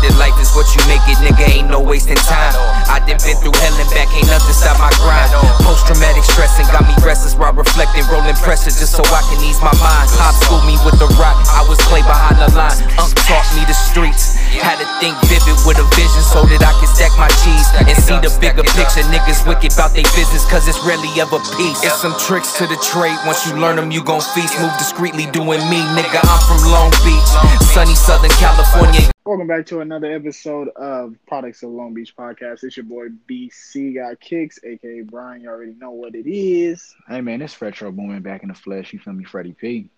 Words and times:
that 0.00 0.14
life 0.16 0.36
is 0.40 0.50
what 0.56 0.66
you 0.72 0.80
make 0.88 1.04
it, 1.08 1.18
nigga. 1.20 1.46
Ain't 1.48 1.68
no 1.68 1.80
wasting 1.80 2.18
time. 2.24 2.52
I 2.88 2.98
done 3.04 3.20
been 3.22 3.36
through 3.38 3.56
hell 3.60 3.76
and 3.76 3.90
back, 3.92 4.08
ain't 4.16 4.28
nothing 4.28 4.56
stop 4.56 4.80
my 4.80 4.90
grind. 5.00 5.30
Post 5.62 5.86
traumatic 5.86 6.24
stressing 6.24 6.66
got 6.72 6.84
me 6.88 6.94
restless 7.04 7.36
while 7.36 7.52
reflecting, 7.52 8.04
rolling 8.08 8.36
pressure 8.40 8.72
just 8.72 8.96
so 8.96 9.04
I 9.12 9.22
can 9.28 9.38
ease 9.44 9.60
my 9.60 9.72
mind. 9.78 10.08
Pop 10.16 10.34
schooled 10.44 10.64
me 10.64 10.76
with 10.82 10.96
the 10.98 11.08
rock, 11.20 11.36
I 11.52 11.64
was 11.68 11.78
clay 11.86 12.02
behind 12.02 12.40
the 12.40 12.48
line. 12.56 12.76
Unc 12.96 13.12
taught 13.28 13.46
me 13.54 13.62
the 13.68 13.76
streets. 13.76 14.40
Had 14.58 14.82
to 14.82 14.88
think 14.98 15.14
vivid 15.30 15.56
with 15.62 15.78
a 15.78 15.86
vision 15.94 16.22
so 16.26 16.42
that 16.48 16.60
I 16.64 16.72
can 16.82 16.90
stack 16.90 17.14
my 17.14 17.30
cheese 17.44 17.68
and 17.86 17.94
see 17.94 18.18
the 18.18 18.32
bigger 18.42 18.66
picture. 18.74 19.04
Niggas 19.12 19.46
wicked 19.46 19.72
about 19.76 19.94
they 19.94 20.04
business 20.16 20.42
cause 20.50 20.66
it's 20.66 20.80
rarely 20.82 21.08
ever 21.20 21.38
peace. 21.54 21.80
It's 21.86 22.00
some 22.00 22.16
tricks 22.18 22.58
to 22.58 22.66
the 22.66 22.76
trade. 22.82 23.16
Once 23.24 23.46
you 23.46 23.54
learn 23.54 23.76
them, 23.76 23.90
you 23.94 24.02
gon' 24.02 24.24
feast. 24.34 24.58
Move 24.58 24.74
discreetly 24.80 25.30
doing 25.30 25.62
me, 25.70 25.80
nigga. 25.94 26.20
I'm 26.24 26.40
from 26.48 26.60
Long 26.72 26.90
Beach, 27.06 27.30
sunny 27.70 27.94
Southern 27.94 28.34
California. 28.42 29.06
Welcome 29.30 29.46
back 29.46 29.66
to 29.66 29.78
another 29.78 30.12
episode 30.12 30.70
of 30.70 31.14
Products 31.28 31.62
of 31.62 31.70
Long 31.70 31.94
Beach 31.94 32.16
Podcast. 32.16 32.64
It's 32.64 32.76
your 32.76 32.82
boy 32.82 33.10
BC 33.30 33.94
Got 33.94 34.18
Kicks, 34.18 34.58
aka 34.64 35.02
Brian. 35.02 35.42
You 35.42 35.50
already 35.50 35.74
know 35.74 35.92
what 35.92 36.16
it 36.16 36.28
is. 36.28 36.96
Hey 37.06 37.20
man, 37.20 37.40
it's 37.40 37.62
Retro 37.62 37.92
Boomin 37.92 38.22
back 38.22 38.42
in 38.42 38.48
the 38.48 38.56
flesh. 38.56 38.92
You 38.92 38.98
feel 38.98 39.12
me, 39.12 39.22
Freddie 39.22 39.52
P? 39.52 39.88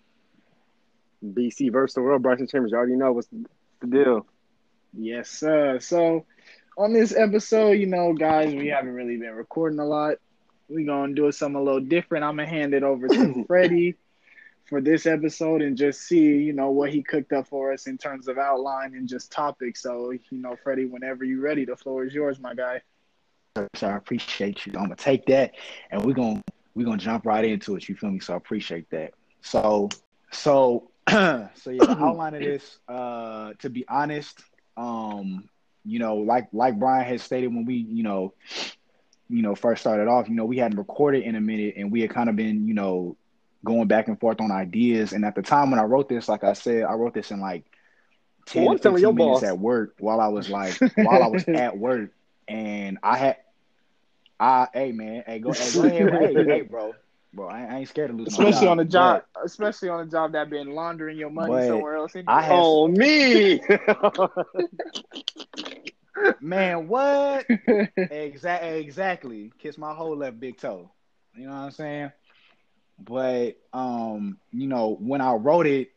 BC 1.25 1.71
versus 1.71 1.95
the 1.95 2.03
world, 2.03 2.21
Bryson 2.21 2.45
Chambers. 2.45 2.69
You 2.69 2.77
already 2.77 2.95
know 2.95 3.11
what's 3.11 3.27
the 3.81 3.87
deal. 3.87 4.27
Yes, 4.93 5.31
sir. 5.31 5.79
So 5.79 6.27
on 6.77 6.93
this 6.93 7.11
episode, 7.15 7.71
you 7.71 7.87
know, 7.87 8.13
guys, 8.13 8.53
we 8.53 8.67
haven't 8.67 8.93
really 8.93 9.17
been 9.17 9.33
recording 9.33 9.79
a 9.79 9.85
lot. 9.85 10.17
We're 10.69 10.85
gonna 10.85 11.15
do 11.15 11.31
something 11.31 11.59
a 11.59 11.63
little 11.63 11.81
different. 11.81 12.23
I'm 12.23 12.35
gonna 12.35 12.47
hand 12.47 12.75
it 12.75 12.83
over 12.83 13.07
to 13.07 13.43
Freddie 13.47 13.95
for 14.73 14.81
this 14.81 15.05
episode 15.05 15.61
and 15.61 15.77
just 15.77 16.01
see, 16.01 16.17
you 16.17 16.51
know, 16.51 16.71
what 16.71 16.91
he 16.91 17.03
cooked 17.03 17.31
up 17.31 17.45
for 17.47 17.71
us 17.71 17.85
in 17.85 17.95
terms 17.95 18.27
of 18.27 18.39
outline 18.39 18.95
and 18.95 19.07
just 19.07 19.31
topics. 19.31 19.83
So, 19.83 20.09
you 20.09 20.21
know, 20.31 20.55
Freddie, 20.63 20.85
whenever 20.85 21.23
you're 21.23 21.41
ready, 21.41 21.63
the 21.63 21.75
floor 21.75 22.05
is 22.05 22.11
yours, 22.11 22.39
my 22.39 22.55
guy. 22.55 22.81
So 23.75 23.87
I 23.87 23.95
appreciate 23.97 24.65
you. 24.65 24.73
I'm 24.75 24.85
gonna 24.85 24.95
take 24.95 25.27
that 25.27 25.51
and 25.91 26.03
we're 26.03 26.15
gonna 26.15 26.41
we're 26.73 26.87
gonna 26.87 26.97
jump 26.97 27.27
right 27.27 27.45
into 27.45 27.75
it. 27.75 27.87
You 27.87 27.95
feel 27.95 28.09
me? 28.09 28.19
So 28.19 28.33
I 28.33 28.37
appreciate 28.37 28.89
that. 28.89 29.13
So 29.41 29.89
so 30.31 30.89
so 31.07 31.49
yeah, 31.67 31.83
outline 31.83 32.33
of 32.33 32.41
this, 32.41 32.79
uh, 32.87 33.53
to 33.59 33.69
be 33.69 33.85
honest, 33.87 34.39
um, 34.75 35.47
you 35.85 35.99
know, 35.99 36.15
like 36.15 36.47
like 36.51 36.79
Brian 36.79 37.05
had 37.05 37.21
stated 37.21 37.53
when 37.53 37.65
we, 37.65 37.75
you 37.75 38.01
know, 38.01 38.33
you 39.29 39.43
know, 39.43 39.53
first 39.53 39.81
started 39.81 40.07
off, 40.07 40.27
you 40.27 40.33
know, 40.33 40.45
we 40.45 40.57
hadn't 40.57 40.79
recorded 40.79 41.21
in 41.21 41.35
a 41.35 41.41
minute 41.41 41.75
and 41.77 41.91
we 41.91 42.01
had 42.01 42.09
kind 42.09 42.27
of 42.27 42.35
been, 42.35 42.67
you 42.67 42.73
know, 42.73 43.15
going 43.65 43.87
back 43.87 44.07
and 44.07 44.19
forth 44.19 44.41
on 44.41 44.51
ideas. 44.51 45.13
And 45.13 45.25
at 45.25 45.35
the 45.35 45.41
time 45.41 45.71
when 45.71 45.79
I 45.79 45.83
wrote 45.83 46.09
this, 46.09 46.27
like 46.27 46.43
I 46.43 46.53
said, 46.53 46.83
I 46.83 46.93
wrote 46.93 47.13
this 47.13 47.31
in 47.31 47.39
like 47.39 47.63
10 48.47 48.65
Well, 48.65 48.77
to 48.79 48.89
I'm 48.89 48.93
15 48.95 49.01
your 49.01 49.13
minutes 49.13 49.41
boss. 49.41 49.49
at 49.49 49.59
work 49.59 49.95
while 49.99 50.19
I 50.19 50.27
was 50.27 50.49
like 50.49 50.77
while 50.95 51.23
I 51.23 51.27
was 51.27 51.45
at 51.47 51.77
work 51.77 52.11
and 52.47 52.97
I 53.01 53.17
had 53.17 53.37
I 54.39 54.67
hey 54.73 54.91
man, 54.91 55.23
hey 55.25 55.39
go, 55.39 55.53
hey, 55.53 55.71
go 55.73 55.83
ahead, 55.83 56.35
hey, 56.35 56.43
hey 56.43 56.61
bro. 56.61 56.93
Bro, 57.35 57.47
I, 57.47 57.61
I 57.63 57.77
ain't 57.79 57.89
scared 57.89 58.11
to 58.11 58.15
lose 58.15 58.37
my 58.37 58.45
Especially 58.45 58.67
on 58.67 58.79
a 58.79 58.85
job, 58.85 59.23
but- 59.33 59.45
especially 59.45 59.89
on 59.89 60.01
a 60.01 60.05
job 60.05 60.33
that 60.33 60.51
been 60.51 60.75
laundering 60.75 61.17
your 61.17 61.31
money 61.31 61.67
somewhere 61.67 61.95
else. 61.95 62.13
I 62.27 62.41
had- 62.43 62.51
Oh 62.53 62.87
me. 62.87 63.59
Man, 66.39 66.87
what? 66.87 67.45
exactly, 67.97 68.79
exactly. 68.79 69.51
Kiss 69.59 69.77
my 69.77 69.93
whole 69.93 70.15
left 70.15 70.39
big 70.39 70.57
toe. 70.57 70.91
You 71.35 71.45
know 71.47 71.51
what 71.53 71.57
I'm 71.57 71.71
saying? 71.71 72.11
But 72.99 73.57
um, 73.73 74.37
you 74.51 74.67
know, 74.67 74.97
when 74.99 75.21
I 75.21 75.33
wrote 75.33 75.67
it, 75.67 75.91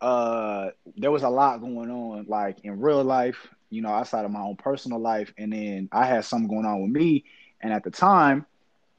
uh, 0.00 0.70
there 0.96 1.10
was 1.10 1.22
a 1.22 1.28
lot 1.28 1.60
going 1.60 1.90
on, 1.90 2.26
like 2.28 2.58
in 2.64 2.80
real 2.80 3.02
life, 3.02 3.48
you 3.70 3.82
know, 3.82 3.88
outside 3.88 4.24
of 4.24 4.30
my 4.30 4.40
own 4.40 4.56
personal 4.56 4.98
life, 4.98 5.32
and 5.38 5.52
then 5.52 5.88
I 5.92 6.06
had 6.06 6.24
something 6.24 6.48
going 6.48 6.66
on 6.66 6.82
with 6.82 6.90
me. 6.90 7.24
And 7.60 7.72
at 7.72 7.84
the 7.84 7.90
time, 7.90 8.44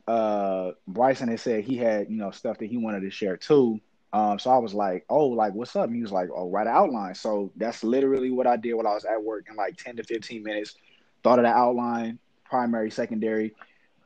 uh, 0.07 0.71
Bryson 0.87 1.29
had 1.29 1.39
said 1.39 1.63
he 1.63 1.77
had, 1.77 2.09
you 2.09 2.17
know, 2.17 2.31
stuff 2.31 2.57
that 2.59 2.67
he 2.67 2.77
wanted 2.77 3.01
to 3.01 3.11
share 3.11 3.37
too. 3.37 3.79
Um, 4.13 4.39
so 4.39 4.49
I 4.49 4.57
was 4.57 4.73
like, 4.73 5.05
oh, 5.09 5.27
like, 5.27 5.53
what's 5.53 5.75
up? 5.75 5.87
And 5.87 5.95
he 5.95 6.01
was 6.01 6.11
like, 6.11 6.29
oh, 6.33 6.49
write 6.49 6.67
an 6.67 6.73
outline. 6.73 7.15
So 7.15 7.51
that's 7.57 7.83
literally 7.83 8.31
what 8.31 8.47
I 8.47 8.55
did 8.55 8.73
while 8.73 8.87
I 8.87 8.93
was 8.93 9.05
at 9.05 9.21
work 9.21 9.47
in 9.49 9.55
like 9.55 9.77
10 9.77 9.97
to 9.97 10.03
15 10.03 10.41
minutes. 10.41 10.75
Thought 11.21 11.39
of 11.39 11.43
the 11.43 11.49
outline, 11.49 12.19
primary, 12.45 12.91
secondary, 12.91 13.53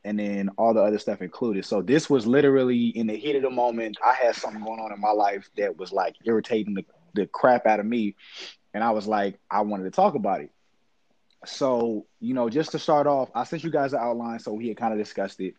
and 0.04 0.20
then 0.20 0.50
all 0.58 0.74
the 0.74 0.82
other 0.82 1.00
stuff 1.00 1.22
included. 1.22 1.66
So 1.66 1.82
this 1.82 2.10
was 2.10 2.26
literally 2.26 2.88
in 2.88 3.08
the 3.08 3.16
heat 3.16 3.36
of 3.36 3.42
the 3.44 3.50
moment. 3.50 3.98
I 4.06 4.14
had 4.14 4.36
something 4.36 4.64
going 4.64 4.80
on 4.80 4.92
in 4.94 5.00
my 5.00 5.12
life 5.12 5.50
that 5.58 5.78
was 5.78 5.92
like 5.92 6.16
irritating 6.26 6.74
the, 6.74 6.86
the 7.14 7.26
crap 7.28 7.66
out 7.66 7.80
of 7.80 7.86
me. 7.86 8.16
And 8.74 8.84
I 8.84 8.92
was 8.92 9.08
like, 9.08 9.40
I 9.50 9.62
wanted 9.62 9.86
to 9.86 9.92
talk 9.92 10.16
about 10.16 10.42
it. 10.42 10.52
So, 11.46 12.06
you 12.20 12.34
know, 12.34 12.50
just 12.50 12.72
to 12.72 12.80
start 12.80 13.08
off, 13.08 13.30
I 13.34 13.44
sent 13.44 13.64
you 13.64 13.72
guys 13.72 13.94
an 13.94 14.00
outline 14.02 14.40
so 14.40 14.54
we 14.54 14.68
had 14.68 14.78
kind 14.78 14.94
of 14.94 15.00
discussed 15.00 15.40
it. 15.40 15.56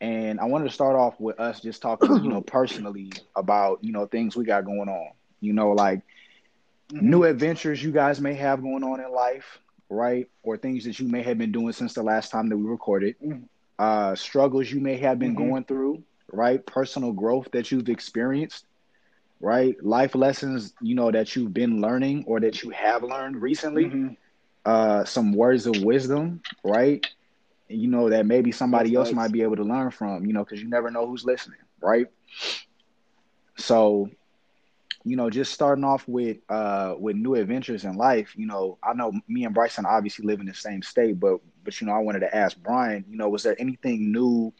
And 0.00 0.40
I 0.40 0.44
wanted 0.44 0.66
to 0.66 0.74
start 0.74 0.96
off 0.96 1.18
with 1.20 1.40
us 1.40 1.60
just 1.60 1.82
talking, 1.82 2.16
you 2.22 2.28
know, 2.28 2.40
personally 2.46 3.12
about, 3.34 3.82
you 3.82 3.92
know, 3.92 4.06
things 4.06 4.36
we 4.36 4.44
got 4.44 4.64
going 4.64 4.88
on. 4.88 5.12
You 5.40 5.52
know, 5.52 5.72
like 5.72 6.02
new 6.92 7.24
adventures 7.24 7.82
you 7.82 7.92
guys 7.92 8.20
may 8.20 8.34
have 8.34 8.62
going 8.62 8.82
on 8.84 9.00
in 9.00 9.10
life, 9.12 9.58
right? 9.88 10.28
Or 10.42 10.56
things 10.56 10.84
that 10.84 10.98
you 10.98 11.08
may 11.08 11.22
have 11.22 11.38
been 11.38 11.52
doing 11.52 11.72
since 11.72 11.94
the 11.94 12.02
last 12.02 12.30
time 12.30 12.48
that 12.48 12.56
we 12.56 12.64
recorded. 12.64 13.16
Mhm. 13.20 13.48
Uh 13.78 14.14
struggles 14.14 14.70
you 14.70 14.80
may 14.80 14.96
have 14.98 15.18
been 15.18 15.34
Mhm. 15.34 15.36
going 15.36 15.64
through, 15.64 16.02
right? 16.32 16.64
Personal 16.66 17.12
growth 17.12 17.48
that 17.52 17.70
you've 17.70 17.88
experienced, 17.88 18.66
right? 19.40 19.74
Life 19.82 20.14
lessons, 20.14 20.74
you 20.80 20.94
know, 20.94 21.10
that 21.10 21.34
you've 21.36 21.52
been 21.54 21.80
learning 21.80 22.24
or 22.26 22.40
that 22.40 22.62
you 22.62 22.70
have 22.70 23.02
learned 23.02 23.40
recently 23.42 23.94
Mhm. 23.94 24.16
uh, 24.64 25.04
some 25.04 25.32
words 25.32 25.66
of 25.66 25.76
wisdom, 25.76 26.42
right? 26.64 27.02
You 27.68 27.88
know 27.88 28.08
that 28.10 28.26
maybe 28.26 28.52
somebody 28.52 28.94
That's 28.94 28.94
else 28.94 29.12
nice. 29.12 29.12
might 29.12 29.32
be 29.32 29.42
able 29.42 29.56
to 29.56 29.64
learn 29.64 29.90
from, 29.90 30.24
you 30.26 30.32
know, 30.32 30.44
because 30.44 30.62
you 30.62 30.68
never 30.68 30.90
know 30.90 31.06
who's 31.06 31.24
listening, 31.24 31.58
right? 31.80 32.06
So, 33.56 34.08
you 35.04 35.16
know, 35.16 35.30
just 35.30 35.52
starting 35.52 35.84
off 35.84 36.06
with 36.08 36.38
uh 36.48 36.94
with 36.98 37.16
new 37.16 37.34
adventures 37.34 37.84
in 37.84 37.94
life, 37.96 38.34
you 38.36 38.46
know, 38.46 38.78
I 38.82 38.94
know 38.94 39.12
me 39.28 39.44
and 39.44 39.54
Bryson 39.54 39.84
obviously 39.86 40.26
live 40.26 40.40
in 40.40 40.46
the 40.46 40.54
same 40.54 40.82
state, 40.82 41.18
but 41.18 41.38
but 41.64 41.80
you 41.80 41.86
know, 41.86 41.92
I 41.94 41.98
wanted 41.98 42.20
to 42.20 42.34
ask 42.34 42.56
Brian, 42.56 43.04
you 43.08 43.16
know, 43.16 43.28
was 43.28 43.42
there 43.42 43.56
anything 43.58 44.12
new 44.12 44.52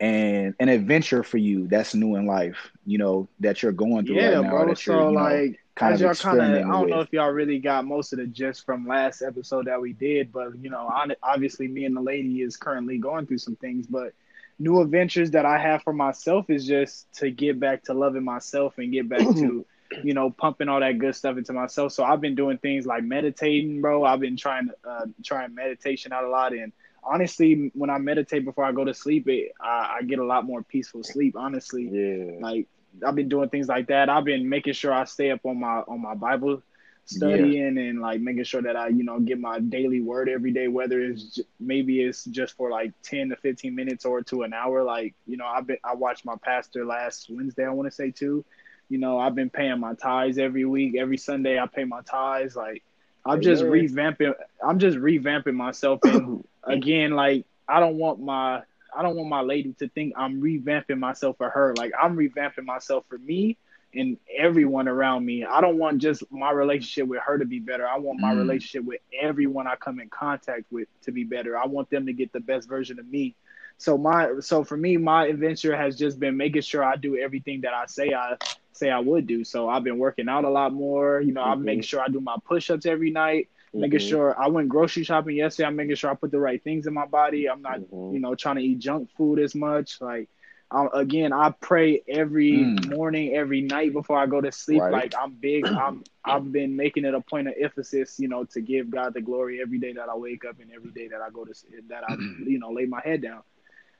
and 0.00 0.54
an 0.60 0.68
adventure 0.68 1.22
for 1.22 1.38
you 1.38 1.68
that's 1.68 1.94
new 1.94 2.16
in 2.16 2.26
life, 2.26 2.70
you 2.84 2.98
know, 2.98 3.28
that 3.40 3.62
you're 3.62 3.72
going 3.72 4.06
through 4.06 4.18
Yeah, 4.18 4.30
right 4.30 4.38
now, 4.40 4.64
bro. 4.64 4.66
that 4.66 4.86
you're, 4.86 5.00
So 5.00 5.08
you 5.08 5.18
know, 5.18 5.42
like, 5.42 5.58
kind 5.76 5.92
as 5.92 6.00
of 6.02 6.02
y'all 6.02 6.14
kind 6.14 6.40
of, 6.40 6.62
I 6.68 6.72
don't 6.72 6.88
know 6.90 7.00
if 7.00 7.12
y'all 7.12 7.30
really 7.30 7.58
got 7.58 7.84
most 7.86 8.12
of 8.12 8.18
the 8.18 8.26
gist 8.26 8.64
from 8.64 8.86
last 8.86 9.22
episode 9.22 9.66
that 9.66 9.80
we 9.80 9.92
did, 9.92 10.32
but 10.32 10.56
you 10.60 10.70
know, 10.70 10.88
obviously, 11.22 11.68
me 11.68 11.84
and 11.84 11.96
the 11.96 12.00
lady 12.00 12.42
is 12.42 12.56
currently 12.56 12.98
going 12.98 13.26
through 13.26 13.38
some 13.38 13.56
things. 13.56 13.86
But 13.86 14.12
new 14.58 14.80
adventures 14.80 15.30
that 15.32 15.44
I 15.46 15.58
have 15.58 15.82
for 15.82 15.92
myself 15.92 16.50
is 16.50 16.66
just 16.66 17.12
to 17.16 17.30
get 17.30 17.58
back 17.60 17.84
to 17.84 17.94
loving 17.94 18.24
myself 18.24 18.74
and 18.78 18.92
get 18.92 19.08
back 19.08 19.34
to, 19.40 19.66
you 20.02 20.14
know, 20.14 20.30
pumping 20.30 20.68
all 20.68 20.80
that 20.80 20.98
good 20.98 21.14
stuff 21.14 21.36
into 21.36 21.52
myself. 21.52 21.92
So 21.92 22.04
I've 22.04 22.20
been 22.20 22.34
doing 22.34 22.58
things 22.58 22.86
like 22.86 23.04
meditating, 23.04 23.80
bro. 23.80 24.04
I've 24.04 24.20
been 24.20 24.36
trying 24.36 24.68
to 24.68 24.74
uh, 24.88 25.06
trying 25.24 25.54
meditation 25.54 26.12
out 26.12 26.24
a 26.24 26.28
lot, 26.28 26.52
and 26.52 26.72
honestly, 27.02 27.70
when 27.74 27.90
I 27.90 27.98
meditate 27.98 28.44
before 28.44 28.64
I 28.64 28.72
go 28.72 28.84
to 28.84 28.94
sleep, 28.94 29.28
it 29.28 29.52
I, 29.60 29.98
I 29.98 30.02
get 30.02 30.18
a 30.18 30.24
lot 30.24 30.44
more 30.44 30.62
peaceful 30.62 31.02
sleep. 31.02 31.36
Honestly, 31.36 31.88
yeah. 31.90 32.38
like 32.40 32.66
I've 33.06 33.14
been 33.14 33.28
doing 33.28 33.48
things 33.48 33.68
like 33.68 33.88
that. 33.88 34.08
I've 34.08 34.24
been 34.24 34.48
making 34.48 34.74
sure 34.74 34.92
I 34.92 35.04
stay 35.04 35.30
up 35.30 35.40
on 35.44 35.60
my 35.60 35.80
on 35.80 36.00
my 36.00 36.14
Bible 36.14 36.62
studying 37.06 37.76
and 37.76 38.00
like 38.00 38.20
making 38.20 38.44
sure 38.44 38.62
that 38.62 38.76
I 38.76 38.88
you 38.88 39.04
know 39.04 39.20
get 39.20 39.38
my 39.38 39.60
daily 39.60 40.00
word 40.00 40.28
every 40.28 40.52
day, 40.52 40.68
whether 40.68 41.00
it's 41.00 41.36
j- 41.36 41.44
maybe 41.60 42.02
it's 42.02 42.24
just 42.24 42.56
for 42.56 42.70
like 42.70 42.92
ten 43.02 43.28
to 43.28 43.36
fifteen 43.36 43.74
minutes 43.74 44.04
or 44.04 44.22
to 44.22 44.42
an 44.42 44.54
hour. 44.54 44.82
Like 44.82 45.14
you 45.26 45.36
know 45.36 45.46
I've 45.46 45.66
been 45.66 45.78
I 45.84 45.94
watched 45.94 46.24
my 46.24 46.36
pastor 46.36 46.84
last 46.84 47.28
Wednesday 47.28 47.64
I 47.64 47.70
want 47.70 47.88
to 47.88 47.94
say 47.94 48.10
too. 48.10 48.44
You 48.88 48.98
know 48.98 49.18
I've 49.18 49.34
been 49.34 49.50
paying 49.50 49.80
my 49.80 49.94
tithes 49.94 50.38
every 50.38 50.64
week. 50.64 50.96
Every 50.98 51.16
Sunday 51.16 51.58
I 51.58 51.66
pay 51.66 51.84
my 51.84 52.00
tithes. 52.02 52.56
Like 52.56 52.82
I'm 53.24 53.40
just 53.40 53.62
revamping. 53.64 54.32
I'm 54.66 54.78
just 54.78 54.96
revamping 54.98 55.54
myself 55.54 56.00
and 56.04 56.30
again 56.64 57.12
like 57.12 57.46
I 57.68 57.80
don't 57.80 57.96
want 57.98 58.20
my 58.20 58.62
I 58.96 59.02
don't 59.02 59.16
want 59.16 59.28
my 59.28 59.40
lady 59.42 59.74
to 59.80 59.88
think 59.88 60.14
I'm 60.16 60.40
revamping 60.40 60.98
myself 60.98 61.36
for 61.38 61.48
her. 61.50 61.74
Like 61.74 61.92
I'm 62.00 62.16
revamping 62.16 62.64
myself 62.64 63.04
for 63.08 63.18
me 63.18 63.58
and 63.94 64.16
everyone 64.38 64.88
around 64.88 65.24
me. 65.24 65.44
I 65.44 65.60
don't 65.60 65.78
want 65.78 66.00
just 66.00 66.22
my 66.30 66.50
relationship 66.50 67.08
with 67.08 67.20
her 67.26 67.38
to 67.38 67.44
be 67.46 67.60
better. 67.60 67.86
I 67.86 67.98
want 67.98 68.20
my 68.20 68.32
Mm. 68.32 68.38
relationship 68.38 68.84
with 68.84 69.00
everyone 69.20 69.66
I 69.66 69.76
come 69.76 70.00
in 70.00 70.08
contact 70.10 70.64
with 70.70 70.88
to 71.02 71.12
be 71.12 71.24
better. 71.24 71.56
I 71.56 71.66
want 71.66 71.90
them 71.90 72.06
to 72.06 72.12
get 72.12 72.32
the 72.32 72.40
best 72.40 72.68
version 72.68 72.98
of 72.98 73.08
me. 73.08 73.36
So 73.78 73.96
my 73.98 74.28
so 74.40 74.64
for 74.64 74.76
me, 74.76 74.96
my 74.96 75.26
adventure 75.26 75.76
has 75.76 75.96
just 75.96 76.18
been 76.18 76.36
making 76.36 76.62
sure 76.62 76.84
I 76.84 76.96
do 76.96 77.16
everything 77.16 77.62
that 77.62 77.72
I 77.74 77.86
say 77.86 78.12
I 78.14 78.36
say 78.74 78.90
I 78.90 79.00
would 79.00 79.26
do. 79.26 79.44
So 79.44 79.68
I've 79.68 79.84
been 79.84 79.98
working 79.98 80.28
out 80.28 80.44
a 80.44 80.50
lot 80.50 80.72
more. 80.72 81.20
You 81.20 81.32
know, 81.32 81.42
I'm 81.42 81.64
Mhm. 81.64 81.64
making 81.64 81.84
sure 81.84 82.00
I 82.00 82.08
do 82.08 82.20
my 82.20 82.36
push-ups 82.46 82.86
every 82.86 83.10
night 83.10 83.48
making 83.78 83.98
Mhm. 83.98 84.00
sure 84.00 84.40
I 84.40 84.48
went 84.48 84.68
grocery 84.68 85.02
shopping 85.04 85.36
yesterday. 85.36 85.66
I'm 85.66 85.76
making 85.76 85.96
sure 85.96 86.10
I 86.10 86.14
put 86.14 86.30
the 86.30 86.38
right 86.40 86.62
things 86.62 86.86
in 86.86 86.94
my 86.94 87.06
body. 87.06 87.48
I'm 87.48 87.62
not, 87.62 87.80
Mhm. 87.80 88.10
you 88.10 88.20
know, 88.20 88.34
trying 88.34 88.56
to 88.56 88.62
eat 88.62 88.78
junk 88.78 89.10
food 89.16 89.38
as 89.40 89.54
much. 89.54 90.00
Like 90.00 90.28
um, 90.70 90.88
again, 90.94 91.32
I 91.32 91.50
pray 91.60 92.02
every 92.08 92.64
Mm. 92.66 92.88
morning, 92.88 93.34
every 93.34 93.60
night 93.62 93.92
before 93.92 94.18
I 94.18 94.26
go 94.26 94.40
to 94.40 94.50
sleep. 94.52 94.84
Right. 94.84 94.92
Like 94.92 95.14
I'm 95.20 95.34
big. 95.34 95.70
I'm 95.76 96.04
I've 96.24 96.50
been 96.52 96.76
making 96.76 97.04
it 97.04 97.14
a 97.14 97.20
point 97.20 97.48
of 97.48 97.54
emphasis, 97.60 98.18
you 98.18 98.28
know, 98.28 98.44
to 98.44 98.60
give 98.60 98.90
God 98.90 99.14
the 99.14 99.20
glory 99.20 99.60
every 99.60 99.78
day 99.78 99.92
that 99.92 100.08
I 100.08 100.16
wake 100.16 100.44
up 100.44 100.58
and 100.60 100.70
every 100.72 100.90
day 100.90 101.08
that 101.08 101.20
I 101.20 101.30
go 101.30 101.44
to 101.44 101.52
that 101.88 102.04
I 102.04 102.16
you 102.44 102.58
know 102.58 102.70
lay 102.70 102.86
my 102.86 103.00
head 103.04 103.22
down. 103.22 103.42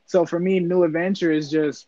So 0.06 0.24
for 0.24 0.38
me, 0.38 0.60
new 0.60 0.82
adventure 0.84 1.32
is 1.32 1.50
just 1.50 1.86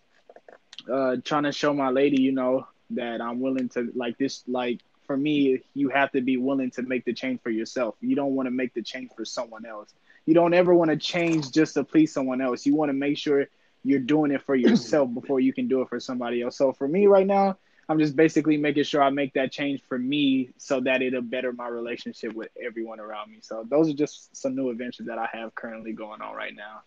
uh, 0.93 1.17
trying 1.25 1.45
to 1.45 1.53
show 1.53 1.73
my 1.73 1.91
lady, 1.91 2.21
you 2.21 2.33
know, 2.33 2.67
that 2.91 3.21
I'm 3.21 3.41
willing 3.41 3.69
to 3.71 3.91
like 3.95 4.19
this. 4.19 4.43
Like 4.47 4.81
for 5.07 5.17
me, 5.17 5.63
you 5.75 5.89
have 5.89 6.13
to 6.13 6.21
be 6.21 6.37
willing 6.37 6.71
to 6.73 6.83
make 6.83 7.05
the 7.05 7.13
change 7.13 7.41
for 7.43 7.51
yourself. 7.51 7.95
You 8.01 8.17
don't 8.17 8.35
want 8.35 8.47
to 8.47 8.51
make 8.51 8.75
the 8.75 8.83
change 8.83 9.11
for 9.17 9.25
someone 9.25 9.67
else. 9.67 9.95
You 10.27 10.35
don't 10.35 10.55
ever 10.55 10.75
want 10.75 10.91
to 10.91 10.97
change 10.97 11.51
just 11.53 11.75
to 11.75 11.85
please 11.85 12.13
someone 12.13 12.41
else. 12.41 12.67
You 12.67 12.75
want 12.75 12.89
to 12.89 12.95
make 12.95 13.17
sure 13.17 13.47
you're 13.85 14.01
doing 14.01 14.33
it 14.33 14.43
for 14.43 14.55
yourself 14.55 15.09
before 15.15 15.41
you 15.41 15.53
can 15.53 15.69
do 15.69 15.83
it 15.83 15.89
for 15.89 16.01
somebody 16.01 16.43
else. 16.43 16.57
So 16.57 16.73
for 16.73 16.89
me 16.89 17.07
right 17.07 17.27
now, 17.27 17.57
I'm 17.89 18.01
just 18.01 18.17
basically 18.17 18.57
making 18.57 18.83
sure 18.83 19.01
I 19.01 19.11
make 19.11 19.35
that 19.35 19.53
change 19.53 19.81
for 19.89 19.97
me 19.97 20.51
so 20.57 20.81
that 20.81 21.03
it'll 21.03 21.23
better 21.23 21.53
my 21.53 21.69
relationship 21.69 22.33
with 22.33 22.49
everyone 22.61 22.99
around 22.99 23.31
me. 23.31 23.39
So 23.43 23.65
those 23.69 23.89
are 23.89 23.95
just 23.95 24.37
some 24.37 24.57
new 24.57 24.71
adventures 24.71 25.07
that 25.07 25.19
I 25.19 25.29
have 25.33 25.55
currently 25.55 25.93
going 25.93 26.21
on 26.21 26.35
right 26.35 26.55
now. 26.55 26.83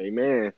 Amen. 0.00 0.52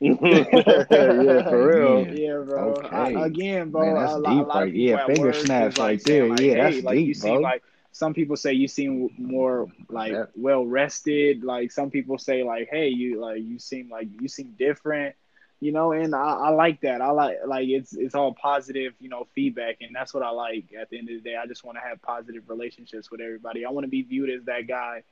Yeah, 0.00 1.48
for 1.48 1.66
real. 1.68 2.06
Yeah. 2.06 2.12
Yeah, 2.12 2.38
bro. 2.44 2.72
Okay. 2.74 2.96
I- 2.96 3.26
again, 3.26 3.70
bro. 3.70 3.86
Man, 3.86 3.94
that's 3.94 4.14
a 4.14 4.16
deep 4.18 4.26
a 4.26 4.32
lot 4.48 4.54
right- 4.54 4.68
of 4.68 4.74
yeah, 4.74 5.06
finger 5.06 5.32
snaps 5.32 5.74
is, 5.74 5.78
like, 5.78 5.86
right 5.88 6.04
there. 6.04 6.28
like, 6.28 6.40
Yeah, 6.40 6.54
hey, 6.54 6.80
that's 6.80 6.84
like 6.84 6.98
you 6.98 7.06
deep, 7.06 7.16
seem 7.16 7.32
bro. 7.34 7.40
like 7.42 7.62
some 7.92 8.14
people 8.14 8.36
say 8.36 8.52
you 8.52 8.68
seem 8.68 9.10
more 9.18 9.66
like 9.88 10.12
Yeah. 10.12 10.26
well 10.36 10.64
rested. 10.66 11.42
Like 11.42 11.72
some 11.72 11.90
people 11.90 12.18
say 12.18 12.42
like, 12.44 12.68
hey, 12.70 12.88
you 12.88 13.20
like 13.20 13.42
you 13.42 13.58
seem 13.58 13.88
like 13.90 14.08
you 14.20 14.28
seem 14.28 14.54
different. 14.58 15.14
You 15.60 15.72
know, 15.72 15.90
and 15.90 16.14
I, 16.14 16.18
I 16.34 16.48
like 16.50 16.82
that. 16.82 17.00
I 17.00 17.10
like 17.10 17.38
like 17.44 17.66
it's 17.68 17.92
it's 17.92 18.14
all 18.14 18.32
positive, 18.32 18.94
you 19.00 19.08
know, 19.08 19.26
feedback, 19.34 19.78
and 19.80 19.90
that's 19.92 20.14
what 20.14 20.22
I 20.22 20.30
like. 20.30 20.66
At 20.80 20.88
the 20.90 20.98
end 20.98 21.08
of 21.10 21.16
the 21.16 21.28
day, 21.30 21.34
I 21.34 21.46
just 21.46 21.64
want 21.64 21.78
to 21.78 21.82
have 21.82 22.00
positive 22.00 22.44
relationships 22.48 23.10
with 23.10 23.20
everybody. 23.20 23.64
I 23.64 23.70
want 23.70 23.82
to 23.82 23.88
be 23.90 24.02
viewed 24.02 24.30
as 24.30 24.44
that 24.44 24.68
guy 24.68 25.02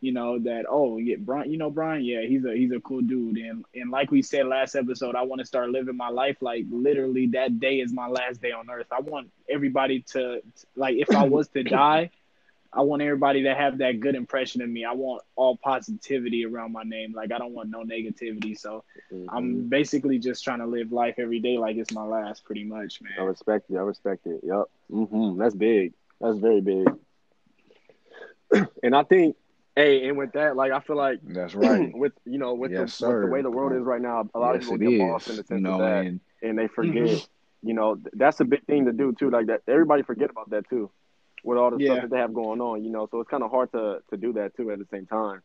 you 0.00 0.12
know 0.12 0.38
that 0.38 0.64
oh 0.68 0.98
yeah 0.98 1.16
Brian 1.18 1.50
you 1.50 1.58
know 1.58 1.70
Brian 1.70 2.04
yeah 2.04 2.22
he's 2.22 2.44
a 2.44 2.54
he's 2.54 2.70
a 2.72 2.80
cool 2.80 3.00
dude 3.00 3.36
and 3.38 3.64
and 3.74 3.90
like 3.90 4.10
we 4.10 4.22
said 4.22 4.46
last 4.46 4.74
episode 4.74 5.14
I 5.14 5.22
want 5.22 5.40
to 5.40 5.46
start 5.46 5.70
living 5.70 5.96
my 5.96 6.08
life 6.08 6.36
like 6.40 6.64
literally 6.70 7.28
that 7.28 7.58
day 7.60 7.76
is 7.80 7.92
my 7.92 8.06
last 8.08 8.40
day 8.42 8.52
on 8.52 8.68
earth 8.70 8.86
I 8.92 9.00
want 9.00 9.30
everybody 9.48 10.02
to 10.12 10.40
like 10.76 10.96
if 10.96 11.14
I 11.14 11.24
was 11.28 11.48
to 11.48 11.62
die 11.62 12.10
I 12.72 12.82
want 12.82 13.00
everybody 13.00 13.44
to 13.44 13.54
have 13.54 13.78
that 13.78 14.00
good 14.00 14.14
impression 14.14 14.60
of 14.60 14.68
me 14.68 14.84
I 14.84 14.92
want 14.92 15.22
all 15.34 15.56
positivity 15.56 16.44
around 16.44 16.72
my 16.72 16.82
name 16.82 17.12
like 17.14 17.32
I 17.32 17.38
don't 17.38 17.52
want 17.54 17.70
no 17.70 17.82
negativity 17.82 18.58
so 18.58 18.84
Mhm. 19.12 19.26
I'm 19.32 19.68
basically 19.68 20.18
just 20.18 20.42
trying 20.44 20.58
to 20.58 20.66
live 20.66 20.92
life 20.92 21.14
every 21.18 21.38
day 21.40 21.58
like 21.58 21.76
it's 21.76 21.92
my 21.92 22.02
last 22.04 22.44
pretty 22.44 22.64
much 22.64 23.00
man 23.00 23.12
I 23.18 23.22
respect 23.22 23.70
it. 23.70 23.76
I 23.76 23.80
respect 23.80 24.26
it. 24.26 24.40
Yep. 24.42 24.64
hmm 24.90 25.38
That's 25.38 25.54
big. 25.54 25.94
That's 26.20 26.38
very 26.38 26.60
big. 26.60 26.86
and 28.82 28.94
I 28.94 29.02
think, 29.02 29.36
hey, 29.76 30.08
and 30.08 30.18
with 30.18 30.32
that, 30.32 30.56
like 30.56 30.72
I 30.72 30.80
feel 30.80 30.96
like 30.96 31.20
That's 31.22 31.54
right. 31.54 31.92
with 31.94 32.12
you 32.24 32.38
know 32.38 32.54
with, 32.54 32.72
Yes, 32.72 32.98
the, 32.98 33.08
with 33.08 33.20
the 33.22 33.26
way 33.28 33.42
the 33.42 33.50
world 33.50 33.72
is 33.74 33.82
right 33.84 34.00
now, 34.00 34.28
a 34.34 34.38
lot 34.38 34.54
yes, 34.54 34.64
of 34.64 34.70
people 34.72 34.90
get 34.90 34.98
lost 35.06 35.28
in 35.28 35.36
the 35.36 35.44
sense 35.44 35.62
know, 35.62 35.74
of 35.74 35.80
that, 35.80 36.06
and 36.06 36.20
and 36.42 36.58
they 36.58 36.68
forget. 36.68 37.02
Mhm. 37.04 37.28
You 37.62 37.74
know, 37.74 37.96
th- 37.96 38.08
that's 38.12 38.38
a 38.40 38.44
big 38.44 38.64
thing 38.66 38.84
to 38.84 38.92
do 38.92 39.12
too. 39.18 39.30
Like 39.30 39.46
that, 39.46 39.62
everybody 39.66 40.02
forget 40.02 40.30
about 40.30 40.50
that 40.50 40.68
too, 40.68 40.90
with 41.42 41.58
all 41.58 41.70
the 41.70 41.78
Yeah. 41.78 41.92
stuff 41.92 42.02
that 42.02 42.10
they 42.10 42.18
have 42.18 42.32
going 42.34 42.60
on. 42.60 42.84
You 42.84 42.90
know, 42.90 43.08
so 43.10 43.20
it's 43.20 43.30
kind 43.30 43.42
of 43.42 43.50
hard 43.50 43.72
to 43.72 44.02
to 44.10 44.16
do 44.16 44.34
that 44.34 44.54
too 44.56 44.70
at 44.70 44.78
the 44.78 44.86
same 44.90 45.06
time. 45.06 45.42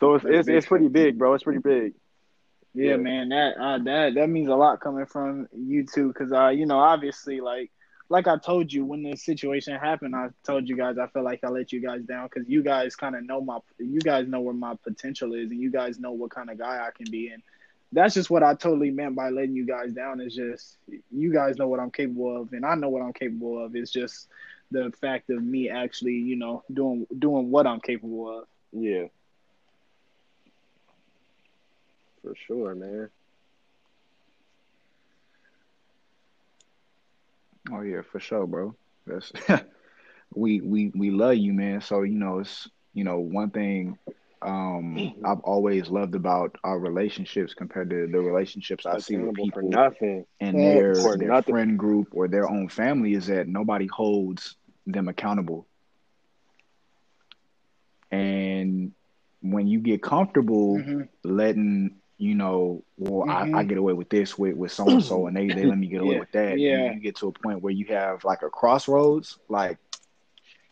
So 0.00 0.14
it's 0.14 0.24
it's, 0.24 0.48
it's 0.48 0.66
pretty 0.66 0.88
big, 0.88 1.18
bro. 1.18 1.34
It's 1.34 1.44
pretty 1.44 1.60
big. 1.60 1.94
Yeah, 2.74 2.92
Yeah. 2.92 2.96
man, 2.96 3.28
that 3.28 3.56
uh, 3.56 3.78
that 3.84 4.14
that 4.14 4.28
means 4.28 4.48
a 4.48 4.56
lot 4.56 4.80
coming 4.80 5.06
from 5.06 5.46
you 5.56 5.86
too, 5.86 6.08
because 6.08 6.32
uh, 6.32 6.48
you 6.48 6.66
know, 6.66 6.78
obviously, 6.78 7.40
like 7.40 7.70
like 8.08 8.28
I 8.28 8.36
told 8.36 8.72
you 8.72 8.84
when 8.84 9.02
the 9.02 9.16
situation 9.16 9.76
happened, 9.78 10.14
I 10.14 10.28
told 10.44 10.68
you 10.68 10.76
guys 10.76 10.98
I 10.98 11.06
felt 11.06 11.24
like 11.24 11.42
I 11.42 11.48
let 11.48 11.72
you 11.72 11.80
guys 11.80 12.02
down 12.02 12.28
because 12.32 12.48
you 12.48 12.62
guys 12.62 12.96
kind 12.96 13.16
of 13.16 13.24
know 13.24 13.40
my, 13.40 13.58
you 13.78 14.00
guys 14.00 14.28
know 14.28 14.40
where 14.40 14.54
my 14.54 14.74
potential 14.82 15.34
is, 15.34 15.50
and 15.50 15.60
you 15.60 15.70
guys 15.70 15.98
know 15.98 16.12
what 16.12 16.30
kind 16.30 16.50
of 16.50 16.58
guy 16.58 16.86
I 16.86 16.90
can 16.96 17.10
be, 17.10 17.28
and 17.28 17.42
that's 17.92 18.14
just 18.14 18.28
what 18.30 18.42
I 18.42 18.54
totally 18.54 18.90
meant 18.90 19.14
by 19.14 19.30
letting 19.30 19.56
you 19.56 19.66
guys 19.66 19.92
down. 19.92 20.20
Is 20.20 20.34
just 20.34 20.76
you 21.10 21.32
guys 21.32 21.56
know 21.56 21.68
what 21.68 21.80
I'm 21.80 21.90
capable 21.90 22.42
of, 22.42 22.52
and 22.52 22.64
I 22.64 22.74
know 22.74 22.88
what 22.88 23.02
I'm 23.02 23.12
capable 23.12 23.64
of. 23.64 23.74
It's 23.74 23.90
just 23.90 24.28
the 24.70 24.92
fact 25.00 25.30
of 25.30 25.42
me 25.42 25.70
actually, 25.70 26.14
you 26.14 26.36
know, 26.36 26.62
doing 26.72 27.06
doing 27.18 27.50
what 27.50 27.66
I'm 27.66 27.80
capable 27.80 28.40
of. 28.40 28.48
Yeah. 28.72 29.06
For 32.22 32.34
sure, 32.46 32.74
man. 32.74 33.10
Oh 37.72 37.82
yeah, 37.82 38.02
for 38.02 38.18
sure, 38.20 38.46
bro. 38.46 38.74
That's 39.06 39.32
we 40.34 40.60
we 40.60 40.92
we 40.94 41.10
love 41.10 41.36
you, 41.36 41.52
man. 41.52 41.80
So 41.80 42.02
you 42.02 42.18
know, 42.18 42.38
it's 42.40 42.68
you 42.92 43.04
know 43.04 43.18
one 43.20 43.50
thing 43.50 43.98
um 44.42 45.14
I've 45.24 45.40
always 45.40 45.88
loved 45.90 46.14
about 46.14 46.56
our 46.64 46.78
relationships 46.78 47.54
compared 47.54 47.90
to 47.90 48.06
the 48.10 48.20
relationships 48.20 48.86
I 48.86 48.96
see 48.96 49.16
with 49.16 49.34
people 49.34 49.80
nothing. 49.80 50.24
and 50.40 50.62
Yeah, 50.62 50.74
their 50.74 51.10
their 51.14 51.34
nothing. 51.34 51.48
friend 51.48 51.78
group 51.78 52.08
or 52.12 52.28
their 52.28 52.48
own 52.48 52.68
family 52.68 53.14
is 53.14 53.26
that 53.28 53.48
nobody 53.48 53.86
holds 53.86 54.56
them 54.86 55.08
accountable. 55.08 55.66
And 58.10 58.92
when 59.40 59.66
you 59.66 59.80
get 59.80 60.02
comfortable 60.02 60.86
Mhm. 60.86 61.08
letting 61.24 61.96
you 62.18 62.34
know, 62.34 62.82
well, 62.96 63.24
I, 63.28 63.46
I 63.52 63.62
Mhm. 63.62 63.64
get 63.64 63.78
away 63.78 63.92
with 63.92 64.08
this 64.10 64.38
with 64.38 64.56
with 64.56 64.72
so 64.72 64.92
and 64.92 65.02
so, 65.02 65.26
and 65.26 65.36
they 65.36 65.52
they 65.52 65.66
let 65.66 65.78
me 65.78 65.88
get 65.88 66.00
away 66.00 66.14
Yeah, 66.14 66.16
with 66.16 66.32
that. 66.32 66.60
yeah. 66.60 66.70
And 66.70 66.92
you 66.92 67.00
get 67.00 67.16
to 67.16 67.28
a 67.28 67.32
point 67.32 67.62
where 67.62 67.72
you 67.72 67.86
have 67.88 68.24
like 68.24 68.42
a 68.42 68.50
crossroads, 68.50 69.38
like 69.48 69.78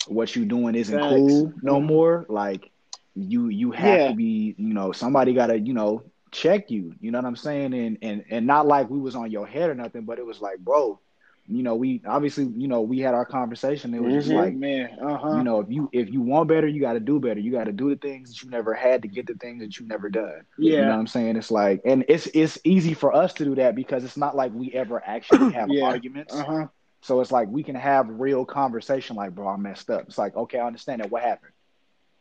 what 0.07 0.35
you 0.35 0.45
doing 0.45 0.75
isn't 0.75 1.01
Facts. 1.01 1.03
cool 1.03 1.53
no 1.63 1.81
Mhm. 1.81 1.87
more. 1.87 2.27
Like 2.29 2.71
you 3.15 3.49
you 3.49 3.71
have 3.73 4.03
Yeah. 4.03 4.07
to 4.07 4.13
be, 4.13 4.55
you 4.59 4.75
know, 4.75 4.93
somebody 4.93 5.35
got 5.35 5.47
to 5.49 5.59
you 5.59 5.75
know 5.75 6.03
check 6.31 6.71
you. 6.71 6.95
You 7.01 7.11
know 7.11 7.19
what 7.19 7.27
I'm 7.27 7.37
saying? 7.37 7.75
And 7.75 7.99
and 8.03 8.25
and 8.31 8.47
not 8.47 8.67
like 8.67 8.91
we 8.91 8.99
was 9.01 9.15
on 9.17 9.31
your 9.31 9.47
head 9.47 9.71
or 9.71 9.75
nothing, 9.75 10.03
but 10.05 10.19
it 10.19 10.27
was 10.27 10.41
like, 10.41 10.59
bro, 10.59 11.01
you 11.47 11.63
know, 11.63 11.75
we 11.77 12.03
obviously, 12.07 12.45
you 12.57 12.69
know, 12.69 12.83
we 12.83 13.01
had 13.01 13.15
our 13.15 13.25
conversation. 13.27 13.95
It 13.95 14.03
was 14.03 14.15
just 14.15 14.31
Mhm. 14.31 14.33
like 14.33 14.55
man, 14.55 14.91
uh 15.03 15.17
huh. 15.19 15.31
you 15.31 15.45
know, 15.45 15.61
if 15.61 15.71
you 15.71 15.89
if 15.93 16.11
you 16.11 16.21
want 16.23 16.49
better, 16.49 16.67
you 16.69 16.81
got 16.81 16.95
to 16.95 17.01
do 17.01 17.21
better. 17.21 17.41
You 17.41 17.53
got 17.53 17.65
to 17.65 17.73
do 17.73 17.91
the 17.91 17.97
things 17.97 18.31
that 18.31 18.43
you 18.43 18.51
never 18.51 18.75
had 18.75 19.03
to 19.03 19.09
get 19.09 19.27
the 19.27 19.35
things 19.35 19.63
that 19.63 19.79
you 19.79 19.87
never 19.87 20.09
done. 20.11 20.43
You 20.77 20.85
know 20.87 20.93
what 20.93 20.99
yeah, 20.99 21.01
I'm 21.01 21.07
saying? 21.07 21.37
It's 21.37 21.51
like, 21.51 21.81
and 21.85 22.05
it's 22.09 22.27
it's 22.35 22.59
easy 22.65 22.95
for 22.95 23.15
us 23.15 23.35
to 23.35 23.45
do 23.45 23.55
that 23.57 23.75
because 23.75 24.05
it's 24.05 24.17
not 24.17 24.37
like 24.37 24.53
we 24.55 24.73
ever 24.73 25.03
actually 25.05 25.49
have 25.53 25.71
Yeah. 25.71 25.83
arguments. 25.83 26.35
uh 26.35 26.45
huh. 26.45 26.67
So 27.03 27.21
it's 27.21 27.33
like 27.33 27.49
we 27.49 27.63
can 27.63 27.75
have 27.77 28.09
real 28.09 28.45
conversation. 28.45 29.17
Like, 29.17 29.35
bro, 29.35 29.49
I 29.49 29.57
messed 29.57 29.91
up. 29.91 30.03
It's 30.09 30.19
like, 30.19 30.37
okay, 30.37 30.59
I 30.59 30.67
understand 30.67 31.01
that. 31.01 31.11
What 31.11 31.23
happened? 31.23 31.53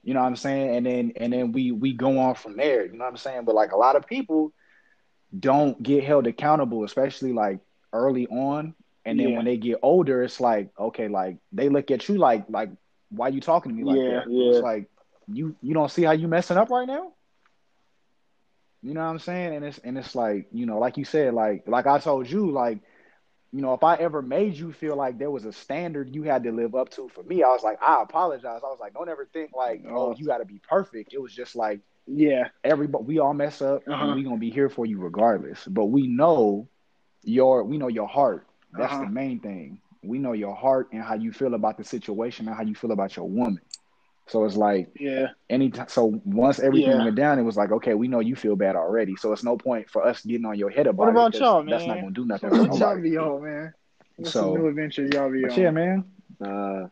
You 0.04 0.14
know 0.14 0.22
what 0.22 0.28
I'm 0.28 0.36
saying? 0.36 0.76
And 0.76 0.86
then 0.86 1.14
and 1.18 1.34
then 1.34 1.52
we 1.52 1.72
we 1.72 1.94
go 1.94 2.20
on 2.20 2.36
from 2.36 2.58
there. 2.58 2.86
You 2.86 2.94
know 2.94 3.04
what 3.06 3.12
I'm 3.12 3.18
saying? 3.18 3.46
But 3.46 3.56
like 3.56 3.72
a 3.72 3.78
lot 3.78 3.96
of 3.96 4.06
people 4.08 4.52
don't 5.38 5.82
get 5.82 6.04
held 6.04 6.28
accountable, 6.28 6.84
especially 6.84 7.34
like 7.34 7.60
early 7.94 8.28
on. 8.28 8.74
And 9.06 9.20
then 9.20 9.34
Yeah. 9.34 9.36
when 9.36 9.46
they 9.46 9.58
get 9.58 9.80
older, 9.82 10.22
it's 10.24 10.40
like, 10.40 10.70
okay, 10.80 11.08
like 11.08 11.38
they 11.52 11.70
look 11.70 11.92
at 11.92 12.08
you 12.10 12.18
like 12.18 12.46
like 12.50 12.70
why 13.10 13.30
you 13.30 13.42
talking 13.42 13.72
to 13.72 13.76
me 13.76 13.84
like 13.84 14.06
Yeah, 14.06 14.08
that? 14.08 14.28
yeah. 14.28 14.48
It's 14.48 14.62
like 14.62 14.90
you 15.28 15.56
you 15.62 15.74
don't 15.74 15.92
see 15.92 16.04
how 16.04 16.12
you 16.12 16.28
messing 16.28 16.58
up 16.58 16.70
right 16.70 16.88
now? 16.88 17.14
You 18.82 18.94
know 18.94 19.02
what 19.02 19.12
I'm 19.12 19.20
saying? 19.20 19.56
And 19.56 19.66
it's 19.66 19.78
and 19.80 19.98
it's 19.98 20.16
like, 20.16 20.48
you 20.52 20.66
know, 20.66 20.80
like 20.80 20.98
you 20.98 21.06
said, 21.06 21.34
like 21.34 21.64
like 21.68 21.86
I 21.88 22.00
told 22.00 22.30
you, 22.30 22.52
like, 22.52 22.80
you 23.52 23.62
know, 23.62 23.74
if 23.74 23.84
I 23.84 23.96
ever 23.96 24.22
made 24.22 24.56
you 24.56 24.72
feel 24.72 24.96
like 24.96 25.18
there 25.18 25.32
was 25.32 25.46
a 25.46 25.52
standard 25.54 26.14
you 26.16 26.24
had 26.24 26.44
to 26.44 26.52
live 26.52 26.76
up 26.76 26.90
to 26.92 27.08
for 27.10 27.24
me, 27.24 27.44
I 27.44 27.50
was 27.50 27.64
like, 27.64 27.82
I 27.82 28.02
apologize. 28.02 28.62
I 28.64 28.68
was 28.68 28.80
like, 28.80 28.94
don't 28.94 29.10
ever 29.10 29.28
think 29.34 29.52
like, 29.56 29.84
oh, 29.90 30.12
you 30.12 30.26
gotta 30.26 30.46
be 30.46 30.62
perfect. 30.68 31.14
It 31.14 31.22
was 31.22 31.34
just 31.34 31.56
like 31.56 31.82
Yeah, 32.08 32.50
everybody 32.64 33.06
we 33.06 33.20
all 33.20 33.34
mess 33.34 33.62
up 33.62 33.84
Uh-huh. 33.88 33.98
and 34.00 34.14
we 34.14 34.24
gonna 34.24 34.38
be 34.38 34.52
here 34.52 34.70
for 34.70 34.86
you 34.86 35.00
regardless. 35.00 35.66
But 35.68 35.86
we 35.86 36.08
know 36.08 36.70
your 37.24 37.64
we 37.64 37.78
know 37.78 37.88
your 37.88 38.08
heart. 38.08 38.48
That's 38.74 38.94
Uh-huh. 38.94 39.04
the 39.06 39.10
main 39.10 39.40
thing. 39.40 39.80
We 40.04 40.18
know 40.18 40.34
your 40.34 40.56
heart 40.56 40.90
and 40.94 41.02
how 41.04 41.14
you 41.16 41.32
feel 41.32 41.54
about 41.54 41.78
the 41.78 41.84
situation 41.84 42.48
and 42.48 42.56
how 42.56 42.64
you 42.64 42.74
feel 42.76 42.92
about 42.92 43.16
your 43.16 43.28
woman. 43.30 43.62
So 44.28 44.46
it's 44.46 44.56
like 44.56 44.90
yeah, 45.00 45.28
anytime 45.50 45.88
so 45.90 46.20
once 46.26 46.60
everything 46.60 46.92
Yeah. 46.92 47.04
went 47.04 47.16
down, 47.16 47.38
it 47.38 47.44
was 47.44 47.58
like, 47.58 47.72
okay, 47.72 47.94
we 47.96 48.08
know 48.08 48.20
you 48.20 48.36
feel 48.36 48.56
bad 48.56 48.76
already. 48.76 49.16
So 49.18 49.34
it's 49.34 49.44
no 49.44 49.58
point 49.58 49.90
for 49.90 50.06
us 50.06 50.24
getting 50.24 50.46
on 50.46 50.58
your 50.58 50.70
head 50.70 50.88
about 50.88 50.98
What 51.00 51.08
it. 51.10 51.12
about 51.12 51.32
'cause 51.34 51.42
y'all, 51.42 51.64
man? 51.64 51.70
That's 51.72 51.88
not 51.88 51.96
gonna 52.00 52.12
do 52.12 52.26
nothing 52.26 52.50
What 52.50 52.72
for 52.72 52.78
y'all 52.78 53.02
be 53.02 53.18
on, 53.18 53.44
man? 53.44 53.74
What's 54.16 54.32
So- 54.32 54.42
some 54.42 54.54
new 54.62 54.68
adventures 54.70 55.12
y'all 55.14 55.30
be 55.32 55.42
But 55.42 55.52
on? 55.52 55.60
yeah, 55.60 55.72
man. 55.72 56.04
Uh, 56.40 56.88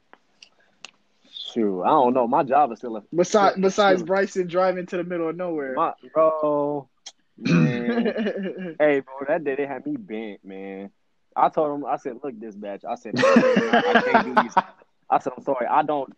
shoot, 1.32 1.82
I 1.84 1.90
don't 1.90 2.14
know. 2.14 2.28
My 2.28 2.44
job 2.44 2.72
is 2.72 2.80
still 2.80 2.98
a 2.98 3.04
Besides, 3.16 3.58
besides 3.60 4.02
Shoot. 4.02 4.06
Bryson 4.08 4.48
driving 4.48 4.86
to 4.88 4.98
the 4.98 5.04
middle 5.04 5.30
of 5.30 5.36
nowhere. 5.36 5.74
my 5.76 5.94
bro. 6.14 6.88
Man. 7.38 8.76
Hey, 8.80 9.00
bro, 9.00 9.14
that 9.28 9.44
day 9.46 9.56
they 9.56 9.66
had 9.66 9.86
me 9.86 9.96
bent, 9.96 10.44
man. 10.44 10.90
I 11.40 11.50
told 11.50 11.80
him, 11.80 11.86
I 11.86 11.98
said, 11.98 12.18
look, 12.24 12.40
dispatch. 12.40 12.84
I 12.90 12.96
said, 12.96 13.16
I. 13.86 13.96
I 15.10 15.20
said, 15.20 15.34
I'm 15.38 15.44
sorry. 15.44 15.68
I 15.68 15.84
don't, 15.84 16.14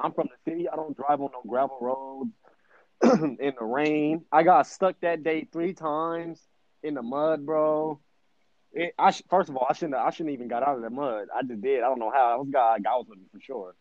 I'm 0.00 0.12
from 0.12 0.28
the 0.28 0.50
city. 0.50 0.68
I 0.68 0.76
don't 0.76 0.96
drive 0.96 1.20
on 1.20 1.30
no 1.32 1.42
gravel 1.48 1.78
roads. 1.80 2.30
in 3.22 3.54
the 3.58 3.64
rain. 3.64 4.24
I 4.32 4.42
got 4.42 4.66
stuck 4.66 5.00
that 5.02 5.22
day 5.22 5.46
three 5.52 5.72
times 5.72 6.40
in 6.82 6.94
the 6.94 7.02
mud, 7.02 7.46
bro. 7.46 8.00
It, 8.72 8.94
I 8.98 9.12
sh- 9.12 9.22
first 9.30 9.48
of 9.48 9.56
all, 9.56 9.66
I 9.68 9.72
shouldn't. 9.72 9.94
I 9.94 10.10
shouldn't 10.10 10.34
even 10.34 10.48
got 10.48 10.62
out 10.62 10.76
of 10.76 10.82
the 10.82 10.90
mud. 10.90 11.28
I 11.34 11.42
just 11.42 11.60
did. 11.62 11.78
I 11.82 11.88
don't 11.88 12.00
know 12.00 12.10
how. 12.10 12.34
I 12.34 12.36
was 12.36 12.48
God. 12.52 12.84
God 12.84 12.98
was 12.98 13.06
with 13.08 13.18
me 13.18 13.26
for 13.32 13.40
sure. 13.40 13.74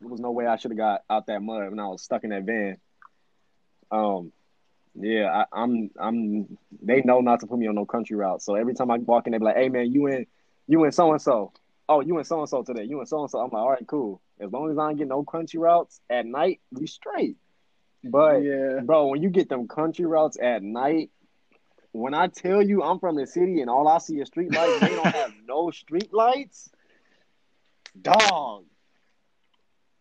There 0.00 0.08
was 0.08 0.20
no 0.20 0.30
way 0.32 0.46
I 0.46 0.56
should 0.56 0.70
have 0.70 0.78
got 0.78 1.02
out 1.10 1.26
that 1.26 1.42
mud 1.42 1.70
when 1.70 1.80
I 1.80 1.88
was 1.88 2.02
stuck 2.02 2.24
in 2.24 2.30
that 2.30 2.44
van. 2.44 2.76
Um, 3.90 4.32
yeah, 5.00 5.44
I, 5.52 5.62
I'm. 5.62 5.90
I'm. 5.98 6.58
They 6.82 7.02
know 7.02 7.20
not 7.20 7.40
to 7.40 7.46
put 7.46 7.58
me 7.58 7.66
on 7.68 7.74
no 7.74 7.86
country 7.86 8.16
route. 8.16 8.42
So 8.42 8.54
every 8.54 8.74
time 8.74 8.90
I 8.90 8.98
walk 8.98 9.26
in, 9.26 9.32
they 9.32 9.38
be 9.38 9.44
like, 9.44 9.56
"Hey, 9.56 9.68
man, 9.68 9.92
you 9.92 10.06
in, 10.06 10.26
you 10.66 10.84
in 10.84 10.92
so 10.92 11.12
and 11.12 11.22
so. 11.22 11.52
Oh, 11.88 12.00
you 12.00 12.18
in 12.18 12.24
so 12.24 12.40
and 12.40 12.48
so 12.48 12.62
today. 12.62 12.84
You 12.84 13.00
in 13.00 13.06
so 13.06 13.20
and 13.20 13.30
so." 13.30 13.38
I'm 13.38 13.50
like, 13.50 13.60
"All 13.62 13.70
right, 13.70 13.86
cool. 13.86 14.20
As 14.40 14.50
long 14.52 14.70
as 14.70 14.78
I 14.78 14.88
don't 14.88 14.96
get 14.96 15.08
no 15.08 15.22
country 15.24 15.58
routes 15.60 16.00
at 16.10 16.26
night, 16.26 16.60
we 16.72 16.86
straight." 16.86 17.36
But 18.04 18.42
Yeah. 18.42 18.80
bro, 18.80 19.06
when 19.08 19.22
you 19.22 19.30
get 19.30 19.48
them 19.48 19.68
country 19.68 20.06
routes 20.06 20.38
at 20.40 20.62
night, 20.62 21.10
when 21.92 22.14
I 22.14 22.28
tell 22.28 22.62
you 22.62 22.82
I'm 22.82 22.98
from 22.98 23.16
the 23.16 23.26
city 23.26 23.60
and 23.60 23.70
all 23.70 23.88
I 23.88 23.98
see 23.98 24.20
is 24.20 24.28
street 24.28 24.52
lights, 24.52 24.80
they 24.80 24.94
don't 24.94 25.14
have 25.14 25.32
no 25.46 25.70
street 25.70 26.12
lights. 26.12 26.70
Dog. 28.00 28.64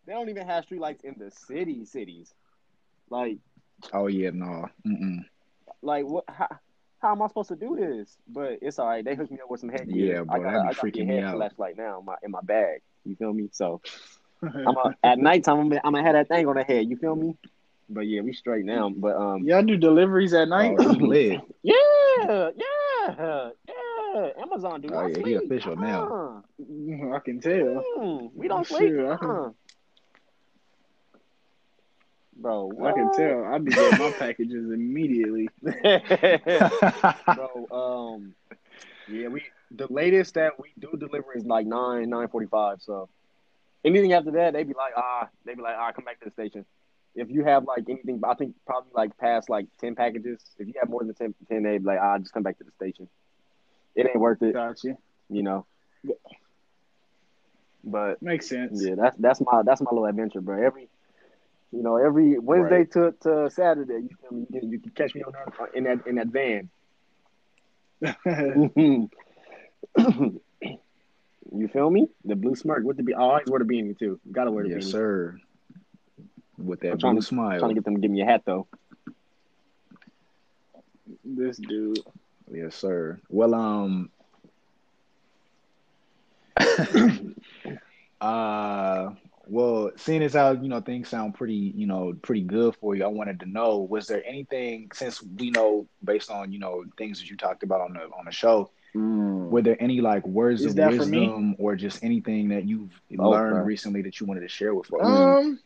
They 0.05 0.13
don't 0.13 0.29
even 0.29 0.47
have 0.47 0.63
street 0.63 0.79
lights 0.81 1.03
in 1.03 1.15
the 1.17 1.31
city 1.31 1.85
cities. 1.85 2.33
Like, 3.09 3.39
Oh 3.93 4.07
yeah, 4.07 4.31
no. 4.33 4.67
Mm-mm. 4.85 5.19
like 5.81 6.05
what? 6.05 6.25
How, 6.27 6.47
how 6.99 7.11
am 7.11 7.21
I 7.21 7.27
supposed 7.27 7.49
to 7.49 7.55
do 7.55 7.75
this? 7.75 8.17
But 8.27 8.59
it's 8.61 8.79
all 8.79 8.87
right. 8.87 9.03
They 9.05 9.15
hooked 9.15 9.31
me 9.31 9.39
up 9.43 9.49
with 9.51 9.59
some 9.59 9.69
headgear. 9.69 10.15
Yeah, 10.15 10.23
bro, 10.23 10.35
I 10.35 10.39
got, 10.39 10.43
that'd 10.45 10.61
be 10.63 10.67
I 10.67 10.73
got 10.73 10.77
freaking 10.77 11.01
a 11.01 11.05
me 11.05 11.15
head 11.15 11.23
out. 11.25 11.35
flashlight 11.35 11.77
now 11.77 11.99
in 11.99 12.05
my 12.05 12.15
in 12.23 12.31
my 12.31 12.41
bag. 12.41 12.81
You 13.05 13.15
feel 13.15 13.33
me? 13.33 13.49
So 13.51 13.81
I'm 14.41 14.75
a, 14.77 14.95
at 15.03 15.19
nighttime. 15.19 15.59
I'm, 15.59 15.71
I'm 15.83 15.93
gonna 15.93 16.03
have 16.03 16.13
that 16.13 16.27
thing 16.27 16.47
on 16.47 16.55
the 16.55 16.63
head. 16.63 16.89
You 16.89 16.97
feel 16.97 17.15
me? 17.15 17.35
But 17.89 18.01
yeah, 18.01 18.21
we 18.21 18.33
straight 18.33 18.65
now. 18.65 18.89
But 18.89 19.15
um, 19.15 19.43
Y'all 19.45 19.61
do 19.63 19.77
deliveries 19.77 20.33
at 20.33 20.49
night? 20.49 20.75
Oh, 20.79 20.83
lit. 20.83 21.39
Yeah, 21.63 22.49
yeah, 22.55 23.49
yeah. 23.67 24.29
Amazon 24.41 24.81
do 24.81 24.89
Oh, 24.91 25.01
not 25.07 25.11
yeah, 25.17 25.25
he 25.25 25.33
official 25.35 25.75
now. 25.75 26.43
Uh-uh. 26.59 27.15
I 27.15 27.19
can 27.19 27.39
tell. 27.39 27.83
Mm, 27.99 28.31
we 28.33 28.47
don't 28.47 28.65
Shit, 28.67 28.77
sleep. 28.77 28.93
I 29.07 29.15
can- 29.17 29.53
Bro, 32.39 32.71
I 32.83 32.91
can 32.91 33.09
tell. 33.15 33.45
I'll 33.45 33.59
be 33.59 33.71
getting 33.71 33.97
my 33.97 34.11
packages 34.19 34.71
immediately. 34.71 35.49
Bro, 37.35 37.67
um, 37.71 38.33
yeah, 39.07 39.27
we 39.27 39.43
the 39.71 39.87
latest 39.89 40.35
that 40.35 40.59
we 40.59 40.69
do 40.79 40.91
deliver 40.97 41.33
is 41.35 41.45
like 41.45 41.65
nine 41.65 42.09
nine 42.09 42.27
forty 42.27 42.47
five. 42.47 42.81
So 42.81 43.09
anything 43.83 44.13
after 44.13 44.31
that, 44.31 44.53
they 44.53 44.63
be 44.63 44.73
like, 44.73 44.93
ah, 44.95 45.27
they 45.45 45.55
be 45.55 45.61
like, 45.61 45.75
ah, 45.77 45.91
come 45.91 46.05
back 46.05 46.19
to 46.19 46.25
the 46.25 46.31
station. 46.31 46.65
If 47.15 47.31
you 47.31 47.43
have 47.43 47.63
like 47.63 47.85
anything, 47.89 48.21
I 48.23 48.35
think 48.35 48.55
probably 48.65 48.91
like 48.93 49.17
past 49.17 49.49
like 49.49 49.65
ten 49.79 49.95
packages. 49.95 50.39
If 50.59 50.67
you 50.67 50.75
have 50.79 50.89
more 50.89 51.03
than 51.03 51.15
10, 51.15 51.33
10 51.49 51.63
they 51.63 51.77
be 51.79 51.85
like, 51.85 51.99
ah, 51.99 52.19
just 52.19 52.33
come 52.33 52.43
back 52.43 52.59
to 52.59 52.63
the 52.63 52.71
station. 52.71 53.09
It 53.95 54.05
ain't 54.05 54.19
worth 54.19 54.43
it, 54.43 54.53
Gotcha. 54.53 54.95
you 55.29 55.41
know. 55.41 55.65
But 57.83 58.21
Makes 58.21 58.47
sense. 58.47 58.83
yeah, 58.85 58.95
that's 58.95 59.17
that's 59.17 59.41
my 59.41 59.63
that's 59.63 59.81
my 59.81 59.89
little 59.91 60.05
adventure, 60.05 60.41
bro. 60.41 60.63
Every 60.63 60.89
you 61.71 61.83
know, 61.83 61.97
every 61.97 62.39
Wednesday 62.39 62.85
to, 62.85 63.13
to 63.21 63.49
Saturday, 63.49 63.93
you 63.93 64.09
feel 64.21 64.31
me? 64.31 64.45
You 64.49 64.59
can, 64.59 64.71
you 64.71 64.79
can 64.79 64.91
catch 64.91 65.13
me 65.15 65.23
on 65.23 65.33
that 65.33 65.47
in 65.75 65.83
that 65.83 66.07
in 66.07 66.15
that 66.15 66.27
van. 66.27 66.69
you 71.55 71.67
feel 71.67 71.89
me? 71.89 72.07
The 72.23 72.35
blue 72.35 72.55
smirk 72.55 72.83
with 72.83 72.97
the 72.97 73.03
be. 73.03 73.13
I 73.13 73.19
always 73.19 73.47
wear 73.47 73.59
the 73.59 73.65
beanie 73.65 73.97
too. 73.97 74.19
Gotta 74.31 74.51
wear 74.51 74.63
the 74.63 74.69
yes, 74.71 74.85
beanie. 74.85 74.91
sir. 74.91 75.39
With 76.57 76.79
that 76.81 76.91
I'm 76.93 76.97
blue 76.97 77.15
to- 77.15 77.21
smile. 77.21 77.59
Trying 77.59 77.69
to 77.69 77.75
get 77.75 77.85
them 77.85 77.95
to 77.95 78.01
give 78.01 78.11
me 78.11 78.21
a 78.21 78.25
hat 78.25 78.43
though. 78.45 78.67
this 81.23 81.57
dude. 81.57 81.99
Yes, 82.51 82.75
sir. 82.75 83.19
Well, 83.29 83.53
um, 83.53 84.09
uh, 88.21 89.11
well, 89.49 89.91
seeing 89.97 90.23
as 90.23 90.33
how 90.33 90.51
you 90.51 90.67
know 90.69 90.81
things 90.81 91.09
sound 91.09 91.35
pretty, 91.35 91.73
you 91.75 91.87
know, 91.87 92.13
pretty 92.21 92.41
good 92.41 92.75
for 92.75 92.95
you, 92.95 93.03
I 93.03 93.07
wanted 93.07 93.39
to 93.41 93.45
know: 93.45 93.79
was 93.79 94.07
there 94.07 94.23
anything 94.25 94.89
since 94.93 95.21
we 95.23 95.51
know 95.51 95.87
based 96.03 96.29
on 96.31 96.51
you 96.51 96.59
know 96.59 96.83
things 96.97 97.19
that 97.19 97.29
you 97.29 97.37
talked 97.37 97.63
about 97.63 97.81
on 97.81 97.93
the 97.93 98.01
on 98.01 98.25
the 98.25 98.31
show? 98.31 98.71
Were 99.49 99.61
there 99.61 99.81
any 99.81 100.01
like 100.01 100.25
words 100.27 100.65
Is 100.65 100.73
of 100.73 100.75
that 100.75 100.93
for 100.95 101.05
me? 101.05 101.35
wisdom 101.35 101.55
or 101.59 101.75
just 101.75 102.03
anything 102.03 102.49
that 102.49 102.67
you've 102.67 102.91
Oh, 103.17 103.37
learned 103.37 103.47
bro. 103.47 103.65
recently 103.65 104.01
that 104.03 104.19
you 104.19 104.25
wanted 104.25 104.41
to 104.41 104.47
share 104.49 104.73
with 104.73 104.91
us? 104.93 104.99
Um, 104.99 105.59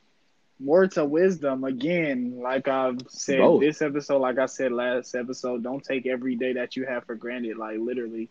words 0.60 0.98
of 0.98 1.10
wisdom 1.10 1.64
again. 1.64 2.40
Like 2.42 2.68
I've 2.68 3.00
said 3.10 3.58
Both. 3.58 3.60
this 3.60 3.82
episode, 3.82 4.20
like 4.20 4.38
I 4.40 4.46
said 4.46 4.72
last 4.72 5.16
episode, 5.16 5.64
don't 5.64 5.84
take 5.84 6.06
every 6.08 6.36
day 6.36 6.54
that 6.54 6.76
you 6.76 6.86
have 6.86 7.06
for 7.06 7.16
granted. 7.16 7.58
Like 7.58 7.78
literally, 7.80 8.30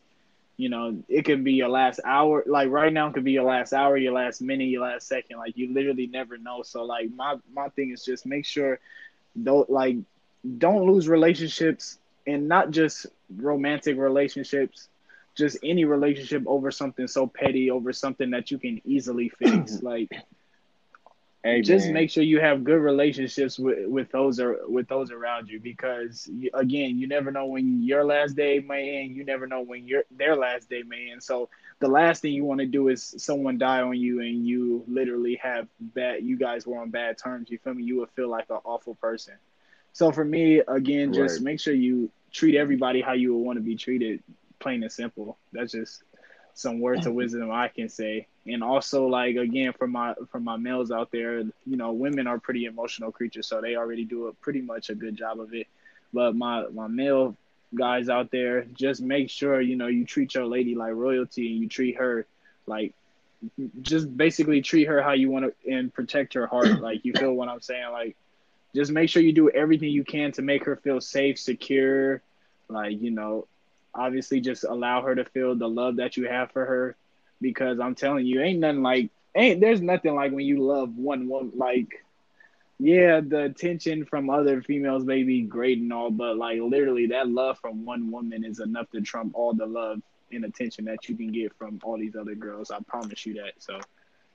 you 0.60 0.68
know, 0.68 1.02
it 1.08 1.24
could 1.24 1.42
be 1.42 1.54
your 1.54 1.70
last 1.70 2.00
hour. 2.04 2.44
Like 2.46 2.68
right 2.68 2.92
now, 2.92 3.08
it 3.08 3.14
could 3.14 3.24
be 3.24 3.32
your 3.32 3.44
last 3.44 3.72
hour, 3.72 3.96
your 3.96 4.12
last 4.12 4.42
minute, 4.42 4.64
your 4.68 4.82
last 4.82 5.08
second. 5.08 5.38
Like 5.38 5.56
you 5.56 5.72
literally 5.72 6.06
never 6.06 6.36
know. 6.36 6.62
So 6.62 6.84
like 6.84 7.10
my 7.14 7.36
my 7.54 7.70
thing 7.70 7.90
is 7.90 8.04
just 8.04 8.26
make 8.26 8.44
sure, 8.44 8.78
don't 9.42 9.70
like, 9.70 9.96
don't 10.58 10.82
lose 10.86 11.08
relationships 11.08 11.98
and 12.26 12.46
not 12.46 12.72
just 12.72 13.06
romantic 13.34 13.96
relationships. 13.96 14.88
Just 15.34 15.56
any 15.62 15.86
relationship 15.86 16.42
over 16.46 16.70
something 16.70 17.06
so 17.06 17.26
petty, 17.26 17.70
over 17.70 17.92
something 17.92 18.30
that 18.32 18.50
you 18.50 18.58
can 18.58 18.82
easily 18.84 19.30
fix. 19.30 19.80
like 19.82 20.10
Hey, 21.42 21.62
just 21.62 21.88
man. 21.88 21.90
make 21.90 22.10
sure 22.10 22.22
you 22.22 22.40
have 22.40 22.64
good 22.64 22.80
relationships 22.80 23.58
with 23.58 23.86
with 23.86 24.10
those 24.10 24.38
or 24.40 24.58
with 24.68 24.88
those 24.88 25.10
around 25.10 25.48
you 25.48 25.60
because 25.60 26.28
you, 26.32 26.50
again 26.54 26.98
you 26.98 27.06
never 27.06 27.30
know 27.30 27.46
when 27.46 27.82
your 27.82 28.04
last 28.04 28.36
day 28.36 28.60
may 28.60 29.02
end 29.02 29.14
you 29.16 29.24
never 29.24 29.46
know 29.46 29.60
when 29.62 29.86
your 29.86 30.02
their 30.10 30.36
last 30.36 30.68
day 30.68 30.82
may 30.82 31.10
end 31.10 31.22
so 31.22 31.48
the 31.80 31.88
last 31.88 32.22
thing 32.22 32.32
you 32.32 32.44
want 32.44 32.60
to 32.60 32.66
do 32.66 32.88
is 32.88 33.14
someone 33.18 33.58
die 33.58 33.80
on 33.82 33.96
you 33.96 34.20
and 34.20 34.46
you 34.46 34.84
literally 34.88 35.36
have 35.42 35.66
bad 35.80 36.22
you 36.22 36.36
guys 36.38 36.66
were 36.66 36.78
on 36.78 36.90
bad 36.90 37.16
terms 37.18 37.50
you 37.50 37.58
feel 37.58 37.74
me 37.74 37.82
you 37.84 37.98
would 37.98 38.10
feel 38.10 38.28
like 38.28 38.46
an 38.50 38.58
awful 38.64 38.94
person 38.96 39.34
so 39.92 40.10
for 40.12 40.24
me 40.24 40.60
again 40.68 41.12
just 41.12 41.40
Right. 41.40 41.40
make 41.40 41.60
sure 41.60 41.74
you 41.74 42.10
treat 42.32 42.56
everybody 42.56 43.00
how 43.00 43.12
you 43.12 43.34
would 43.34 43.42
want 43.44 43.56
to 43.58 43.62
be 43.62 43.76
treated 43.76 44.22
plain 44.60 44.82
and 44.82 44.92
simple 44.92 45.38
that's 45.52 45.72
just 45.72 46.02
some 46.54 46.80
words 46.80 47.06
of 47.06 47.14
wisdom 47.14 47.50
I 47.50 47.68
can 47.68 47.88
say. 47.88 48.28
And 48.46 48.62
also 48.64 49.06
like 49.06 49.36
again 49.36 49.72
for 49.74 49.86
my 49.86 50.14
for 50.30 50.40
my 50.40 50.56
males 50.56 50.90
out 50.90 51.10
there, 51.12 51.40
you 51.40 51.76
know, 51.76 51.92
women 51.92 52.26
are 52.26 52.38
pretty 52.38 52.64
emotional 52.64 53.12
creatures, 53.12 53.46
so 53.46 53.60
they 53.60 53.76
already 53.76 54.04
do 54.04 54.28
a 54.28 54.32
pretty 54.32 54.62
much 54.62 54.88
a 54.88 54.94
good 54.94 55.16
job 55.16 55.40
of 55.40 55.52
it. 55.52 55.66
But 56.12 56.34
my 56.34 56.66
my 56.68 56.88
male 56.88 57.36
guys 57.74 58.08
out 58.08 58.30
there, 58.30 58.64
just 58.74 59.02
make 59.02 59.30
sure, 59.30 59.60
you 59.60 59.76
know, 59.76 59.86
you 59.88 60.04
treat 60.04 60.34
your 60.34 60.46
lady 60.46 60.74
like 60.74 60.94
royalty 60.94 61.52
and 61.52 61.60
you 61.60 61.68
treat 61.68 61.96
her 61.96 62.26
like 62.66 62.94
just 63.82 64.14
basically 64.16 64.62
treat 64.62 64.86
her 64.86 65.02
how 65.02 65.12
you 65.12 65.30
want 65.30 65.46
to 65.46 65.72
and 65.72 65.92
protect 65.92 66.34
her 66.34 66.46
heart. 66.46 66.68
Like 66.80 67.04
you 67.04 67.12
feel 67.12 67.32
what 67.34 67.48
I'm 67.48 67.60
saying? 67.60 67.90
Like 67.92 68.16
just 68.74 68.90
make 68.90 69.10
sure 69.10 69.22
you 69.22 69.32
do 69.32 69.50
everything 69.50 69.90
you 69.90 70.04
can 70.04 70.32
to 70.32 70.42
make 70.42 70.64
her 70.64 70.76
feel 70.76 71.00
safe, 71.00 71.38
secure, 71.38 72.22
like, 72.68 73.00
you 73.00 73.10
know, 73.10 73.46
obviously 73.94 74.40
just 74.40 74.64
allow 74.64 75.02
her 75.02 75.14
to 75.14 75.24
feel 75.24 75.54
the 75.54 75.68
love 75.68 75.96
that 75.96 76.16
you 76.16 76.28
have 76.28 76.52
for 76.52 76.64
her 76.64 76.96
because 77.40 77.80
I'm 77.80 77.94
telling 77.94 78.26
you, 78.26 78.40
ain't 78.42 78.60
nothing 78.60 78.82
like 78.82 79.10
ain't 79.34 79.60
there's 79.60 79.80
nothing 79.80 80.14
like 80.14 80.32
when 80.32 80.44
you 80.44 80.62
love 80.62 80.96
one 80.96 81.28
woman 81.28 81.52
like 81.56 82.04
yeah, 82.82 83.20
the 83.20 83.42
attention 83.42 84.06
from 84.06 84.30
other 84.30 84.62
females 84.62 85.04
may 85.04 85.22
be 85.22 85.42
great 85.42 85.78
and 85.78 85.92
all, 85.92 86.10
but 86.10 86.38
like 86.38 86.58
literally 86.60 87.08
that 87.08 87.28
love 87.28 87.58
from 87.58 87.84
one 87.84 88.10
woman 88.10 88.42
is 88.42 88.58
enough 88.58 88.90
to 88.92 89.02
trump 89.02 89.32
all 89.34 89.52
the 89.52 89.66
love 89.66 90.00
and 90.32 90.44
attention 90.46 90.86
that 90.86 91.06
you 91.08 91.14
can 91.14 91.30
get 91.30 91.54
from 91.56 91.78
all 91.82 91.98
these 91.98 92.16
other 92.16 92.34
girls. 92.34 92.70
I 92.70 92.78
promise 92.86 93.26
you 93.26 93.34
that. 93.34 93.52
So 93.58 93.80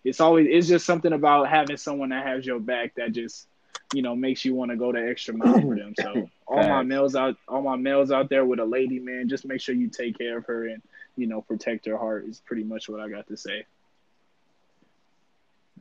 it's 0.04 0.22
always 0.22 0.48
it's 0.50 0.68
just 0.68 0.86
something 0.86 1.12
about 1.12 1.50
having 1.50 1.78
someone 1.78 2.10
that 2.10 2.26
has 2.26 2.46
your 2.46 2.60
back 2.60 2.94
that 2.96 3.14
just 3.14 3.48
you 3.94 4.02
know 4.02 4.16
makes 4.16 4.44
you 4.44 4.54
want 4.54 4.72
to 4.72 4.78
go 4.78 4.92
the 4.92 5.00
extra 5.00 5.34
mile 5.34 5.62
for 5.62 5.76
them. 5.76 5.94
So 5.96 6.30
all 6.48 6.68
my 6.68 6.84
males 6.84 7.16
out 7.16 7.36
all 7.48 7.62
my 7.62 7.76
males 7.76 8.12
out 8.12 8.30
there 8.30 8.46
with 8.46 8.60
a 8.60 8.66
lady, 8.66 9.00
man, 9.00 9.30
just 9.30 9.46
make 9.46 9.62
sure 9.62 9.76
you 9.76 9.90
take 9.90 10.18
care 10.18 10.38
of 10.38 10.46
her 10.46 10.68
and 10.68 10.82
you 11.16 11.28
know 11.28 11.42
protect 11.42 11.86
her 11.86 11.98
heart 11.98 12.26
is 12.28 12.42
pretty 12.46 12.64
much 12.64 12.90
what 12.90 13.00
I 13.00 13.10
got 13.10 13.28
to 13.28 13.38
say. 13.38 13.66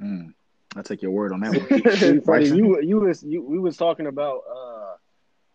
Mm. 0.00 0.34
I 0.76 0.82
take 0.82 1.02
your 1.02 1.12
word 1.12 1.32
on 1.32 1.40
that 1.40 1.52
one. 2.26 2.42
You 2.56 2.80
you 2.80 3.00
was 3.00 3.22
you 3.22 3.42
we 3.42 3.58
was 3.58 3.76
talking 3.76 4.06
about 4.06 4.42
uh 4.50 4.96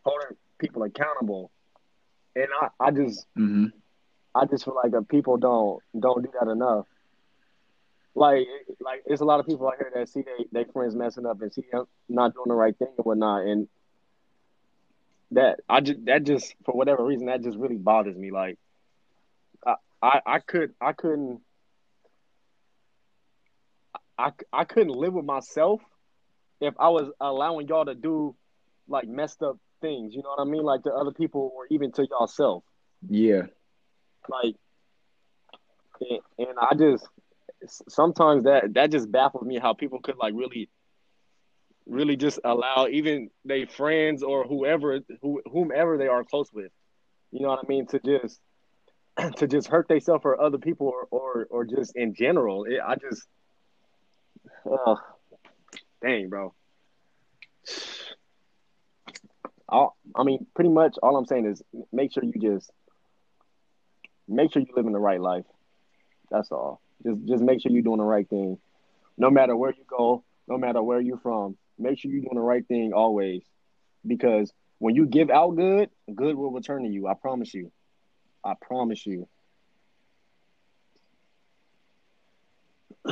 holding 0.05 0.37
people 0.59 0.83
accountable, 0.83 1.51
and 2.35 2.47
I 2.61 2.69
I 2.79 2.91
just 2.91 3.25
hmm 3.35 3.67
I 4.35 4.45
just 4.45 4.65
feel 4.65 4.75
like 4.75 4.93
people 5.09 5.37
don't 5.37 5.81
don't 5.99 6.23
do 6.23 6.31
that 6.39 6.49
enough. 6.49 6.85
Like 8.15 8.47
like 8.81 9.03
it's 9.05 9.21
a 9.21 9.25
lot 9.25 9.39
of 9.39 9.45
people 9.45 9.67
out 9.67 9.75
here 9.77 9.91
that 9.93 10.09
see 10.09 10.21
they 10.21 10.45
they 10.51 10.71
friends 10.71 10.95
messing 10.95 11.25
up 11.25 11.41
and 11.41 11.53
see 11.53 11.63
them 11.71 11.85
not 12.07 12.33
doing 12.33 12.47
the 12.47 12.55
right 12.55 12.77
thing 12.77 12.89
and 12.97 13.05
whatnot, 13.05 13.45
and 13.45 13.67
that 15.31 15.59
I 15.69 15.81
just 15.81 16.05
that 16.05 16.23
just 16.23 16.55
for 16.65 16.73
whatever 16.73 17.05
reason 17.05 17.27
that 17.27 17.43
just 17.43 17.57
really 17.57 17.77
bothers 17.77 18.17
me. 18.17 18.31
Like 18.31 18.57
I 19.65 19.75
I, 20.01 20.21
I 20.25 20.39
could 20.39 20.73
I 20.81 20.93
couldn't. 20.93 21.41
I, 24.17 24.33
I 24.51 24.65
couldn't 24.65 24.91
live 24.91 25.13
with 25.13 25.23
myself 25.23 25.81
if 26.59 26.73
I 26.77 26.89
was 26.89 27.09
allowing 27.21 27.69
y'all 27.69 27.85
to 27.85 27.95
do 27.95 28.35
like 28.87 29.07
messed 29.07 29.41
up 29.41 29.57
things, 29.81 30.13
you 30.13 30.21
know 30.21 30.29
what 30.35 30.45
I 30.45 30.49
mean, 30.49 30.63
like 30.63 30.83
to 30.83 30.91
other 30.91 31.11
people 31.11 31.53
or 31.55 31.67
even 31.69 31.91
to 31.93 32.05
yourself. 32.05 32.63
Yeah. 33.07 33.43
Like, 34.27 34.55
and, 36.01 36.19
and 36.37 36.57
I 36.59 36.75
just 36.75 37.07
sometimes 37.67 38.43
that 38.45 38.73
that 38.73 38.91
just 38.91 39.11
baffles 39.11 39.45
me 39.45 39.59
how 39.59 39.73
people 39.73 39.99
could 39.99 40.17
like 40.17 40.33
really 40.35 40.69
really 41.85 42.15
just 42.15 42.39
allow 42.43 42.87
even 42.89 43.29
their 43.43 43.65
friends 43.67 44.21
or 44.23 44.43
whoever 44.45 44.99
who, 45.21 45.41
whomever 45.51 45.97
they 45.97 46.07
are 46.07 46.23
close 46.23 46.51
with. 46.53 46.71
You 47.31 47.41
know 47.41 47.49
what 47.49 47.59
i 47.63 47.67
mean? 47.67 47.87
To 47.87 47.99
just 47.99 48.39
to 49.37 49.47
just 49.47 49.67
hurt 49.67 49.87
themselves 49.87 50.23
or 50.25 50.41
other 50.41 50.57
people 50.57 50.87
or, 50.87 51.07
or 51.11 51.47
or 51.49 51.65
just 51.65 51.95
in 51.95 52.13
general. 52.13 52.65
It, 52.65 52.79
i 52.85 52.95
just 52.95 53.23
uh, 54.71 54.95
dang 56.01 56.29
bro. 56.29 56.53
All, 59.71 59.95
i 60.15 60.23
mean 60.23 60.47
pretty 60.55 60.71
much 60.71 60.95
all 61.03 61.15
i'm 61.15 61.27
saying 61.27 61.45
is 61.45 61.61
make 61.93 62.11
sure 62.11 62.23
you 62.23 62.33
just 62.41 62.71
make 64.27 64.51
sure 64.51 64.63
you 64.63 64.73
live 64.75 64.87
in 64.87 64.93
the 64.93 64.99
right 64.99 65.21
life. 65.21 65.45
That's 66.31 66.51
all 66.51 66.81
just 67.03 67.25
just 67.25 67.43
make 67.43 67.61
sure 67.61 67.71
you're 67.71 67.81
doing 67.81 67.99
the 67.99 68.03
right 68.03 68.29
thing 68.29 68.57
no 69.17 69.29
matter 69.29 69.55
where 69.55 69.71
you 69.71 69.83
go 69.87 70.23
no 70.47 70.57
matter 70.57 70.81
where 70.81 70.99
you're 70.99 71.19
from 71.19 71.57
make 71.77 71.97
sure 71.99 72.11
you're 72.11 72.21
doing 72.21 72.35
the 72.35 72.41
right 72.41 72.67
thing 72.67 72.91
always 72.93 73.43
because 74.05 74.53
when 74.79 74.95
you 74.95 75.05
give 75.05 75.29
out 75.29 75.55
good, 75.55 75.89
good 76.15 76.35
will 76.35 76.51
return 76.51 76.83
to 76.83 76.89
you. 76.89 77.07
I 77.07 77.13
promise 77.13 77.53
you. 77.53 77.71
I 78.43 78.53
promise 78.59 79.05
you. 79.05 79.27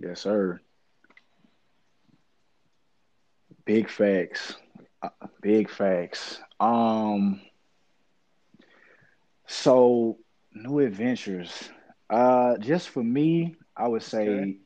yes, 0.00 0.20
sir. 0.20 0.60
Big 3.64 3.90
facts. 3.90 4.56
Uh, 5.02 5.08
big 5.42 5.68
facts. 5.68 6.40
Um 6.60 7.40
so 9.46 10.18
new 10.54 10.78
adventures. 10.80 11.70
Uh 12.10 12.56
just 12.58 12.88
for 12.90 13.02
me, 13.02 13.56
I 13.76 13.88
would 13.88 14.02
say 14.02 14.28
okay. 14.28 14.58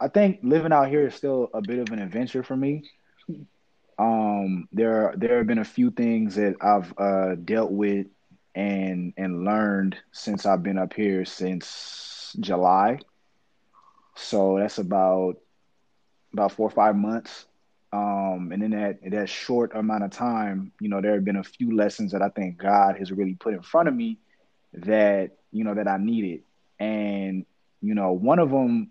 I 0.00 0.08
think 0.08 0.40
living 0.42 0.72
out 0.72 0.88
here 0.88 1.06
is 1.06 1.14
still 1.14 1.48
a 1.54 1.62
bit 1.62 1.78
of 1.78 1.92
an 1.92 2.00
adventure 2.00 2.42
for 2.42 2.56
me. 2.56 2.84
Um, 3.98 4.68
there 4.72 5.14
there 5.16 5.38
have 5.38 5.46
been 5.46 5.58
a 5.58 5.64
few 5.64 5.90
things 5.90 6.34
that 6.36 6.56
I've 6.60 6.92
uh, 6.98 7.36
dealt 7.36 7.70
with 7.70 8.06
and 8.54 9.12
and 9.16 9.44
learned 9.44 9.96
since 10.12 10.46
I've 10.46 10.62
been 10.62 10.78
up 10.78 10.92
here 10.94 11.24
since 11.24 12.34
July. 12.40 12.98
So 14.16 14.58
that's 14.58 14.78
about 14.78 15.36
about 16.32 16.52
four 16.52 16.66
or 16.68 16.70
five 16.70 16.96
months. 16.96 17.46
Um, 17.92 18.50
and 18.52 18.62
in 18.62 18.70
that 18.72 18.98
that 19.10 19.28
short 19.28 19.74
amount 19.74 20.04
of 20.04 20.10
time, 20.10 20.72
you 20.80 20.88
know, 20.88 21.00
there 21.00 21.14
have 21.14 21.24
been 21.24 21.36
a 21.36 21.44
few 21.44 21.74
lessons 21.74 22.12
that 22.12 22.22
I 22.22 22.28
think 22.28 22.58
God 22.58 22.98
has 22.98 23.12
really 23.12 23.34
put 23.34 23.54
in 23.54 23.62
front 23.62 23.88
of 23.88 23.94
me 23.94 24.18
that 24.74 25.32
you 25.52 25.64
know 25.64 25.74
that 25.74 25.88
I 25.88 25.98
needed. 25.98 26.42
And 26.78 27.46
you 27.80 27.94
know, 27.94 28.12
one 28.12 28.38
of 28.38 28.50
them 28.50 28.90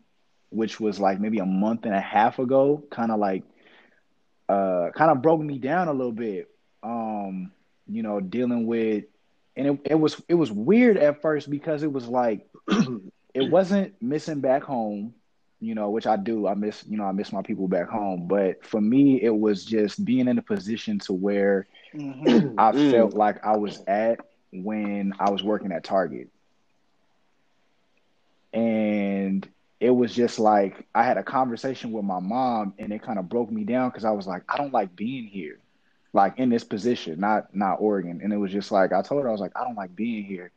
which 0.50 0.82
was 0.82 1.00
like 1.00 1.20
maybe 1.20 1.40
a 1.40 1.46
month 1.46 1.86
and 1.86 1.96
a 1.96 2.02
half 2.02 2.38
ago, 2.38 2.84
kind 2.92 3.12
of 3.12 3.20
like 3.20 3.44
uh 4.50 4.90
kind 4.94 5.12
of 5.12 5.22
broke 5.22 5.42
me 5.42 5.58
down 5.58 5.88
a 5.88 5.94
little 5.94 6.12
bit. 6.12 6.50
Um, 6.84 7.52
you 7.88 8.04
know, 8.04 8.20
dealing 8.20 8.66
with 8.66 9.06
and 9.56 9.68
it, 9.68 9.80
it 9.86 9.96
was 9.96 10.22
it 10.28 10.34
was 10.36 10.52
weird 10.52 10.98
at 10.98 11.22
first 11.22 11.50
because 11.50 11.84
it 11.84 11.92
was 11.92 12.08
like 12.08 12.48
it 13.34 13.50
wasn't 13.50 14.00
missing 14.02 14.40
back 14.42 14.64
home, 14.64 15.14
you 15.60 15.76
know, 15.76 15.90
which 15.90 16.08
I 16.08 16.16
do. 16.16 16.48
I 16.48 16.54
miss, 16.54 16.84
you 16.88 16.98
know, 16.98 17.06
I 17.06 17.12
miss 17.12 17.32
my 17.32 17.42
people 17.42 17.68
back 17.68 17.90
home. 17.90 18.28
But 18.28 18.66
for 18.66 18.82
me, 18.82 19.22
it 19.22 19.36
was 19.36 19.66
just 19.66 20.04
being 20.04 20.28
in 20.28 20.38
a 20.38 20.42
position 20.42 21.00
to 21.00 21.14
where 21.14 21.68
mm-hmm. 21.94 22.60
I 22.60 22.72
felt 22.92 23.14
like 23.14 23.46
I 23.46 23.58
was 23.58 23.82
at 23.88 24.20
when 24.52 25.14
I 25.20 25.30
was 25.30 25.44
working 25.44 25.72
at 25.72 25.84
Target. 25.84 26.30
And 28.54 29.48
it 29.80 29.90
was 29.90 30.14
just 30.14 30.40
like 30.40 30.86
I 30.94 31.04
had 31.04 31.18
a 31.18 31.24
conversation 31.24 31.92
with 31.92 32.06
my 32.06 32.20
mom 32.20 32.74
and 32.78 32.94
it 32.94 33.02
kind 33.02 33.20
of 33.20 33.30
broke 33.30 33.52
me 33.52 33.64
down 33.64 33.90
because 33.90 34.06
I 34.06 34.12
was 34.12 34.28
like, 34.28 34.44
I 34.48 34.58
don't 34.58 34.74
like 34.74 34.96
being 34.96 35.26
here, 35.26 35.60
like 36.14 36.38
in 36.38 36.50
this 36.50 36.64
position, 36.64 37.20
not 37.20 37.56
not 37.56 37.82
Oregon. 37.82 38.22
And 38.24 38.32
it 38.32 38.38
was 38.38 38.52
just 38.52 38.72
like 38.72 38.94
I 38.94 39.02
told 39.02 39.24
her 39.24 39.30
I 39.30 39.32
was 39.32 39.42
like, 39.42 39.54
I 39.56 39.64
don't 39.64 39.76
like 39.76 39.96
being 39.96 40.24
here. 40.24 40.52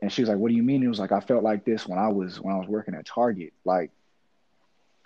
And 0.00 0.12
she 0.12 0.22
was 0.22 0.28
like, 0.28 0.38
What 0.38 0.48
do 0.48 0.54
you 0.54 0.62
mean? 0.62 0.82
It 0.82 0.88
was 0.88 0.98
like 0.98 1.12
I 1.12 1.20
felt 1.20 1.44
like 1.44 1.64
this 1.64 1.86
when 1.86 1.98
I 1.98 2.08
was 2.08 2.40
when 2.40 2.54
I 2.54 2.58
was 2.58 2.68
working 2.68 2.94
at 2.94 3.06
Target. 3.06 3.52
Like 3.64 3.90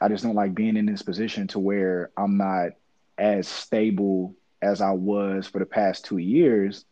I 0.00 0.08
just 0.08 0.24
don't 0.24 0.34
like 0.34 0.54
being 0.54 0.76
in 0.76 0.86
this 0.86 1.02
position 1.02 1.48
to 1.48 1.58
where 1.58 2.10
I'm 2.16 2.36
not 2.36 2.70
as 3.18 3.48
stable 3.48 4.34
as 4.62 4.80
I 4.80 4.92
was 4.92 5.46
for 5.46 5.58
the 5.58 5.66
past 5.66 6.04
two 6.04 6.18
years 6.18 6.84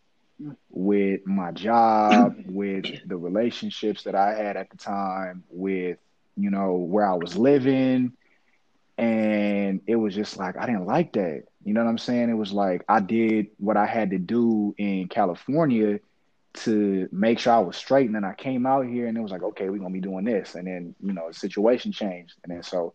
with 0.70 1.26
my 1.26 1.50
job, 1.52 2.36
with 2.46 2.86
the 3.06 3.16
relationships 3.16 4.04
that 4.04 4.14
I 4.14 4.34
had 4.34 4.56
at 4.56 4.70
the 4.70 4.76
time, 4.76 5.44
with 5.50 5.98
you 6.36 6.50
know, 6.50 6.74
where 6.74 7.08
I 7.08 7.14
was 7.14 7.36
living. 7.36 8.12
And 8.98 9.80
it 9.86 9.96
was 9.96 10.14
just 10.14 10.36
like, 10.36 10.56
I 10.56 10.66
didn't 10.66 10.86
like 10.86 11.12
that. 11.14 11.44
You 11.64 11.74
know 11.74 11.82
what 11.82 11.90
I'm 11.90 11.98
saying? 11.98 12.30
It 12.30 12.34
was 12.34 12.52
like 12.52 12.84
I 12.88 13.00
did 13.00 13.48
what 13.58 13.76
I 13.76 13.86
had 13.86 14.10
to 14.10 14.18
do 14.18 14.74
in 14.78 15.08
California 15.08 16.00
to 16.54 17.08
make 17.12 17.38
sure 17.38 17.52
I 17.52 17.58
was 17.58 17.76
straight. 17.76 18.06
And 18.06 18.14
then 18.14 18.24
I 18.24 18.32
came 18.34 18.64
out 18.64 18.86
here 18.86 19.06
and 19.06 19.16
it 19.16 19.20
was 19.20 19.32
like, 19.32 19.42
okay, 19.42 19.68
we're 19.68 19.78
going 19.78 19.92
to 19.92 20.00
be 20.00 20.00
doing 20.00 20.24
this. 20.24 20.54
And 20.54 20.66
then, 20.66 20.94
you 21.02 21.12
know, 21.12 21.28
the 21.28 21.34
situation 21.34 21.92
changed. 21.92 22.34
And 22.44 22.54
then 22.54 22.62
so, 22.62 22.94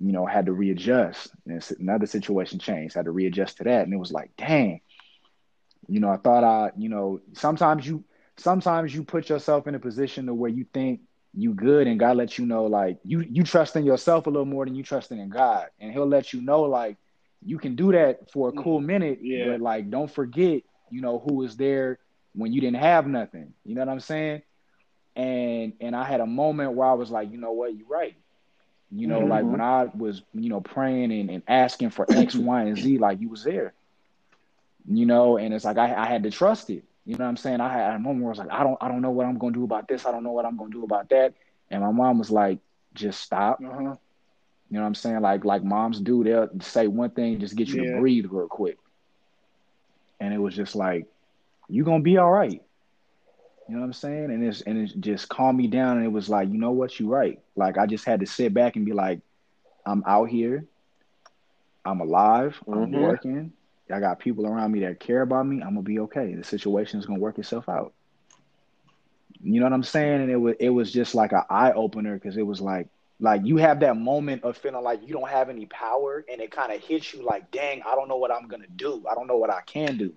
you 0.00 0.12
know, 0.12 0.26
had 0.26 0.46
to 0.46 0.52
readjust. 0.52 1.30
And 1.46 1.64
another 1.78 2.06
situation 2.06 2.58
changed, 2.58 2.96
had 2.96 3.04
to 3.04 3.12
readjust 3.12 3.58
to 3.58 3.64
that. 3.64 3.84
And 3.84 3.94
it 3.94 3.98
was 3.98 4.12
like, 4.12 4.30
dang, 4.36 4.80
you 5.88 6.00
know, 6.00 6.10
I 6.10 6.16
thought 6.16 6.44
I, 6.44 6.70
you 6.76 6.88
know, 6.88 7.20
sometimes 7.32 7.86
you, 7.86 8.04
sometimes 8.36 8.94
you 8.94 9.02
put 9.02 9.28
yourself 9.28 9.66
in 9.66 9.74
a 9.74 9.78
position 9.78 10.26
to 10.26 10.34
where 10.34 10.50
you 10.50 10.66
think 10.72 11.00
you 11.36 11.52
good 11.52 11.86
and 11.86 12.00
God 12.00 12.16
lets 12.16 12.38
you 12.38 12.46
know 12.46 12.64
like 12.64 12.98
you 13.04 13.20
you 13.20 13.42
trust 13.42 13.76
in 13.76 13.84
yourself 13.84 14.26
a 14.26 14.30
little 14.30 14.46
more 14.46 14.64
than 14.64 14.74
you 14.74 14.82
trusting 14.82 15.18
in 15.18 15.28
God. 15.28 15.66
And 15.78 15.92
he'll 15.92 16.08
let 16.08 16.32
you 16.32 16.40
know 16.40 16.62
like 16.62 16.96
you 17.44 17.58
can 17.58 17.76
do 17.76 17.92
that 17.92 18.30
for 18.30 18.48
a 18.48 18.52
mm. 18.52 18.62
cool 18.62 18.80
minute, 18.80 19.18
yeah. 19.20 19.50
but 19.50 19.60
like 19.60 19.90
don't 19.90 20.10
forget, 20.10 20.62
you 20.90 21.00
know, 21.02 21.18
who 21.18 21.34
was 21.34 21.56
there 21.56 21.98
when 22.34 22.52
you 22.52 22.60
didn't 22.60 22.78
have 22.78 23.06
nothing. 23.06 23.52
You 23.64 23.74
know 23.74 23.82
what 23.82 23.90
I'm 23.90 24.00
saying? 24.00 24.42
And 25.14 25.74
and 25.80 25.94
I 25.94 26.04
had 26.04 26.20
a 26.20 26.26
moment 26.26 26.72
where 26.72 26.88
I 26.88 26.94
was 26.94 27.10
like, 27.10 27.30
you 27.30 27.38
know 27.38 27.52
what, 27.52 27.76
you're 27.76 27.86
right. 27.86 28.16
You 28.90 29.06
know, 29.06 29.20
mm-hmm. 29.20 29.30
like 29.30 29.44
when 29.44 29.60
I 29.60 29.88
was, 29.94 30.22
you 30.32 30.48
know, 30.48 30.60
praying 30.60 31.12
and, 31.12 31.30
and 31.30 31.42
asking 31.48 31.90
for 31.90 32.06
X, 32.08 32.34
Y, 32.34 32.62
and 32.62 32.78
Z, 32.78 32.98
like 32.98 33.20
you 33.20 33.28
was 33.28 33.44
there. 33.44 33.74
You 34.88 35.06
know, 35.06 35.36
and 35.36 35.52
it's 35.52 35.64
like 35.64 35.78
I, 35.78 35.94
I 35.94 36.06
had 36.06 36.22
to 36.24 36.30
trust 36.30 36.70
it. 36.70 36.84
You 37.04 37.16
know 37.16 37.24
what 37.24 37.30
I'm 37.30 37.36
saying? 37.36 37.60
I 37.60 37.72
had 37.72 37.94
a 37.94 37.98
moment 37.98 38.24
where 38.24 38.30
I 38.30 38.32
was 38.32 38.38
like, 38.38 38.50
I 38.50 38.62
don't, 38.64 38.78
I 38.80 38.88
don't 38.88 39.00
know 39.00 39.10
what 39.10 39.26
I'm 39.26 39.38
gonna 39.38 39.52
do 39.52 39.64
about 39.64 39.88
this. 39.88 40.06
I 40.06 40.10
don't 40.10 40.24
know 40.24 40.32
what 40.32 40.44
I'm 40.44 40.56
gonna 40.56 40.70
do 40.70 40.84
about 40.84 41.08
that. 41.10 41.34
And 41.70 41.82
my 41.82 41.92
mom 41.92 42.18
was 42.18 42.30
like, 42.30 42.58
just 42.94 43.20
stop. 43.20 43.60
Uh-huh. 43.64 43.96
You 44.70 44.78
know 44.78 44.80
what 44.80 44.86
I'm 44.86 44.94
saying? 44.94 45.20
Like, 45.20 45.44
like 45.44 45.62
moms 45.62 46.00
do. 46.00 46.24
They'll 46.24 46.48
say 46.60 46.88
one 46.88 47.10
thing, 47.10 47.38
just 47.38 47.54
get 47.54 47.68
you 47.68 47.84
yeah. 47.84 47.94
to 47.94 48.00
breathe 48.00 48.26
real 48.30 48.48
quick. 48.48 48.78
And 50.18 50.34
it 50.34 50.38
was 50.38 50.56
just 50.56 50.74
like, 50.74 51.06
"You're 51.68 51.84
gonna 51.84 52.02
be 52.02 52.16
all 52.16 52.32
right. 52.32 52.62
You 53.68 53.74
know 53.74 53.80
what 53.80 53.86
I'm 53.86 53.92
saying? 53.92 54.30
And 54.30 54.44
it's 54.44 54.62
and 54.62 54.78
it 54.78 55.00
just 55.00 55.28
calmed 55.28 55.58
me 55.58 55.66
down. 55.66 55.98
And 55.98 56.06
it 56.06 56.12
was 56.12 56.28
like, 56.28 56.48
you 56.48 56.58
know 56.58 56.72
what, 56.72 56.98
you 56.98 57.08
right. 57.08 57.40
Like 57.54 57.78
I 57.78 57.86
just 57.86 58.04
had 58.04 58.20
to 58.20 58.26
sit 58.26 58.54
back 58.54 58.76
and 58.76 58.84
be 58.84 58.92
like, 58.92 59.20
I'm 59.84 60.02
out 60.06 60.28
here. 60.28 60.64
I'm 61.84 62.00
alive. 62.00 62.58
Mm-hmm. 62.66 62.82
I'm 62.82 63.02
working. 63.02 63.52
I 63.90 64.00
got 64.00 64.18
people 64.18 64.46
around 64.46 64.72
me 64.72 64.80
that 64.80 65.00
care 65.00 65.22
about 65.22 65.46
me, 65.46 65.62
I'm 65.62 65.70
gonna 65.70 65.82
be 65.82 66.00
okay. 66.00 66.34
The 66.34 66.44
situation 66.44 66.98
is 66.98 67.06
gonna 67.06 67.20
work 67.20 67.38
itself 67.38 67.68
out. 67.68 67.92
You 69.42 69.60
know 69.60 69.66
what 69.66 69.72
I'm 69.72 69.82
saying? 69.82 70.22
And 70.22 70.30
it 70.30 70.36
was 70.36 70.56
it 70.58 70.70
was 70.70 70.92
just 70.92 71.14
like 71.14 71.32
an 71.32 71.42
eye 71.48 71.72
opener 71.72 72.14
because 72.14 72.36
it 72.36 72.46
was 72.46 72.60
like 72.60 72.88
like 73.20 73.42
you 73.44 73.56
have 73.56 73.80
that 73.80 73.96
moment 73.96 74.44
of 74.44 74.56
feeling 74.56 74.82
like 74.82 75.00
you 75.06 75.14
don't 75.14 75.28
have 75.28 75.48
any 75.48 75.66
power, 75.66 76.24
and 76.30 76.40
it 76.40 76.50
kind 76.50 76.72
of 76.72 76.82
hits 76.82 77.14
you 77.14 77.22
like, 77.22 77.50
dang, 77.50 77.82
I 77.82 77.94
don't 77.94 78.08
know 78.08 78.16
what 78.16 78.30
I'm 78.30 78.48
gonna 78.48 78.66
do. 78.74 79.04
I 79.10 79.14
don't 79.14 79.26
know 79.26 79.38
what 79.38 79.50
I 79.50 79.62
can 79.62 79.96
do. 79.96 80.12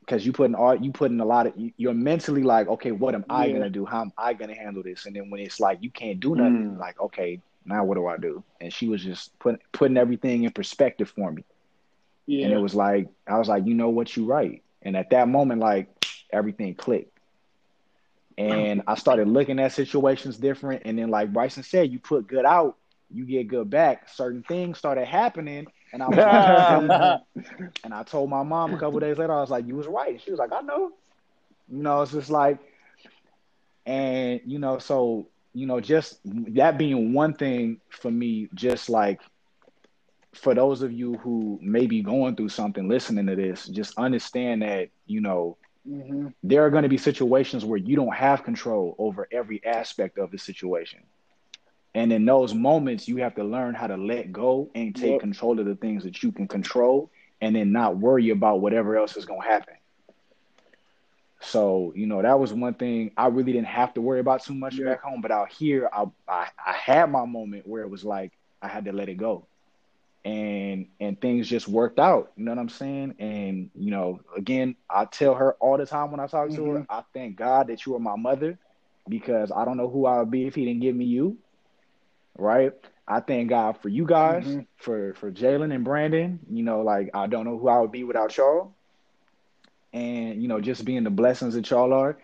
Because 0.00 0.24
you 0.24 0.32
put 0.32 0.44
in 0.44 0.54
all 0.54 0.74
you 0.74 0.92
put 0.92 1.10
in 1.10 1.20
a 1.20 1.24
lot 1.24 1.46
of 1.46 1.52
you're 1.76 1.92
mentally 1.92 2.42
like, 2.42 2.68
okay, 2.68 2.92
what 2.92 3.14
am 3.14 3.24
I 3.28 3.50
gonna 3.50 3.68
do? 3.68 3.84
How 3.84 4.02
am 4.02 4.12
I 4.16 4.32
gonna 4.32 4.54
handle 4.54 4.82
this? 4.82 5.04
And 5.04 5.14
then 5.14 5.28
when 5.28 5.40
it's 5.40 5.60
like 5.60 5.78
you 5.82 5.90
can't 5.90 6.20
do 6.20 6.34
nothing, 6.34 6.76
mm. 6.76 6.78
like, 6.78 6.98
okay, 7.00 7.42
now 7.66 7.84
what 7.84 7.96
do 7.96 8.06
I 8.06 8.16
do? 8.16 8.42
And 8.60 8.72
she 8.72 8.88
was 8.88 9.04
just 9.04 9.38
putting 9.38 9.60
putting 9.72 9.98
everything 9.98 10.44
in 10.44 10.52
perspective 10.52 11.10
for 11.10 11.30
me. 11.30 11.44
Yeah. 12.28 12.46
And 12.46 12.54
it 12.54 12.58
was 12.58 12.74
like 12.76 13.08
I 13.28 13.38
was 13.38 13.48
like, 13.48 13.66
you 13.66 13.74
know 13.74 13.90
what, 13.90 14.16
you 14.16 14.26
right. 14.26 14.62
And 14.82 14.96
at 14.96 15.10
that 15.10 15.28
moment, 15.28 15.60
like 15.60 15.88
everything 16.32 16.74
clicked. 16.76 17.18
And 18.38 18.82
I 18.88 18.96
started 18.96 19.28
looking 19.28 19.60
at 19.60 19.72
situations 19.72 20.38
different. 20.38 20.82
And 20.86 20.98
then, 20.98 21.10
like 21.10 21.32
Bryson 21.32 21.64
said, 21.64 21.92
you 21.92 21.98
put 22.00 22.28
good 22.28 22.46
out, 22.46 22.76
you 23.10 23.26
get 23.26 23.48
good 23.48 23.70
back. 23.70 24.08
Certain 24.10 24.44
things 24.44 24.78
started 24.78 25.06
happening. 25.06 25.66
And 25.92 26.02
I 26.02 26.08
was 26.08 26.16
like, 26.16 27.20
and 27.84 27.94
I 27.94 28.04
told 28.04 28.30
my 28.30 28.44
mom 28.44 28.74
a 28.74 28.78
couple 28.78 29.00
days 29.00 29.18
later, 29.18 29.32
I 29.32 29.40
was 29.40 29.50
like, 29.50 29.66
You 29.66 29.76
was 29.76 29.88
right. 29.88 30.20
She 30.22 30.30
was 30.30 30.38
like, 30.38 30.52
I 30.52 30.60
know. 30.60 30.92
You 31.68 31.82
know, 31.82 32.02
it's 32.02 32.12
just 32.12 32.30
like 32.30 32.58
and 33.86 34.40
you 34.44 34.58
know, 34.58 34.78
so 34.78 35.28
you 35.54 35.66
know, 35.66 35.80
just 35.80 36.20
that 36.24 36.78
being 36.78 37.12
one 37.14 37.34
thing 37.34 37.80
for 37.88 38.10
me, 38.10 38.48
just 38.54 38.90
like 38.90 39.20
for 40.34 40.54
those 40.54 40.82
of 40.82 40.92
you 40.92 41.16
who 41.18 41.58
may 41.62 41.86
be 41.86 42.02
going 42.02 42.36
through 42.36 42.48
something 42.50 42.88
listening 42.88 43.26
to 43.26 43.36
this, 43.36 43.66
just 43.68 43.96
understand 43.98 44.62
that, 44.62 44.88
you 45.06 45.20
know, 45.20 45.56
Mm-hmm. 45.88 46.28
there 46.42 46.64
are 46.64 46.70
going 46.70 46.82
to 46.84 46.88
be 46.88 46.98
situations 46.98 47.64
where 47.64 47.78
you 47.78 47.96
don't 47.96 48.14
have 48.14 48.44
control 48.44 48.94
over 48.98 49.26
every 49.32 49.60
aspect 49.64 50.18
of 50.18 50.30
the 50.30 50.38
situation. 50.38 51.00
And 51.94 52.12
in 52.12 52.24
those 52.24 52.54
moments, 52.54 53.08
you 53.08 53.18
have 53.18 53.34
to 53.36 53.44
learn 53.44 53.74
how 53.74 53.86
to 53.86 53.96
let 53.96 54.32
go 54.32 54.70
and 54.74 54.94
take 54.94 55.18
Yep. 55.18 55.20
control 55.20 55.58
of 55.58 55.66
the 55.66 55.74
things 55.76 56.04
that 56.04 56.22
you 56.22 56.32
can 56.32 56.46
control 56.48 57.10
and 57.40 57.54
then 57.56 57.72
not 57.72 57.98
worry 57.98 58.30
about 58.30 58.60
whatever 58.60 58.96
else 58.96 59.16
is 59.16 59.24
going 59.24 59.42
to 59.42 59.48
happen. 59.48 59.74
So, 61.40 61.92
you 61.94 62.06
know, 62.06 62.22
that 62.22 62.38
was 62.38 62.52
one 62.52 62.74
thing 62.74 63.12
I 63.16 63.26
really 63.28 63.52
didn't 63.52 63.68
have 63.68 63.94
to 63.94 64.00
worry 64.00 64.20
about 64.20 64.42
too 64.44 64.54
much 64.54 64.82
Yeah. 64.82 64.84
back 64.84 65.02
home. 65.02 65.20
But 65.20 65.30
out 65.30 65.52
here, 65.52 65.88
I, 65.92 66.04
I, 66.28 66.48
I 66.64 66.72
had 66.72 67.10
my 67.10 67.24
moment 67.26 67.66
where 67.66 67.82
it 67.82 67.90
was 67.90 68.04
like 68.04 68.32
I 68.62 68.68
had 68.68 68.84
to 68.86 68.92
let 68.92 69.08
it 69.08 69.16
go. 69.16 69.48
And 70.24 70.88
and 71.00 71.20
things 71.20 71.48
just 71.48 71.68
worked 71.68 71.98
out. 71.98 72.32
You 72.36 72.44
know 72.44 72.52
what 72.52 72.58
I'm 72.58 72.68
saying? 72.68 73.14
And, 73.18 73.70
you 73.74 73.90
know, 73.90 74.20
again, 74.36 74.76
I 74.90 75.04
tell 75.06 75.34
her 75.34 75.54
all 75.60 75.76
the 75.78 75.86
time 75.86 76.10
when 76.10 76.20
I 76.20 76.26
talk 76.26 76.50
to 76.52 76.66
her, 76.66 76.84
I 76.88 77.02
thank 77.14 77.36
God 77.36 77.68
that 77.68 77.86
you 77.86 77.94
are 77.94 78.00
my 78.00 78.16
mother 78.16 78.58
because 79.08 79.50
I 79.50 79.64
don't 79.64 79.76
know 79.76 79.88
who 79.88 80.06
I 80.06 80.18
would 80.18 80.30
be 80.30 80.46
if 80.46 80.54
he 80.54 80.64
didn't 80.64 80.82
give 80.82 80.94
me 80.96 81.04
you. 81.06 81.38
Right? 82.38 82.72
I 83.06 83.20
thank 83.20 83.48
God 83.50 83.78
for 83.78 83.88
you 83.88 84.04
guys, 84.06 84.44
Mhm. 84.46 84.66
for 84.76 85.14
for 85.14 85.30
Jalen 85.30 85.74
and 85.74 85.84
Brandon. 85.84 86.40
You 86.50 86.62
know, 86.62 86.82
like 86.82 87.10
I 87.14 87.26
don't 87.26 87.44
know 87.44 87.58
who 87.58 87.68
I 87.68 87.80
would 87.80 87.92
be 87.92 88.04
without 88.04 88.36
y'all. 88.36 88.74
And 89.92 90.40
you 90.42 90.48
know, 90.48 90.60
just 90.60 90.84
being 90.84 91.04
the 91.04 91.10
blessings 91.10 91.54
that 91.54 91.68
y'all 91.70 91.92
are. 91.92 92.18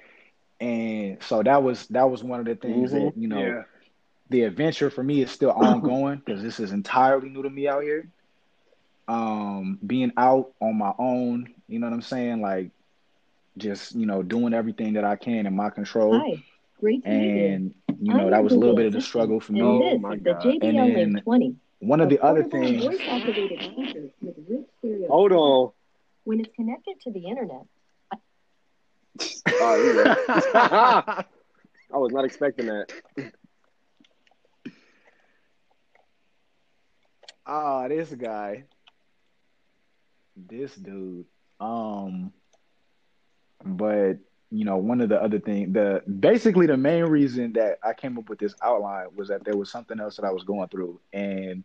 And 0.61 1.23
so 1.23 1.43
that 1.43 1.63
was 1.63 1.87
that 1.89 2.11
was 2.11 2.23
one 2.23 2.41
of 2.41 2.47
the 2.47 2.55
things 2.57 2.93
Mhm. 2.93 2.93
that, 2.93 3.13
you 3.17 3.29
know, 3.29 3.57
yeah. 3.57 3.63
The 4.31 4.43
adventure 4.43 4.91
for 4.91 5.03
me 5.03 5.23
is 5.23 5.31
still 5.31 5.51
ongoing 5.57 6.23
because 6.25 6.43
this 6.43 6.61
is 6.61 6.73
entirely 6.73 7.29
new 7.29 7.43
to 7.43 7.51
me 7.51 7.69
out 7.69 7.83
here. 7.83 8.09
Um, 9.07 9.79
being 9.87 10.13
out 10.17 10.53
on 10.61 10.79
my 10.79 10.93
own, 10.99 11.53
you 11.69 11.79
know 11.79 11.87
what 11.87 11.93
I'm 11.93 12.03
saying? 12.03 12.41
Like 12.41 12.71
just, 13.59 13.95
you 13.95 14.07
know, 14.07 14.23
doing 14.23 14.55
everything 14.55 14.95
that 14.95 15.05
I 15.05 15.17
can 15.17 15.47
in 15.47 15.55
my 15.55 15.71
control. 15.71 16.19
Hi, 16.19 16.43
great 16.81 17.05
to 17.05 17.11
meet 17.11 17.17
you. 17.17 17.45
And 17.47 17.75
you 18.01 18.15
know, 18.15 18.25
I'm 18.25 18.31
that 18.31 18.43
was 18.43 18.55
a 18.55 18.59
little 18.59 18.75
bit 18.75 18.87
of 18.87 18.93
the 18.93 19.03
struggle 19.03 19.41
for 19.41 19.53
and 19.53 19.61
me. 19.61 19.63
Oh 19.63 19.99
my 19.99 20.17
the 20.17 20.33
God. 20.33 20.43
JBL 20.43 20.63
And 20.63 21.17
then 21.17 21.23
20. 21.23 21.57
One 21.81 22.01
of 22.01 22.09
the 22.09 22.19
other 22.25 22.43
things 22.43 22.83
voice-activated 22.83 23.61
speakers 23.61 24.11
with 24.23 24.37
rich 24.49 24.67
stereo. 24.79 25.09
Hold 25.09 25.33
on. 25.33 25.73
When 26.25 26.41
it's 26.41 26.55
connected 26.57 26.99
to 27.03 27.13
the 27.13 27.27
internet, 27.27 27.67
Oh, 29.61 29.77
you 29.77 29.93
good. 30.03 30.19
I 31.93 31.99
was 31.99 32.13
not 32.13 32.25
expecting 32.25 32.67
that. 32.67 32.91
Ah, 37.47 37.89
this 37.89 38.11
guy. 38.13 38.65
This 40.37 40.75
dude. 40.75 41.27
Um 41.61 42.33
but 43.65 44.19
you 44.51 44.65
know, 44.65 44.77
one 44.77 45.01
of 45.01 45.09
the 45.09 45.21
other 45.21 45.41
thing 45.41 45.73
the 45.73 46.03
basically 46.21 46.67
the 46.67 46.77
main 46.77 47.05
reason 47.05 47.53
that 47.55 47.79
I 47.83 47.93
came 47.93 48.19
up 48.19 48.29
with 48.29 48.39
this 48.39 48.55
outline 48.63 49.09
was 49.15 49.29
that 49.29 49.45
there 49.45 49.57
was 49.57 49.71
something 49.71 50.01
else 50.01 50.17
that 50.17 50.25
I 50.25 50.33
was 50.33 50.45
going 50.45 50.69
through 50.69 51.01
and 51.13 51.65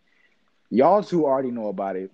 y'all 0.70 1.04
two 1.04 1.26
already 1.26 1.52
know 1.52 1.68
about 1.68 1.96
it. 1.96 2.12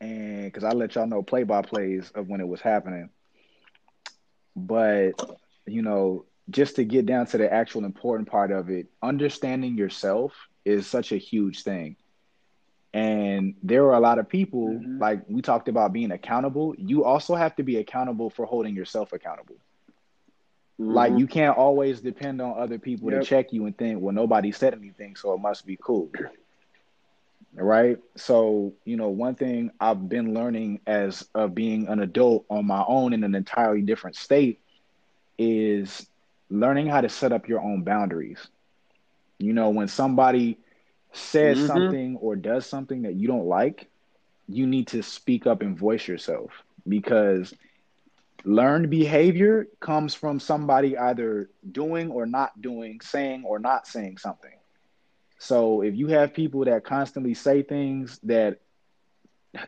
And 0.00 0.44
because 0.44 0.64
I 0.64 0.72
let 0.72 0.94
y'all 0.94 1.06
know 1.06 1.22
play 1.22 1.44
by 1.44 1.62
plays 1.62 2.10
of 2.14 2.28
when 2.28 2.40
it 2.40 2.48
was 2.48 2.60
happening. 2.60 3.10
But 4.54 5.12
you 5.66 5.82
know, 5.82 6.24
just 6.50 6.76
to 6.76 6.84
get 6.84 7.06
down 7.06 7.26
to 7.26 7.38
the 7.38 7.52
actual 7.52 7.84
important 7.84 8.28
part 8.28 8.50
of 8.52 8.70
it, 8.70 8.86
understanding 9.02 9.76
yourself 9.76 10.32
is 10.64 10.86
such 10.86 11.12
a 11.12 11.16
huge 11.16 11.62
thing. 11.62 11.96
And 12.92 13.54
there 13.62 13.84
are 13.84 13.94
a 13.94 14.00
lot 14.00 14.18
of 14.18 14.28
people, 14.28 14.86
Mhm. 14.86 14.98
like 14.98 15.20
we 15.28 15.42
talked 15.42 15.68
about 15.68 15.92
being 15.92 16.10
accountable. 16.12 16.74
You 16.78 17.04
also 17.04 17.34
have 17.34 17.54
to 17.56 17.62
be 17.62 17.76
accountable 17.76 18.30
for 18.30 18.46
holding 18.46 18.74
yourself 18.74 19.12
accountable. 19.12 19.56
Like 20.88 21.12
Mhm. 21.12 21.18
you 21.18 21.26
can't 21.26 21.56
always 21.56 22.00
depend 22.00 22.40
on 22.40 22.58
other 22.58 22.78
people 22.78 23.10
Yep. 23.10 23.18
to 23.20 23.20
check 23.20 23.52
you 23.52 23.66
and 23.66 23.76
think, 23.76 24.00
well, 24.00 24.14
nobody 24.14 24.52
said 24.52 24.74
anything, 24.74 25.16
so 25.16 25.32
it 25.34 25.38
must 25.38 25.66
be 25.66 25.78
cool. 25.82 26.10
Right? 27.54 27.98
So, 28.16 28.74
you 28.84 28.96
know, 28.96 29.08
one 29.10 29.34
thing 29.34 29.70
I've 29.80 30.08
been 30.08 30.34
learning 30.34 30.80
as 30.86 31.26
of 31.34 31.54
being 31.54 31.88
an 31.88 32.00
adult 32.00 32.44
on 32.50 32.66
my 32.66 32.84
own 32.86 33.12
in 33.12 33.24
an 33.24 33.34
entirely 33.34 33.82
different 33.82 34.16
state 34.16 34.60
is 35.38 36.06
learning 36.50 36.86
how 36.88 37.00
to 37.00 37.08
set 37.08 37.32
up 37.32 37.48
your 37.48 37.60
own 37.60 37.82
boundaries. 37.82 38.48
You 39.38 39.52
know, 39.52 39.70
when 39.70 39.88
somebody 39.88 40.58
says 41.16 41.58
Mhm. 41.58 41.66
something 41.66 42.16
or 42.16 42.36
does 42.36 42.66
something 42.66 43.02
that 43.02 43.14
you 43.14 43.28
don't 43.28 43.46
like, 43.46 43.88
you 44.48 44.66
need 44.66 44.88
to 44.88 45.02
speak 45.02 45.46
up 45.46 45.62
and 45.62 45.78
voice 45.78 46.06
yourself 46.06 46.50
because 46.88 47.54
learned 48.44 48.90
behavior 48.90 49.66
comes 49.80 50.14
from 50.14 50.38
somebody 50.40 50.96
either 50.96 51.50
doing 51.70 52.10
or 52.10 52.26
not 52.26 52.60
doing, 52.60 53.00
saying 53.00 53.44
or 53.44 53.58
not 53.58 53.86
saying 53.86 54.18
something. 54.18 54.52
So 55.38 55.82
if 55.82 55.94
you 55.94 56.08
have 56.08 56.34
people 56.34 56.64
that 56.64 56.84
constantly 56.84 57.34
say 57.34 57.62
things 57.62 58.18
that 58.24 58.60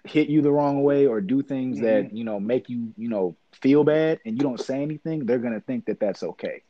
hit 0.04 0.28
you 0.28 0.42
the 0.42 0.52
wrong 0.52 0.82
way 0.82 1.06
or 1.06 1.20
do 1.20 1.42
things 1.42 1.80
that, 1.80 2.12
you 2.12 2.24
know, 2.24 2.38
make 2.40 2.68
you, 2.68 2.92
you 2.96 3.08
know, 3.08 3.36
feel 3.52 3.84
bad 3.84 4.20
and 4.24 4.36
you 4.36 4.42
don't 4.42 4.60
say 4.60 4.82
anything, 4.82 5.26
they're 5.26 5.38
going 5.38 5.54
to 5.54 5.60
think 5.60 5.86
that 5.86 6.00
that's 6.00 6.22
okay. 6.22 6.62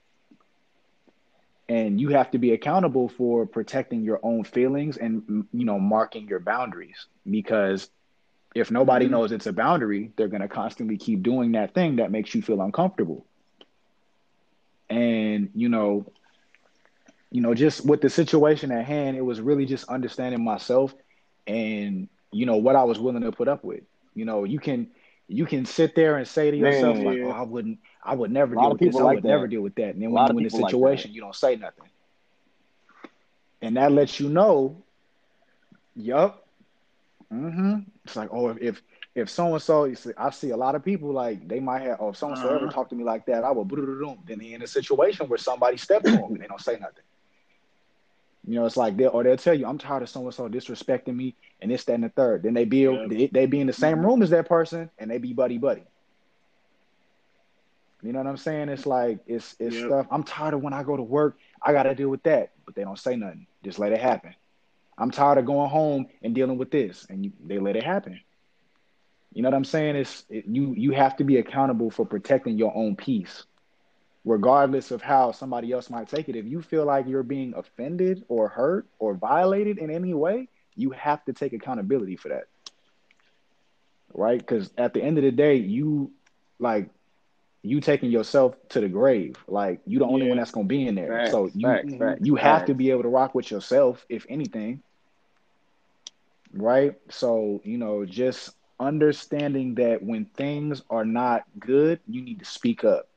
And 1.68 2.00
you 2.00 2.08
have 2.10 2.30
to 2.32 2.38
be 2.38 2.52
accountable 2.52 3.08
for 3.08 3.46
protecting 3.46 4.02
your 4.02 4.20
own 4.22 4.44
feelings 4.44 4.96
and, 4.96 5.46
you 5.52 5.64
know, 5.64 5.78
marking 5.78 6.26
your 6.28 6.40
boundaries 6.40 7.06
because 7.28 7.90
if 8.54 8.70
nobody 8.70 9.06
Mhm. 9.06 9.10
knows 9.10 9.32
it's 9.32 9.46
a 9.46 9.52
boundary, 9.52 10.12
they're 10.16 10.28
going 10.28 10.42
to 10.42 10.48
constantly 10.48 10.96
keep 10.96 11.22
doing 11.22 11.52
that 11.52 11.74
thing 11.74 11.96
that 11.96 12.10
makes 12.10 12.34
you 12.34 12.42
feel 12.42 12.60
uncomfortable. 12.60 13.26
And, 14.88 15.50
you 15.54 15.68
know, 15.68 16.12
you 17.30 17.40
know, 17.42 17.54
just 17.54 17.84
with 17.84 18.00
the 18.00 18.08
situation 18.10 18.70
at 18.72 18.84
hand, 18.84 19.16
it 19.16 19.22
was 19.22 19.40
really 19.40 19.66
just 19.66 19.88
understanding 19.88 20.42
myself 20.44 20.94
and, 21.46 22.08
you 22.32 22.46
know, 22.46 22.56
what 22.56 22.76
I 22.76 22.84
was 22.84 22.98
willing 22.98 23.22
to 23.22 23.32
put 23.32 23.48
up 23.48 23.64
with. 23.64 23.82
You 24.14 24.24
know, 24.24 24.44
you 24.44 24.58
can 24.60 24.88
you 25.28 25.46
can 25.46 25.66
sit 25.66 25.94
there 25.94 26.16
and 26.16 26.26
say 26.26 26.50
to 26.50 26.56
yourself, 26.56 26.98
Man. 26.98 27.04
like, 27.04 27.20
oh, 27.22 27.30
I 27.30 27.42
wouldn't 27.42 27.78
I 28.02 28.14
would 28.14 28.30
never 28.32 28.56
deal 28.56 28.72
with 28.72 28.82
this, 28.82 28.96
people 28.96 29.00
I 29.00 29.04
would 29.14 29.24
that. 29.24 29.28
never 29.28 29.46
deal 29.48 29.62
with 29.62 29.76
that. 29.76 29.94
And 29.94 30.02
then 30.02 30.12
when 30.12 30.24
you're 30.24 30.32
in 30.32 30.36
the 30.36 30.42
people 30.42 30.60
like 30.60 30.70
situation, 30.70 31.12
you 31.12 31.20
don't 31.20 31.36
say 31.36 31.56
nothing. 31.56 31.86
And 33.62 33.76
that 33.76 33.92
lets 33.92 34.20
you 34.20 34.28
know, 34.28 34.82
yup. 35.94 36.46
Mm-hmm. 37.32 37.80
It's 38.04 38.16
like, 38.16 38.30
oh, 38.32 38.48
if 38.50 38.58
if, 38.62 38.82
if 39.14 39.30
so 39.30 39.52
and 39.54 39.62
so, 39.62 39.92
I 40.16 40.30
see 40.30 40.50
a 40.50 40.56
lot 40.56 40.74
of 40.74 40.84
people 40.84 41.12
like 41.12 41.46
they 41.48 41.60
might 41.60 41.82
have, 41.82 41.98
oh, 42.00 42.10
if 42.10 42.16
so 42.16 42.28
and 42.28 42.38
so 42.38 42.48
ever 42.50 42.66
Uh-huh. 42.66 42.72
talk 42.72 42.88
to 42.90 42.94
me 42.96 43.04
like 43.04 43.26
that, 43.26 43.44
I 43.44 43.50
will. 43.50 43.64
boom. 43.64 44.18
Then 44.26 44.40
he 44.40 44.54
in 44.54 44.62
a 44.62 44.66
situation 44.66 45.28
where 45.28 45.38
somebody 45.38 45.76
stepped 45.76 46.10
on 46.12 46.32
and 46.32 46.40
they 46.40 46.46
don't 46.46 46.60
say 46.60 46.78
nothing. 46.78 47.04
You 48.48 48.54
know, 48.54 48.64
it's 48.66 48.78
like 48.78 48.96
they 48.96 49.06
or 49.06 49.24
they'll 49.24 49.36
tell 49.36 49.54
you, 49.54 49.66
I'm 49.66 49.78
tired 49.78 50.02
of 50.02 50.08
so 50.08 50.22
and 50.24 50.34
so 50.34 50.48
disrespecting 50.48 51.14
me 51.14 51.36
and 51.60 51.70
this, 51.70 51.84
that, 51.84 51.94
and 51.94 52.04
the 52.04 52.08
third. 52.08 52.44
Then 52.44 52.54
they 52.54 52.64
be 52.64 52.78
Yeah. 52.80 53.06
they, 53.06 53.26
they 53.26 53.46
be 53.46 53.60
in 53.60 53.66
the 53.66 53.74
same 53.74 54.04
room 54.04 54.22
as 54.22 54.30
that 54.30 54.48
person 54.48 54.90
and 54.98 55.10
they 55.10 55.18
be 55.18 55.34
buddy 55.34 55.58
buddy. 55.58 55.84
You 58.02 58.12
know 58.12 58.20
what 58.20 58.28
I'm 58.28 58.36
saying? 58.38 58.70
It's 58.70 58.86
like 58.86 59.20
it's 59.26 59.54
it's 59.60 59.76
Yep. 59.76 59.84
stuff. 59.84 60.06
I'm 60.10 60.24
tired 60.24 60.54
of 60.54 60.62
when 60.62 60.72
I 60.72 60.82
go 60.82 60.96
to 60.96 61.02
work, 61.02 61.38
I 61.62 61.72
gotta 61.72 61.94
deal 61.94 62.08
with 62.08 62.22
that, 62.24 62.52
but 62.64 62.74
they 62.74 62.84
don't 62.84 62.98
say 62.98 63.16
nothing. 63.16 63.46
Just 63.64 63.78
let 63.78 63.92
it 63.92 64.00
happen. 64.00 64.34
I'm 64.98 65.10
tired 65.10 65.38
of 65.38 65.46
going 65.46 65.70
home 65.70 66.06
and 66.22 66.34
dealing 66.34 66.58
with 66.58 66.70
this, 66.70 67.06
and 67.10 67.24
you, 67.24 67.32
they 67.44 67.58
let 67.58 67.76
it 67.76 67.84
happen. 67.84 68.20
You 69.32 69.42
know 69.42 69.50
what 69.50 69.56
I'm 69.56 69.64
saying? 69.64 69.96
It's 69.96 70.24
it, 70.30 70.46
you 70.46 70.74
you 70.76 70.92
have 70.92 71.16
to 71.16 71.24
be 71.24 71.36
accountable 71.38 71.90
for 71.90 72.06
protecting 72.06 72.58
your 72.58 72.74
own 72.76 72.96
peace, 72.96 73.44
regardless 74.28 74.90
of 74.92 75.02
how 75.02 75.32
somebody 75.32 75.72
else 75.72 75.90
might 75.90 76.08
take 76.08 76.28
it. 76.28 76.36
If 76.36 76.46
you 76.46 76.62
feel 76.62 76.84
like 76.84 77.06
you're 77.08 77.22
being 77.24 77.54
offended 77.56 78.24
or 78.28 78.48
hurt 78.48 78.86
or 78.98 79.14
violated 79.14 79.78
in 79.78 79.90
any 79.90 80.14
way, 80.14 80.48
you 80.76 80.90
have 80.90 81.24
to 81.26 81.32
take 81.32 81.52
accountability 81.54 82.16
for 82.16 82.28
that, 82.28 82.44
right? 84.14 84.38
Because 84.38 84.70
at 84.78 84.94
the 84.94 85.02
end 85.02 85.18
of 85.18 85.24
the 85.24 85.32
day, 85.32 85.56
you 85.56 86.12
like 86.58 86.90
you 87.62 87.80
taking 87.80 88.10
yourself 88.10 88.56
to 88.70 88.80
the 88.80 88.88
grave. 88.88 89.36
Like 89.48 89.80
you 89.86 89.98
the 89.98 90.06
only 90.06 90.26
Yeah. 90.26 90.28
one 90.28 90.38
that's 90.38 90.52
gonna 90.52 90.66
be 90.66 90.86
in 90.86 90.94
there. 90.94 91.20
Facts, 91.20 91.30
so 91.30 91.50
you 91.54 91.68
facts, 91.68 91.94
facts, 91.94 92.20
you 92.20 92.36
have 92.36 92.64
to 92.66 92.74
be 92.74 92.90
able 92.90 93.02
to 93.02 93.08
rock 93.08 93.34
with 93.34 93.50
yourself, 93.50 94.06
if 94.08 94.26
anything. 94.28 94.82
Right? 96.52 96.94
So, 97.10 97.60
you 97.64 97.78
know, 97.78 98.04
just 98.04 98.50
understanding 98.80 99.74
that 99.76 100.02
when 100.02 100.26
things 100.26 100.82
are 100.90 101.04
not 101.04 101.44
good, 101.58 102.00
you 102.06 102.22
need 102.22 102.40
to 102.40 102.46
speak 102.46 102.84
up. 102.84 103.08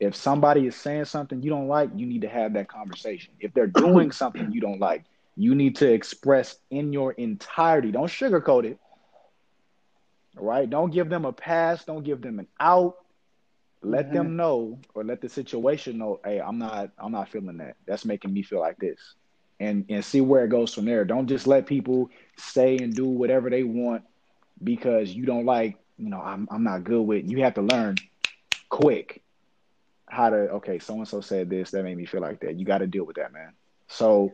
If 0.00 0.16
somebody 0.16 0.66
is 0.66 0.76
saying 0.76 1.06
something 1.06 1.42
you 1.42 1.50
don't 1.50 1.68
like, 1.68 1.90
you 1.94 2.06
need 2.06 2.22
to 2.22 2.28
have 2.28 2.54
that 2.54 2.68
conversation. 2.68 3.34
If 3.40 3.52
they're 3.54 3.66
doing 3.68 4.10
something 4.12 4.50
you 4.50 4.60
don't 4.60 4.80
like, 4.80 5.04
you 5.36 5.54
need 5.54 5.76
to 5.76 5.92
express 5.92 6.56
in 6.70 6.92
your 6.92 7.12
entirety. 7.12 7.92
Don't 7.92 8.08
sugarcoat 8.08 8.64
it. 8.66 8.80
Right? 10.36 10.68
Don't 10.68 10.92
give 10.92 11.08
them 11.10 11.24
a 11.24 11.32
pass. 11.32 11.84
Don't 11.84 12.04
give 12.04 12.22
them 12.22 12.38
an 12.40 12.48
out. 12.60 12.94
Let 13.82 14.12
Mhm. 14.12 14.12
them 14.12 14.36
know 14.36 14.80
or 14.94 15.04
let 15.04 15.20
the 15.20 15.28
situation 15.28 15.98
know, 15.98 16.20
hey, 16.24 16.40
I'm 16.40 16.58
not 16.58 16.90
I'm 16.98 17.12
not 17.12 17.28
feeling 17.30 17.58
that. 17.58 17.76
That's 17.86 18.04
making 18.04 18.32
me 18.32 18.42
feel 18.42 18.60
like 18.60 18.78
this. 18.78 18.98
and 19.60 19.84
and 19.90 20.04
see 20.04 20.20
where 20.20 20.44
it 20.44 20.50
goes 20.50 20.74
from 20.74 20.84
there. 20.86 21.04
Don't 21.04 21.28
just 21.28 21.46
let 21.46 21.66
people 21.66 22.08
say 22.36 22.80
and 22.80 22.94
do 22.94 23.06
whatever 23.08 23.50
they 23.50 23.62
want 23.62 24.02
because 24.62 25.12
you 25.12 25.24
don't 25.26 25.44
like, 25.46 25.76
you 25.96 26.10
know, 26.10 26.20
I'm 26.20 26.48
I'm 26.50 26.64
not 26.64 26.84
good 26.84 27.02
with. 27.02 27.30
You 27.30 27.42
have 27.42 27.54
to 27.54 27.62
learn 27.62 27.96
quick 28.70 29.22
how 30.10 30.30
to 30.30 30.36
okay, 30.36 30.78
so 30.78 30.94
and 30.94 31.08
so 31.08 31.20
said 31.20 31.50
this, 31.50 31.70
that 31.72 31.84
made 31.84 31.96
me 31.96 32.06
feel 32.06 32.20
like 32.20 32.40
that. 32.40 32.58
You 32.58 32.64
got 32.66 32.78
to 32.78 32.86
deal 32.86 33.04
with 33.04 33.16
that, 33.16 33.32
man. 33.32 33.52
So, 33.88 34.32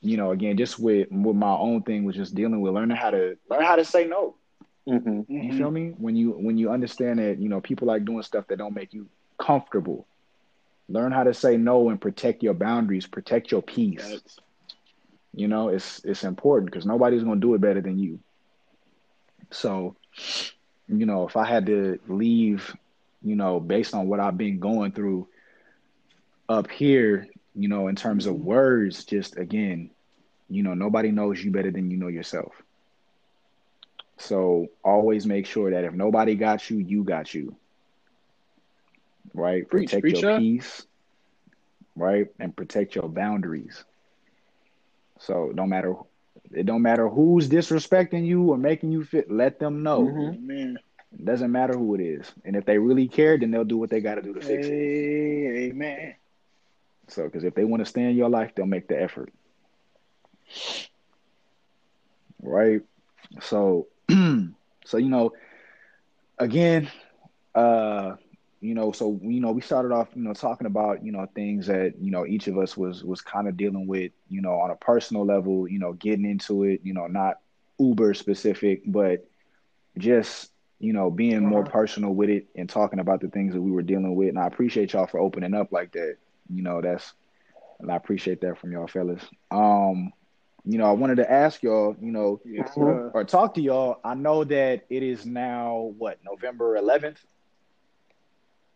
you 0.00 0.16
know, 0.16 0.32
again, 0.32 0.56
just 0.56 0.78
with 0.78 1.08
with 1.10 1.36
my 1.36 1.52
own 1.52 1.82
thing 1.82 2.04
was 2.04 2.16
just 2.16 2.34
dealing 2.34 2.60
with 2.60 2.74
learning 2.74 2.96
how 2.96 3.10
to 3.10 3.36
learn 3.50 3.64
how 3.64 3.76
to 3.76 3.84
say 3.84 4.06
no. 4.06 4.36
Mm-hmm. 4.88 5.22
You 5.28 5.52
feel 5.52 5.70
me? 5.70 5.94
When 5.96 6.16
you 6.16 6.32
when 6.32 6.58
you 6.58 6.70
understand 6.70 7.18
that, 7.18 7.38
you 7.38 7.48
know, 7.48 7.60
people 7.60 7.86
like 7.88 8.04
doing 8.04 8.22
stuff 8.22 8.46
that 8.48 8.58
don't 8.58 8.74
make 8.74 8.92
you 8.92 9.08
comfortable. 9.38 10.06
Learn 10.88 11.12
how 11.12 11.24
to 11.24 11.34
say 11.34 11.56
no 11.56 11.88
and 11.90 12.00
protect 12.00 12.42
your 12.42 12.54
boundaries, 12.54 13.06
protect 13.06 13.50
your 13.50 13.62
peace. 13.62 14.02
That's- 14.02 14.38
You 15.34 15.48
know, 15.48 15.68
it's 15.68 16.04
it's 16.04 16.24
important 16.24 16.70
because 16.70 16.86
nobody's 16.86 17.22
gonna 17.22 17.40
do 17.40 17.54
it 17.54 17.60
better 17.60 17.80
than 17.80 17.98
you. 17.98 18.20
So, 19.50 19.96
you 20.88 21.06
know, 21.06 21.26
if 21.26 21.36
I 21.36 21.44
had 21.44 21.66
to 21.66 21.98
leave, 22.08 22.74
you 23.22 23.36
know, 23.36 23.60
based 23.60 23.94
on 23.94 24.08
what 24.08 24.20
I've 24.20 24.36
been 24.38 24.58
going 24.60 24.92
through 24.92 25.28
up 26.48 26.70
here, 26.70 27.26
you 27.54 27.68
know, 27.68 27.88
in 27.88 27.96
terms 27.96 28.26
of 28.26 28.36
words, 28.36 29.04
just 29.04 29.36
again, 29.36 29.90
you 30.48 30.62
know, 30.62 30.74
nobody 30.74 31.10
knows 31.10 31.42
you 31.42 31.50
better 31.50 31.70
than 31.70 31.90
you 31.90 31.98
know 31.98 32.08
yourself. 32.08 32.52
So 34.18 34.68
always 34.84 35.26
make 35.26 35.46
sure 35.46 35.70
that 35.70 35.84
if 35.84 35.92
nobody 35.94 36.34
got 36.36 36.68
you, 36.70 36.78
you 36.78 37.04
got 37.04 37.34
you. 37.34 37.56
Right? 39.34 39.68
Preach, 39.68 39.90
protect 39.90 40.02
preach, 40.02 40.22
your 40.22 40.22
huh? 40.22 40.36
peace, 40.36 40.86
right? 41.96 42.26
And 42.38 42.56
protect 42.56 42.94
your 42.94 43.08
boundaries. 43.08 43.84
So 45.18 45.52
don't 45.54 45.68
matter 45.68 45.94
it 46.52 46.66
don't 46.66 46.82
matter 46.82 47.08
who's 47.08 47.48
disrespecting 47.48 48.26
you 48.26 48.50
or 48.50 48.58
making 48.58 48.92
you 48.92 49.04
fit, 49.04 49.30
let 49.30 49.58
them 49.58 49.82
know. 49.82 50.00
Mhm. 50.00 50.78
It 51.18 51.24
doesn't 51.24 51.52
matter 51.52 51.74
who 51.74 51.94
it 51.94 52.00
is. 52.00 52.32
And 52.44 52.56
if 52.56 52.64
they 52.64 52.78
really 52.78 53.08
care, 53.08 53.38
then 53.38 53.50
they'll 53.50 53.64
do 53.64 53.76
what 53.76 53.90
they 53.90 54.00
got 54.00 54.16
to 54.16 54.22
do 54.22 54.34
to 54.34 54.40
fix 54.40 54.66
it. 54.66 54.72
amen. 54.72 56.14
So, 57.08 57.24
because 57.24 57.44
if 57.44 57.54
they 57.54 57.64
want 57.64 57.82
to 57.82 57.86
stay 57.86 58.02
in 58.02 58.16
your 58.16 58.30
life, 58.30 58.52
they'll 58.54 58.66
make 58.66 58.88
the 58.88 59.00
effort. 59.00 59.32
Right? 62.40 62.82
So, 63.40 63.88
so 64.08 64.96
you 64.96 65.08
know, 65.08 65.32
again, 66.38 66.90
uh, 67.54 68.16
you 68.60 68.74
know, 68.74 68.92
so 68.92 69.18
you 69.22 69.40
know, 69.40 69.52
we 69.52 69.60
started 69.60 69.92
off, 69.92 70.08
you 70.14 70.22
know, 70.22 70.32
talking 70.32 70.66
about 70.66 71.04
you 71.04 71.12
know 71.12 71.26
things 71.34 71.66
that 71.66 71.94
you 72.00 72.10
know 72.10 72.24
each 72.24 72.46
of 72.46 72.56
us 72.56 72.76
was 72.76 73.04
was 73.04 73.20
kind 73.20 73.48
of 73.48 73.56
dealing 73.56 73.86
with, 73.86 74.12
you 74.28 74.40
know, 74.40 74.54
on 74.54 74.70
a 74.70 74.76
personal 74.76 75.26
level, 75.26 75.68
you 75.68 75.78
know, 75.78 75.92
getting 75.92 76.24
into 76.24 76.64
it, 76.64 76.80
you 76.84 76.94
know, 76.94 77.06
not 77.06 77.38
uber 77.78 78.14
specific, 78.14 78.82
but 78.86 79.26
just 79.98 80.51
you 80.82 80.94
know 80.94 81.10
being 81.10 81.46
more 81.46 81.64
Uh-huh. 81.64 81.72
personal 81.72 82.14
with 82.14 82.30
it 82.30 82.48
and 82.56 82.68
talking 82.70 83.00
about 83.00 83.22
the 83.22 83.28
things 83.28 83.54
that 83.54 83.62
we 83.62 83.72
were 83.72 83.82
dealing 83.82 84.16
with. 84.16 84.30
And 84.30 84.38
I 84.40 84.48
appreciate 84.48 84.94
y'all 84.94 85.06
for 85.08 85.20
opening 85.20 85.54
up 85.54 85.72
like 85.72 85.92
that. 85.92 86.16
You 86.54 86.62
know, 86.62 86.82
that's 86.82 87.14
and 87.80 87.92
I 87.92 87.96
appreciate 87.96 88.42
that 88.42 88.58
from 88.58 88.72
y'all 88.72 88.88
fellas. 88.88 89.22
Um, 89.50 90.12
you 90.64 90.78
know, 90.78 90.86
I 90.86 90.92
wanted 90.92 91.16
to 91.16 91.30
ask 91.30 91.62
y'all, 91.62 91.96
you 92.00 92.12
know, 92.12 92.42
or 93.12 93.24
talk 93.24 93.54
to 93.54 93.62
y'all. 93.62 94.00
I 94.04 94.14
know 94.14 94.44
that 94.44 94.82
it 94.90 95.02
is 95.02 95.26
now 95.26 95.92
what 95.98 96.18
November 96.24 96.76
11th, 96.76 97.26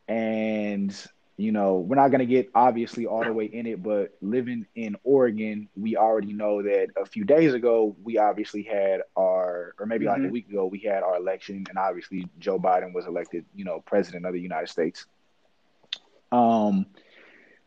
and 0.09 0.93
you 1.37 1.53
know 1.53 1.77
we're 1.79 1.97
not 1.97 2.11
gonna 2.11 2.25
get 2.27 2.51
obviously 2.55 3.07
all 3.07 3.23
the 3.25 3.33
way 3.33 3.45
in 3.47 3.67
it, 3.67 3.83
but 3.83 4.13
living 4.21 4.67
in 4.75 4.97
Oregon, 5.05 5.69
we 5.77 5.97
already 5.97 6.33
know 6.33 6.63
that 6.63 6.89
a 6.97 7.05
few 7.07 7.25
days 7.25 7.55
ago 7.55 7.95
we 8.03 8.19
obviously 8.19 8.63
had 8.63 9.03
our, 9.17 9.75
or 9.79 9.87
maybe 9.87 10.07
like 10.07 10.23
a 10.25 10.27
Mhm. 10.27 10.31
week 10.31 10.49
ago 10.49 10.67
we 10.67 10.79
had 10.81 11.03
our 11.03 11.17
election, 11.17 11.65
and 11.69 11.79
obviously 11.79 12.27
Joe 12.39 12.59
Biden 12.59 12.93
was 12.95 13.07
elected, 13.07 13.45
you 13.55 13.65
know, 13.65 13.81
president 13.81 14.25
of 14.27 14.33
the 14.33 14.41
United 14.41 14.69
States. 14.69 15.07
Um, 16.33 16.87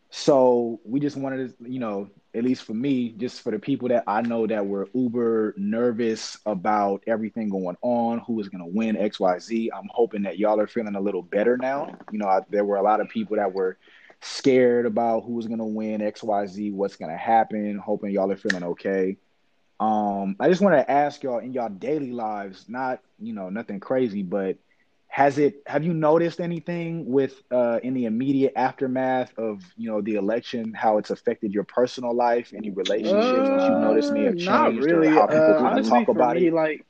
so 0.10 0.80
we 0.84 1.00
just 1.00 1.18
wanted 1.18 1.58
to, 1.58 1.72
you 1.72 1.80
know, 1.80 2.10
at 2.34 2.44
least 2.44 2.64
for 2.64 2.74
me, 2.74 3.10
just 3.12 3.42
for 3.42 3.52
the 3.52 3.60
people 3.60 3.88
that 3.90 4.04
I 4.08 4.22
know 4.22 4.48
that 4.48 4.66
were 4.66 4.88
uber 4.94 5.54
nervous 5.58 6.38
about 6.46 7.04
everything 7.08 7.50
going 7.50 7.76
on, 7.82 8.20
who 8.20 8.34
was 8.34 8.50
going 8.50 8.64
to 8.64 8.70
win 8.70 8.98
X, 8.98 9.20
Y, 9.20 9.40
Z. 9.40 9.72
I'm 9.76 9.90
hoping 9.92 10.24
that 10.24 10.38
y'all 10.38 10.60
are 10.60 10.68
feeling 10.68 10.96
a 10.96 11.02
little 11.02 11.22
better 11.22 11.58
now. 11.58 11.96
You 12.12 12.20
know, 12.20 12.28
I, 12.28 12.42
there 12.50 12.66
were 12.66 12.78
a 12.78 12.84
lot 12.84 13.02
of 13.02 13.10
people 13.10 13.38
that 13.38 13.54
were 13.54 13.78
scared 14.22 14.86
about 14.86 15.24
who 15.24 15.34
was 15.34 15.48
going 15.48 15.60
to 15.60 15.66
win 15.66 16.02
X, 16.02 16.24
Y, 16.24 16.46
Z, 16.48 16.72
what's 16.72 16.96
going 16.96 17.12
to 17.12 17.18
happen. 17.18 17.78
Hoping 17.78 18.12
y'all 18.12 18.32
are 18.32 18.38
feeling 18.38 18.64
okay. 18.64 19.18
Um, 19.80 20.36
I 20.40 20.50
just 20.50 20.62
want 20.62 20.76
to 20.76 20.92
ask 20.92 21.24
y'all 21.24 21.40
in 21.40 21.54
y'all 21.54 21.70
daily 21.70 22.12
lives, 22.12 22.66
not 22.68 23.00
you 23.18 23.34
know 23.34 23.50
nothing 23.50 23.80
crazy, 23.80 24.24
but 24.24 24.58
has 25.10 25.38
it 25.40 25.56
have 25.68 25.84
you 25.84 25.94
noticed 25.94 26.40
anything 26.40 27.06
with 27.06 27.42
uh 27.52 27.80
in 27.84 27.94
the 27.94 28.06
immediate 28.06 28.54
aftermath 28.56 29.34
of 29.38 29.62
you 29.78 29.90
know 29.90 30.02
the 30.02 30.16
election 30.16 30.74
how 30.74 30.98
it's 30.98 31.12
affected 31.12 31.54
your 31.54 31.64
personal 31.64 32.16
life 32.16 32.54
any 32.56 32.72
relationships 32.72 33.50
that 33.50 33.68
you've 33.68 33.78
noticed 33.80 34.12
may 34.12 34.24
have 34.24 34.38
Uh, 34.48 34.72
changed 34.72 34.92
Not 34.92 35.08
really. 35.08 35.08
or 35.16 35.28
how 35.28 35.28
people 35.28 35.56
Uh, 35.56 35.72
honestly, 35.72 36.06
talk 36.06 36.10
about 36.10 36.38
me, 36.38 36.50
it 36.50 36.52
like 36.52 36.86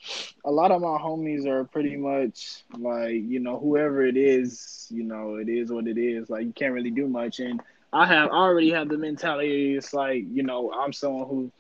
a 0.45 0.51
lot 0.51 0.71
of 0.71 0.81
my 0.81 0.97
homies 0.97 1.45
are 1.45 1.65
pretty 1.65 1.95
much 1.97 2.63
like 2.77 3.13
you 3.27 3.39
know 3.39 3.59
whoever 3.59 4.03
it 4.05 4.17
is, 4.17 4.87
you 4.89 5.03
know 5.03 5.35
it 5.35 5.49
is 5.49 5.71
what 5.71 5.87
it 5.87 5.97
is. 5.97 6.29
Like 6.29 6.45
you 6.45 6.53
can't 6.53 6.73
really 6.73 6.91
do 6.91 7.07
much, 7.07 7.39
and 7.39 7.61
I 7.91 8.05
have 8.07 8.29
I 8.31 8.35
already 8.35 8.71
have 8.71 8.89
the 8.89 8.97
mentality. 8.97 9.75
It's 9.75 9.93
like 9.93 10.23
you 10.31 10.43
know 10.43 10.71
I'm 10.71 10.93
someone 10.93 11.27
who 11.27 11.51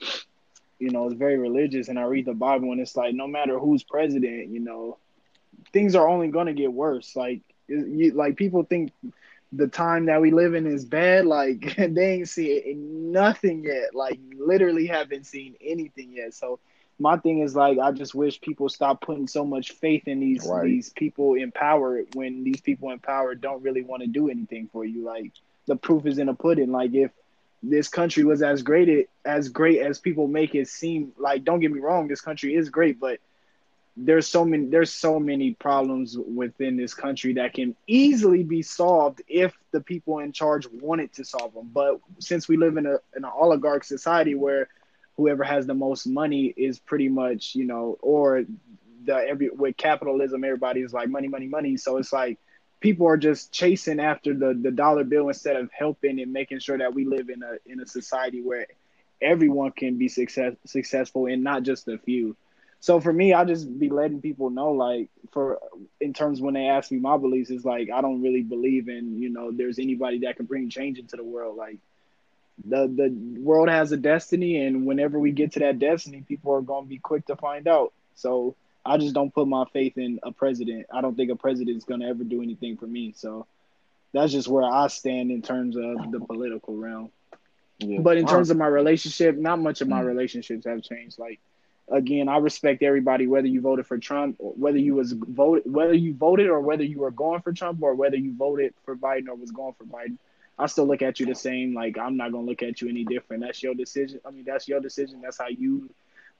you 0.79 0.91
know 0.91 1.07
is 1.07 1.13
very 1.13 1.37
religious, 1.37 1.89
and 1.89 1.99
I 1.99 2.03
read 2.03 2.25
the 2.25 2.33
Bible, 2.33 2.71
and 2.71 2.79
it's 2.81 2.95
like 2.95 3.13
no 3.13 3.27
matter 3.27 3.59
who's 3.59 3.83
president, 3.83 4.49
you 4.51 4.59
know 4.59 4.97
things 5.73 5.95
are 5.95 6.07
only 6.07 6.27
going 6.27 6.47
to 6.47 6.53
get 6.53 6.71
worse. 6.71 7.15
Like 7.15 7.41
you, 7.67 8.11
like 8.13 8.35
people 8.37 8.63
think 8.63 8.91
the 9.51 9.67
time 9.67 10.05
that 10.05 10.21
we 10.21 10.31
live 10.31 10.53
in 10.53 10.65
is 10.65 10.85
bad. 10.85 11.25
Like 11.25 11.75
they 11.77 12.13
ain't 12.13 12.29
seen 12.29 13.11
nothing 13.11 13.63
yet. 13.63 13.93
Like 13.93 14.19
literally 14.37 14.87
haven't 14.87 15.25
seen 15.25 15.55
anything 15.61 16.13
yet. 16.13 16.33
So 16.33 16.59
my 16.99 17.17
thing 17.17 17.39
is 17.39 17.55
like 17.55 17.79
I 17.79 17.91
just 17.91 18.13
wish 18.15 18.41
people 18.41 18.69
stop 18.69 19.01
putting 19.01 19.27
so 19.27 19.45
much 19.45 19.71
faith 19.71 20.07
in 20.07 20.19
these 20.19 20.51
Right. 20.51 20.61
these 20.61 20.89
people 20.89 21.35
in 21.35 21.51
power 21.51 22.01
when 22.13 22.43
these 22.43 22.61
people 22.61 22.91
in 22.91 22.99
power 22.99 23.35
don't 23.35 23.63
really 23.63 23.83
want 23.83 24.01
to 24.01 24.07
do 24.07 24.29
anything 24.29 24.69
for 24.71 24.85
you. 24.85 25.03
Like 25.05 25.33
the 25.67 25.75
proof 25.75 26.05
is 26.05 26.17
in 26.19 26.27
the 26.27 26.33
pudding. 26.33 26.71
Like 26.71 26.93
if 26.93 27.11
this 27.63 27.87
country 27.89 28.23
was 28.23 28.41
as 28.41 28.61
great 28.63 29.07
as 29.25 29.49
great 29.49 29.79
as 29.81 29.99
people 29.99 30.27
make 30.27 30.55
it 30.55 30.67
seem 30.67 31.11
like 31.17 31.43
don't 31.43 31.59
get 31.59 31.71
me 31.71 31.79
wrong 31.79 32.07
this 32.07 32.21
country 32.21 32.55
is 32.55 32.69
great 32.69 32.99
but 32.99 33.19
there's 34.05 34.27
so 34.27 34.45
many 34.45 34.65
there's 34.65 34.91
so 34.91 35.19
many 35.19 35.53
problems 35.53 36.17
within 36.17 36.77
this 36.77 36.93
country 36.93 37.33
that 37.33 37.53
can 37.53 37.75
easily 37.87 38.43
be 38.43 38.61
solved 38.61 39.21
if 39.27 39.53
the 39.71 39.81
people 39.81 40.19
in 40.19 40.31
charge 40.31 40.67
wanted 40.67 41.13
to 41.13 41.25
solve 41.25 41.53
them. 41.53 41.69
But 41.73 41.99
since 42.19 42.47
we 42.47 42.57
live 42.57 42.77
in 42.77 42.85
a 42.85 42.99
in 43.15 43.23
an 43.23 43.31
oligarch 43.33 43.83
society 43.83 44.35
where 44.35 44.69
whoever 45.17 45.43
has 45.43 45.67
the 45.67 45.73
most 45.73 46.07
money 46.07 46.53
is 46.55 46.79
pretty 46.79 47.09
much 47.09 47.55
you 47.55 47.65
know 47.65 47.97
or 48.01 48.45
the 49.05 49.15
every 49.15 49.49
with 49.49 49.75
capitalism 49.77 50.43
everybody 50.43 50.81
is 50.81 50.93
like 50.93 51.09
money 51.09 51.27
money 51.27 51.47
money 51.47 51.77
so 51.77 51.97
it's 51.97 52.13
like 52.13 52.39
people 52.79 53.07
are 53.07 53.17
just 53.17 53.51
chasing 53.51 53.99
after 53.99 54.33
the 54.33 54.53
the 54.53 54.71
dollar 54.71 55.03
bill 55.03 55.27
instead 55.27 55.55
of 55.55 55.69
helping 55.71 56.19
and 56.21 56.31
making 56.31 56.59
sure 56.59 56.77
that 56.77 56.93
we 56.93 57.05
live 57.05 57.29
in 57.29 57.43
a 57.43 57.71
in 57.71 57.79
a 57.81 57.85
society 57.85 58.41
where 58.41 58.65
everyone 59.21 59.71
can 59.71 59.97
be 59.97 60.07
success 60.07 60.53
successful 60.65 61.25
and 61.25 61.43
not 61.43 61.63
just 61.63 61.87
a 61.87 61.97
few. 61.97 62.35
So 62.79 62.99
for 62.99 63.11
me, 63.11 63.33
I 63.33 63.43
just 63.45 63.77
be 63.79 63.89
letting 63.89 64.21
people 64.21 64.49
know, 64.49 64.71
like, 64.71 65.09
for 65.31 65.59
in 65.99 66.13
terms 66.13 66.41
when 66.41 66.53
they 66.53 66.67
ask 66.67 66.91
me 66.91 66.97
my 66.99 67.17
beliefs, 67.17 67.49
is 67.49 67.65
like 67.65 67.89
I 67.91 68.01
don't 68.01 68.21
really 68.21 68.41
believe 68.41 68.87
in, 68.89 69.19
you 69.21 69.29
know, 69.29 69.51
there's 69.51 69.79
anybody 69.79 70.19
that 70.19 70.37
can 70.37 70.45
bring 70.45 70.69
change 70.69 70.97
into 70.99 71.17
the 71.17 71.23
world. 71.23 71.57
Like, 71.57 71.77
the 72.65 72.87
the 72.87 73.39
world 73.41 73.69
has 73.69 73.91
a 73.91 73.97
destiny, 73.97 74.65
and 74.65 74.85
whenever 74.85 75.19
we 75.19 75.31
get 75.31 75.53
to 75.53 75.59
that 75.59 75.79
destiny, 75.79 76.23
people 76.27 76.53
are 76.53 76.61
going 76.61 76.85
to 76.85 76.89
be 76.89 76.99
quick 76.99 77.25
to 77.27 77.35
find 77.35 77.67
out. 77.67 77.93
So 78.15 78.55
I 78.85 78.97
just 78.97 79.13
don't 79.13 79.33
put 79.33 79.47
my 79.47 79.65
faith 79.73 79.97
in 79.97 80.19
a 80.23 80.31
president. 80.31 80.87
I 80.93 81.01
don't 81.01 81.15
think 81.15 81.31
a 81.31 81.35
president 81.35 81.77
is 81.77 81.83
going 81.85 82.01
to 82.01 82.07
ever 82.07 82.23
do 82.23 82.41
anything 82.41 82.77
for 82.77 82.87
me. 82.87 83.13
So 83.15 83.45
that's 84.13 84.31
just 84.31 84.47
where 84.47 84.63
I 84.63 84.87
stand 84.87 85.31
in 85.31 85.41
terms 85.41 85.75
of 85.77 86.11
the 86.11 86.19
political 86.19 86.75
realm. 86.75 87.11
Yeah. 87.79 87.99
But 88.01 88.17
in 88.17 88.25
terms 88.27 88.49
of 88.49 88.57
my 88.57 88.67
relationship, 88.67 89.37
not 89.37 89.59
much 89.59 89.81
of 89.81 89.87
my 89.87 90.01
Mm. 90.01 90.05
relationships 90.05 90.65
have 90.65 90.81
changed. 90.83 91.19
Like 91.19 91.39
again, 91.91 92.29
I 92.29 92.37
respect 92.37 92.83
everybody 92.83 93.27
whether 93.27 93.47
you 93.47 93.61
voted 93.61 93.87
for 93.87 93.97
Trump 93.97 94.35
whether 94.39 94.77
you 94.77 94.95
was 94.95 95.13
voted 95.13 95.71
whether 95.71 95.93
you 95.93 96.13
voted 96.13 96.47
or 96.47 96.59
whether 96.61 96.83
you 96.83 96.99
were 96.99 97.11
going 97.11 97.41
for 97.41 97.53
Trump 97.53 97.81
or 97.81 97.95
whether 97.95 98.15
you 98.15 98.33
voted 98.35 98.73
for 98.83 98.95
Biden 98.95 99.27
or 99.27 99.35
was 99.35 99.51
going 99.51 99.73
for 99.73 99.85
Biden. 99.85 100.17
I 100.57 100.67
still 100.67 100.85
look 100.85 101.01
at 101.01 101.19
you 101.19 101.25
the 101.25 101.35
same. 101.35 101.73
Like 101.73 101.97
I'm 101.97 102.17
not 102.17 102.31
gonna 102.31 102.45
look 102.45 102.63
at 102.63 102.81
you 102.81 102.89
any 102.89 103.05
different. 103.05 103.43
That's 103.43 103.63
your 103.63 103.73
decision. 103.73 104.19
I 104.25 104.31
mean, 104.31 104.43
that's 104.45 104.67
your 104.67 104.79
decision. 104.79 105.21
That's 105.21 105.37
how 105.37 105.47
you 105.47 105.89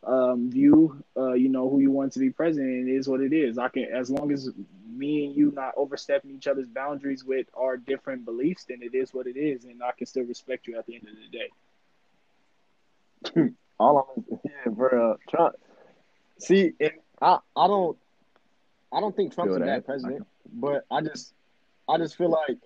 um, 0.04 0.50
view, 0.50 1.04
uh, 1.18 1.34
you 1.34 1.50
know, 1.50 1.70
who 1.70 1.80
you 1.80 1.92
want 1.92 2.14
to 2.14 2.20
be 2.20 2.30
president. 2.30 2.88
It 2.88 2.94
is 2.94 3.08
what 3.08 3.22
it 3.22 3.34
is. 3.34 3.58
I 3.58 3.70
can, 3.70 3.86
as 3.86 4.10
long 4.10 4.32
as 4.32 4.50
me 4.90 5.26
and 5.26 5.36
you 5.36 5.52
not 5.52 5.74
overstepping 5.78 6.32
each 6.32 6.48
other's 6.48 6.68
boundaries 6.68 7.24
with 7.24 7.48
our 7.56 7.78
different 7.78 8.26
beliefs, 8.26 8.66
then 8.68 8.80
it 8.82 8.96
is 8.96 9.14
what 9.14 9.28
it 9.28 9.38
is, 9.38 9.66
and 9.66 9.82
I 9.82 9.92
can 9.98 10.08
still 10.08 10.24
respect 10.24 10.68
you 10.68 10.78
at 10.78 10.86
the 10.86 10.96
end 10.96 11.08
of 11.08 11.16
the 13.32 13.40
day. 13.42 13.54
All 13.80 14.14
I'm 14.18 14.40
yeah, 14.44 14.72
bro. 14.72 15.18
Trump. 15.30 15.56
See, 16.40 16.74
and 16.80 16.92
I, 17.22 17.40
I 17.56 17.68
don't, 17.68 17.98
I 18.94 19.00
don't 19.00 19.16
think 19.16 19.34
Trump's 19.34 19.56
a 19.56 19.60
bad 19.60 19.86
president, 19.86 20.28
but 20.52 20.86
I 20.92 21.02
just, 21.02 21.34
I 21.88 21.98
just 21.98 22.18
feel 22.18 22.30
like 22.30 22.58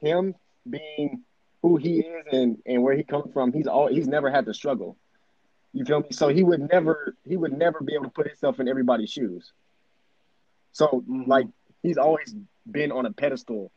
him 0.00 0.34
being 0.68 1.22
who 1.62 1.76
he 1.76 2.00
is 2.00 2.24
and 2.32 2.58
and 2.66 2.82
where 2.82 2.96
he 2.96 3.04
comes 3.04 3.32
from, 3.32 3.52
he's 3.52 3.66
all 3.66 3.88
he's 3.88 4.08
never 4.08 4.30
had 4.30 4.46
to 4.46 4.54
struggle. 4.54 4.96
You 5.72 5.84
feel 5.84 6.00
me? 6.00 6.08
So 6.10 6.28
he 6.28 6.42
would 6.42 6.68
never, 6.72 7.14
he 7.24 7.36
would 7.36 7.52
never 7.52 7.80
be 7.80 7.94
able 7.94 8.04
to 8.04 8.10
put 8.10 8.26
himself 8.26 8.58
in 8.58 8.68
everybody's 8.68 9.10
shoes. 9.10 9.52
So 10.72 11.04
Mhm. 11.08 11.28
like 11.28 11.46
he's 11.82 11.98
always 11.98 12.34
been 12.70 12.92
on 12.92 13.06
a 13.06 13.12
pedestal. 13.12 13.70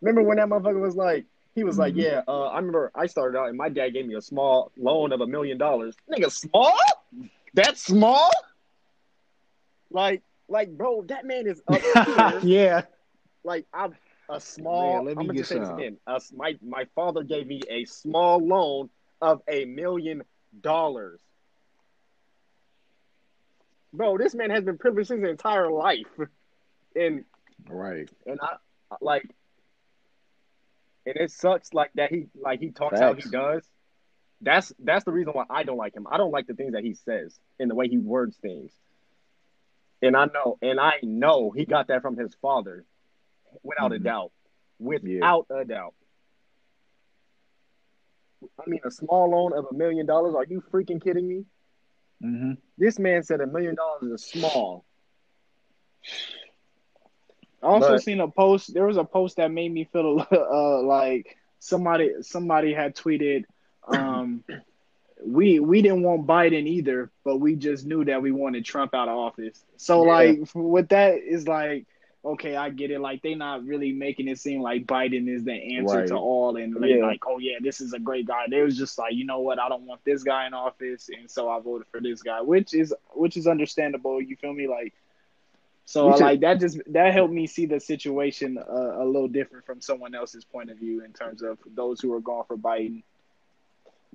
Remember 0.00 0.22
when 0.22 0.36
that 0.38 0.48
motherfucker 0.48 0.80
was 0.80 0.96
like, 0.96 1.26
he 1.54 1.64
was 1.64 1.78
like, 1.78 1.94
Mhm. 1.94 2.02
yeah, 2.02 2.22
uh, 2.26 2.46
I 2.48 2.56
remember 2.56 2.90
I 2.94 3.06
started 3.06 3.38
out 3.38 3.48
and 3.48 3.56
my 3.58 3.68
dad 3.68 3.90
gave 3.90 4.06
me 4.06 4.14
a 4.14 4.20
small 4.22 4.72
loan 4.76 5.12
of 5.12 5.20
a 5.20 5.26
million 5.26 5.58
dollars. 5.58 5.96
Nigga, 6.10 6.30
small? 6.30 6.76
That 7.54 7.76
small? 7.76 8.30
Like, 9.90 10.22
like, 10.48 10.70
bro, 10.76 11.02
that 11.08 11.24
man 11.26 11.46
is 11.46 11.62
up 11.68 11.82
yeah. 12.42 12.82
like 13.44 13.66
I'm 13.74 13.94
a 14.30 14.40
small. 14.40 14.96
Man, 14.96 15.04
let 15.04 15.16
me 15.16 15.20
I'm 15.20 15.26
gonna 15.26 15.38
just 15.38 15.50
say 15.50 15.58
this 15.58 15.68
again. 15.68 15.98
My 16.34 16.56
my 16.62 16.86
father 16.94 17.22
gave 17.22 17.46
me 17.46 17.60
a 17.68 17.84
small 17.84 18.38
loan 18.38 18.88
of 19.20 19.42
a 19.48 19.64
million 19.66 20.22
dollars. 20.60 21.20
Bro, 23.92 24.18
this 24.18 24.34
man 24.34 24.50
has 24.50 24.64
been 24.64 24.78
privileged 24.78 25.10
his 25.10 25.22
entire 25.22 25.70
life, 25.70 26.06
and 26.96 27.24
Right. 27.68 28.08
and 28.26 28.40
I 28.40 28.56
like, 29.00 29.28
and 31.06 31.16
it 31.16 31.30
sucks 31.30 31.72
like 31.72 31.90
that. 31.94 32.10
He 32.10 32.26
like 32.40 32.60
he 32.60 32.70
talks 32.70 32.98
how 33.00 33.14
he 33.14 33.22
does. 33.28 33.62
That's 34.40 34.72
that's 34.78 35.04
the 35.04 35.12
reason 35.12 35.32
why 35.32 35.44
I 35.48 35.62
don't 35.62 35.76
like 35.76 35.94
him. 35.94 36.06
I 36.10 36.16
don't 36.16 36.32
like 36.32 36.46
the 36.46 36.54
things 36.54 36.72
that 36.72 36.84
he 36.84 36.94
says 36.94 37.38
and 37.58 37.70
the 37.70 37.74
way 37.74 37.88
he 37.88 37.98
words 37.98 38.36
things. 38.36 38.72
And 40.00 40.16
I 40.16 40.24
know, 40.26 40.58
and 40.60 40.80
I 40.80 40.94
know 41.02 41.50
he 41.52 41.64
got 41.64 41.88
that 41.88 42.02
from 42.02 42.16
his 42.16 42.34
father, 42.42 42.84
without 43.62 43.92
a 43.92 43.96
Mhm. 43.96 44.02
doubt, 44.04 44.32
without 44.80 45.46
a 45.50 45.64
doubt. 45.64 45.94
I 48.58 48.68
mean, 48.68 48.80
a 48.84 48.90
small 48.90 49.30
loan 49.30 49.52
of 49.52 49.66
a 49.70 49.74
million 49.74 50.06
dollars. 50.06 50.34
Are 50.34 50.44
you 50.44 50.60
freaking 50.72 51.00
kidding 51.00 51.28
me? 51.28 51.44
Mm-hmm. 52.22 52.52
This 52.78 52.98
man 52.98 53.22
said 53.22 53.40
a 53.40 53.46
million 53.46 53.76
dollars 53.76 54.20
is 54.20 54.24
small. 54.24 54.84
I 57.62 57.66
also 57.66 57.90
But- 57.90 58.02
seen 58.02 58.20
a 58.20 58.28
post. 58.28 58.74
There 58.74 58.86
was 58.86 58.96
a 58.96 59.04
post 59.04 59.36
that 59.36 59.50
made 59.50 59.72
me 59.72 59.84
feel 59.84 60.26
uh, 60.32 60.82
like 60.82 61.36
somebody 61.58 62.10
somebody 62.22 62.72
had 62.74 62.96
tweeted, 62.96 63.44
um, 63.86 64.42
"We 65.24 65.60
we 65.60 65.82
didn't 65.82 66.02
want 66.02 66.26
Biden 66.26 66.66
either, 66.66 67.10
but 67.24 67.36
we 67.38 67.54
just 67.54 67.86
knew 67.86 68.04
that 68.06 68.20
we 68.22 68.32
wanted 68.32 68.64
Trump 68.64 68.94
out 68.94 69.08
of 69.08 69.16
office." 69.16 69.64
So 69.76 70.04
Yeah. 70.04 70.12
like 70.12 70.38
with 70.54 70.88
that 70.88 71.18
is 71.18 71.46
like, 71.46 71.86
okay, 72.24 72.56
I 72.56 72.70
get 72.70 72.90
it. 72.90 73.00
Like 73.00 73.22
they 73.22 73.34
not 73.36 73.64
really 73.64 73.92
making 73.92 74.26
it 74.28 74.38
seem 74.38 74.60
like 74.60 74.84
Biden 74.86 75.28
is 75.28 75.44
the 75.44 75.52
answer 75.76 75.98
Right. 75.98 76.08
to 76.08 76.16
all, 76.16 76.56
and 76.56 76.74
like, 76.74 76.90
Yeah. 76.90 77.06
like, 77.06 77.22
oh 77.26 77.38
yeah, 77.38 77.58
this 77.60 77.80
is 77.80 77.92
a 77.92 78.00
great 78.00 78.26
guy. 78.26 78.46
They 78.50 78.62
was 78.62 78.76
just 78.76 78.98
like, 78.98 79.14
you 79.14 79.24
know 79.24 79.40
what, 79.40 79.60
I 79.60 79.68
don't 79.68 79.86
want 79.86 80.04
this 80.04 80.24
guy 80.24 80.46
in 80.48 80.54
office, 80.54 81.08
and 81.16 81.30
so 81.30 81.48
I 81.48 81.60
voted 81.60 81.86
for 81.92 82.00
this 82.00 82.22
guy, 82.22 82.40
which 82.40 82.74
is 82.74 82.92
which 83.14 83.36
is 83.36 83.46
understandable. 83.46 84.20
You 84.20 84.34
feel 84.36 84.52
me? 84.52 84.66
Like. 84.66 84.94
So 85.84 86.06
like 86.08 86.40
that 86.40 86.60
just 86.60 86.80
that 86.88 87.12
helped 87.12 87.34
me 87.34 87.46
see 87.46 87.66
the 87.66 87.80
situation 87.80 88.58
uh, 88.58 89.02
a 89.02 89.04
little 89.04 89.28
different 89.28 89.66
from 89.66 89.80
someone 89.80 90.14
else's 90.14 90.44
point 90.44 90.70
of 90.70 90.78
view 90.78 91.04
in 91.04 91.12
terms 91.12 91.42
of 91.42 91.58
those 91.74 92.00
who 92.00 92.12
are 92.12 92.20
going 92.20 92.44
for 92.46 92.56
Biden. 92.56 93.02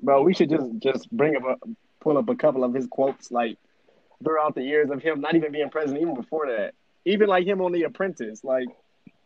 Bro, 0.02 0.24
we 0.24 0.34
should 0.34 0.50
just 0.50 0.66
just 0.80 1.12
bring 1.12 1.36
up 1.36 1.44
a 1.44 1.56
pull 2.00 2.18
up 2.18 2.30
a 2.30 2.36
couple 2.36 2.64
of 2.64 2.74
his 2.74 2.88
quotes 2.88 3.32
like 3.32 3.58
throughout 4.24 4.56
the 4.56 4.64
years 4.64 4.90
of 4.90 5.02
him 5.02 5.22
not 5.22 5.36
even 5.36 5.52
being 5.52 5.70
president, 5.70 6.02
even 6.02 6.16
before 6.16 6.48
that. 6.48 6.74
Even 7.06 7.28
like 7.28 7.46
him 7.46 7.62
on 7.62 7.72
The 7.72 7.84
Apprentice, 7.84 8.44
like 8.44 8.68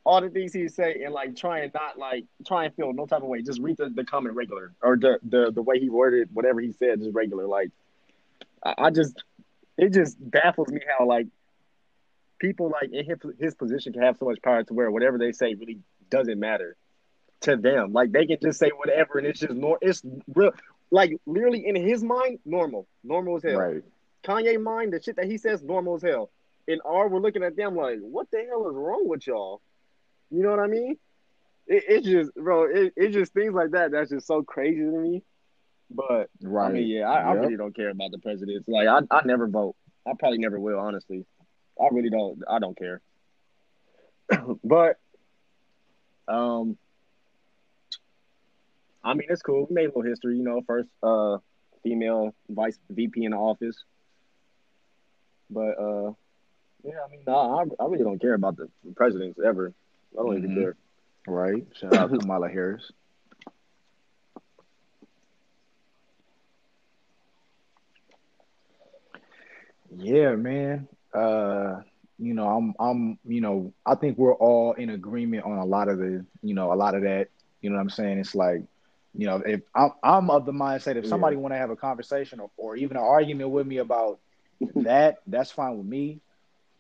all 0.04 0.22
the 0.22 0.30
things 0.30 0.54
he 0.54 0.68
say 0.68 1.04
and 1.04 1.14
like 1.14 1.36
try 1.36 1.60
and 1.60 1.74
not 1.74 1.98
like 1.98 2.26
try 2.46 2.66
and 2.66 2.76
feel 2.76 2.92
no 2.94 3.06
type 3.06 3.22
of 3.22 3.28
way. 3.28 3.42
Just 3.42 3.60
read 3.62 3.78
the, 3.78 3.90
the 3.90 4.04
comment 4.04 4.36
regular 4.36 4.74
or 4.82 4.98
the, 4.98 5.20
the 5.24 5.52
the 5.52 5.62
way 5.62 5.80
he 5.80 5.90
worded 5.90 6.30
whatever 6.34 6.60
he 6.60 6.72
said 6.72 7.00
just 7.00 7.14
regular. 7.14 7.48
Like 7.48 7.70
I, 8.64 8.74
I 8.78 8.90
just 8.90 9.24
it 9.78 9.94
just 9.94 10.18
baffles 10.20 10.70
me 10.70 10.82
how 10.98 11.06
like 11.06 11.28
people 12.42 12.72
like 12.72 12.92
in 12.92 13.06
his, 13.06 13.18
his 13.40 13.56
position 13.56 13.94
can 13.94 14.02
have 14.02 14.18
so 14.18 14.26
much 14.26 14.42
power 14.42 14.64
to 14.64 14.74
where 14.74 14.90
whatever 14.90 15.20
they 15.20 15.32
say 15.32 15.54
really 15.54 15.78
doesn't 16.10 16.40
matter 16.40 16.76
to 17.42 17.56
them. 17.56 17.94
Like 17.94 18.12
they 18.12 18.26
can 18.26 18.38
just 18.42 18.60
say 18.60 18.72
whatever 18.76 19.20
and 19.20 19.28
it's 19.28 19.40
just 19.40 19.54
nor 19.54 19.78
it's 19.82 20.02
real 20.34 20.52
like 20.90 21.16
literally 21.26 21.66
in 21.66 21.76
his 21.76 22.04
mind, 22.04 22.40
normal. 22.44 22.88
Normal 23.04 23.38
as 23.38 23.44
hell. 23.44 23.60
Right. 23.60 23.84
Kanye 24.24 24.62
mind, 24.62 24.92
the 24.92 25.02
shit 25.02 25.16
that 25.16 25.26
he 25.26 25.38
says, 25.38 25.62
normal 25.62 25.96
as 25.96 26.02
hell. 26.02 26.32
In 26.68 26.80
R, 26.84 27.08
we're 27.08 27.20
looking 27.20 27.44
at 27.44 27.56
them 27.56 27.76
like, 27.76 28.00
what 28.00 28.30
the 28.32 28.44
hell 28.50 28.68
is 28.70 28.76
wrong 28.76 29.08
with 29.08 29.26
y'all? 29.26 29.62
You 30.30 30.44
know 30.44 30.50
what 30.50 30.60
I 30.60 30.68
mean? 30.68 30.98
It, 31.68 31.84
it 31.88 32.04
just, 32.04 32.34
bro, 32.36 32.64
it, 32.64 32.94
it 32.98 33.10
just 33.10 33.34
things 33.34 33.54
like 33.54 33.72
that. 33.72 33.92
That's 33.92 34.10
just 34.10 34.28
so 34.28 34.44
crazy 34.44 34.80
to 34.80 34.86
me. 34.86 35.24
But 35.90 36.30
Right. 36.42 36.68
I 36.68 36.72
mean, 36.72 36.88
yeah, 36.88 37.10
I, 37.10 37.32
I 37.32 37.34
really 37.34 37.58
don't 37.58 37.76
care 37.76 37.90
about 37.90 38.12
the 38.12 38.20
presidents. 38.20 38.68
Like, 38.68 38.88
I, 38.88 39.00
I 39.10 39.22
never 39.26 39.48
vote. 39.48 39.76
I 40.08 40.12
probably 40.18 40.40
never 40.40 40.60
will, 40.60 40.80
honestly. 40.80 41.26
I 41.80 41.88
really 41.92 42.10
don't. 42.10 42.42
I 42.50 42.60
don't 42.60 42.78
care. 42.78 43.02
but, 44.64 45.00
um, 46.28 46.78
I 49.04 49.14
mean, 49.14 49.28
it's 49.30 49.42
cool. 49.42 49.66
We 49.70 49.74
made 49.76 49.86
a 49.86 49.88
little 49.88 50.04
history, 50.04 50.38
you 50.38 50.44
know. 50.44 50.62
First, 50.68 50.90
uh, 51.02 51.38
female 51.84 52.34
vice 52.50 52.78
VP 52.90 53.26
in 53.26 53.32
the 53.32 53.38
office. 53.38 53.76
But 55.50 55.80
uh, 55.80 56.14
yeah, 56.84 57.00
I 57.06 57.10
mean, 57.10 57.22
nah, 57.26 57.60
I, 57.60 57.64
I 57.84 57.86
really 57.88 58.04
don't 58.04 58.22
care 58.22 58.36
about 58.36 58.58
the 58.58 58.70
presidents 58.96 59.40
ever. 59.44 59.74
I 60.18 60.24
don't 60.24 60.38
even 60.38 60.52
Mhm. 60.52 60.56
care. 60.56 60.76
Right. 61.28 61.66
Shout 61.74 61.94
out 61.94 62.12
to 62.12 62.18
Kamala 62.20 62.50
Harris. 62.50 62.92
Yeah, 69.96 70.36
man. 70.36 70.88
Uh, 71.14 71.82
you 72.18 72.34
know, 72.34 72.48
I'm 72.48 72.74
I'm 72.80 73.20
you 73.26 73.42
know, 73.42 73.74
I 73.86 73.96
think 73.96 74.18
we're 74.18 74.36
all 74.36 74.74
in 74.74 74.90
agreement 74.90 75.46
on 75.46 75.58
a 75.58 75.66
lot 75.66 75.90
of 75.90 75.98
the, 75.98 76.26
you 76.42 76.54
know, 76.54 76.72
a 76.72 76.76
lot 76.76 76.96
of 76.96 77.04
that. 77.04 77.28
You 77.62 77.70
know 77.70 77.76
what 77.78 77.82
I'm 77.84 77.90
saying? 77.90 78.20
It's 78.20 78.36
like, 78.36 78.62
you 79.14 79.28
know, 79.28 79.42
if 79.46 79.62
I'm 79.76 79.92
I'm 80.04 80.30
of 80.30 80.46
the 80.46 80.52
mindset 80.52 80.96
if 80.98 81.06
Yeah. 81.06 81.08
somebody 81.08 81.36
want 81.36 81.54
to 81.54 81.58
have 81.58 81.70
a 81.72 81.76
conversation 81.76 82.40
or, 82.40 82.50
or 82.58 82.76
even 82.76 82.98
an 82.98 83.04
argument 83.04 83.50
with 83.52 83.68
me 83.68 83.78
about 83.78 84.20
that, 84.78 85.18
that's 85.28 85.52
fine 85.52 85.78
with 85.78 85.88
me. 85.88 86.22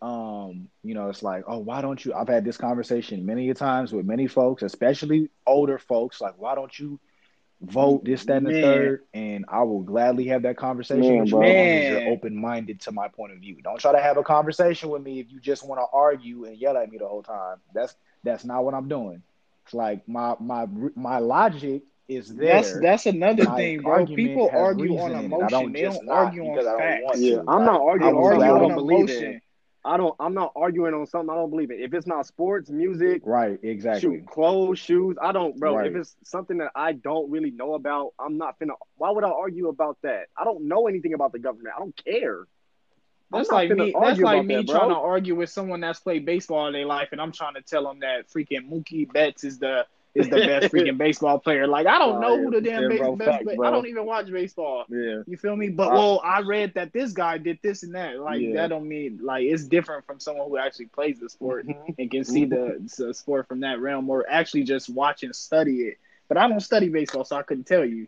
Um, 0.01 0.69
you 0.83 0.93
know, 0.93 1.09
it's 1.09 1.23
like, 1.23 1.43
oh, 1.47 1.59
why 1.59 1.81
don't 1.81 2.03
you? 2.03 2.13
I've 2.13 2.27
had 2.27 2.43
this 2.45 2.57
conversation 2.57 3.25
many 3.25 3.49
a 3.49 3.53
times 3.53 3.93
with 3.93 4.05
many 4.05 4.27
folks, 4.27 4.63
especially 4.63 5.29
older 5.45 5.77
folks. 5.77 6.21
Like, 6.21 6.35
why 6.37 6.55
don't 6.55 6.77
you 6.77 6.99
vote 7.62 8.04
this, 8.04 8.26
that, 8.26 8.38
and 8.38 8.47
the 8.47 8.54
third? 8.54 9.02
And 9.13 9.45
I 9.47 9.63
will 9.63 9.82
gladly 9.82 10.28
have 10.28 10.43
that 10.43 10.58
conversation 10.58 11.15
Man, 11.15 11.17
with 11.17 11.30
you 11.30 11.38
bro. 11.38 11.41
as 11.41 11.54
long 11.54 11.78
as 11.78 11.88
you're 11.88 12.02
open 12.06 12.36
minded 12.36 12.82
to 12.82 12.91
my 12.91 13.08
point 13.08 13.34
of 13.34 13.39
view. 13.39 13.62
Don't 13.62 13.80
try 13.80 13.91
to 13.91 14.02
have 14.02 14.17
a 14.17 14.24
conversation 14.24 14.89
with 14.89 15.02
me 15.02 15.19
if 15.19 15.32
you 15.32 15.39
just 15.39 15.65
want 15.67 15.80
to 15.80 15.86
argue 15.93 16.45
and 16.45 16.58
yell 16.58 16.78
at 16.78 16.89
me 16.89 16.97
the 16.97 17.08
whole 17.08 17.24
time. 17.24 17.58
That's 17.74 17.95
that's 18.24 18.43
not 18.45 18.63
what 18.63 18.74
I'm 18.74 18.88
doing. 18.88 19.24
It's 19.65 19.74
like 19.74 20.08
my 20.08 20.36
my 20.39 20.67
my 20.95 21.19
logic 21.19 21.84
is 22.08 22.36
there. 22.36 22.47
That's 22.47 22.74
that's 22.80 23.06
another 23.06 23.45
My 23.45 23.56
thing, 23.56 23.82
bro. 23.82 24.08
People 24.08 24.52
argue 24.54 24.97
on 24.97 25.13
reason. 25.13 25.41
I 25.41 25.47
emotion. 25.47 25.47
don't 25.47 25.74
They 25.74 25.84
don't 25.84 26.10
argue 26.10 26.43
on 26.45 26.52
because 26.52 26.67
I 26.67 26.71
don't 26.78 26.80
facts. 26.80 27.02
want 27.02 27.19
Yeah. 27.19 27.41
I'm 27.47 27.65
not 27.65 27.82
arguing 27.82 28.15
I 28.15 28.19
will 28.19 28.41
on 28.41 28.43
I 28.43 28.50
on 28.50 28.60
don't 28.60 28.76
believe 28.76 29.10
in. 29.10 29.41
Emotion. 29.83 29.93
I 29.93 29.97
don't. 29.97 30.15
I'm 30.19 30.33
not 30.33 30.53
arguing 30.55 30.93
on 30.93 31.05
something 31.07 31.29
I 31.29 31.35
don't 31.35 31.49
believe 31.49 31.71
in. 31.71 31.79
If 31.79 31.93
it's 31.93 32.07
not 32.07 32.25
sports, 32.25 32.69
music, 32.69 33.21
Right, 33.25 33.59
exactly. 33.63 34.01
shoot, 34.01 34.27
clothes, 34.27 34.79
shoes, 34.79 35.17
I 35.21 35.31
don't, 35.31 35.57
bro. 35.59 35.77
Right. 35.77 35.87
If 35.87 35.95
it's 35.95 36.15
something 36.23 36.57
that 36.57 36.71
I 36.75 36.93
don't 36.93 37.29
really 37.31 37.51
know 37.51 37.73
about, 37.75 38.13
I'm 38.19 38.37
not 38.37 38.59
finna. 38.59 38.73
Why 38.97 39.11
would 39.11 39.23
I 39.23 39.29
argue 39.29 39.69
about 39.69 39.97
that? 40.03 40.27
I 40.37 40.43
don't 40.43 40.67
know 40.67 40.87
anything 40.87 41.13
about 41.13 41.31
the 41.31 41.39
government. 41.39 41.75
I 41.75 41.79
don't 41.79 41.95
care. 42.03 42.47
I'm 43.34 43.39
That's 43.39 43.49
not 43.49 43.55
like 43.57 43.71
me. 43.71 43.95
That's 43.99 44.19
like 44.19 44.45
me 44.45 44.55
that, 44.57 44.67
trying 44.67 44.89
to 44.89 44.95
argue 44.95 45.36
with 45.36 45.49
someone 45.49 45.79
that's 45.79 45.99
played 45.99 46.25
baseball 46.25 46.65
all 46.65 46.71
their 46.71 46.86
life, 46.86 47.09
and 47.11 47.21
I'm 47.21 47.32
trying 47.32 47.53
to 47.55 47.61
tell 47.61 47.84
them 47.84 47.99
that 48.01 48.29
freaking 48.29 48.69
Mookie 48.69 49.11
Betts 49.11 49.43
is 49.43 49.59
the 49.59 49.86
is 50.14 50.28
the 50.30 50.38
best 50.38 50.72
freaking 50.74 50.97
baseball 50.97 51.39
player. 51.39 51.68
Like 51.68 51.88
I 51.88 51.97
don't 51.97 52.20
know 52.20 52.38
who 52.38 52.51
the 52.51 52.62
damn 52.62 52.89
base, 52.89 52.99
bro, 52.99 53.16
best. 53.16 53.30
facts, 53.32 53.45
ba- 53.45 53.64
I 53.64 53.72
don't 53.72 53.88
even 53.88 54.05
watch 54.05 54.32
baseball. 54.32 54.86
Yeah, 54.89 55.24
You 55.28 55.38
feel 55.38 55.55
me? 55.55 55.70
But 55.70 55.89
I- 55.89 55.93
well, 55.93 56.22
I 56.24 56.41
read 56.41 56.74
that 56.76 56.91
this 56.93 57.14
guy 57.14 57.38
did 57.38 57.59
this 57.62 57.84
and 57.84 57.95
that. 57.95 58.20
Like 58.20 58.41
Yeah. 58.41 58.55
that 58.55 58.68
don't 58.68 58.88
mean 58.88 59.20
like 59.24 59.43
it's 59.45 59.64
different 59.64 60.05
from 60.05 60.20
someone 60.20 60.47
who 60.49 60.57
actually 60.57 60.88
plays 60.88 61.20
the 61.20 61.30
sport 61.30 61.68
Mhm. 61.68 61.95
and 61.97 62.12
can 62.12 62.24
see 62.26 62.45
the, 62.45 62.82
the 62.97 63.14
sport 63.14 63.47
from 63.47 63.62
that 63.62 63.80
realm, 63.80 64.09
or 64.09 64.26
actually 64.30 64.64
just 64.64 64.89
watch 64.89 65.24
and 65.24 65.36
study 65.36 65.82
it. 65.84 65.97
But 66.28 66.38
I 66.38 66.47
don't 66.47 66.59
study 66.62 66.89
baseball, 66.89 67.26
so 67.26 67.36
I 67.36 67.43
couldn't 67.43 67.66
tell 67.66 67.86
you. 67.86 68.07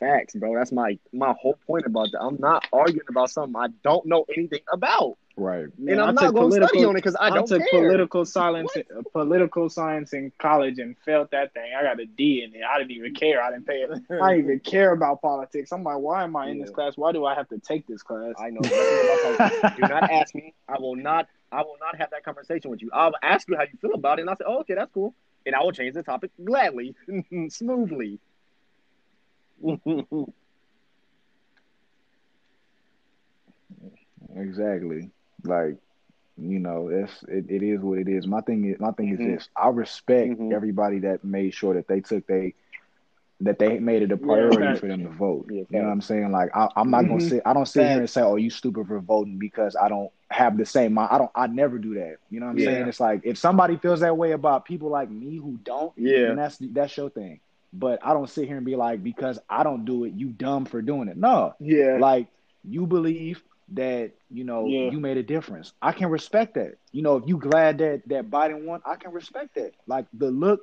Facts, 0.00 0.34
bro. 0.34 0.54
That's 0.54 0.72
my 0.72 0.98
my 1.12 1.34
whole 1.40 1.58
point 1.66 1.86
about 1.86 2.08
that. 2.12 2.20
I'm 2.20 2.38
not 2.40 2.66
arguing 2.72 3.06
about 3.08 3.30
something 3.30 3.54
I 3.54 3.68
don't 3.84 4.06
know 4.06 4.24
anything 4.36 4.60
about. 4.72 5.18
Right. 5.36 5.66
Man, 5.78 5.94
and 5.94 6.00
I'm 6.02 6.18
I 6.18 6.22
not 6.24 6.34
going 6.34 6.50
to 6.50 6.56
study 6.56 6.66
political- 6.66 6.88
on 6.90 6.96
it 6.96 6.98
because 6.98 7.16
I 7.16 7.26
I, 7.26 7.30
don't 7.30 7.46
took 7.46 7.62
care. 7.70 7.80
political 7.80 8.24
science, 8.26 8.70
uh, 8.76 9.02
political 9.12 9.68
science 9.70 10.12
in 10.12 10.32
college 10.38 10.78
and 10.78 10.96
failed 10.98 11.28
that 11.30 11.54
thing. 11.54 11.72
I 11.78 11.82
got 11.82 11.98
a 12.00 12.04
D 12.04 12.42
in 12.42 12.54
it. 12.54 12.62
I 12.62 12.78
didn't 12.78 12.90
even 12.90 13.14
care. 13.14 13.42
I 13.42 13.50
didn't 13.50 13.66
pay. 13.66 13.82
it. 13.82 13.90
I 14.22 14.34
didn't 14.36 14.44
even 14.44 14.60
care 14.60 14.92
about 14.92 15.22
politics. 15.22 15.72
I'm 15.72 15.82
like, 15.82 15.98
why 15.98 16.24
am 16.24 16.36
I 16.36 16.48
in 16.48 16.60
this 16.60 16.70
class? 16.70 16.96
Why 16.96 17.12
do 17.12 17.24
I 17.24 17.34
have 17.34 17.48
to 17.50 17.58
take 17.58 17.86
this 17.86 18.02
class? 18.02 18.34
I 18.38 18.50
know. 18.50 18.60
nothing 18.60 18.78
about 19.04 19.38
politics. 19.38 19.76
Do 19.76 19.82
not 19.82 20.10
ask 20.10 20.34
me. 20.34 20.52
I 20.68 20.78
will 20.78 20.96
not. 20.96 21.28
I 21.52 21.62
will 21.62 21.76
not 21.80 21.96
have 21.96 22.10
that 22.10 22.24
conversation 22.24 22.70
with 22.70 22.82
you. 22.82 22.90
I'll 22.92 23.12
ask 23.22 23.48
you 23.48 23.56
how 23.56 23.62
you 23.62 23.78
feel 23.80 23.94
about 23.94 24.18
it, 24.18 24.22
and 24.22 24.30
I'll 24.30 24.36
say, 24.36 24.44
"Oh, 24.46 24.58
okay, 24.60 24.74
that's 24.74 24.92
cool," 24.92 25.14
and 25.46 25.54
I 25.54 25.62
will 25.62 25.72
change 25.72 25.94
the 25.94 26.02
topic 26.02 26.30
gladly, 26.44 26.94
smoothly. 27.48 28.20
Exactly. 34.36 35.10
Like, 35.44 35.76
you 36.36 36.58
know, 36.58 36.88
it's 36.88 37.22
it, 37.28 37.46
it 37.48 37.62
is 37.62 37.80
what 37.80 37.98
it 37.98 38.08
is. 38.08 38.26
My 38.26 38.40
thing 38.40 38.64
is 38.64 38.80
my 38.80 38.92
thing 38.92 39.10
Mhm. 39.10 39.14
is 39.14 39.22
this. 39.22 39.48
I 39.56 39.68
respect 39.68 40.36
Mhm. 40.38 40.50
everybody 40.50 41.00
that 41.00 41.24
made 41.24 41.54
sure 41.54 41.74
that 41.74 41.88
they 41.88 42.00
took 42.00 42.26
they 42.26 42.54
that 43.40 43.58
they 43.58 43.78
made 43.78 44.02
it 44.02 44.12
a 44.12 44.16
priority 44.16 44.74
for 44.74 44.88
them 44.88 45.04
to 45.04 45.10
vote. 45.10 45.46
Yeah, 45.48 45.64
you 45.70 45.78
know 45.78 45.86
what 45.86 45.92
I'm 45.92 46.00
saying? 46.00 46.30
Like 46.32 46.50
I, 46.54 46.68
I'm 46.76 46.90
not 46.90 47.06
gonna 47.08 47.20
Mhm. 47.20 47.20
sit 47.20 47.42
I 47.44 47.52
don't 47.54 47.66
sit 47.68 47.86
here 47.86 48.00
and 48.00 48.10
say, 48.10 48.22
Oh, 48.22 48.36
you 48.36 48.50
stupid 48.50 48.86
for 48.88 49.00
voting 49.00 49.38
because 49.38 49.76
I 49.76 49.88
don't 49.88 50.10
have 50.30 50.56
the 50.56 50.64
same 50.66 50.94
mind. 50.94 51.08
I 51.12 51.18
don't 51.18 51.30
I 51.34 51.46
never 51.46 51.78
do 51.78 51.94
that. 51.94 52.16
You 52.30 52.40
know 52.40 52.46
what 52.46 52.52
I'm 52.52 52.58
Yeah. 52.58 52.66
saying? 52.66 52.88
It's 52.88 53.00
like 53.00 53.22
if 53.24 53.38
somebody 53.38 53.76
feels 53.76 54.00
that 54.00 54.16
way 54.16 54.32
about 54.32 54.64
people 54.64 54.90
like 54.90 55.10
me 55.10 55.36
who 55.36 55.58
don't, 55.64 55.92
Yeah. 55.96 56.26
then 56.26 56.36
that's 56.36 56.58
that's 56.60 56.96
your 56.96 57.10
thing. 57.10 57.40
But 57.72 58.00
I 58.02 58.12
don't 58.12 58.28
sit 58.28 58.46
here 58.46 58.56
and 58.56 58.66
be 58.66 58.76
like, 58.76 59.02
because 59.02 59.38
I 59.48 59.62
don't 59.62 59.84
do 59.84 60.04
it, 60.04 60.12
you 60.14 60.28
dumb 60.30 60.64
for 60.64 60.80
doing 60.82 61.08
it. 61.08 61.16
No. 61.16 61.54
yeah, 61.60 61.98
Like 61.98 62.28
you 62.64 62.86
believe 62.86 63.42
that 63.72 64.12
you 64.30 64.44
know 64.44 64.66
Yeah. 64.66 64.90
you 64.90 65.00
made 65.00 65.16
a 65.16 65.22
difference. 65.22 65.72
I 65.80 65.92
can 65.92 66.08
respect 66.10 66.54
that. 66.54 66.76
You 66.92 67.02
know, 67.02 67.16
if 67.16 67.26
you 67.26 67.36
glad 67.36 67.78
that 67.78 68.02
that 68.08 68.30
Biden 68.30 68.64
won, 68.64 68.80
I 68.84 68.96
can 68.96 69.12
respect 69.12 69.54
that. 69.54 69.72
Like 69.86 70.06
the 70.12 70.30
look, 70.30 70.60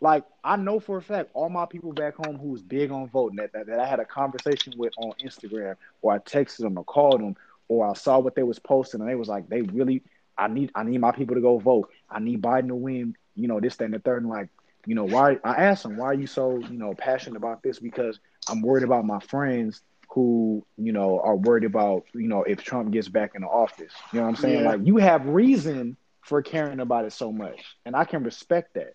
like 0.00 0.24
I 0.44 0.56
know 0.56 0.78
for 0.80 0.98
a 0.98 1.02
fact 1.02 1.30
all 1.34 1.48
my 1.48 1.66
people 1.66 1.92
back 1.92 2.14
home 2.16 2.38
who's 2.38 2.62
big 2.62 2.90
on 2.90 3.08
voting 3.08 3.36
that, 3.36 3.52
that, 3.52 3.66
that 3.66 3.78
I 3.78 3.86
had 3.86 4.00
a 4.00 4.04
conversation 4.04 4.74
with 4.76 4.92
on 4.96 5.12
Instagram 5.24 5.76
or 6.02 6.12
I 6.12 6.18
texted 6.18 6.58
them 6.58 6.76
or 6.78 6.84
called 6.84 7.20
them 7.20 7.36
or 7.68 7.88
I 7.88 7.94
saw 7.94 8.18
what 8.18 8.34
they 8.34 8.42
was 8.42 8.58
posting 8.58 9.00
and 9.00 9.08
they 9.08 9.14
was 9.14 9.28
like 9.28 9.48
they 9.48 9.62
really 9.62 10.02
I 10.36 10.48
need 10.48 10.70
I 10.74 10.82
need 10.84 10.98
my 11.00 11.12
people 11.12 11.34
to 11.36 11.40
go 11.42 11.58
vote. 11.58 11.90
I 12.10 12.20
need 12.20 12.42
Biden 12.42 12.68
to 12.68 12.74
win. 12.74 13.16
You 13.34 13.48
know 13.48 13.60
this, 13.60 13.76
that, 13.76 13.84
and 13.84 13.94
the 13.94 13.98
third. 13.98 14.22
And 14.22 14.30
like 14.30 14.48
you 14.86 14.94
know 14.94 15.04
why 15.04 15.38
I 15.44 15.54
asked 15.64 15.82
them 15.82 15.96
why 15.96 16.06
are 16.06 16.14
you 16.14 16.26
so 16.26 16.58
you 16.58 16.78
know 16.78 16.94
passionate 16.94 17.36
about 17.36 17.62
this 17.62 17.78
because 17.78 18.18
I'm 18.48 18.62
worried 18.62 18.84
about 18.84 19.04
my 19.04 19.20
friends 19.20 19.82
who 20.10 20.64
you 20.76 20.92
know 20.92 21.20
are 21.20 21.36
worried 21.36 21.64
about 21.64 22.04
you 22.14 22.28
know 22.28 22.42
if 22.42 22.62
Trump 22.62 22.90
gets 22.90 23.08
back 23.08 23.32
in 23.34 23.42
the 23.42 23.48
office. 23.48 23.92
You 24.12 24.18
know 24.18 24.24
what 24.24 24.30
I'm 24.30 24.36
saying? 24.36 24.60
Yeah. 24.64 24.70
Like 24.70 24.80
you 24.84 24.96
have 24.96 25.26
reason 25.26 25.96
for 26.22 26.42
caring 26.42 26.80
about 26.80 27.04
it 27.04 27.12
so 27.12 27.32
much, 27.32 27.76
and 27.84 27.94
I 27.94 28.04
can 28.04 28.24
respect 28.24 28.74
that. 28.74 28.94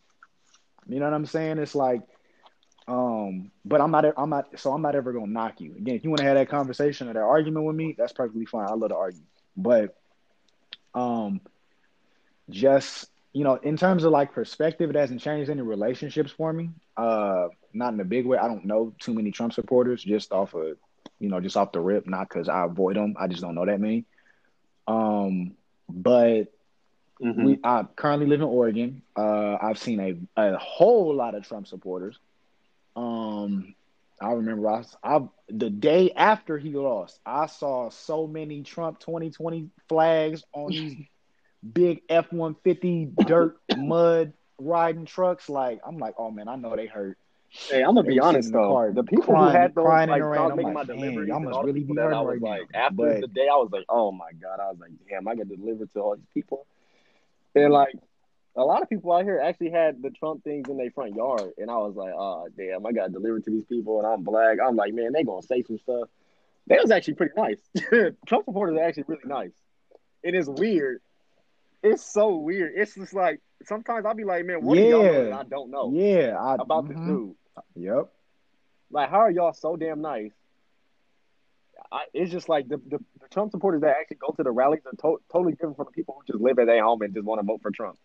You 0.88 0.99
know 0.99 1.05
what 1.05 1.13
I'm 1.13 1.25
saying? 1.25 1.57
It's 1.57 1.75
like, 1.75 2.01
um, 2.88 3.51
but 3.63 3.81
I'm 3.81 3.91
not. 3.91 4.05
I'm 4.17 4.29
not. 4.29 4.59
So 4.59 4.73
I'm 4.73 4.81
not 4.81 4.95
ever 4.95 5.13
gonna 5.13 5.27
knock 5.27 5.61
you. 5.61 5.75
Again, 5.75 5.95
if 5.95 6.03
you 6.03 6.09
want 6.09 6.19
to 6.19 6.25
have 6.25 6.36
that 6.36 6.49
conversation 6.49 7.09
or 7.09 7.13
that 7.13 7.19
argument 7.19 7.65
with 7.65 7.75
me, 7.75 7.95
that's 7.97 8.13
perfectly 8.13 8.45
fine. 8.45 8.67
I 8.67 8.73
love 8.73 8.89
to 8.89 8.95
argue, 8.95 9.23
but 9.55 9.95
um, 10.93 11.41
just 12.49 13.09
you 13.36 13.43
know, 13.43 13.55
in 13.55 13.77
terms 13.77 14.05
of 14.05 14.13
like 14.13 14.33
perspective, 14.33 14.89
it 14.91 14.95
hasn't 14.95 15.21
changed 15.21 15.51
any 15.51 15.61
relationships 15.61 16.31
for 16.31 16.53
me. 16.53 16.71
Uh, 16.97 17.49
not 17.73 17.93
in 17.93 18.01
a 18.01 18.05
big 18.05 18.25
way. 18.25 18.38
I 18.38 18.47
don't 18.47 18.65
know 18.65 18.95
too 18.99 19.13
many 19.13 19.31
Trump 19.31 19.53
supporters 19.53 20.03
just 20.03 20.33
off 20.33 20.55
of, 20.55 20.77
you 21.19 21.29
know, 21.29 21.41
just 21.41 21.57
off 21.57 21.73
the 21.73 21.81
rip. 21.81 22.07
Not 22.07 22.29
because 22.29 22.49
I 22.49 22.65
avoid 22.65 22.97
them. 22.97 23.15
I 23.19 23.27
just 23.27 23.41
don't 23.41 23.55
know 23.55 23.65
that 23.65 23.81
many. 23.81 24.05
Um, 24.88 25.57
but 25.89 26.45
Mhm. 27.21 27.43
we 27.43 27.59
I 27.63 27.83
currently 27.95 28.27
live 28.27 28.41
in 28.41 28.47
Oregon. 28.47 29.03
Uh, 29.15 29.57
I've 29.61 29.79
seen 29.79 29.99
a, 29.99 30.41
a 30.41 30.57
whole 30.57 31.15
lot 31.15 31.36
of 31.36 31.47
Trump 31.47 31.67
supporters. 31.67 32.19
Um, 32.95 33.75
I 34.21 34.31
remember 34.33 34.69
I, 34.69 34.83
I 35.03 35.27
the 35.49 35.69
day 35.69 36.11
after 36.15 36.57
he 36.57 36.71
lost, 36.71 37.19
I 37.25 37.47
saw 37.47 37.89
so 37.89 38.27
many 38.27 38.63
Trump 38.63 38.99
2020 38.99 39.69
flags 39.89 40.43
on 40.53 40.75
these 40.75 40.95
big 41.74 42.01
F 42.09 42.32
one 42.32 42.55
fifty 42.63 43.05
dirt 43.26 43.57
mud 43.78 44.34
riding 44.59 45.05
trucks. 45.05 45.49
Like 45.49 45.80
I'm 45.86 45.97
like, 45.97 46.16
oh 46.18 46.32
man, 46.32 46.47
I 46.47 46.55
know 46.55 46.76
they 46.76 46.86
hurt. 46.88 47.18
Hey, 47.49 47.82
I'm 47.84 47.95
gonna 47.95 48.03
They 48.03 48.09
be 48.16 48.20
honest 48.20 48.51
though. 48.51 48.70
car 48.72 48.91
The 48.91 49.03
people 49.03 49.24
crying- 49.26 49.51
who 49.51 49.57
had 49.57 49.76
those 49.76 49.86
crying 49.86 50.09
in 50.09 50.20
like 50.20 50.22
I 50.22 50.26
was 50.28 50.51
I'm 50.51 50.57
making 50.57 50.74
like, 50.74 50.88
my 50.88 50.93
deliveries 50.93 51.28
y'all 51.30 51.39
must 51.39 51.63
really 51.63 51.84
be 51.84 51.93
that 51.95 52.11
I 52.13 52.20
was 52.22 52.39
right 52.41 52.59
like 52.59 52.72
now. 52.74 52.80
after 52.86 52.95
But- 52.95 53.22
the 53.22 53.28
day 53.28 53.47
I 53.51 53.55
was 53.55 53.70
like, 53.72 53.86
oh 53.89 54.11
my 54.11 54.32
god, 54.41 54.59
I 54.59 54.70
was 54.70 54.78
like, 54.80 54.91
damn, 55.09 55.28
I 55.28 55.36
got 55.36 55.47
delivered 55.47 55.91
to 55.93 55.99
all 56.01 56.16
these 56.16 56.26
people. 56.34 56.66
And 57.55 57.72
like 57.72 57.95
a 58.57 58.63
lot 58.63 58.82
of 58.82 58.89
people 58.89 59.11
out 59.13 59.24
here 59.24 59.39
actually 59.39 59.70
had 59.70 60.01
the 60.01 60.09
Trump 60.09 60.43
things 60.43 60.70
in 60.70 60.78
their 60.78 60.91
front 60.91 61.16
yard, 61.16 61.51
and 61.57 61.70
I 61.72 61.78
was 61.78 61.95
like, 61.95 62.13
oh 62.13 62.47
damn, 62.57 62.86
I 62.86 62.91
got 62.91 63.11
delivered 63.13 63.45
to 63.45 63.51
these 63.51 63.66
people, 63.66 63.99
and 63.99 64.07
I'm 64.07 64.24
black. 64.24 64.57
I'm 64.66 64.76
like, 64.76 64.93
man, 64.93 65.13
they 65.13 65.24
gonna 65.24 65.41
say 65.41 65.61
some 65.63 65.78
stuff. 65.80 66.09
That 66.68 66.82
was 66.82 66.89
actually 66.91 67.13
pretty 67.13 67.34
nice. 67.38 67.59
Trump 68.26 68.45
supporters 68.45 68.78
are 68.78 68.84
actually 68.84 69.03
really 69.07 69.22
nice. 69.26 69.51
It 70.24 70.34
is 70.36 70.49
weird. 70.49 70.99
It's 71.86 72.03
so 72.03 72.38
weird. 72.38 72.73
It's 72.75 72.95
just 72.95 73.13
like 73.13 73.41
sometimes 73.63 74.05
I'll 74.05 74.15
be 74.15 74.23
like, 74.23 74.45
man, 74.45 74.63
what 74.63 74.75
do 74.75 74.81
y'all 74.81 75.03
know 75.03 75.31
I 75.33 75.43
don't 75.43 75.69
know 75.69 75.91
yeah, 75.93 76.36
I, 76.38 76.55
about 76.59 76.88
this 76.88 76.97
mhm. 76.97 77.07
dude? 77.07 77.36
Yep. 77.75 78.11
Like, 78.91 79.09
how 79.09 79.19
are 79.19 79.31
y'all 79.31 79.53
so 79.53 79.75
damn 79.75 80.01
nice? 80.01 80.31
I, 81.91 82.05
it's 82.13 82.31
just 82.31 82.49
like 82.49 82.67
the, 82.67 82.77
the, 82.77 82.97
the 83.21 83.27
Trump 83.29 83.51
supporters 83.51 83.81
that 83.81 83.95
actually 83.99 84.17
go 84.17 84.33
to 84.36 84.43
the 84.43 84.51
rallies 84.51 84.81
are 84.86 84.91
to- 84.91 85.21
totally 85.31 85.53
different 85.53 85.77
from 85.77 85.86
the 85.86 85.91
people 85.91 86.15
who 86.17 86.31
just 86.33 86.43
live 86.43 86.57
at 86.59 86.65
their 86.65 86.83
home 86.83 87.01
and 87.03 87.13
just 87.13 87.25
want 87.25 87.39
to 87.39 87.45
vote 87.45 87.61
for 87.61 87.71
Trump. 87.71 87.97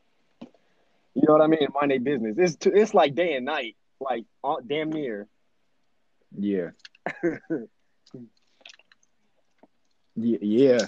You 1.14 1.22
know 1.26 1.32
what 1.32 1.42
I 1.42 1.46
mean? 1.46 1.60
And 1.62 1.74
mind 1.74 1.90
their 1.90 2.00
business. 2.00 2.36
It's 2.38 2.56
t- 2.56 2.70
it's 2.72 2.94
like 2.94 3.14
day 3.14 3.34
and 3.34 3.46
night, 3.46 3.76
like 4.00 4.24
uh, 4.44 4.56
damn 4.66 4.90
near. 4.90 5.26
Yeah. 6.38 6.70
yeah. 10.14 10.38
Yeah. 10.40 10.86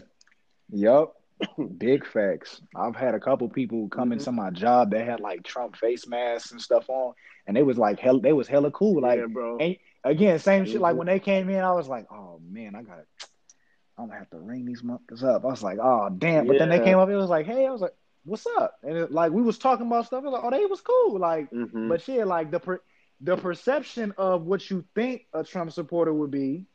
Yup. 0.70 1.21
Big 1.78 2.06
facts. 2.06 2.60
I've 2.76 2.96
had 2.96 3.14
a 3.14 3.20
couple 3.20 3.48
people 3.48 3.88
come 3.88 4.10
Mhm. 4.10 4.14
into 4.14 4.32
my 4.32 4.50
job 4.50 4.90
that 4.92 5.04
had 5.06 5.20
like 5.20 5.42
Trump 5.42 5.76
face 5.76 6.06
masks 6.06 6.52
and 6.52 6.60
stuff 6.60 6.88
on, 6.88 7.14
and 7.46 7.56
they 7.56 7.62
was 7.62 7.78
like 7.78 7.98
hell. 7.98 8.20
They 8.20 8.32
was 8.32 8.48
hella 8.48 8.70
cool. 8.70 9.02
Like 9.02 9.18
yeah, 9.20 9.26
bro. 9.26 9.58
and 9.58 9.76
again, 10.04 10.38
same 10.38 10.64
shit. 10.64 10.80
Like 10.80 10.96
when 10.96 11.06
they 11.06 11.20
came 11.20 11.48
in, 11.48 11.60
I 11.60 11.72
was 11.72 11.88
like, 11.88 12.06
oh 12.12 12.40
man, 12.48 12.74
I 12.74 12.82
gotta. 12.82 13.04
I'm 13.98 14.06
gonna 14.06 14.18
have 14.18 14.30
to 14.30 14.38
ring 14.38 14.64
these 14.64 14.82
motherfuckers 14.82 15.22
up. 15.22 15.44
I 15.44 15.48
was 15.48 15.62
like, 15.62 15.78
oh 15.80 16.08
damn. 16.16 16.46
But 16.46 16.58
then 16.58 16.70
they 16.70 16.80
came 16.80 16.98
up. 16.98 17.08
It 17.10 17.16
was 17.16 17.28
like, 17.30 17.44
hey, 17.46 17.66
I 17.66 17.70
was 17.70 17.82
like, 17.82 17.94
what's 18.24 18.46
up? 18.46 18.74
And 18.82 18.96
it, 18.96 19.12
like 19.12 19.32
we 19.32 19.42
was 19.42 19.58
talking 19.58 19.86
about 19.86 20.06
stuff. 20.06 20.22
I 20.24 20.28
was 20.28 20.32
like, 20.32 20.44
oh, 20.44 20.50
they 20.50 20.64
was 20.66 20.80
cool. 20.80 21.18
Like 21.18 21.50
Mhm. 21.50 21.88
but 21.88 22.00
shit, 22.02 22.26
like 22.26 22.50
the 22.50 22.58
per- 22.60 22.82
the 23.20 23.36
perception 23.36 24.12
of 24.16 24.44
what 24.46 24.68
you 24.70 24.84
think 24.94 25.26
a 25.34 25.44
Trump 25.44 25.70
supporter 25.72 26.12
would 26.12 26.30
be 26.30 26.66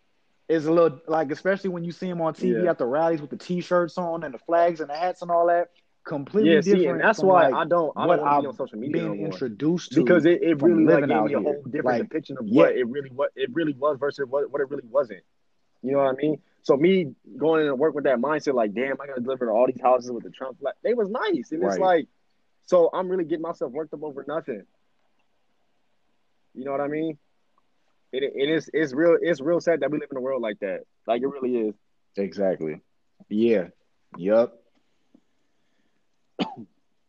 is 0.50 0.66
a 0.66 0.72
little 0.72 1.00
like, 1.08 1.32
especially 1.32 1.70
when 1.70 1.84
you 1.84 1.92
see 1.92 2.08
him 2.08 2.22
on 2.22 2.34
TV 2.34 2.64
Yeah. 2.64 2.72
at 2.72 2.78
the 2.78 2.86
rallies 2.86 3.22
with 3.22 3.30
the 3.30 3.38
T-shirts 3.38 3.98
on 3.98 4.24
and 4.24 4.34
the 4.34 4.38
flags 4.40 4.80
and 4.80 4.90
the 4.90 4.96
hats 4.96 5.22
and 5.22 5.30
all 5.32 5.48
that. 5.48 5.70
Completely 6.06 6.52
yeah, 6.54 6.62
different. 6.62 6.82
see, 6.84 6.88
and 6.88 7.02
that's 7.02 7.20
why 7.22 7.50
like, 7.50 7.54
I 7.54 7.66
don't 7.66 7.92
I 7.98 8.08
don't 8.08 8.20
want 8.22 8.38
to 8.38 8.42
be 8.42 8.48
on 8.48 8.56
social 8.56 8.80
media 8.80 8.94
being 8.94 9.12
been 9.12 9.18
more. 9.18 9.28
introduced 9.28 9.92
to 9.92 10.02
because 10.04 10.26
it, 10.26 10.42
it 10.42 10.62
really 10.62 10.86
like 10.86 11.06
gave 11.06 11.22
me 11.24 11.34
a 11.34 11.40
whole 11.42 11.62
different 11.64 11.86
Like, 11.86 12.02
depiction 12.04 12.38
of 12.40 12.48
yeah. 12.48 12.62
what 12.62 12.78
it 12.78 12.88
really 12.88 13.10
what 13.10 13.32
it 13.36 13.50
really 13.54 13.74
was 13.74 13.98
versus 14.00 14.26
what, 14.30 14.50
what 14.50 14.62
it 14.62 14.70
really 14.70 14.88
wasn't. 14.90 15.24
You 15.84 15.92
know 15.92 15.98
what 15.98 16.08
I 16.14 16.14
mean? 16.14 16.40
So 16.64 16.78
me 16.78 17.14
going 17.38 17.64
in 17.64 17.68
and 17.70 17.78
work 17.78 17.94
with 17.94 18.06
that 18.06 18.20
mindset, 18.20 18.54
like, 18.54 18.74
damn, 18.74 19.00
I 19.02 19.08
gotta 19.08 19.20
deliver 19.22 19.48
to 19.48 19.52
all 19.52 19.68
these 19.68 19.82
houses 19.82 20.10
with 20.12 20.24
the 20.24 20.30
Trump 20.30 20.60
flag. 20.60 20.76
They 20.82 20.94
was 20.94 21.10
nice, 21.10 21.52
and 21.52 21.62
it's 21.64 21.78
like, 21.78 22.08
so 22.66 22.90
I'm 22.94 23.10
really 23.10 23.26
getting 23.26 23.42
myself 23.44 23.72
worked 23.74 23.94
up 23.94 24.04
over 24.04 24.24
nothing. 24.28 24.64
You 26.54 26.66
know 26.66 26.72
what 26.72 26.82
I 26.82 26.88
mean? 26.88 27.18
It, 28.12 28.24
it 28.36 28.50
is 28.50 28.70
it's 28.74 28.94
real 28.94 29.18
it's 29.22 29.42
real 29.42 29.60
sad 29.60 29.82
that 29.82 29.92
we 29.92 30.00
live 30.00 30.10
in 30.12 30.18
a 30.18 30.22
world 30.22 30.42
like 30.42 30.60
that. 30.60 30.82
Like 31.06 31.22
it 31.22 31.28
really 31.28 31.58
is. 31.58 31.76
Exactly. 32.16 32.82
Yeah. 33.30 33.68
Yup. 34.18 34.54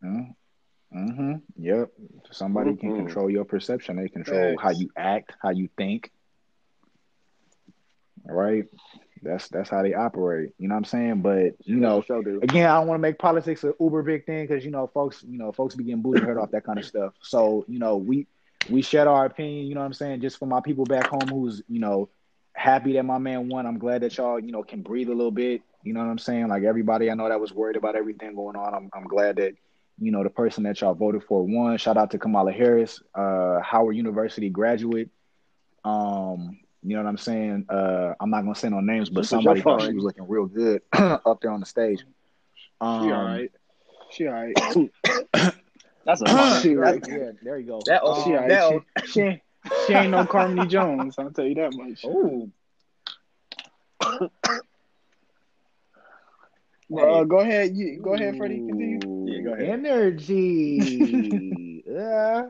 mm-hmm. 0.05 1.35
Yep. 1.57 1.91
Somebody 2.31 2.77
can 2.77 2.93
Mhm. 2.93 2.97
control 2.97 3.31
your 3.31 3.45
perception. 3.45 3.97
They 3.97 4.09
control 4.09 4.57
Facts. 4.57 4.63
how 4.63 4.71
you 4.71 4.91
act, 4.97 5.33
how 5.41 5.51
you 5.51 5.69
think. 5.77 6.11
Right? 8.25 8.65
That's 9.23 9.49
that's 9.49 9.71
how 9.71 9.83
they 9.83 9.95
operate. 9.95 10.51
You 10.59 10.69
know 10.69 10.75
what 10.75 10.79
I'm 10.81 10.85
saying? 10.85 11.23
But 11.23 11.55
you 11.65 11.77
know, 11.77 12.03
do. 12.03 12.41
again, 12.43 12.69
I 12.69 12.75
don't 12.79 12.87
want 12.87 12.99
to 12.99 13.03
make 13.03 13.19
politics 13.19 13.65
a 13.65 13.75
uber 13.81 14.03
big 14.03 14.27
thing 14.27 14.47
because 14.47 14.65
you 14.65 14.71
know, 14.71 14.87
folks, 14.87 15.25
you 15.27 15.39
know, 15.39 15.51
folks 15.53 15.75
be 15.75 15.85
getting 15.85 16.03
booted 16.03 16.25
hurt 16.25 16.39
off 16.39 16.51
that 16.53 16.65
kind 16.65 16.79
of 16.79 16.85
stuff. 16.85 17.15
So 17.23 17.65
you 17.69 17.79
know, 17.79 17.97
we 17.97 18.27
we 18.69 18.83
shed 18.83 19.07
our 19.07 19.25
opinion. 19.27 19.67
You 19.67 19.75
know 19.75 19.81
what 19.81 19.87
I'm 19.87 19.93
saying? 19.95 20.21
Just 20.21 20.39
for 20.39 20.47
my 20.47 20.61
people 20.61 20.85
back 20.85 21.07
home 21.07 21.29
who's 21.29 21.63
you 21.69 21.81
know 21.81 22.09
happy 22.53 22.95
that 22.95 23.05
my 23.05 23.19
man 23.19 23.49
won. 23.49 23.67
I'm 23.67 23.79
glad 23.79 24.03
that 24.03 24.17
y'all 24.17 24.39
you 24.39 24.53
know 24.53 24.63
can 24.63 24.83
breathe 24.83 25.09
a 25.09 25.15
little 25.15 25.31
bit. 25.31 25.63
You 25.83 25.93
know 25.93 26.01
what 26.01 26.11
I'm 26.11 26.19
saying? 26.19 26.49
Like 26.49 26.65
everybody 26.65 27.11
I 27.11 27.15
know 27.15 27.29
that 27.29 27.41
was 27.41 27.53
worried 27.53 27.77
about 27.77 27.97
everything 27.97 28.35
going 28.35 28.57
on. 28.57 28.75
I'm 28.75 28.91
I'm 28.93 29.05
glad 29.05 29.37
that 29.37 29.55
you 29.99 30.13
know 30.13 30.23
the 30.23 30.31
person 30.31 30.65
that 30.65 30.81
y'all 30.81 30.95
voted 30.95 31.25
for 31.25 31.43
won. 31.45 31.77
Shout 31.79 31.97
out 31.97 32.11
to 32.13 32.19
Kamala 32.19 32.53
Harris, 32.53 33.03
uh, 33.15 33.61
Howard 33.61 33.97
University 33.97 34.49
graduate. 34.49 35.11
Um, 35.85 36.59
you 36.83 36.97
know 36.97 37.03
what 37.03 37.09
I'm 37.09 37.19
saying? 37.19 37.67
Uh, 37.69 38.15
I'm 38.21 38.31
not 38.31 38.43
gonna 38.43 38.55
say 38.55 38.69
no 38.69 38.81
names, 38.81 39.11
but 39.11 39.27
somebody 39.27 39.61
thought 39.61 39.83
she 39.83 39.93
was 39.93 40.05
looking 40.05 40.29
real 40.29 40.47
good 40.47 40.83
up 40.93 41.41
there 41.41 41.51
on 41.51 41.61
the 41.61 41.67
stage. 41.67 42.05
Um, 42.81 43.03
She 43.03 43.13
alright. 43.13 43.53
She 44.11 44.29
alright. 44.29 45.55
That's 46.09 46.23
a 46.23 46.25
fun. 46.25 46.63
She 46.63 46.75
right, 46.75 47.03
right. 47.07 47.21
yeah, 47.21 47.31
there 47.43 47.59
you 47.59 47.67
go. 47.67 47.83
That 47.85 48.03
old- 48.03 48.25
She 48.25 48.31
that 48.33 48.41
alright. 48.41 48.63
old- 48.63 48.83
She, 49.05 49.11
she, 49.13 49.21
ain't- 49.21 49.43
she 49.87 49.93
ain't 49.93 50.11
no 50.11 50.25
Carmody 50.25 50.67
Jones. 50.67 51.17
I'll 51.19 51.31
tell 51.31 51.45
you 51.45 51.55
that 51.57 51.75
much. 51.75 52.03
Ooh. 52.07 52.51
Well, 56.89 57.15
uh, 57.17 57.25
go 57.25 57.41
ahead. 57.41 57.77
You 57.77 58.01
go 58.01 58.15
ahead, 58.15 58.39
Freddie. 58.39 58.61
Continue. 58.61 59.27
Yeah, 59.31 59.43
go 59.43 59.53
ahead. 59.53 59.69
Energy. 59.69 61.83
yeah. 61.87 62.47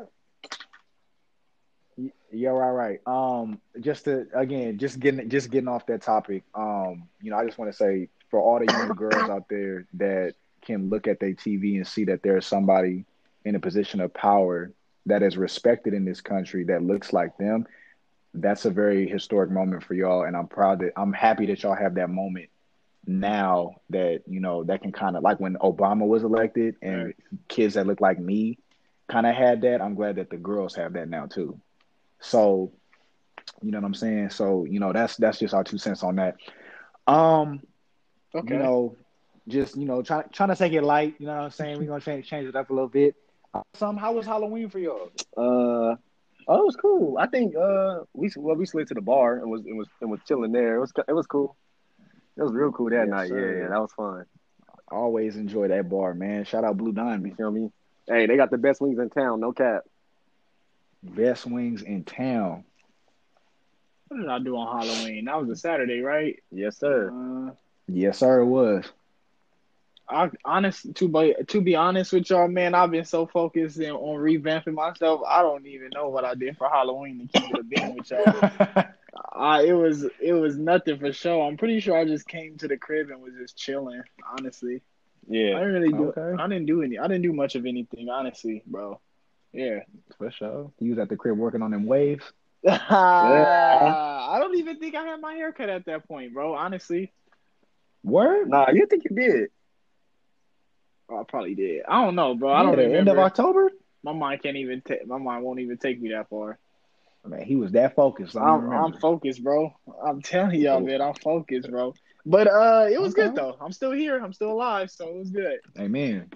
Y- 1.96 2.12
Yeah, 2.30 2.50
right, 2.50 2.70
right. 2.70 3.00
Um, 3.06 3.60
just 3.80 4.04
to 4.04 4.28
again, 4.34 4.78
just 4.78 5.00
getting 5.00 5.28
just 5.28 5.50
getting 5.50 5.66
off 5.66 5.84
that 5.86 6.02
topic. 6.02 6.44
Um, 6.54 7.08
you 7.20 7.32
know, 7.32 7.38
I 7.38 7.44
just 7.44 7.58
want 7.58 7.72
to 7.72 7.76
say 7.76 8.08
for 8.30 8.40
all 8.40 8.60
the 8.64 8.72
young 8.72 8.94
girls 8.94 9.28
out 9.28 9.48
there 9.50 9.84
that 9.94 10.34
can 10.64 10.90
look 10.90 11.08
at 11.08 11.18
their 11.18 11.32
TV 11.32 11.74
and 11.74 11.84
see 11.86 12.04
that 12.04 12.22
there's 12.22 12.46
somebody 12.46 13.04
in 13.44 13.54
a 13.54 13.60
position 13.60 14.00
of 14.00 14.12
power 14.14 14.72
that 15.06 15.22
is 15.22 15.36
respected 15.36 15.94
in 15.94 16.04
this 16.04 16.20
country 16.20 16.64
that 16.64 16.82
looks 16.82 17.12
like 17.12 17.36
them. 17.38 17.64
That's 18.34 18.64
a 18.64 18.70
very 18.70 19.08
historic 19.08 19.50
moment 19.50 19.82
for 19.82 19.94
y'all, 19.94 20.24
and 20.24 20.36
I'm 20.36 20.48
proud 20.48 20.80
that 20.80 20.92
I'm 20.96 21.12
happy 21.12 21.46
that 21.46 21.62
y'all 21.62 21.74
have 21.74 21.94
that 21.94 22.10
moment 22.10 22.48
now 23.06 23.76
that 23.90 24.20
you 24.26 24.40
know 24.40 24.64
that 24.64 24.82
can 24.82 24.92
kind 24.92 25.16
of 25.16 25.22
like 25.22 25.40
when 25.40 25.54
Obama 25.56 26.06
was 26.06 26.22
elected 26.22 26.76
and 26.82 27.06
Right. 27.06 27.16
kids 27.48 27.74
that 27.74 27.86
look 27.86 28.00
like 28.00 28.18
me 28.18 28.58
kind 29.08 29.26
of 29.26 29.34
had 29.34 29.62
that. 29.62 29.80
I'm 29.80 29.94
glad 29.94 30.16
that 30.16 30.30
the 30.30 30.36
girls 30.36 30.74
have 30.76 30.94
that 30.94 31.08
now 31.08 31.26
too. 31.26 31.58
So, 32.20 32.72
you 33.62 33.70
know 33.70 33.78
what 33.78 33.86
I'm 33.86 33.94
saying? 33.94 34.30
So, 34.30 34.64
you 34.64 34.80
know, 34.80 34.92
that's 34.92 35.16
that's 35.16 35.38
just 35.38 35.54
our 35.54 35.64
two 35.64 35.78
cents 35.78 36.02
on 36.02 36.16
that. 36.16 36.36
Um, 37.06 37.60
Okay. 38.34 38.42
you 38.42 38.58
know, 38.58 38.96
just 39.48 39.76
you 39.76 39.86
know, 39.86 40.02
trying 40.02 40.24
trying 40.32 40.50
to 40.50 40.56
take 40.56 40.72
it 40.72 40.82
light. 40.82 41.14
You 41.18 41.26
know 41.26 41.36
what 41.36 41.42
I'm 41.44 41.50
saying? 41.50 41.78
We're 41.78 41.86
gonna 41.86 42.00
change 42.00 42.26
change 42.28 42.48
it 42.48 42.56
up 42.56 42.70
a 42.70 42.74
little 42.74 42.88
bit. 42.88 43.14
Some, 43.74 43.96
how 43.96 44.12
was 44.12 44.26
Halloween 44.26 44.68
for 44.70 44.78
y'all? 44.78 45.10
Uh, 45.36 45.96
oh, 46.48 46.60
it 46.60 46.64
was 46.66 46.76
cool. 46.76 47.16
I 47.18 47.26
think 47.26 47.54
uh, 47.56 48.00
we 48.14 48.30
well 48.36 48.56
we 48.56 48.66
slid 48.66 48.88
to 48.88 48.94
the 48.94 49.00
bar 49.00 49.38
and 49.38 49.50
was 49.50 49.62
it 49.66 49.74
was 49.74 49.86
and 50.00 50.10
was 50.10 50.20
chilling 50.26 50.52
there. 50.52 50.76
It 50.76 50.80
was 50.80 50.92
it 51.08 51.12
was 51.12 51.26
cool. 51.26 51.56
It 52.36 52.42
was 52.42 52.52
real 52.52 52.70
cool 52.72 52.90
that 52.90 53.06
Yes, 53.06 53.08
night. 53.08 53.28
sir. 53.28 53.38
Yeah, 53.56 53.62
yeah, 53.64 53.68
that 53.70 53.80
was 53.80 53.92
fun. 53.92 54.24
I 54.90 54.94
always 54.94 55.36
enjoy 55.36 55.68
that 55.68 55.88
bar, 55.88 56.14
man. 56.14 56.44
Shout 56.44 56.64
out 56.64 56.76
Blue 56.76 56.92
Diamond. 56.92 57.26
You 57.26 57.34
Diamond, 57.34 57.36
feel 57.36 57.50
me? 57.50 57.72
Hey, 58.08 58.26
they 58.26 58.36
got 58.36 58.50
the 58.50 58.58
best 58.58 58.80
wings 58.80 58.98
in 58.98 59.10
town. 59.10 59.40
No 59.40 59.52
cap. 59.52 59.82
best 61.02 61.46
wings 61.46 61.82
in 61.82 62.04
town. 62.04 62.64
What 64.08 64.20
did 64.20 64.28
I 64.28 64.38
do 64.38 64.56
on 64.56 64.80
Halloween? 64.80 65.26
That 65.26 65.38
was 65.40 65.50
a 65.50 65.56
Saturday, 65.56 66.00
right? 66.00 66.36
Yes, 66.50 66.78
sir. 66.78 67.10
Uh, 67.50 67.54
Yes, 67.90 68.18
sir, 68.18 68.40
it 68.40 68.46
was. 68.46 68.84
I 70.10 70.30
honest 70.44 70.94
to 70.94 71.08
be 71.08 71.34
to 71.48 71.60
be 71.60 71.74
honest 71.76 72.12
with 72.12 72.30
y'all, 72.30 72.48
man, 72.48 72.74
I've 72.74 72.90
been 72.90 73.04
so 73.04 73.26
focused 73.26 73.78
in, 73.78 73.90
on 73.92 74.16
revamping 74.18 74.74
myself. 74.74 75.20
I 75.28 75.42
don't 75.42 75.66
even 75.66 75.90
know 75.94 76.08
what 76.08 76.24
I 76.24 76.34
did 76.34 76.56
for 76.56 76.68
Halloween 76.68 77.18
to 77.20 77.26
keep 77.40 77.50
it 77.50 77.58
a 77.58 77.62
being 77.62 77.94
with 77.96 78.10
y'all. 78.10 78.84
I 79.32 79.62
it 79.64 79.72
was 79.72 80.04
it 80.20 80.32
was 80.32 80.56
nothing 80.56 80.98
for 80.98 81.12
sure. 81.12 81.46
I'm 81.46 81.56
pretty 81.56 81.80
sure 81.80 81.96
I 81.96 82.04
just 82.04 82.26
came 82.28 82.56
to 82.58 82.68
the 82.68 82.76
crib 82.76 83.10
and 83.10 83.20
was 83.20 83.34
just 83.38 83.56
chilling. 83.56 84.02
Honestly, 84.38 84.82
yeah, 85.28 85.40
I 85.40 85.48
Yeah. 85.50 85.58
didn't 85.60 85.72
really 85.74 85.92
do. 85.92 86.12
Okay. 86.16 86.42
I 86.42 86.48
didn't 86.48 86.66
do 86.66 86.82
any. 86.82 86.98
I 86.98 87.02
didn't 87.08 87.22
do 87.22 87.32
much 87.32 87.54
of 87.54 87.66
anything. 87.66 88.08
Honestly, 88.08 88.62
bro. 88.66 89.00
Yeah. 89.52 89.80
For 90.18 90.30
sure. 90.30 90.72
You 90.80 90.90
was 90.90 90.98
at 90.98 91.08
the 91.08 91.16
crib 91.16 91.36
working 91.38 91.62
on 91.62 91.70
them 91.70 91.86
waves. 91.86 92.24
yeah. 92.62 92.74
I 94.30 94.38
don't 94.40 94.56
even 94.56 94.78
think 94.78 94.94
I 94.94 95.02
had 95.04 95.20
my 95.20 95.34
haircut 95.34 95.68
at 95.68 95.86
that 95.86 96.06
point, 96.08 96.34
bro. 96.34 96.54
Honestly, 96.54 97.12
Word? 98.02 98.48
Nah, 98.48 98.70
you 98.72 98.86
think 98.86 99.04
you 99.08 99.16
did? 99.16 99.50
I 101.10 101.22
probably 101.26 101.54
did. 101.54 101.82
I 101.88 102.04
don't 102.04 102.14
know, 102.14 102.34
bro. 102.34 102.52
I 102.52 102.62
don't 102.62 102.70
Yeah, 102.70 102.76
the 102.76 102.82
remember. 102.82 102.98
end 102.98 103.08
of 103.08 103.18
October? 103.18 103.70
my 104.02 104.12
mind 104.12 104.42
can't 104.42 104.56
even. 104.56 104.80
ta- 104.80 105.04
my 105.06 105.18
mind 105.18 105.44
won't 105.44 105.60
even 105.60 105.78
take 105.78 106.00
me 106.00 106.10
that 106.10 106.28
far. 106.28 106.58
Man, 107.26 107.42
he 107.42 107.56
was 107.56 107.72
that 107.72 107.94
focused. 107.94 108.36
I 108.36 108.40
I'm. 108.40 108.72
I'm 108.72 108.92
focused, 109.00 109.42
bro. 109.42 109.74
I'm 110.04 110.22
telling 110.22 110.60
y'all, 110.60 110.80
man, 110.80 111.00
I'm 111.02 111.14
focused, 111.14 111.70
bro. 111.70 111.94
But 112.24 112.46
uh, 112.46 112.88
it 112.90 113.00
was 113.00 113.12
Okay. 113.12 113.24
good 113.26 113.34
though. 113.36 113.56
I'm 113.60 113.72
still 113.72 113.92
here. 113.92 114.18
I'm 114.22 114.32
still 114.32 114.52
alive, 114.52 114.90
so 114.90 115.08
it 115.08 115.16
was 115.16 115.30
good. 115.30 115.58
Amen. 115.78 116.30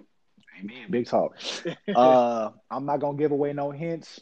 Amen. 0.61 0.91
Big 0.91 1.07
talk. 1.07 1.37
uh, 1.95 2.51
I'm 2.71 2.85
not 2.85 3.01
gonna 3.01 3.17
give 3.19 3.33
away 3.33 3.53
no 3.53 3.71
hints, 3.71 4.21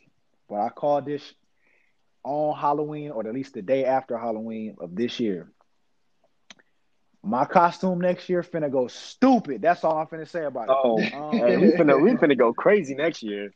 but 0.48 0.56
I 0.56 0.68
called 0.68 1.06
this 1.06 1.34
on 2.24 2.56
Halloween, 2.56 3.10
or 3.10 3.26
at 3.26 3.34
least 3.34 3.54
the 3.54 3.62
day 3.62 3.84
after 3.84 4.16
Halloween 4.18 4.76
of 4.80 4.94
this 4.94 5.18
year. 5.18 5.50
My 7.22 7.44
costume 7.44 8.00
next 8.00 8.28
year 8.28 8.42
finna 8.42 8.70
go 8.70 8.86
stupid. 8.88 9.62
That's 9.62 9.84
all 9.84 9.98
I'm 9.98 10.06
finna 10.06 10.28
say 10.28 10.44
about 10.44 10.70
it. 10.70 10.80
Oh, 10.82 11.08
Um, 11.12 11.42
hey, 11.46 11.56
we 11.56 11.70
finna 11.70 12.00
we 12.00 12.12
finna 12.16 12.36
go 12.38 12.52
crazy 12.52 12.94
next 12.94 13.22
year. 13.22 13.50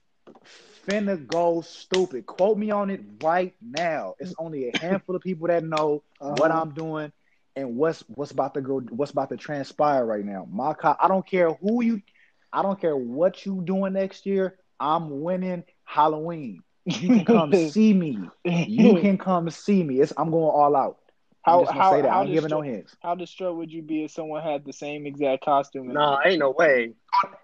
finna 0.87 1.27
go 1.27 1.61
stupid. 1.61 2.27
Quote 2.27 2.59
me 2.59 2.71
on 2.71 2.91
it 2.91 3.01
right 3.23 3.55
now. 3.61 4.15
It's 4.19 4.35
only 4.39 4.69
a 4.69 4.73
handful 4.73 5.17
of 5.17 5.23
people 5.23 5.49
that 5.49 5.65
know 5.65 6.03
what 6.27 6.51
Uh-huh. 6.51 6.53
I'm 6.53 6.73
doing 6.73 7.12
and 7.57 7.77
what's 7.77 8.03
what's 8.09 8.33
about 8.33 8.55
to 8.55 8.61
go 8.61 8.81
what's 8.91 9.12
about 9.12 9.31
to 9.31 9.37
transpire 9.37 10.05
right 10.05 10.25
now. 10.25 10.47
My 10.51 10.75
co- 10.75 10.97
I 11.01 11.09
don't 11.09 11.27
care 11.27 11.53
who 11.53 11.83
you 11.83 12.01
I 12.53 12.62
don't 12.62 12.81
care 12.81 12.97
what 12.97 13.45
you 13.45 13.62
doing 13.65 13.95
next 13.95 14.27
year. 14.27 14.59
I'm 14.81 15.21
winning 15.23 15.65
Halloween. 15.85 16.62
You 16.99 17.11
can 17.11 17.25
come 17.25 17.53
see 17.55 17.93
me. 17.93 18.33
You 18.65 18.95
can 18.95 19.19
come 19.19 19.51
see 19.51 19.83
me. 19.83 20.01
It's 20.01 20.12
I'm 20.17 20.31
going 20.31 20.45
all 20.45 20.77
out. 20.77 20.99
I'm 21.47 21.53
How 21.53 21.61
just 21.61 21.72
gonna 21.72 21.82
how 21.82 21.90
say 21.90 22.03
that. 22.03 22.11
how 22.11 22.20
I'm 22.20 22.32
giving 22.32 22.51
no 22.51 22.61
hints. 22.62 22.97
how 23.03 23.14
distraught 23.14 23.57
would 23.57 23.70
you 23.70 23.82
be 23.82 24.05
if 24.05 24.11
someone 24.11 24.42
had 24.42 24.64
the 24.64 24.72
same 24.72 25.07
exact 25.07 25.45
costume? 25.45 25.90
as 25.90 25.95
Nah, 25.95 26.18
you? 26.24 26.30
ain't 26.30 26.38
no 26.38 26.51
way. 26.51 26.92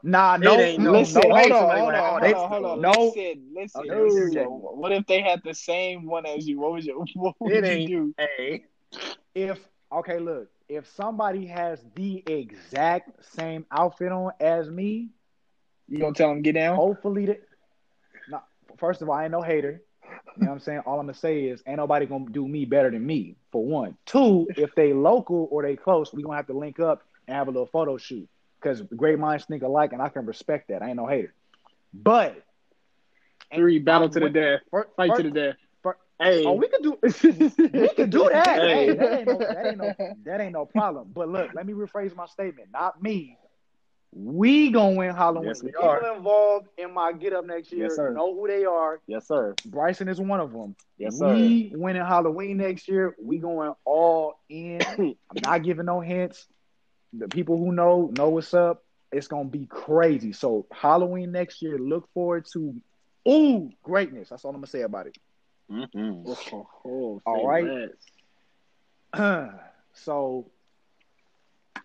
Nah, 0.03 0.37
no, 0.39 0.59
ain't 0.59 0.81
no, 0.83 0.93
listen, 0.93 1.29
no, 1.29 1.35
hold 1.37 1.53
on, 1.53 1.79
hold 1.79 1.95
on, 1.95 2.21
hold 2.23 2.35
on, 2.35 2.51
hold 2.51 2.65
on. 2.65 2.81
No, 2.81 2.91
Listen, 2.91 3.49
listen, 3.55 3.83
Okay, 3.83 4.01
listen. 4.01 4.35
no. 4.35 4.49
What 4.75 4.93
if 4.93 5.07
they 5.07 5.21
had 5.21 5.43
the 5.45 5.55
same 5.55 6.07
one 6.07 6.25
as 6.25 6.47
you? 6.49 6.59
What 6.59 6.73
would 6.73 6.85
you? 6.85 7.05
What 7.15 7.35
would 7.41 7.53
It 7.53 7.65
you 7.65 7.65
ain't. 7.65 7.87
do? 7.87 8.15
Hey, 8.17 8.65
if 9.35 9.59
okay, 9.93 10.19
look, 10.19 10.49
if 10.69 10.89
somebody 10.89 11.47
has 11.47 11.85
the 11.95 12.23
exact 12.27 13.25
same 13.35 13.67
outfit 13.71 14.13
on 14.13 14.33
as 14.41 14.71
me, 14.71 15.11
You 15.89 15.99
gonna 15.99 16.15
tell 16.15 16.31
them 16.31 16.43
get 16.43 16.53
down? 16.55 16.77
hopefully 16.77 17.27
that 17.27 17.41
no, 18.29 18.41
first 18.79 19.03
of 19.03 19.09
all, 19.09 19.15
I 19.17 19.25
ain't 19.25 19.33
no 19.33 19.43
hater. 19.43 19.83
You 20.37 20.45
know 20.45 20.49
what 20.49 20.55
I'm 20.55 20.61
saying? 20.61 20.81
All 20.87 20.99
I'm 20.99 21.07
gonna 21.07 21.15
say 21.15 21.45
is 21.45 21.63
ain't 21.67 21.77
nobody 21.77 22.07
gonna 22.07 22.27
do 22.31 22.47
me 22.47 22.65
better 22.65 22.91
than 22.91 23.05
me, 23.05 23.37
for 23.53 23.65
one. 23.65 23.97
Two, 24.07 24.47
if 24.57 24.75
they 24.75 24.93
local 24.93 25.49
or 25.51 25.63
they 25.63 25.77
close, 25.77 26.13
we 26.13 26.23
gonna 26.23 26.37
have 26.37 26.47
to 26.47 26.59
link 26.59 26.81
up 26.81 27.03
and 27.27 27.37
have 27.37 27.49
a 27.49 27.51
little 27.51 27.67
photo 27.67 27.97
shoot. 27.97 28.29
Because 28.61 28.83
great 28.83 29.19
minds 29.19 29.45
think 29.47 29.63
alike 29.63 29.93
and 29.93 30.03
I 30.03 30.09
can 30.09 30.27
respect 30.27 30.69
that. 30.69 30.83
I 30.83 30.89
ain't 30.89 30.97
no 30.97 31.07
hater. 31.07 31.35
But 31.93 32.43
Three, 33.55 33.79
battle 33.81 34.09
to 34.09 34.21
the 34.21 34.31
death. 34.31 34.61
Fight 34.97 35.17
to 35.17 35.23
the 35.23 35.31
death. 35.31 35.57
Hey, 36.21 36.45
Oh, 36.45 36.53
we 36.53 36.69
could 36.69 36.83
do 36.83 36.99
we 37.03 37.89
could 37.95 38.11
do 38.11 38.29
that. 38.31 38.61
Hey. 38.61 38.89
Hey, 38.89 38.95
that 38.95 39.19
ain't 39.21 39.27
no 39.27 39.39
that 39.39 39.67
ain't 39.67 39.79
no 39.79 39.95
that 40.27 40.41
ain't 40.41 40.53
no 40.53 40.67
problem. 40.67 41.11
But 41.15 41.31
look, 41.31 41.51
let 41.55 41.67
me 41.67 41.73
rephrase 41.73 42.15
my 42.15 42.27
statement. 42.27 42.69
Not 42.73 43.03
me. 43.03 43.39
We 44.13 44.71
gonna 44.71 44.97
win 44.97 45.15
Halloween. 45.15 45.49
Yes, 45.49 45.63
we 45.63 45.71
people 45.71 45.89
are. 45.89 46.17
involved 46.17 46.69
in 46.77 46.93
my 46.93 47.13
get 47.13 47.33
up 47.33 47.47
next 47.47 47.73
year 47.73 47.85
Yes, 47.85 47.97
sir. 47.97 48.13
know 48.13 48.35
who 48.35 48.49
they 48.49 48.65
are. 48.65 49.01
yes, 49.07 49.29
sir. 49.29 49.55
Bryson 49.67 50.09
is 50.09 50.21
one 50.21 50.41
of 50.41 50.53
them. 50.53 50.75
Yes, 50.99 51.17
sir. 51.19 51.33
we 51.33 51.73
winning 51.75 52.05
Halloween 52.05 52.57
next 52.57 52.89
year. 52.89 53.15
We 53.23 53.39
going 53.39 53.73
all 53.85 54.41
in. 54.49 54.81
I'm 54.99 55.15
not 55.45 55.63
giving 55.63 55.87
no 55.87 56.01
hints. 56.01 56.47
The 57.13 57.29
people 57.29 57.57
who 57.57 57.73
know 57.73 58.11
know 58.17 58.31
what's 58.31 58.53
up. 58.53 58.85
It's 59.13 59.29
gonna 59.29 59.49
be 59.49 59.67
crazy. 59.67 60.33
So 60.33 60.67
Halloween 60.73 61.31
next 61.31 61.63
year. 61.63 61.79
Look 61.79 62.09
forward 62.13 62.47
to 62.53 62.75
ooh 63.29 63.71
greatness. 63.83 64.31
That's 64.31 64.45
all 64.45 64.51
I'm 64.51 64.57
gonna 64.57 64.67
say 64.67 64.83
about 64.83 65.07
it. 65.07 65.19
Oh, 65.73 66.67
oh, 66.85 67.23
All 67.25 67.47
right. 67.47 67.91
so, 69.93 70.51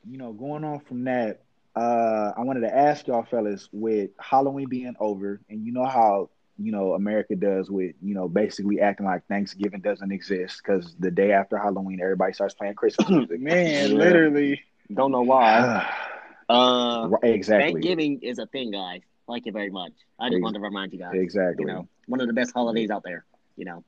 you 0.08 0.18
know, 0.18 0.34
going 0.34 0.64
on 0.64 0.80
from 0.80 1.04
that, 1.06 1.45
uh, 1.76 2.32
I 2.38 2.42
wanted 2.42 2.62
to 2.62 2.76
ask 2.76 3.08
y'all 3.08 3.24
fellas 3.24 3.70
with 3.72 4.12
Halloween 4.20 4.68
being 4.70 4.96
over, 5.00 5.42
and 5.50 5.66
you 5.66 5.72
know 5.74 5.86
how 5.86 6.30
you 6.58 6.72
know 6.72 6.94
America 6.94 7.36
does 7.36 7.70
with 7.70 7.96
you 8.02 8.14
know 8.16 8.30
basically 8.30 8.80
acting 8.80 9.06
like 9.06 9.26
Thanksgiving 9.28 9.82
doesn't 9.82 10.12
exist 10.12 10.62
because 10.64 10.96
the 11.00 11.12
day 11.12 11.32
after 11.34 11.58
Halloween 11.58 12.00
everybody 12.02 12.34
starts 12.34 12.54
playing 12.54 12.76
Christmas 12.76 13.10
music. 13.10 13.40
Man, 13.42 13.92
Yeah. 13.92 13.96
literally. 13.98 14.62
Don't 14.94 15.12
know 15.12 15.22
why. 15.24 15.92
Uh, 16.48 17.08
Right, 17.10 17.34
exactly. 17.34 17.72
Thanksgiving 17.74 18.20
is 18.22 18.38
a 18.38 18.46
thing, 18.46 18.70
guys. 18.70 19.02
Thank 19.28 19.48
you 19.48 19.52
very 19.52 19.72
much. 19.72 19.94
I 20.20 20.28
just 20.28 20.36
Ex- 20.36 20.44
wanted 20.44 20.60
to 20.60 20.64
remind 20.64 20.94
you 20.94 21.00
guys. 21.00 21.14
Exactly. 21.16 21.64
You 21.64 21.68
know, 21.74 21.88
one 22.06 22.22
of 22.22 22.28
the 22.28 22.34
best 22.34 22.54
holidays 22.54 22.92
out 22.92 23.02
there. 23.04 23.26
You 23.58 23.66
know, 23.66 23.84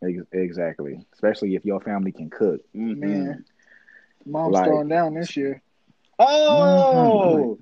Ex- 0.00 0.22
Exactly. 0.30 1.04
Especially 1.12 1.56
if 1.56 1.64
your 1.64 1.80
family 1.80 2.12
can 2.12 2.30
cook. 2.30 2.60
mhm. 2.72 2.98
Man, 2.98 3.44
mom's 4.24 4.52
Like- 4.54 4.66
throwing 4.66 4.86
down 4.86 5.14
this 5.14 5.36
year. 5.36 5.60
Oh, 6.24 7.58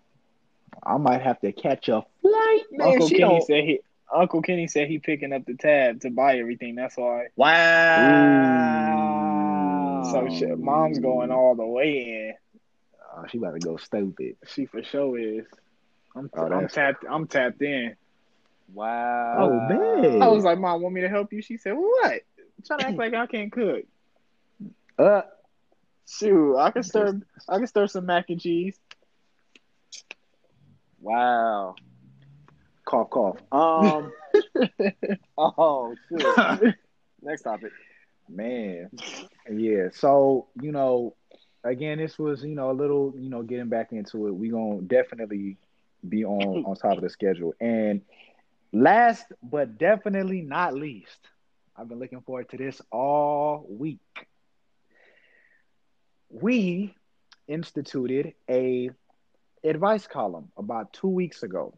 I 0.83 0.97
might 0.97 1.21
have 1.23 1.41
to 1.41 1.53
catch 1.53 1.89
a 1.89 2.05
flight. 2.21 2.63
man, 2.73 2.89
Uncle 2.89 3.09
Kenny 3.09 3.21
don't. 3.21 3.43
said 3.47 3.65
he. 3.65 3.81
Uncle 4.15 4.43
Kenny 4.43 4.67
said 4.67 4.89
he 4.89 4.99
picking 4.99 5.33
up 5.33 5.47
the 5.47 5.55
tab 5.55 6.01
to 6.01 6.11
buy 6.11 6.39
everything. 6.39 6.75
That's 6.75 6.97
why. 6.97 7.29
Wow. 7.37 7.57
So 10.13 10.29
shit, 10.29 10.59
mom's 10.59 10.99
going 10.99 11.31
all 11.31 11.55
the 11.55 11.65
way 11.65 12.33
in. 12.33 12.35
Oh, 13.17 13.25
she 13.29 13.39
about 13.39 13.55
to 13.55 13.61
go 13.61 13.77
stupid. 13.77 14.37
She 14.47 14.67
for 14.67 14.83
sure 14.83 15.19
is. 15.19 15.47
I'm, 16.17 16.29
Oh, 16.35 16.47
I'm 16.47 16.69
tapped. 16.69 17.05
I'm 17.09 17.27
tapped 17.29 17.63
in. 17.63 17.95
Wow. 18.73 19.37
Oh, 19.39 19.61
man. 19.61 20.23
I 20.23 20.29
was 20.29 20.45
like, 20.45 20.59
"Mom, 20.59 20.83
want 20.83 20.95
me 20.95 21.01
to 21.03 21.09
help 21.09 21.33
you?" 21.33 21.43
She 21.43 21.57
said, 21.57 21.73
"What?" 21.73 22.23
Trying 22.67 22.79
to 22.81 22.87
act 22.87 22.99
like 22.99 23.15
I 23.15 23.27
can't 23.27 23.53
cook. 23.53 23.85
Uh, 24.99 25.23
Shoot, 26.09 26.57
I 26.57 26.71
can 26.71 26.83
stir. 26.83 27.21
I 27.49 27.59
can 27.59 27.67
stir 27.67 27.87
some 27.87 28.07
mac 28.07 28.31
and 28.31 28.41
cheese. 28.41 28.79
Wow. 31.01 31.77
cough, 32.85 33.11
cough. 33.11 33.39
Um, 33.53 34.13
Oh 35.39 35.95
shit. 36.09 36.75
Next 37.23 37.43
topic. 37.43 37.73
man, 38.29 38.91
yeah. 39.51 39.89
So 39.93 40.49
you 40.61 40.73
know, 40.73 41.17
again, 41.65 41.99
this 41.99 42.19
was 42.19 42.43
you 42.43 42.55
know 42.55 42.71
a 42.71 42.73
little 42.73 43.15
you 43.17 43.31
know 43.31 43.43
getting 43.43 43.69
back 43.69 43.93
into 43.93 44.27
it. 44.27 44.33
We 44.33 44.51
gonna 44.51 44.83
definitely 44.83 45.57
be 46.07 46.25
on 46.25 46.65
on 46.65 46.77
top 46.77 46.97
of 46.97 47.03
the 47.03 47.11
schedule. 47.11 47.55
And 47.61 48.03
last 48.73 49.27
but 49.43 49.79
definitely 49.79 50.43
not 50.43 50.75
least, 50.75 51.29
I've 51.77 51.89
been 51.89 51.99
looking 51.99 52.23
forward 52.23 52.49
to 52.51 52.57
this 52.57 52.81
all 52.91 53.67
week. 53.69 54.01
We 56.31 56.95
instituted 57.49 58.35
a 58.49 58.91
advice 59.65 60.07
column 60.07 60.51
about 60.57 60.93
two 60.93 61.09
weeks 61.09 61.43
ago, 61.43 61.77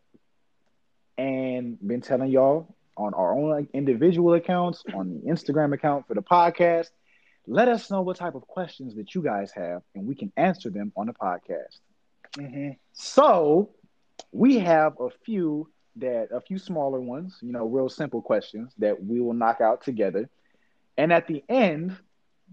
and 1.18 1.78
been 1.86 2.02
telling 2.02 2.30
y'all 2.30 2.74
on 2.96 3.14
our 3.14 3.34
own 3.34 3.68
individual 3.72 4.34
accounts, 4.34 4.84
on 4.94 5.08
the 5.10 5.30
Instagram 5.30 5.72
account 5.72 6.06
for 6.06 6.14
the 6.14 6.22
podcast. 6.22 6.88
Let 7.46 7.68
us 7.68 7.90
know 7.90 8.02
what 8.02 8.16
type 8.16 8.34
of 8.34 8.46
questions 8.46 8.94
that 8.96 9.14
you 9.14 9.22
guys 9.22 9.50
have, 9.52 9.82
and 9.94 10.06
we 10.06 10.14
can 10.14 10.32
answer 10.36 10.70
them 10.70 10.92
on 10.96 11.06
the 11.06 11.14
podcast. 11.14 11.80
Mm-hmm. 12.38 12.70
So 12.92 13.70
we 14.30 14.58
have 14.58 15.00
a 15.00 15.08
few 15.24 15.68
that 15.96 16.28
a 16.32 16.40
few 16.40 16.58
smaller 16.58 17.00
ones, 17.00 17.38
you 17.42 17.52
know, 17.52 17.66
real 17.66 17.88
simple 17.88 18.22
questions 18.22 18.72
that 18.78 19.02
we 19.02 19.20
will 19.20 19.34
knock 19.34 19.60
out 19.60 19.82
together. 19.82 20.28
And 20.96 21.12
at 21.12 21.26
the 21.26 21.42
end, 21.48 21.96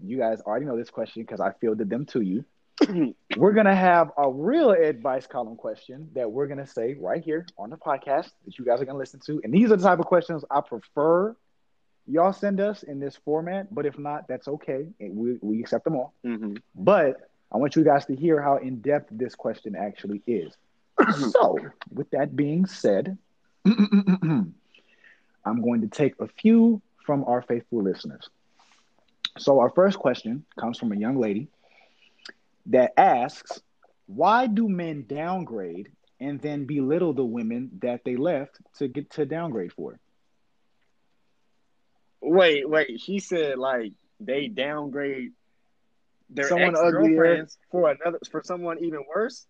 you 0.04 0.18
guys 0.18 0.40
already 0.40 0.66
know 0.66 0.76
this 0.76 0.90
question 0.90 1.22
because 1.22 1.40
I 1.40 1.52
fielded 1.60 1.90
them 1.90 2.06
to 2.06 2.20
you. 2.20 2.44
we're 3.36 3.52
gonna 3.52 3.74
have 3.74 4.10
a 4.16 4.30
real 4.30 4.70
advice 4.70 5.26
column 5.26 5.56
question 5.56 6.08
that 6.14 6.30
we're 6.30 6.46
gonna 6.46 6.66
say 6.66 6.96
right 6.98 7.22
here 7.22 7.46
on 7.58 7.70
the 7.70 7.76
podcast 7.76 8.30
that 8.44 8.58
you 8.58 8.64
guys 8.64 8.80
are 8.80 8.84
gonna 8.84 8.98
listen 8.98 9.20
to. 9.26 9.40
And 9.44 9.52
these 9.52 9.70
are 9.70 9.76
the 9.76 9.82
type 9.82 9.98
of 9.98 10.06
questions 10.06 10.44
I 10.50 10.60
prefer 10.62 11.36
y'all 12.10 12.32
send 12.32 12.60
us 12.60 12.82
in 12.82 12.98
this 13.00 13.16
format. 13.24 13.72
But 13.74 13.86
if 13.86 13.98
not, 13.98 14.28
that's 14.28 14.48
okay. 14.48 14.86
We 14.98 15.38
we 15.40 15.60
accept 15.60 15.84
them 15.84 15.96
all. 15.96 16.14
Mm-hmm. 16.24 16.56
But 16.74 17.30
I 17.52 17.56
want 17.56 17.76
you 17.76 17.84
guys 17.84 18.06
to 18.06 18.16
hear 18.16 18.40
how 18.40 18.56
in 18.56 18.80
depth 18.80 19.08
this 19.10 19.34
question 19.34 19.74
actually 19.76 20.22
is. 20.26 20.56
so, 21.30 21.58
with 21.92 22.10
that 22.10 22.36
being 22.36 22.66
said, 22.66 23.16
I'm 23.64 24.52
going 25.44 25.80
to 25.80 25.88
take 25.88 26.14
a 26.20 26.28
few 26.28 26.82
from 27.06 27.24
our 27.24 27.42
faithful 27.42 27.82
listeners. 27.82 28.28
So, 29.38 29.60
our 29.60 29.70
first 29.70 29.98
question 29.98 30.44
comes 30.58 30.78
from 30.78 30.92
a 30.92 30.96
young 30.96 31.16
lady 31.16 31.48
that 32.66 32.92
asks, 32.96 33.60
Why 34.06 34.46
do 34.46 34.68
men 34.68 35.04
downgrade 35.08 35.90
and 36.20 36.40
then 36.40 36.66
belittle 36.66 37.14
the 37.14 37.24
women 37.24 37.70
that 37.82 38.02
they 38.04 38.16
left 38.16 38.58
to 38.78 38.88
get 38.88 39.10
to 39.12 39.26
downgrade 39.26 39.72
for? 39.72 39.98
Wait, 42.20 42.68
wait. 42.68 43.00
She 43.00 43.18
said 43.20 43.58
like 43.58 43.92
they 44.20 44.48
downgrade 44.48 45.32
their 46.28 46.48
Someone 46.48 46.70
ex 46.70 46.80
uglier. 46.80 47.36
girlfriends 47.36 47.58
for 47.70 47.90
another 47.90 48.18
for 48.30 48.42
someone 48.44 48.78
even 48.84 49.04
worse. 49.08 49.46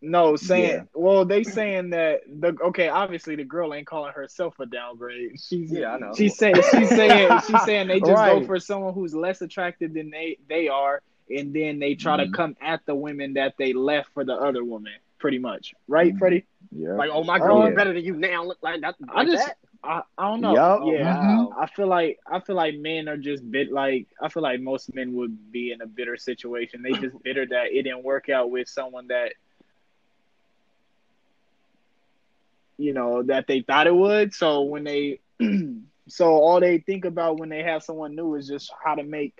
No, 0.00 0.36
saying 0.36 0.70
Yeah. 0.70 0.82
well, 0.94 1.24
they 1.24 1.42
saying 1.42 1.90
that 1.90 2.20
the 2.28 2.56
okay. 2.66 2.88
Obviously, 2.88 3.34
the 3.36 3.44
girl 3.44 3.74
ain't 3.74 3.86
calling 3.86 4.12
herself 4.12 4.58
a 4.60 4.66
downgrade. 4.66 5.40
She's 5.40 5.72
Yeah, 5.72 5.94
I 5.94 5.98
know. 5.98 6.12
She's 6.16 6.36
saying 6.36 6.56
she's 6.70 6.88
saying 6.88 7.40
she's 7.46 7.62
saying 7.64 7.88
they 7.88 7.98
just 8.00 8.24
go 8.24 8.44
for 8.46 8.60
someone 8.60 8.94
who's 8.94 9.14
less 9.14 9.42
attractive 9.42 9.92
than 9.94 10.10
they 10.10 10.38
they 10.48 10.68
are, 10.68 11.02
and 11.28 11.52
then 11.52 11.80
they 11.80 11.94
try 11.96 12.16
Mhm. 12.16 12.26
to 12.26 12.36
come 12.36 12.56
at 12.60 12.86
the 12.86 12.94
women 12.94 13.34
that 13.34 13.54
they 13.58 13.72
left 13.72 14.10
for 14.14 14.24
the 14.24 14.34
other 14.34 14.62
woman. 14.64 14.92
Pretty 15.18 15.40
much, 15.40 15.74
right, 15.88 16.14
Mhm. 16.14 16.18
Freddie? 16.20 16.44
Yeah. 16.70 16.92
Like, 16.92 17.10
oh 17.12 17.24
my 17.24 17.38
Oh, 17.40 17.40
girl 17.40 17.58
yeah. 17.62 17.68
is 17.70 17.74
better 17.74 17.92
than 17.92 18.04
you 18.04 18.14
now. 18.14 18.44
Look 18.44 18.58
like 18.62 18.82
that. 18.82 18.94
I 19.08 19.24
just 19.24 19.44
that? 19.46 19.56
I, 19.82 20.02
I 20.16 20.28
don't 20.28 20.40
know. 20.40 20.54
Yup. 20.54 20.80
Yeah, 20.86 21.16
Mhm. 21.16 21.52
I 21.58 21.66
feel 21.66 21.88
like 21.88 22.20
I 22.24 22.38
feel 22.38 22.54
like 22.54 22.76
men 22.76 23.08
are 23.08 23.16
just 23.16 23.50
bit 23.50 23.72
like 23.72 24.06
I 24.22 24.28
feel 24.28 24.44
like 24.44 24.60
most 24.60 24.94
men 24.94 25.14
would 25.14 25.50
be 25.50 25.72
in 25.72 25.80
a 25.80 25.86
bitter 25.88 26.16
situation. 26.16 26.82
They 26.82 26.92
just 26.92 27.20
bitter 27.24 27.46
that 27.46 27.72
it 27.72 27.82
didn't 27.82 28.04
work 28.04 28.28
out 28.28 28.50
with 28.52 28.68
someone 28.68 29.08
that 29.08 29.32
you 32.78 32.94
know 32.94 33.22
that 33.24 33.46
they 33.48 33.62
thought 33.62 33.86
it 33.88 33.96
would. 33.96 34.34
So 34.34 34.62
when 34.62 34.84
they 34.84 35.20
so 36.08 36.26
all 36.28 36.60
they 36.60 36.78
think 36.78 37.04
about 37.04 37.38
when 37.38 37.50
they 37.50 37.62
have 37.62 37.82
someone 37.82 38.16
new 38.16 38.34
is 38.36 38.48
just 38.48 38.72
how 38.84 38.96
to 38.96 39.04
make 39.04 39.34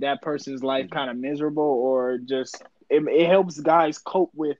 that 0.00 0.22
person's 0.22 0.62
life 0.64 0.90
kind 0.90 1.10
of 1.10 1.16
miserable 1.16 1.62
or 1.64 2.18
just 2.18 2.62
it, 2.90 3.02
it 3.08 3.26
helps 3.28 3.60
guys 3.60 3.98
cope 3.98 4.32
with 4.34 4.58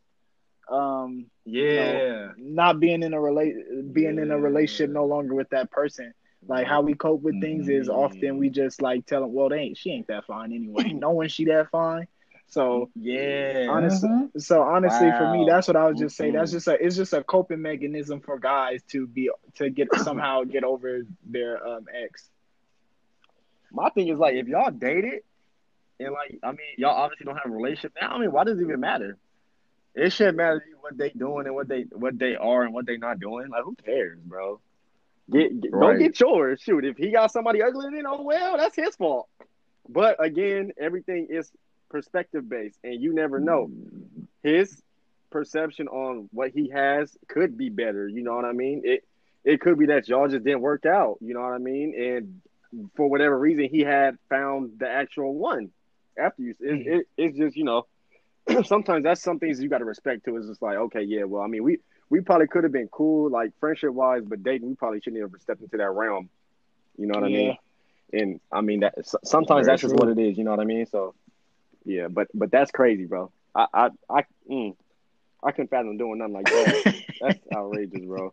um 0.70 1.26
Yeah. 1.44 2.32
not 2.36 2.80
being 2.80 3.02
in 3.02 3.14
a 3.14 3.20
relate 3.20 3.54
being 3.92 4.18
in 4.18 4.30
a 4.30 4.38
relationship 4.38 4.90
no 4.90 5.04
longer 5.06 5.34
with 5.34 5.48
that 5.50 5.70
person. 5.70 6.12
Like 6.48 6.66
how 6.66 6.82
we 6.82 6.94
cope 6.94 7.22
with 7.22 7.38
things 7.40 7.68
is 7.68 7.88
Mm. 7.88 7.90
often 7.90 8.38
we 8.38 8.50
just 8.50 8.82
like 8.82 9.06
tell 9.06 9.22
them, 9.22 9.32
well, 9.32 9.48
they 9.48 9.58
ain't 9.58 9.78
she 9.78 9.90
ain't 9.92 10.08
that 10.08 10.24
fine 10.26 10.52
anyway. 10.52 10.92
Knowing 10.94 11.28
she 11.28 11.44
that 11.46 11.70
fine. 11.70 12.06
So 12.52 12.90
Yeah. 12.96 13.68
honestly, 13.68 14.10
Mhm. 14.10 14.30
so 14.38 14.62
honestly, 14.62 15.12
for 15.12 15.26
me, 15.26 15.44
that's 15.44 15.68
what 15.68 15.76
I 15.76 15.88
was 15.88 15.98
just 15.98 16.16
saying. 16.16 16.32
That's 16.34 16.52
just 16.52 16.68
a 16.68 16.84
it's 16.84 16.96
just 16.96 17.14
a 17.14 17.24
coping 17.24 17.62
mechanism 17.62 18.20
for 18.20 18.38
guys 18.38 18.82
to 18.92 19.06
be 19.06 19.30
to 19.56 19.70
get 19.70 19.88
somehow 19.98 20.44
get 20.44 20.64
over 20.64 21.02
their 21.24 21.66
um 21.66 21.86
ex. 21.92 22.30
My 23.72 23.90
thing 23.90 24.08
is 24.08 24.18
like 24.18 24.34
if 24.34 24.48
y'all 24.48 24.70
dated 24.70 25.22
and 26.00 26.12
like 26.12 26.38
I 26.42 26.50
mean 26.50 26.74
y'all 26.78 26.90
obviously 26.96 27.24
don't 27.26 27.36
have 27.36 27.50
a 27.52 27.54
relationship 27.54 27.92
now. 28.00 28.10
I 28.10 28.18
mean 28.18 28.32
why 28.32 28.44
does 28.44 28.58
it 28.58 28.62
even 28.62 28.80
matter? 28.80 29.18
It 29.94 30.12
shouldn't 30.12 30.36
matter 30.38 30.60
to 30.60 30.68
you 30.68 30.76
what 30.80 30.96
they 30.98 31.10
doing 31.10 31.46
and 31.46 31.54
what 31.54 31.68
they 31.68 31.82
what 31.92 32.18
they 32.18 32.36
are 32.36 32.62
and 32.62 32.74
what 32.74 32.86
they 32.86 32.98
not 32.98 33.20
doing. 33.20 33.48
Like 33.50 33.64
who 33.64 33.76
cares, 33.84 34.20
bro? 34.24 34.60
Get, 35.30 35.60
get 35.60 35.72
Right. 35.72 35.78
go 35.78 35.94
get 35.94 36.18
yours. 36.20 36.60
Shoot, 36.60 36.84
if 36.84 36.96
he 36.96 37.10
got 37.12 37.30
somebody 37.32 37.62
ugly, 37.62 37.86
then 37.92 38.04
oh 38.06 38.22
well, 38.22 38.56
that's 38.58 38.76
his 38.76 38.96
fault. 38.96 39.28
But 39.88 40.22
again, 40.24 40.72
everything 40.78 41.28
is 41.30 41.50
perspective 41.92 42.48
based, 42.48 42.78
and 42.82 43.00
you 43.00 43.14
never 43.14 43.38
know. 43.38 43.68
Mm. 43.68 44.26
His 44.42 44.82
perception 45.30 45.86
on 45.88 46.28
what 46.32 46.50
he 46.50 46.70
has 46.70 47.16
could 47.28 47.56
be 47.56 47.68
better. 47.68 48.08
You 48.08 48.22
know 48.22 48.34
what 48.34 48.44
I 48.44 48.52
mean? 48.52 48.82
It 48.84 49.04
it 49.44 49.60
could 49.60 49.78
be 49.78 49.86
that 49.86 50.08
y'all 50.08 50.28
just 50.28 50.44
didn't 50.44 50.62
work 50.62 50.86
out. 50.86 51.18
You 51.20 51.34
know 51.34 51.40
what 51.40 51.52
I 51.52 51.58
mean? 51.58 51.94
And 51.96 52.88
for 52.96 53.08
whatever 53.08 53.38
reason, 53.38 53.68
he 53.70 53.80
had 53.80 54.16
found 54.28 54.78
the 54.78 54.88
actual 54.88 55.34
one 55.34 55.70
after 56.18 56.42
you. 56.42 56.54
It, 56.58 56.72
mm. 56.72 56.86
it, 56.86 57.06
it's 57.16 57.38
just 57.38 57.56
you 57.56 57.64
know, 57.64 57.86
sometimes 58.64 59.04
that's 59.04 59.22
some 59.22 59.38
things 59.38 59.62
you 59.62 59.68
got 59.68 59.78
to 59.78 59.84
respect 59.84 60.24
too. 60.24 60.36
It's 60.36 60.48
just 60.48 60.62
like 60.62 60.76
okay, 60.76 61.02
yeah, 61.02 61.24
well, 61.24 61.42
I 61.42 61.46
mean, 61.46 61.62
we 61.62 61.78
we 62.10 62.20
probably 62.20 62.46
could 62.48 62.64
have 62.64 62.72
been 62.72 62.88
cool 62.88 63.30
like 63.30 63.52
friendship 63.60 63.92
wise, 63.92 64.22
but 64.24 64.42
dating 64.42 64.68
we 64.68 64.74
probably 64.74 65.00
shouldn't 65.00 65.22
have 65.22 65.40
stepped 65.40 65.62
into 65.62 65.76
that 65.76 65.90
realm. 65.90 66.28
You 66.96 67.06
know 67.06 67.18
what 67.18 67.24
I 67.24 67.28
mean? 67.28 67.56
And 68.12 68.40
I 68.52 68.60
mean 68.60 68.80
that 68.80 68.94
sometimes 69.24 69.66
Very 69.66 69.72
that's 69.72 69.82
just 69.82 69.94
what 69.94 70.08
it 70.08 70.18
is. 70.18 70.36
You 70.36 70.44
know 70.44 70.50
what 70.50 70.60
I 70.60 70.64
mean? 70.64 70.84
So 70.86 71.14
yeah, 71.84 72.08
but 72.08 72.28
but 72.34 72.50
that's 72.50 72.70
crazy, 72.70 73.06
bro. 73.06 73.30
I 73.54 73.66
I 73.72 73.88
I 74.08 74.24
mm, 74.50 74.76
I 75.42 75.52
couldn't 75.52 75.70
fathom 75.70 75.96
doing 75.98 76.18
nothing 76.18 76.34
like 76.34 76.46
that. 76.46 77.02
that's 77.20 77.38
outrageous, 77.52 78.04
bro. 78.04 78.32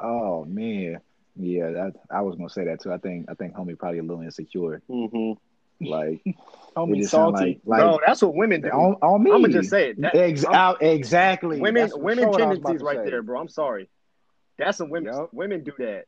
Oh 0.00 0.44
man, 0.44 1.00
yeah. 1.36 1.70
That 1.70 1.92
I 2.10 2.22
was 2.22 2.36
gonna 2.36 2.48
say 2.50 2.64
that 2.66 2.80
too. 2.80 2.92
I 2.92 2.98
think 2.98 3.26
I 3.28 3.34
think 3.34 3.54
homie 3.54 3.78
probably 3.78 3.98
a 3.98 4.02
little 4.02 4.22
insecure. 4.22 4.80
hmm 4.88 5.32
Like, 5.80 6.22
Homie 6.76 6.96
it 6.96 7.00
just 7.00 7.10
sound 7.12 7.36
salty. 7.36 7.60
like, 7.64 7.80
bro, 7.80 7.98
that's 8.06 8.22
what 8.22 8.34
women 8.34 8.60
do. 8.60 8.68
on, 8.68 8.94
on 9.02 9.22
me. 9.22 9.32
I'm 9.32 9.40
gonna 9.42 9.52
just 9.52 9.70
say 9.70 9.90
it. 9.90 10.00
That- 10.00 10.14
Ex- 10.14 10.44
out- 10.44 10.82
exactly. 10.82 11.60
women 11.60 11.82
That's 11.82 11.96
women 11.96 12.24
sure 12.24 12.28
what 12.30 12.42
I 12.42 12.48
was 12.48 12.58
about 12.58 12.68
tendencies 12.68 12.86
right 12.86 12.98
say. 13.04 13.10
there, 13.10 13.22
bro. 13.22 13.40
I'm 13.40 13.48
sorry. 13.48 13.88
That's 14.58 14.78
some 14.78 14.90
women. 14.90 15.12
Yup. 15.12 15.32
Women 15.32 15.64
do 15.64 15.72
that, 15.78 16.04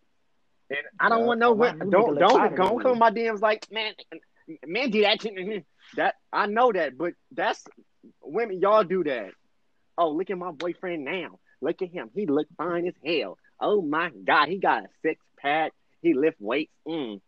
and 0.70 0.78
I 0.98 1.08
don't 1.08 1.20
Yup. 1.20 1.26
want 1.26 1.40
no. 1.40 1.52
Women. 1.52 1.90
Don't 1.90 2.18
don't 2.18 2.54
don't 2.54 2.74
fine 2.74 2.80
come 2.80 2.98
my 2.98 3.10
DMs 3.10 3.40
like 3.40 3.66
man. 3.70 3.94
Men 4.66 4.90
do 4.90 5.02
that. 5.02 5.24
shit." 5.90 5.96
That 5.96 6.14
I 6.32 6.46
know 6.46 6.72
that, 6.72 6.96
but 6.96 7.14
that's 7.32 7.64
women. 8.22 8.60
Y'all 8.60 8.84
do 8.84 9.04
that. 9.04 9.32
Oh, 9.98 10.10
look 10.10 10.30
at 10.30 10.38
my 10.38 10.52
boyfriend 10.52 11.04
now. 11.04 11.38
Look 11.60 11.82
at 11.82 11.90
him. 11.90 12.10
He 12.14 12.26
look 12.26 12.46
fine 12.56 12.86
as 12.86 12.94
hell. 13.04 13.36
Oh 13.60 13.82
my 13.82 14.10
god, 14.10 14.48
he 14.48 14.58
got 14.58 14.84
a 14.84 14.88
six 15.02 15.20
pack. 15.38 15.72
He 16.02 16.14
lift 16.14 16.38
weights. 16.40 16.72
Mm. 16.88 17.20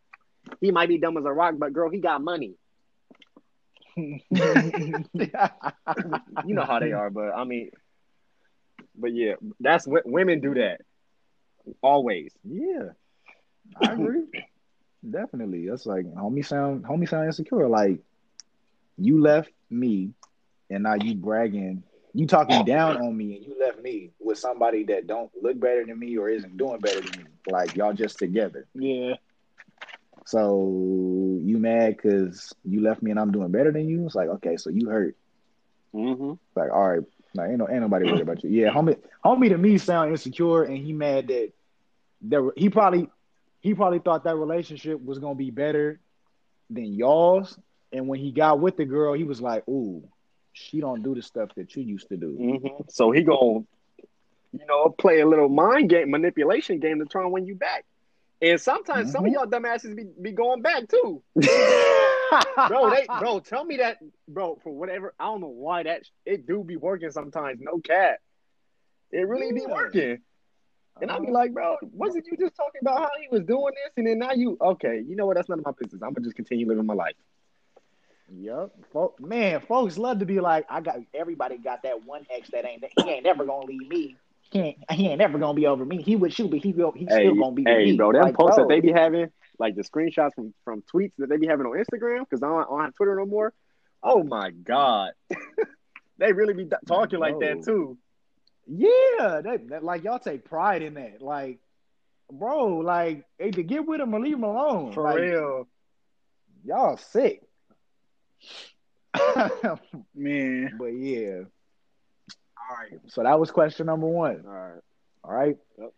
He 0.60 0.70
might 0.70 0.88
be 0.88 0.98
dumb 0.98 1.16
as 1.16 1.24
a 1.24 1.32
rock, 1.32 1.54
but 1.58 1.72
girl, 1.72 1.90
he 1.90 1.98
got 1.98 2.22
money. 2.22 2.54
You 3.94 4.20
know 6.54 6.64
how 6.64 6.80
they 6.80 6.92
are, 6.92 7.10
but 7.10 7.30
I 7.36 7.44
mean, 7.44 7.70
but 8.96 9.12
yeah, 9.14 9.34
that's 9.60 9.86
what 9.86 10.06
women 10.06 10.40
do 10.40 10.54
that 10.54 10.80
always. 11.82 12.32
Yeah, 12.42 12.90
I 13.76 13.92
agree. 13.92 14.22
Definitely. 15.10 15.68
That's 15.68 15.86
like 15.86 16.06
homie 16.06 16.44
sound 16.44 16.84
homie 16.84 17.08
sound 17.08 17.26
insecure. 17.26 17.68
Like 17.68 17.98
you 18.98 19.20
left 19.20 19.50
me 19.70 20.10
and 20.70 20.82
now 20.82 20.94
you 20.94 21.14
bragging, 21.14 21.82
you 22.14 22.26
talking 22.26 22.64
down 22.64 22.96
on 22.96 23.16
me, 23.16 23.36
and 23.36 23.46
you 23.46 23.56
left 23.58 23.80
me 23.80 24.10
with 24.20 24.38
somebody 24.38 24.84
that 24.84 25.06
don't 25.06 25.30
look 25.40 25.58
better 25.58 25.84
than 25.84 25.98
me 25.98 26.16
or 26.16 26.28
isn't 26.28 26.56
doing 26.56 26.78
better 26.80 27.00
than 27.00 27.22
me. 27.22 27.30
Like 27.48 27.76
y'all 27.76 27.92
just 27.92 28.18
together. 28.18 28.66
Yeah. 28.74 29.14
So 30.26 31.38
you 31.42 31.58
mad 31.58 31.96
because 31.96 32.52
you 32.64 32.80
left 32.80 33.02
me 33.02 33.10
and 33.10 33.18
I'm 33.18 33.32
doing 33.32 33.50
better 33.50 33.72
than 33.72 33.88
you? 33.88 34.06
It's 34.06 34.14
like 34.14 34.28
okay, 34.28 34.56
so 34.56 34.70
you 34.70 34.88
hurt. 34.88 35.16
Mm-hmm. 35.94 36.32
Like 36.54 36.70
all 36.70 36.88
right, 36.88 37.02
like 37.34 37.50
ain't 37.50 37.58
no 37.58 37.68
ain't 37.68 37.80
nobody 37.80 38.06
worried 38.06 38.22
about 38.22 38.44
you. 38.44 38.50
Yeah, 38.50 38.70
homie, 38.70 38.98
homie 39.24 39.48
to 39.48 39.58
me 39.58 39.78
sound 39.78 40.10
insecure, 40.10 40.64
and 40.64 40.76
he 40.76 40.92
mad 40.92 41.28
that 41.28 41.52
there 42.20 42.42
he 42.56 42.70
probably 42.70 43.08
he 43.60 43.74
probably 43.74 43.98
thought 43.98 44.24
that 44.24 44.36
relationship 44.36 45.02
was 45.04 45.18
gonna 45.18 45.34
be 45.34 45.50
better 45.50 46.00
than 46.70 46.94
y'all's. 46.94 47.58
And 47.92 48.08
when 48.08 48.20
he 48.20 48.32
got 48.32 48.60
with 48.60 48.76
the 48.76 48.84
girl, 48.84 49.12
he 49.14 49.24
was 49.24 49.40
like, 49.40 49.66
"Ooh, 49.68 50.02
she 50.52 50.80
don't 50.80 51.02
do 51.02 51.14
the 51.14 51.22
stuff 51.22 51.50
that 51.56 51.76
you 51.76 51.82
used 51.82 52.08
to 52.08 52.16
do." 52.16 52.36
Mm-hmm. 52.40 52.82
So 52.88 53.10
he 53.10 53.22
gonna, 53.22 53.64
you 54.52 54.66
know, 54.66 54.88
play 54.90 55.20
a 55.20 55.26
little 55.28 55.48
mind 55.48 55.90
game, 55.90 56.10
manipulation 56.10 56.78
game 56.78 56.98
to 57.00 57.04
try 57.06 57.22
and 57.22 57.32
win 57.32 57.46
you 57.46 57.54
back. 57.54 57.84
And 58.40 58.60
sometimes 58.60 59.12
some 59.12 59.24
of 59.24 59.30
Mhm. 59.30 59.34
y'all 59.34 59.46
dumbasses 59.46 59.94
be, 59.94 60.04
be 60.20 60.32
going 60.32 60.62
back 60.62 60.88
too, 60.88 61.22
bro. 62.68 62.90
They 62.90 63.06
bro, 63.20 63.38
tell 63.40 63.64
me 63.64 63.76
that, 63.76 63.98
bro. 64.26 64.58
For 64.62 64.72
whatever, 64.72 65.14
I 65.18 65.26
don't 65.26 65.40
know 65.42 65.48
why 65.48 65.84
that 65.84 66.02
it 66.26 66.46
do 66.46 66.64
be 66.64 66.76
working 66.76 67.10
sometimes. 67.10 67.60
No 67.60 67.78
cat, 67.78 68.18
it 69.12 69.28
really 69.28 69.52
be 69.52 69.64
working. 69.66 70.18
And 71.00 71.10
I'd 71.10 71.20
be 71.22 71.28
Uh-huh. 71.28 71.32
like, 71.32 71.52
bro, 71.54 71.76
wasn't 71.92 72.26
you 72.26 72.36
just 72.36 72.54
talking 72.54 72.80
about 72.82 72.98
how 73.00 73.10
he 73.20 73.28
was 73.30 73.44
doing 73.44 73.72
this, 73.84 73.92
and 73.96 74.06
then 74.06 74.18
now 74.18 74.32
you 74.32 74.56
okay? 74.60 75.00
You 75.06 75.16
know 75.16 75.26
what? 75.26 75.36
That's 75.36 75.48
none 75.48 75.58
of 75.60 75.64
my 75.64 75.72
business. 75.72 76.02
I'm 76.02 76.12
gonna 76.12 76.24
just 76.24 76.36
continue 76.36 76.66
living 76.66 76.84
my 76.84 76.94
life. 76.94 77.14
Yep, 78.30 78.72
man, 79.20 79.60
folks 79.60 79.98
love 79.98 80.20
to 80.20 80.26
be 80.26 80.40
like, 80.40 80.64
"I 80.70 80.80
got 80.80 80.96
everybody 81.14 81.58
got 81.58 81.82
that 81.82 82.04
one 82.04 82.26
ex 82.30 82.50
that 82.50 82.64
ain't 82.64 82.84
he 82.96 83.10
ain't 83.10 83.24
never 83.24 83.44
gonna 83.44 83.66
leave 83.66 83.88
me. 83.88 84.16
He 84.50 84.58
ain't 84.60 84.90
he 84.90 85.08
ain't 85.08 85.18
never 85.18 85.38
gonna 85.38 85.54
be 85.54 85.66
over 85.66 85.84
me. 85.84 86.02
He 86.02 86.16
would 86.16 86.32
shoot, 86.32 86.50
but 86.50 86.60
he 86.60 86.72
will 86.72 86.92
he's 86.92 87.08
Hey, 87.08 87.26
still 87.26 87.34
gonna 87.34 87.52
be 87.54 87.64
hey, 87.64 87.84
me." 87.86 87.96
bro, 87.96 88.12
them 88.12 88.22
Like, 88.22 88.34
posts 88.36 88.56
bro, 88.56 88.64
that 88.64 88.68
they 88.74 88.80
be 88.80 88.92
having, 88.92 89.30
like 89.58 89.74
the 89.76 89.82
screenshots 89.82 90.34
from 90.34 90.54
from 90.64 90.82
tweets 90.82 91.12
that 91.18 91.28
they 91.28 91.36
be 91.36 91.46
having 91.46 91.66
on 91.66 91.72
Instagram, 91.76 92.20
because 92.20 92.42
I 92.42 92.48
don't, 92.48 92.60
I 92.60 92.64
don't 92.64 92.80
have 92.84 92.94
Twitter 92.94 93.16
no 93.16 93.26
more. 93.26 93.52
Oh 94.02 94.22
my 94.22 94.50
god, 94.50 95.12
they 96.18 96.32
really 96.32 96.54
be 96.54 96.68
talking 96.86 97.18
like 97.18 97.38
that 97.40 97.62
too. 97.64 97.98
Yeah, 98.66 99.40
that, 99.42 99.60
that 99.68 99.84
like 99.84 100.04
y'all 100.04 100.18
take 100.20 100.44
pride 100.44 100.82
in 100.82 100.94
that. 100.94 101.20
Like, 101.20 101.58
bro, 102.30 102.78
like 102.78 103.24
either 103.40 103.62
get 103.62 103.86
with 103.86 104.00
him 104.00 104.14
or 104.14 104.20
leave 104.20 104.34
him 104.34 104.44
alone. 104.44 104.92
For 104.92 105.02
Like, 105.02 105.16
real. 105.18 105.68
y'all 106.64 106.96
sick. 106.96 107.42
Man. 110.14 110.76
but 110.78 110.86
yeah. 110.86 111.42
All 112.70 112.76
right. 112.76 113.00
So 113.08 113.22
that 113.22 113.38
was 113.38 113.50
question 113.50 113.86
number 113.86 114.06
one. 114.06 114.44
All 114.46 114.52
right. 114.52 114.80
All 115.24 115.34
right. 115.34 115.56
Yep. 115.78 115.92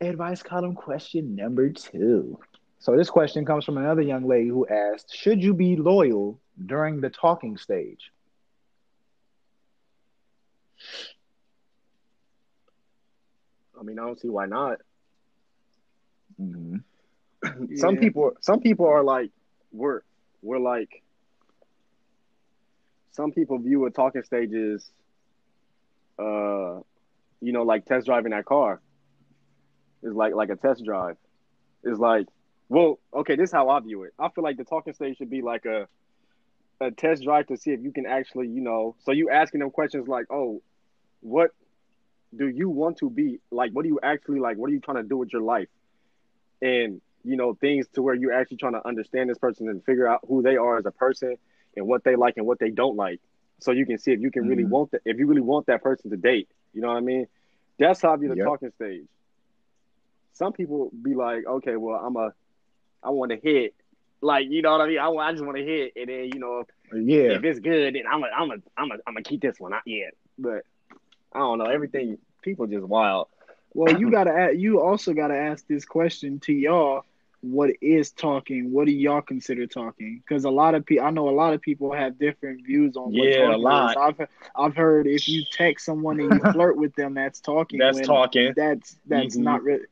Advice 0.00 0.42
column 0.42 0.74
question 0.74 1.34
number 1.34 1.70
two. 1.70 2.38
So 2.78 2.96
this 2.96 3.08
question 3.10 3.44
comes 3.46 3.64
from 3.64 3.78
another 3.78 4.02
young 4.02 4.26
lady 4.26 4.48
who 4.48 4.66
asked, 4.66 5.14
"Should 5.14 5.42
you 5.42 5.54
be 5.54 5.76
loyal 5.76 6.38
during 6.66 7.00
the 7.00 7.08
talking 7.10 7.56
stage?" 7.56 8.10
I 13.78 13.82
mean, 13.82 13.98
I 13.98 14.04
don't 14.06 14.18
see 14.20 14.28
why 14.28 14.46
not. 14.46 14.80
Mhm. 16.40 16.82
Some 17.76 17.94
Yeah. 17.94 18.00
people, 18.00 18.32
some 18.40 18.60
people 18.60 18.86
are 18.86 19.02
like, 19.04 19.30
we're 19.72 20.02
we're 20.42 20.58
like. 20.58 21.02
Some 23.16 23.32
people 23.32 23.58
view 23.58 23.86
a 23.86 23.90
talking 23.90 24.22
stage 24.22 24.52
as, 24.52 24.90
uh, 26.18 26.80
you 27.40 27.52
know, 27.52 27.62
like 27.62 27.86
test 27.86 28.04
driving 28.06 28.32
that 28.32 28.44
car. 28.44 28.80
It's 30.02 30.14
like 30.14 30.34
like 30.34 30.50
a 30.50 30.56
test 30.56 30.84
drive. 30.84 31.16
It's 31.82 31.98
like, 31.98 32.26
well, 32.68 32.98
okay, 33.14 33.36
this 33.36 33.48
is 33.48 33.52
how 33.52 33.70
I 33.70 33.80
view 33.80 34.02
it. 34.02 34.12
I 34.18 34.28
feel 34.28 34.44
like 34.44 34.58
the 34.58 34.64
talking 34.64 34.92
stage 34.92 35.16
should 35.16 35.30
be 35.30 35.40
like 35.40 35.64
a 35.64 35.88
a 36.78 36.90
test 36.90 37.24
drive 37.24 37.46
to 37.46 37.56
see 37.56 37.70
if 37.70 37.80
you 37.82 37.90
can 37.90 38.04
actually, 38.04 38.48
you 38.48 38.60
know, 38.60 38.96
so 39.04 39.12
you 39.12 39.30
asking 39.30 39.60
them 39.60 39.70
questions 39.70 40.06
like, 40.06 40.26
oh, 40.30 40.60
what 41.20 41.52
do 42.36 42.46
you 42.46 42.68
want 42.68 42.98
to 42.98 43.08
be? 43.08 43.40
Like, 43.50 43.72
what 43.72 43.84
do 43.84 43.88
you 43.88 43.98
actually 44.02 44.40
like? 44.40 44.58
What 44.58 44.68
are 44.68 44.74
you 44.74 44.80
trying 44.80 44.98
to 44.98 45.08
do 45.08 45.16
with 45.16 45.32
your 45.32 45.42
life? 45.42 45.68
And 46.60 47.00
you 47.24 47.36
know, 47.36 47.54
things 47.54 47.86
to 47.94 48.02
where 48.02 48.14
you're 48.14 48.34
actually 48.34 48.58
trying 48.58 48.74
to 48.74 48.86
understand 48.86 49.30
this 49.30 49.38
person 49.38 49.70
and 49.70 49.82
figure 49.84 50.06
out 50.06 50.20
who 50.28 50.42
they 50.42 50.58
are 50.58 50.76
as 50.76 50.84
a 50.84 50.92
person 50.92 51.36
and 51.76 51.86
what 51.86 52.04
they 52.04 52.16
like 52.16 52.34
and 52.36 52.46
what 52.46 52.58
they 52.58 52.70
don't 52.70 52.96
like. 52.96 53.20
So 53.60 53.72
you 53.72 53.86
can 53.86 53.98
see 53.98 54.12
if 54.12 54.20
you 54.20 54.30
can 54.30 54.46
really 54.48 54.64
Mhm. 54.64 54.68
want 54.68 54.90
that 54.92 55.02
if 55.04 55.18
you 55.18 55.26
really 55.26 55.40
want 55.42 55.66
that 55.66 55.82
person 55.82 56.10
to 56.10 56.16
date. 56.16 56.48
You 56.72 56.80
know 56.82 56.88
what 56.88 56.96
I 56.96 57.00
mean? 57.00 57.26
That's 57.78 58.00
how 58.02 58.12
I 58.12 58.16
view 58.16 58.28
the 58.28 58.36
Yep. 58.36 58.46
talking 58.46 58.70
stage. 58.72 59.06
Some 60.32 60.52
people 60.52 60.90
be 61.02 61.14
like, 61.14 61.46
okay, 61.46 61.76
well, 61.76 61.96
I'm 61.96 62.16
a, 62.16 62.32
I 63.02 63.10
want 63.10 63.30
to 63.32 63.38
hit, 63.38 63.74
like 64.20 64.46
you 64.48 64.62
know 64.62 64.72
what 64.72 64.80
I 64.82 64.86
mean. 64.88 64.98
I, 64.98 65.08
I 65.08 65.32
just 65.32 65.44
want 65.44 65.56
to 65.56 65.64
hit, 65.64 65.92
and 65.96 66.08
then 66.08 66.30
you 66.32 66.38
know, 66.40 66.64
Yeah. 66.92 67.32
if 67.32 67.44
it's 67.44 67.60
good, 67.60 67.94
then 67.94 68.02
I'm 68.10 68.22
a, 68.22 68.26
I'm 68.26 68.50
a, 68.50 68.54
I'm 68.76 68.90
a, 68.90 68.94
I'm 69.06 69.14
gonna 69.14 69.22
keep 69.22 69.40
this 69.40 69.58
one. 69.58 69.70
Not 69.72 69.82
yet, 69.86 70.14
but 70.38 70.64
I 71.32 71.38
don't 71.38 71.58
know. 71.58 71.66
Everything 71.66 72.18
people 72.42 72.66
just 72.66 72.84
wild. 72.86 73.28
Well, 73.74 73.92
you 73.98 74.10
gotta. 74.12 74.54
You 74.56 74.80
also 74.80 75.12
gotta 75.14 75.36
ask 75.36 75.66
this 75.66 75.84
question 75.84 76.40
to 76.40 76.52
y'all. 76.52 77.04
What 77.52 77.70
is 77.80 78.10
talking? 78.12 78.72
What 78.72 78.86
do 78.86 78.92
y'all 78.92 79.20
consider 79.22 79.66
talking? 79.66 80.22
Because 80.26 80.44
a 80.44 80.50
lot 80.50 80.74
of 80.74 80.84
people, 80.84 81.04
I 81.06 81.10
know 81.10 81.28
a 81.28 81.30
lot 81.30 81.54
of 81.54 81.60
people 81.60 81.92
have 81.92 82.18
different 82.18 82.64
views 82.64 82.96
on 82.96 83.14
what 83.14 83.30
Yeah, 83.30 83.36
a 83.54 83.56
talking 83.56 83.58
lot. 83.58 83.92
is. 83.92 83.96
I've 83.96 84.20
I've 84.56 84.76
heard 84.76 85.06
if 85.06 85.28
you 85.28 85.44
text 85.50 85.84
someone 85.86 86.20
and 86.20 86.32
you 86.32 86.40
flirt 86.52 86.76
with 86.76 86.94
them, 86.94 87.14
that's 87.14 87.40
talking. 87.40 87.78
That's 87.78 88.00
talking. 88.00 88.54
That's 88.56 88.96
that's 89.06 89.36
Mhm. 89.36 89.44
not 89.44 89.62
really. 89.62 89.84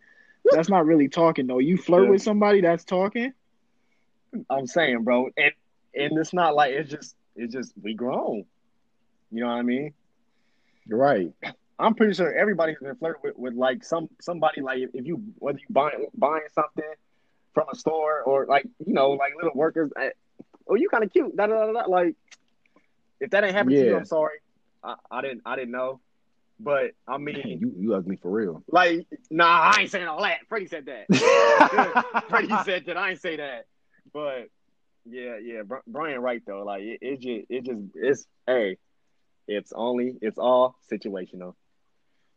That's 0.51 0.69
not 0.69 0.87
really 0.87 1.09
talking 1.09 1.47
though. 1.47 1.59
You 1.59 1.77
flirt 1.77 2.07
Yeah. 2.07 2.09
with 2.09 2.23
somebody, 2.23 2.61
that's 2.61 2.85
talking. 2.85 3.33
I'm 4.51 4.67
saying, 4.67 5.05
bro, 5.05 5.29
and 5.37 5.53
and 5.95 6.19
it's 6.19 6.33
not 6.33 6.55
like 6.55 6.73
it's 6.73 6.91
just, 6.91 7.15
it's 7.37 7.53
just 7.53 7.73
we 7.83 7.95
grown. 7.95 8.45
You 9.31 9.41
know 9.43 9.49
what 9.49 9.55
I 9.55 9.63
mean? 9.63 9.95
You're 10.87 10.99
right. 10.99 11.33
I'm 11.79 11.95
pretty 11.95 12.15
sure 12.15 12.33
everybody's 12.33 12.79
been 12.79 12.95
flirting 12.97 13.21
with, 13.25 13.37
with 13.37 13.55
like 13.55 13.85
some 13.85 14.09
somebody 14.21 14.61
like 14.63 14.79
if, 14.79 14.91
if 14.95 15.07
you 15.07 15.23
whether 15.39 15.59
you 15.59 15.67
buying 15.71 16.07
buying 16.17 16.47
something 16.53 16.93
from 17.55 17.67
a 17.73 17.75
store 17.77 18.23
or 18.23 18.47
like 18.47 18.67
you 18.85 18.93
know 18.93 19.11
like 19.13 19.33
little 19.37 19.53
workers. 19.55 19.91
eh, 20.01 20.11
oh, 20.69 20.75
you 20.75 20.89
kind 20.89 21.05
of 21.05 21.13
cute. 21.13 21.35
Da, 21.37 21.47
da, 21.47 21.67
da, 21.67 21.73
da. 21.73 21.85
Like 21.89 22.15
if 23.21 23.31
that 23.31 23.45
ain't 23.45 23.55
happened 23.55 23.71
to 23.77 23.85
you, 23.85 23.97
I'm 23.97 24.05
sorry. 24.05 24.39
I, 24.83 24.97
I 25.11 25.23
didn't 25.23 25.43
I 25.47 25.57
didn't 25.57 25.71
know. 25.73 26.01
But 26.61 26.93
I 27.09 27.17
Man, 27.19 27.35
mean, 27.35 27.59
you 27.61 27.73
you 27.77 27.95
ugly 27.95 28.17
for 28.17 28.31
real. 28.31 28.63
like 28.69 29.07
nah, 29.31 29.73
I 29.75 29.81
ain't 29.83 29.91
saying 29.91 30.07
all 30.07 30.23
that. 30.23 30.39
Freddie 30.49 30.67
said 30.69 30.87
that. 30.87 31.07
Freddie 32.29 32.57
said 32.65 32.85
that. 32.87 32.97
I 32.97 33.11
ain't 33.11 33.21
say 33.21 33.37
that. 33.37 33.67
But 34.13 34.49
yeah, 35.05 35.37
yeah, 35.43 35.63
Brian 35.87 36.21
right 36.21 36.43
though. 36.47 36.63
Like 36.65 36.83
it, 36.83 36.99
it 37.03 37.21
just 37.21 37.47
it 37.51 37.65
just 37.65 37.81
it's 37.95 38.27
hey, 38.47 38.77
it's 39.49 39.73
only 39.75 40.15
it's 40.21 40.39
all 40.39 40.77
situational. 40.91 41.55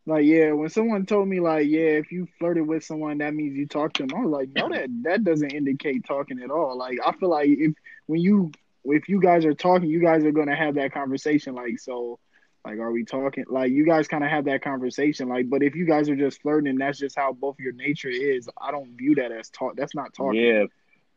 Like, 0.08 0.24
yeah, 0.24 0.52
when 0.52 0.70
someone 0.70 1.04
told 1.04 1.28
me, 1.28 1.38
like, 1.38 1.68
yeah, 1.68 1.80
if 2.00 2.10
you 2.10 2.26
flirted 2.38 2.66
with 2.66 2.82
someone, 2.82 3.18
that 3.18 3.34
means 3.34 3.58
you 3.58 3.66
talked 3.66 3.96
to 3.96 4.06
them. 4.06 4.16
I 4.16 4.22
was 4.22 4.30
like, 4.30 4.48
no, 4.54 4.70
that 4.70 4.88
that 5.02 5.22
doesn't 5.22 5.52
indicate 5.52 6.06
talking 6.06 6.40
at 6.40 6.50
all. 6.50 6.78
Like, 6.78 6.98
I 7.04 7.12
feel 7.12 7.28
like 7.28 7.50
if 7.50 7.74
when 8.06 8.20
you 8.20 8.50
if 8.84 9.10
you 9.10 9.20
guys 9.20 9.44
are 9.44 9.52
talking, 9.52 9.90
you 9.90 10.00
guys 10.00 10.24
are 10.24 10.32
gonna 10.32 10.56
have 10.56 10.76
that 10.76 10.94
conversation. 10.94 11.54
Like, 11.54 11.78
so, 11.78 12.18
like, 12.64 12.78
are 12.78 12.90
we 12.90 13.04
talking? 13.04 13.44
Like, 13.50 13.70
you 13.70 13.84
guys 13.84 14.08
kind 14.08 14.24
of 14.24 14.30
have 14.30 14.46
that 14.46 14.62
conversation. 14.62 15.28
Like, 15.28 15.50
but 15.50 15.62
if 15.62 15.76
you 15.76 15.84
guys 15.84 16.08
are 16.08 16.16
just 16.16 16.40
flirting, 16.40 16.70
and 16.70 16.80
that's 16.80 16.98
just 16.98 17.14
how 17.14 17.34
both 17.34 17.56
your 17.58 17.72
nature 17.74 18.08
is. 18.08 18.48
I 18.58 18.70
don't 18.70 18.96
view 18.96 19.16
that 19.16 19.30
as 19.30 19.50
talk. 19.50 19.76
That's 19.76 19.94
not 19.94 20.14
talking. 20.14 20.40
Yeah, 20.40 20.64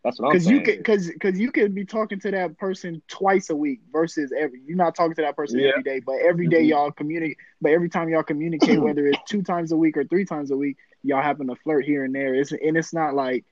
that's 0.04 0.20
what 0.20 0.30
I'm 0.30 0.38
Because 0.38 0.40
saying. 0.40 0.56
you 0.56 0.62
could, 0.62 0.78
because 0.78 1.08
because 1.08 1.40
you 1.40 1.52
could 1.52 1.74
be 1.76 1.86
talking 1.86 2.20
to 2.22 2.32
that 2.32 2.58
person 2.58 3.02
twice 3.08 3.50
a 3.50 3.56
week 3.56 3.82
versus 3.92 4.32
every. 4.38 4.62
You're 4.66 4.78
not 4.78 4.96
talking 4.96 5.16
to 5.16 5.22
that 5.24 5.36
person 5.36 5.60
Yeah. 5.60 5.72
every 5.72 5.84
day, 5.84 6.00
but 6.00 6.16
every 6.22 6.48
day 6.48 6.62
Mhm. 6.62 6.70
y'all 6.70 6.92
communicate. 6.92 7.38
But 7.62 7.72
every 7.72 7.90
time 7.90 8.10
y'all 8.10 8.24
communicate, 8.24 8.82
whether 8.82 9.08
it's 9.08 9.22
two 9.24 9.42
times 9.44 9.72
a 9.72 9.78
week 9.78 9.98
or 9.98 10.04
three 10.06 10.26
times 10.26 10.52
a 10.52 10.58
week, 10.58 10.78
y'all 11.04 11.22
happen 11.22 11.48
to 11.48 11.56
flirt 11.56 11.86
here 11.86 12.04
and 12.06 12.14
there. 12.16 12.34
It's 12.36 12.52
and 12.52 12.78
it's 12.78 12.94
not 12.94 13.16
like 13.16 13.46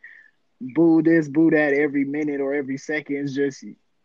boo 0.62 1.02
this, 1.02 1.28
boo 1.30 1.50
that 1.52 1.74
every 1.74 2.06
minute 2.06 2.42
or 2.42 2.54
every 2.54 2.78
second. 2.78 3.18
It's 3.18 3.34
just 3.36 3.64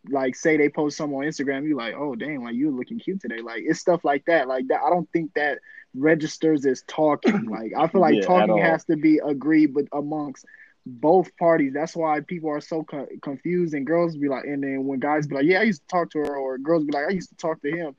like 0.09 0.35
say 0.35 0.57
they 0.57 0.69
post 0.69 0.97
something 0.97 1.17
on 1.17 1.23
Instagram, 1.25 1.67
you 1.67 1.75
like, 1.75 1.95
oh 1.97 2.15
dang, 2.15 2.43
like 2.43 2.55
you 2.55 2.71
looking 2.71 2.99
cute 2.99 3.21
today. 3.21 3.41
Like 3.41 3.63
it's 3.65 3.79
stuff 3.79 4.03
like 4.03 4.25
that. 4.25 4.47
Like 4.47 4.67
that. 4.67 4.81
I 4.85 4.89
don't 4.89 5.09
think 5.11 5.33
that 5.35 5.59
registers 5.95 6.65
as 6.65 6.83
talking. 6.87 7.45
Like 7.49 7.71
I 7.77 7.87
feel 7.87 8.01
like 8.01 8.19
Yeah, 8.19 8.21
talking 8.21 8.57
has 8.57 8.85
to 8.85 8.95
be 8.97 9.19
agreed, 9.25 9.73
but 9.73 9.85
amongst 9.93 10.45
both 10.85 11.35
parties. 11.37 11.73
That's 11.73 11.95
why 11.95 12.19
people 12.21 12.49
are 12.49 12.61
so 12.61 12.83
co- 12.83 13.07
confused. 13.21 13.73
And 13.73 13.85
girls 13.85 14.15
be 14.17 14.27
like, 14.29 14.45
and 14.45 14.63
then 14.63 14.85
when 14.85 14.99
guys 14.99 15.27
be 15.27 15.35
like, 15.35 15.45
yeah, 15.45 15.59
I 15.59 15.63
used 15.63 15.81
to 15.81 15.87
talk 15.87 16.11
to 16.11 16.19
her, 16.19 16.35
or 16.37 16.57
girls 16.57 16.83
be 16.85 16.93
like, 16.93 17.05
I 17.07 17.11
used 17.13 17.29
to 17.29 17.35
talk 17.35 17.61
to 17.61 17.71
him, 17.71 17.95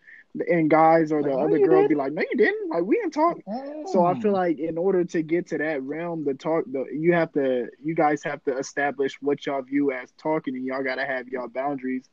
and 0.49 0.71
guys 0.71 1.13
or 1.13 1.23
the 1.23 1.33
Like, 1.33 1.39
other 1.39 1.59
you 1.59 1.69
girl 1.69 1.83
be 1.83 1.95
didn't. 1.95 1.97
like, 1.97 2.13
no, 2.13 2.23
you 2.23 2.37
didn't. 2.37 2.71
Like 2.71 2.85
we 2.85 2.97
didn't 2.97 3.13
talk. 3.13 3.39
So 3.85 4.05
I 4.05 4.15
feel 4.15 4.33
Mm. 4.33 4.35
like 4.35 4.59
in 4.59 4.77
order 4.79 5.05
to 5.05 5.23
get 5.23 5.47
to 5.49 5.59
that 5.59 5.83
realm, 5.83 6.25
the 6.25 6.35
talk, 6.35 6.65
the 6.71 6.87
you 6.93 7.13
have 7.15 7.33
to, 7.33 7.69
you 7.83 7.95
guys 7.95 8.23
have 8.25 8.43
to 8.45 8.57
establish 8.59 9.17
what 9.21 9.45
y'all 9.47 9.63
view 9.63 9.93
as 9.93 10.13
talking, 10.21 10.55
and 10.57 10.65
y'all 10.65 10.83
got 10.85 10.97
to 10.97 11.07
have 11.07 11.29
y'all 11.29 11.49
boundaries 11.49 12.09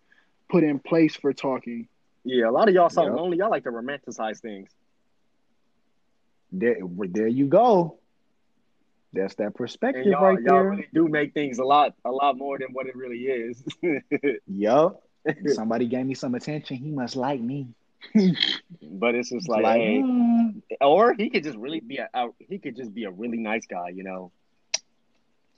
put 0.50 0.64
in 0.64 0.80
place 0.80 1.16
for 1.16 1.34
talking. 1.34 1.88
Yeah, 2.24 2.50
a 2.50 2.52
lot 2.52 2.68
of 2.68 2.76
y'all 2.76 2.90
so 2.90 3.04
Yep. 3.04 3.08
lonely. 3.08 3.38
Y'all 3.38 3.50
like 3.50 3.64
to 3.64 3.72
romanticize 3.72 4.40
things. 4.42 4.70
There, 6.52 6.78
there 7.10 7.28
you 7.28 7.48
go. 7.48 8.00
That's 9.14 9.36
that 9.36 9.54
perspective 9.54 10.08
y'all, 10.08 10.24
right 10.24 10.40
y'all 10.40 10.56
there. 10.56 10.70
really 10.72 10.88
do 10.92 11.08
make 11.08 11.34
things 11.34 11.60
a 11.60 11.64
lot, 11.64 11.94
a 12.04 12.12
lot 12.12 12.36
more 12.36 12.58
than 12.58 12.70
what 12.74 12.88
it 12.88 12.96
really 12.96 13.20
is. 13.20 13.64
Yup. 14.48 15.04
Somebody 15.48 15.88
gave 15.88 16.06
me 16.06 16.16
some 16.16 16.36
attention. 16.36 16.78
He 16.78 16.90
must 16.90 17.16
like 17.16 17.40
me. 17.40 17.68
but 18.82 19.16
it's 19.16 19.30
just 19.30 19.48
like, 19.48 19.64
like, 19.64 19.80
hey, 19.80 20.02
mm, 20.02 20.62
or 20.82 21.14
he 21.14 21.30
could 21.30 21.44
just 21.44 21.58
really 21.58 21.80
be 21.80 21.98
a, 21.98 22.10
a, 22.14 22.30
he 22.40 22.58
could 22.58 22.76
just 22.76 22.94
be 22.94 23.06
a 23.06 23.12
really 23.12 23.38
nice 23.38 23.66
guy, 23.66 23.90
you 23.90 24.04
know. 24.04 24.32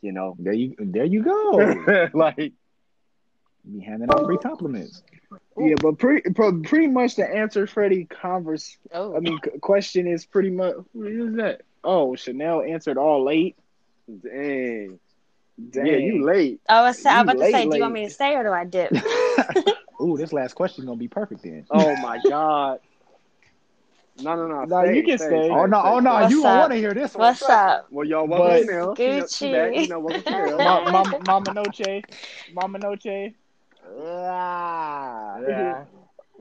You 0.01 0.11
know, 0.11 0.35
there 0.37 0.53
you, 0.53 0.75
there 0.77 1.05
you 1.05 1.23
go. 1.23 2.09
like 2.13 2.35
Be 2.35 3.79
handing 3.83 4.09
out 4.11 4.25
free 4.25 4.37
compliments. 4.37 5.01
Yeah, 5.57 5.75
but 5.81 5.97
pretty 5.97 6.29
pretty 6.29 6.87
much 6.87 7.15
the 7.15 7.27
answer 7.27 7.65
Freddie 7.65 8.05
converse. 8.05 8.77
Oh, 8.91 9.15
I 9.15 9.19
mean, 9.19 9.39
question 9.61 10.05
is 10.05 10.25
pretty 10.25 10.51
much 10.51 10.75
what 10.91 11.11
is 11.11 11.35
that? 11.37 11.61
Oh, 11.85 12.15
Chanel 12.15 12.61
answered 12.63 12.97
all 12.97 13.23
late. 13.23 13.55
dang, 14.07 14.99
Dang. 15.69 15.85
yeah, 15.85 15.97
you 15.97 16.25
late. 16.25 16.59
I 16.67 16.81
was, 16.81 17.05
I 17.05 17.09
was 17.11 17.15
You 17.17 17.21
about 17.21 17.31
to 17.33 17.39
late, 17.39 17.51
say, 17.53 17.69
do 17.69 17.75
you 17.77 17.81
want 17.81 17.93
me 17.93 18.05
to 18.05 18.09
stay 18.13 18.35
or 18.35 18.43
do 18.43 18.51
I 18.51 18.65
dip? 18.65 18.91
Ooh, 20.01 20.17
this 20.17 20.33
last 20.33 20.53
question 20.55 20.85
gonna 20.85 20.97
be 20.97 21.07
perfect 21.07 21.43
then. 21.43 21.65
Oh 21.69 21.95
my 21.97 22.19
god. 22.27 22.79
No, 24.21 24.35
no, 24.35 24.47
no. 24.47 24.63
No, 24.63 24.83
stay, 24.83 24.95
you 24.97 25.03
can 25.03 25.17
stay. 25.17 25.49
Oh 25.49 25.65
no, 25.65 25.81
oh 25.83 25.99
no, 25.99 26.13
What's 26.13 26.31
you 26.31 26.41
gonna 26.41 26.55
up? 26.55 26.59
want 26.61 26.71
to 26.73 26.77
hear 26.79 26.93
this 26.93 27.13
one. 27.15 27.27
What's 27.27 27.43
up? 27.43 27.87
Well, 27.91 28.05
y'all 28.07 28.27
But- 28.27 28.39
welcome 28.39 28.67
Chanel. 28.67 28.95
You 28.97 29.07
know, 29.07 29.23
Gucci. 29.23 29.73
too 29.73 29.81
you 29.81 29.87
know, 29.87 29.99
welcome 29.99 30.23
Chanel. 30.23 30.57
Ma- 30.57 30.89
Mama, 30.91 31.19
Mama 31.27 31.53
Noche, 31.53 32.01
Mama 32.53 32.79
Noche. 32.79 33.33
Ah. 34.01 35.37
Yeah. 35.47 35.83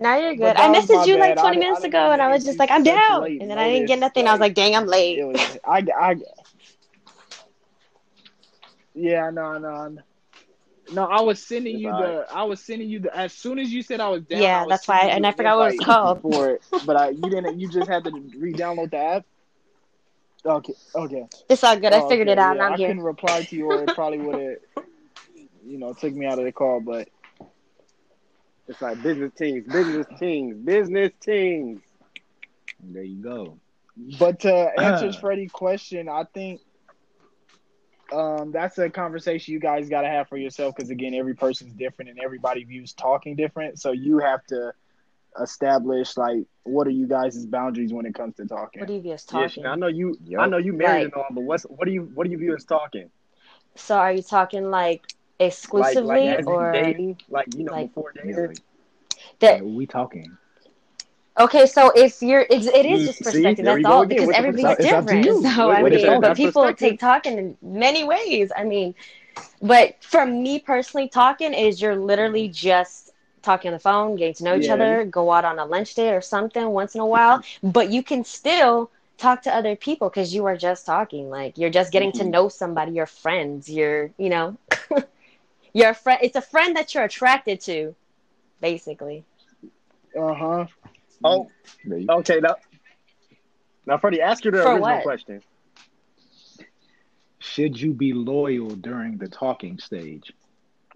Now 0.05 0.19
you're 0.19 0.35
good. 0.37 0.55
I 0.57 0.69
messaged 0.69 1.07
you 1.07 1.17
like 1.17 1.37
bad. 1.37 1.39
I 1.39 1.41
20 1.41 1.57
didn't- 1.57 1.61
minutes 1.61 1.79
I 1.79 1.83
didn't 1.83 1.95
ago, 1.95 2.03
mean 2.05 2.13
and 2.13 2.23
I 2.23 2.29
was 2.29 2.45
just 2.45 2.59
like, 2.59 2.71
I'm 2.71 2.83
down, 2.83 3.23
late 3.23 3.41
and 3.41 3.51
then 3.51 3.59
I 3.59 3.71
didn't 3.71 3.87
get 3.87 3.99
notice, 3.99 4.01
nothing. 4.17 4.29
I 4.29 4.33
was 4.33 4.41
like- 4.41 4.49
like, 4.51 4.55
dang, 4.55 4.77
I'm 4.77 4.83
It 4.83 4.89
late. 4.91 5.27
was, 5.27 5.59
I, 5.65 5.87
I, 5.99 6.17
yeah, 8.95 9.31
no, 9.31 9.57
no, 9.59 9.97
no. 10.93 11.05
I 11.07 11.23
was 11.23 11.43
sending 11.43 11.79
you 11.79 11.89
the. 11.91 12.27
I 12.31 12.43
was 12.45 12.61
sending 12.61 12.89
you 12.91 12.99
the. 13.01 13.17
As 13.17 13.33
soon 13.33 13.59
as 13.59 13.73
you 13.73 13.83
said 13.83 14.01
I 14.01 14.09
was 14.11 14.23
down, 14.25 14.43
Yeah, 14.43 14.59
I 14.59 14.61
was 14.65 14.69
that's 14.69 14.89
why- 14.89 15.01
and 15.09 15.27
I 15.27 15.33
forgot 15.33 15.57
what 15.57 15.73
it's 15.73 15.81
invite 15.81 15.87
called. 15.87 16.21
for 16.23 16.51
it. 16.51 16.63
But 16.87 16.97
I, 16.97 17.09
you 17.09 17.23
didn't. 17.23 17.59
You 17.59 17.69
just 17.71 17.89
had 17.89 18.05
to 18.05 18.11
re-download 18.37 18.91
the 18.91 18.99
app. 18.99 19.25
Okay. 20.45 20.75
Okay. 20.95 21.27
It's 21.49 21.65
all 21.65 21.77
good. 21.79 21.95
I 21.95 22.01
Oh, 22.03 22.09
figured 22.11 22.29
okay, 22.29 22.33
it 22.33 22.39
out, 22.39 22.57
yeah, 22.57 22.63
and 22.63 22.63
I'm 22.63 22.73
I 22.75 22.77
here. 22.77 22.89
couldn't 22.89 23.03
reply 23.03 23.43
to 23.45 23.57
you, 23.57 23.65
or 23.73 23.83
it 23.85 23.95
probably 23.95 24.19
would 24.19 24.39
have, 24.39 24.85
you 25.67 25.79
know, 25.79 25.95
took 25.95 26.13
me 26.15 26.27
out 26.27 26.39
of 26.39 26.45
the 26.45 26.53
call. 26.53 26.81
But 26.81 27.09
It's 28.69 28.81
like 28.81 29.03
business 29.03 29.33
teams, 29.37 29.67
business 29.67 30.07
teams, 30.19 30.57
business 30.65 31.13
teams. 31.21 31.83
There 32.83 33.03
you 33.03 33.23
go. 33.23 33.59
But 34.19 34.41
to 34.41 34.53
answer 34.79 35.13
Freddie's 35.13 35.53
question, 35.53 36.09
I 36.09 36.25
think 36.33 36.61
um, 38.13 38.53
that's 38.53 38.79
a 38.79 38.91
conversation 38.91 39.53
you 39.53 39.61
guys 39.61 39.89
got 39.89 40.03
to 40.03 40.09
have 40.09 40.29
for 40.29 40.37
yourself 40.37 40.75
because 40.75 40.91
again, 40.91 41.15
every 41.15 41.35
person's 41.35 41.75
different 41.75 42.11
and 42.11 42.19
everybody 42.21 42.65
views 42.65 42.93
talking 42.93 43.37
different. 43.37 43.81
So 43.81 43.93
you 43.93 44.19
have 44.19 44.45
to 44.47 44.73
establish 45.41 46.17
like 46.17 46.45
what 46.63 46.87
are 46.87 46.91
you 46.91 47.07
guys' 47.07 47.45
boundaries 47.47 47.93
when 47.93 48.07
it 48.07 48.15
comes 48.15 48.37
to 48.37 48.47
talking. 48.47 48.81
What 48.81 48.87
do 48.89 48.95
you 48.95 49.03
view 49.03 49.13
as 49.13 49.27
Yeah, 49.27 49.41
talking? 49.41 49.49
Chanel, 49.49 49.73
I 49.73 49.77
know 49.77 49.87
you. 49.89 50.17
Yup. 50.25 50.43
I 50.43 50.47
know 50.47 50.59
you 50.59 50.73
married 50.73 51.05
Like- 51.05 51.05
and 51.05 51.15
all, 51.15 51.27
but 51.31 51.43
what's 51.43 51.65
what 51.65 51.87
do 51.87 51.93
you 51.93 52.03
what 52.15 52.25
do 52.25 52.31
you 52.31 52.39
view 52.39 52.55
as 52.55 52.65
talking? 52.65 53.11
So 53.77 53.97
are 53.97 54.13
you 54.13 54.23
talking 54.23 54.71
like 54.71 55.03
Like, 55.03 55.15
exclusively 55.47 56.29
like 56.29 56.39
as 56.41 56.47
in 56.47 56.53
or 56.53 56.73
dating, 56.73 57.21
like 57.29 57.49
you 57.57 57.65
know, 57.65 57.73
like- 57.73 57.89
before 57.89 58.13
Yeah, 58.17 58.23
dating. 58.23 58.47
like, 58.49 58.59
that? 59.41 59.65
we 59.65 59.87
talking. 59.87 60.37
Okay, 61.39 61.67
so 61.67 61.91
if 61.97 62.23
you're, 62.23 62.47
it's, 62.49 62.67
it 62.67 62.87
is 62.87 63.07
just 63.07 63.23
perspective. 63.23 63.65
There 63.65 63.75
we 63.75 63.83
That's 63.83 63.93
all 63.93 64.03
again 64.03 64.09
because 64.09 64.27
with 64.29 64.37
everybody's 64.37 64.77
perspective. 64.77 64.85
It's 64.87 64.93
up 64.93 65.07
to 65.07 65.15
different. 65.23 65.43
So 65.57 65.67
What- 65.67 65.77
I 65.79 65.83
what 65.83 65.93
is 65.93 66.03
mean, 66.05 66.21
but 66.21 66.37
people 66.37 66.73
take 66.75 67.01
talking 67.01 67.39
in 67.39 67.57
many 67.61 68.05
ways. 68.05 68.53
I 68.57 68.63
mean, 68.65 68.95
but 69.61 69.97
for 70.03 70.25
me 70.27 70.61
personally, 70.61 71.09
talking 71.09 71.53
is 71.53 71.81
you're 71.83 71.97
literally 71.97 72.49
just 72.49 73.11
talking 73.43 73.71
on 73.71 73.73
the 73.73 73.81
phone, 73.81 74.15
getting 74.17 74.35
to 74.35 74.45
know 74.45 74.57
each 74.57 74.67
Yeah. 74.67 74.75
other, 74.75 75.05
go 75.05 75.33
out 75.33 75.45
on 75.45 75.59
a 75.59 75.65
lunch 75.65 75.95
date 75.95 76.15
or 76.15 76.21
something 76.21 76.67
once 76.71 76.95
in 76.95 77.01
a 77.01 77.07
while. 77.07 77.43
But 77.65 77.91
you 77.91 78.03
can 78.05 78.25
still 78.25 78.91
talk 79.19 79.43
to 79.43 79.55
other 79.55 79.75
people 79.77 80.09
because 80.11 80.33
you 80.35 80.45
are 80.47 80.57
just 80.57 80.87
talking. 80.87 81.31
Like 81.31 81.59
you're 81.59 81.71
just 81.71 81.91
getting 81.93 82.13
to 82.13 82.23
Mhm. 82.25 82.31
know 82.31 82.49
somebody. 82.49 82.93
You're 82.93 83.07
friends. 83.07 83.69
You're, 83.69 84.11
you 84.19 84.29
know, 84.29 84.57
you're 85.75 85.91
a 85.91 85.95
friend. 85.95 86.21
It's 86.23 86.37
a 86.37 86.41
friend 86.41 86.77
that 86.77 86.95
you're 86.95 87.05
attracted 87.05 87.61
to, 87.63 87.95
basically. 88.61 89.25
Uh 90.19 90.35
huh. 90.35 90.67
Oh, 91.23 91.51
okay. 92.11 92.41
Now, 92.41 92.57
now, 93.87 93.99
Freddie, 93.99 94.23
ask 94.23 94.45
you 94.45 94.51
the 94.51 94.59
For 94.59 94.75
original 94.75 94.81
what? 94.81 95.03
question. 95.03 95.43
Should 97.41 97.79
you 97.79 97.93
be 97.93 98.15
loyal 98.15 98.71
during 98.71 99.19
the 99.19 99.29
talking 99.29 99.79
stage? 99.79 100.33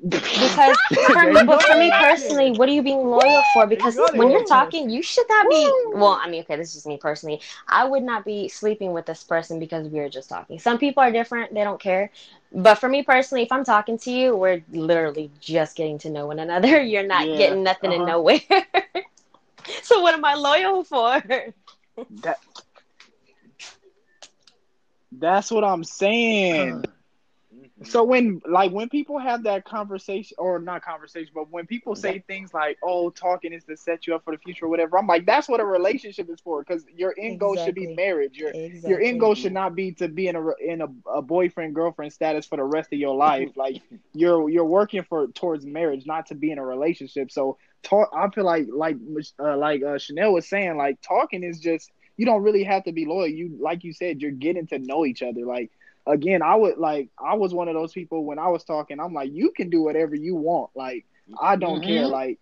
Because 0.06 0.76
for 1.12 1.26
me, 1.26 1.42
but 1.44 1.62
for 1.62 1.74
me 1.74 1.90
personally, 1.90 2.52
what 2.52 2.68
are 2.68 2.72
you 2.72 2.82
being 2.82 3.04
loyal 3.04 3.42
for? 3.42 3.66
Because 3.66 3.96
you 3.96 4.06
go, 4.06 4.16
when 4.16 4.30
you're 4.30 4.44
talking, 4.44 4.88
you 4.88 5.02
should 5.02 5.26
not 5.28 5.48
be. 5.48 5.74
Well, 5.92 6.18
I 6.22 6.28
mean, 6.28 6.42
okay, 6.42 6.56
this 6.56 6.68
is 6.68 6.74
just 6.74 6.86
me 6.86 6.96
personally. 6.98 7.40
I 7.66 7.84
would 7.84 8.02
not 8.02 8.24
be 8.24 8.48
sleeping 8.48 8.92
with 8.92 9.06
this 9.06 9.24
person 9.24 9.58
because 9.58 9.88
we 9.88 9.98
are 9.98 10.08
just 10.08 10.28
talking. 10.28 10.58
Some 10.58 10.78
people 10.78 11.02
are 11.02 11.10
different; 11.10 11.52
they 11.54 11.64
don't 11.64 11.80
care. 11.80 12.10
But 12.52 12.76
for 12.76 12.88
me 12.88 13.02
personally, 13.02 13.42
if 13.42 13.52
I'm 13.52 13.64
talking 13.64 13.98
to 13.98 14.10
you, 14.10 14.36
we're 14.36 14.62
literally 14.70 15.30
just 15.40 15.76
getting 15.76 15.98
to 15.98 16.10
know 16.10 16.26
one 16.26 16.38
another. 16.38 16.80
You're 16.82 17.06
not 17.06 17.26
Yeah, 17.26 17.34
getting 17.34 17.62
nothing 17.64 17.92
in 17.92 18.02
uh-huh. 18.02 18.06
nowhere. 18.06 18.40
so 19.82 20.00
what 20.00 20.14
am 20.14 20.24
I 20.24 20.34
loyal 20.34 20.84
for? 20.84 21.22
That. 22.22 22.38
That's 25.12 25.50
what 25.50 25.64
I'm 25.64 25.84
saying. 25.84 26.84
So 27.84 28.02
when 28.02 28.42
like 28.48 28.72
when 28.72 28.88
people 28.88 29.18
have 29.18 29.44
that 29.44 29.64
conversation 29.64 30.34
or 30.38 30.58
not 30.58 30.82
conversation, 30.82 31.30
but 31.32 31.50
when 31.50 31.66
people 31.66 31.94
say 31.94 32.18
things 32.26 32.52
like, 32.52 32.76
"Oh, 32.82 33.10
talking 33.10 33.52
is 33.52 33.64
to 33.64 33.76
set 33.76 34.06
you 34.06 34.16
up 34.16 34.24
for 34.24 34.32
the 34.32 34.38
future," 34.38 34.64
or 34.64 34.68
whatever, 34.68 34.98
I'm 34.98 35.06
like, 35.06 35.26
that's 35.26 35.48
what 35.48 35.60
a 35.60 35.64
relationship 35.64 36.28
is 36.28 36.40
for. 36.40 36.64
Because 36.64 36.84
your 36.96 37.14
end 37.16 37.38
goal 37.38 37.56
should 37.56 37.76
be 37.76 37.86
marriage. 37.94 38.36
Your 38.36 38.52
your 38.54 39.00
end 39.00 39.20
goal 39.20 39.34
should 39.34 39.52
not 39.52 39.76
be 39.76 39.92
to 39.92 40.08
be 40.08 40.26
in 40.26 40.34
a 40.34 40.50
in 40.56 40.82
a, 40.82 40.88
a 41.08 41.22
boyfriend 41.22 41.74
girlfriend 41.74 42.12
status 42.12 42.46
for 42.46 42.56
the 42.56 42.64
rest 42.64 42.92
of 42.92 42.98
your 42.98 43.14
life. 43.28 43.50
like 43.56 43.80
you're 44.12 44.48
you're 44.48 44.64
working 44.64 45.04
for 45.04 45.28
towards 45.28 45.64
marriage, 45.64 46.04
not 46.04 46.26
to 46.26 46.34
be 46.34 46.50
in 46.50 46.58
a 46.58 46.64
relationship. 46.64 47.30
So 47.30 47.58
talk. 47.84 48.10
I 48.12 48.28
feel 48.30 48.44
like 48.44 48.66
like 48.72 48.96
uh, 49.38 49.56
like 49.56 49.84
uh, 49.84 49.98
Chanel 49.98 50.32
was 50.32 50.48
saying, 50.48 50.76
like 50.76 51.00
talking 51.00 51.44
is 51.44 51.60
just 51.60 51.92
you 52.16 52.26
don't 52.26 52.42
really 52.42 52.64
have 52.64 52.84
to 52.84 52.92
be 52.92 53.06
loyal. 53.06 53.28
You 53.28 53.56
like 53.60 53.84
you 53.84 53.92
said, 53.92 54.20
you're 54.20 54.32
getting 54.32 54.66
to 54.68 54.78
know 54.80 55.06
each 55.06 55.22
other. 55.22 55.46
Like 55.46 55.70
again, 56.08 56.42
I 56.42 56.56
would 56.56 56.78
like 56.78 57.10
I 57.18 57.34
was 57.36 57.54
one 57.54 57.68
of 57.68 57.74
those 57.74 57.92
people 57.92 58.24
when 58.24 58.38
I 58.38 58.48
was 58.48 58.64
talking. 58.64 59.00
I'm 59.00 59.14
like, 59.14 59.32
you 59.32 59.52
can 59.52 59.70
do 59.70 59.82
whatever 59.82 60.16
you 60.16 60.34
want. 60.36 60.70
Like 60.74 61.06
I 61.40 61.56
don't 61.56 61.82
care. 61.82 62.06
Mhm. 62.06 62.10
Like 62.10 62.38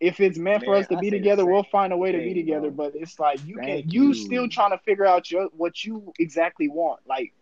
if 0.00 0.20
it's 0.20 0.38
meant 0.38 0.64
for 0.64 0.74
us 0.74 0.88
to 0.88 0.96
I 0.96 1.00
be 1.00 1.10
together, 1.10 1.46
we'll 1.46 1.62
find 1.64 1.92
a 1.92 1.96
way 1.96 2.12
to 2.12 2.18
be 2.18 2.34
together. 2.34 2.70
bro. 2.70 2.90
But 2.90 2.96
it's 2.96 3.18
like 3.18 3.44
you 3.46 3.56
Thank 3.56 3.86
can 3.86 3.90
you, 3.90 4.08
you. 4.08 4.14
still 4.14 4.48
trying 4.48 4.70
to 4.72 4.78
figure 4.78 5.06
out 5.06 5.30
your 5.30 5.46
what 5.56 5.84
you 5.84 6.12
exactly 6.18 6.68
want. 6.68 7.00
Like 7.06 7.32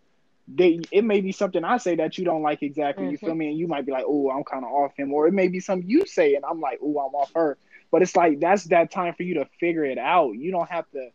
they, 0.47 0.81
it 0.91 1.03
may 1.03 1.21
be 1.21 1.31
something 1.31 1.63
I 1.63 1.77
say 1.77 1.95
that 1.95 2.17
you 2.17 2.25
don't 2.25 2.41
like 2.43 2.63
exactly. 2.63 3.07
You 3.07 3.17
Mhm. 3.17 3.21
feel 3.21 3.35
me? 3.35 3.47
And 3.49 3.57
you 3.57 3.67
might 3.67 3.85
be 3.85 3.91
like, 3.91 4.05
oh, 4.07 4.29
I'm 4.29 4.43
kind 4.43 4.65
of 4.65 4.71
off 4.71 4.95
him, 4.97 5.13
or 5.13 5.27
it 5.27 5.33
may 5.33 5.47
be 5.47 5.59
something 5.59 5.89
you 5.89 6.05
say 6.05 6.35
and 6.35 6.45
I'm 6.45 6.59
like, 6.59 6.79
oh, 6.81 6.99
I'm 6.99 7.15
off 7.15 7.31
her. 7.35 7.57
But 7.91 8.01
it's 8.01 8.15
like 8.15 8.39
that's 8.39 8.65
that 8.65 8.91
time 8.91 9.13
for 9.13 9.23
you 9.23 9.35
to 9.35 9.45
figure 9.59 9.85
it 9.85 9.97
out. 9.97 10.31
You 10.33 10.51
don't 10.51 10.69
have 10.69 10.89
to 10.91 11.09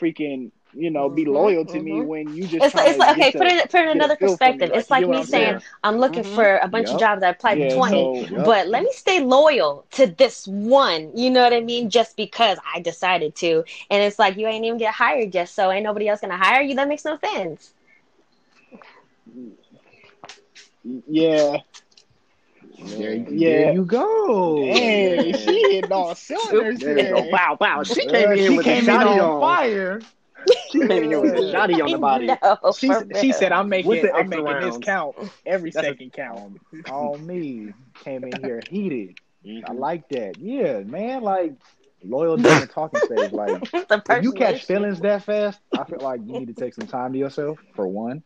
freaking 0.00 0.50
you 0.74 0.90
know 0.90 1.08
be 1.08 1.24
Mhm, 1.26 1.26
loyal 1.26 1.64
to 1.66 1.80
me 1.80 2.00
mhm. 2.00 2.04
when 2.04 2.34
you 2.34 2.46
just 2.46 2.66
It's 2.66 2.74
like, 2.74 2.88
it's 2.88 2.98
to 2.98 3.00
like 3.00 3.12
okay, 3.12 3.32
to- 3.32 3.38
put 3.38 3.46
it 3.46 3.70
put 3.70 3.80
it 3.80 3.84
in 3.84 3.88
another 3.90 4.16
feel 4.18 4.38
me. 4.38 4.38
perspective. 4.38 4.70
Like, 4.70 4.72
It's 4.74 4.90
like 4.90 5.00
get 5.00 5.08
what 5.08 5.16
me 5.16 5.18
I'm 5.18 5.26
saying, 5.26 5.56
saying? 5.56 5.62
I'm 5.82 5.98
looking 5.98 6.22
Mhm. 6.22 6.34
for 6.34 6.58
a 6.58 6.68
bunch 6.68 6.90
Yup. 6.90 6.94
of 6.94 6.98
jobs. 6.98 7.22
I 7.22 7.30
applied 7.30 7.58
Yeah, 7.58 7.66
for 7.66 7.66
20, 7.66 8.10
so- 8.10 8.26
Yup. 8.30 8.44
but 8.44 8.68
let 8.68 8.82
me 8.82 8.90
stay 8.92 9.20
loyal 9.20 9.86
to 9.92 10.06
this 10.06 10.46
one. 10.46 11.10
You 11.16 11.30
know 11.30 11.42
what 11.42 11.52
I 11.52 11.60
mean? 11.60 11.90
Just 11.90 12.16
because 12.16 12.58
I 12.74 12.80
decided 12.80 13.34
to. 13.36 13.64
And 13.90 14.02
it's 14.02 14.18
like 14.18 14.36
you 14.36 14.46
ain't 14.46 14.64
even 14.64 14.78
get 14.78 14.94
hired 14.94 15.34
yet, 15.34 15.48
so 15.48 15.70
ain't 15.70 15.84
nobody 15.84 16.08
else 16.08 16.20
gonna 16.20 16.36
hire 16.36 16.62
you. 16.62 16.74
That 16.74 16.88
makes 16.88 17.04
no 17.04 17.18
sense. 17.18 17.74
yeah. 21.06 21.58
There, 22.98 23.14
you- 23.14 23.26
Yeah. 23.28 23.48
there 23.48 23.62
you 23.62 23.84
go. 23.84 24.72
Hey, 24.72 25.32
she 25.32 25.70
hit 25.70 25.90
all 25.90 26.14
cylinders 26.16 26.80
There 26.80 26.98
you 26.98 27.06
go. 27.06 27.22
Wow, 27.22 27.56
wow. 27.60 27.82
She 27.84 28.06
Uh, 28.06 28.08
came 28.08 28.32
in 28.32 28.38
here 28.38 28.52
she 28.52 28.52
with 28.52 28.66
came 28.66 28.68
a 28.68 28.74
in 28.88 29.02
shotty 29.02 29.22
on 29.22 29.30
on. 29.30 29.32
fire. 29.38 30.00
She 30.70 30.80
came 30.80 30.90
in 30.90 31.04
here 31.04 31.20
with 31.20 31.34
a 31.34 31.36
shotty 31.52 31.82
on 31.82 31.90
the 31.90 31.98
body. 31.98 32.26
No, 32.26 32.72
She, 32.72 32.90
she 33.20 33.32
said, 33.32 33.52
"I'm 33.52 33.68
making, 33.68 33.90
the 34.02 34.12
I'm 34.12 34.26
extra 34.32 34.42
making 34.42 34.68
this 34.70 34.78
count 34.78 35.16
every 35.46 35.70
That's 35.70 35.86
a- 35.86 35.90
second 35.90 36.12
count." 36.12 36.60
On, 36.90 36.94
on 37.14 37.26
me. 37.26 37.72
Came 38.02 38.24
in 38.24 38.42
here 38.42 38.60
heated. 38.68 39.18
I 39.44 39.48
Mhm. 39.48 39.78
like 39.78 40.08
that. 40.08 40.38
Yeah, 40.38 40.80
man. 40.80 41.22
Like 41.22 41.52
loyal 42.02 42.36
during 42.36 42.60
the 42.60 42.66
talking 42.66 43.00
stage. 43.04 43.32
Like 43.32 43.70
the 43.70 44.02
if 44.10 44.22
you 44.24 44.32
catch 44.32 44.64
feelings 44.64 45.00
that 45.02 45.22
fast, 45.22 45.60
I 45.78 45.84
feel 45.84 46.00
like 46.00 46.20
you 46.26 46.32
need 46.32 46.48
to 46.48 46.54
take 46.54 46.74
some 46.74 46.86
time 46.86 47.12
to 47.12 47.18
yourself 47.18 47.58
for 47.74 47.86
one. 47.86 48.22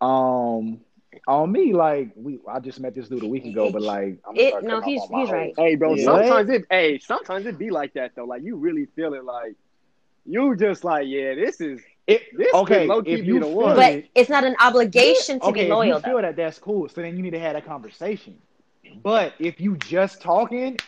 Um, 0.00 0.80
on 1.26 1.52
me, 1.52 1.72
like 1.74 2.12
we, 2.16 2.38
I 2.48 2.60
just 2.60 2.80
met 2.80 2.94
this 2.94 3.08
dude 3.08 3.22
a 3.22 3.26
week 3.26 3.44
ago, 3.44 3.70
but 3.70 3.82
like, 3.82 4.18
I'm 4.26 4.36
It- 4.36 4.62
no, 4.62 4.80
he's- 4.80 5.02
off 5.02 5.10
on 5.10 5.12
my 5.12 5.20
he's 5.20 5.28
whole- 5.28 5.38
right. 5.38 5.54
Hey, 5.56 5.74
bro. 5.74 5.94
Yeah. 5.94 6.04
Sometimes 6.04 6.50
it. 6.50 6.64
Hey, 6.70 6.98
sometimes 6.98 7.46
it 7.46 7.58
be 7.58 7.70
like 7.70 7.94
that 7.94 8.12
though. 8.14 8.24
Like 8.24 8.42
you 8.42 8.56
really 8.56 8.86
feel 8.96 9.14
it. 9.14 9.24
Like 9.24 9.54
you 10.30 10.56
just 10.56 10.84
like, 10.84 11.06
yeah, 11.08 11.34
this 11.34 11.60
is 11.60 11.80
It, 12.06 12.22
This 12.36 12.52
okay, 12.54 12.86
if 13.04 13.22
you 13.24 13.40
feel 13.40 13.50
one. 13.54 13.76
But 13.76 14.04
it's 14.14 14.30
not 14.30 14.44
an 14.44 14.56
obligation 14.60 15.40
to 15.40 15.46
okay, 15.48 15.64
be 15.64 15.68
loyal, 15.68 15.98
if 15.98 16.06
you 16.06 16.12
feel 16.12 16.16
though. 16.16 16.22
that, 16.22 16.36
that's 16.36 16.58
cool. 16.58 16.88
So 16.88 17.02
then 17.02 17.16
you 17.16 17.22
need 17.22 17.30
to 17.32 17.40
have 17.40 17.54
that 17.54 17.66
conversation. 17.66 18.38
But 19.02 19.34
if 19.38 19.60
you 19.60 19.76
just 19.76 20.20
talking, 20.22 20.78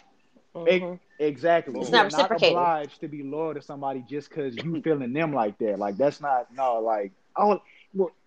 Mhm. 0.54 0.98
exactly, 1.18 1.78
It's 1.80 1.90
you're 1.90 1.90
not 1.90 2.04
reciprocated. 2.04 2.48
obliged 2.50 3.00
to 3.00 3.08
be 3.08 3.22
loyal 3.22 3.54
to 3.54 3.62
somebody 3.62 4.02
just 4.08 4.28
because 4.28 4.56
you 4.56 4.80
feeling 4.82 5.12
them 5.12 5.32
like 5.32 5.58
that. 5.58 5.78
Like 5.78 5.96
that's 5.96 6.20
not 6.20 6.52
no, 6.54 6.80
like 6.80 7.12
oh, 7.36 7.60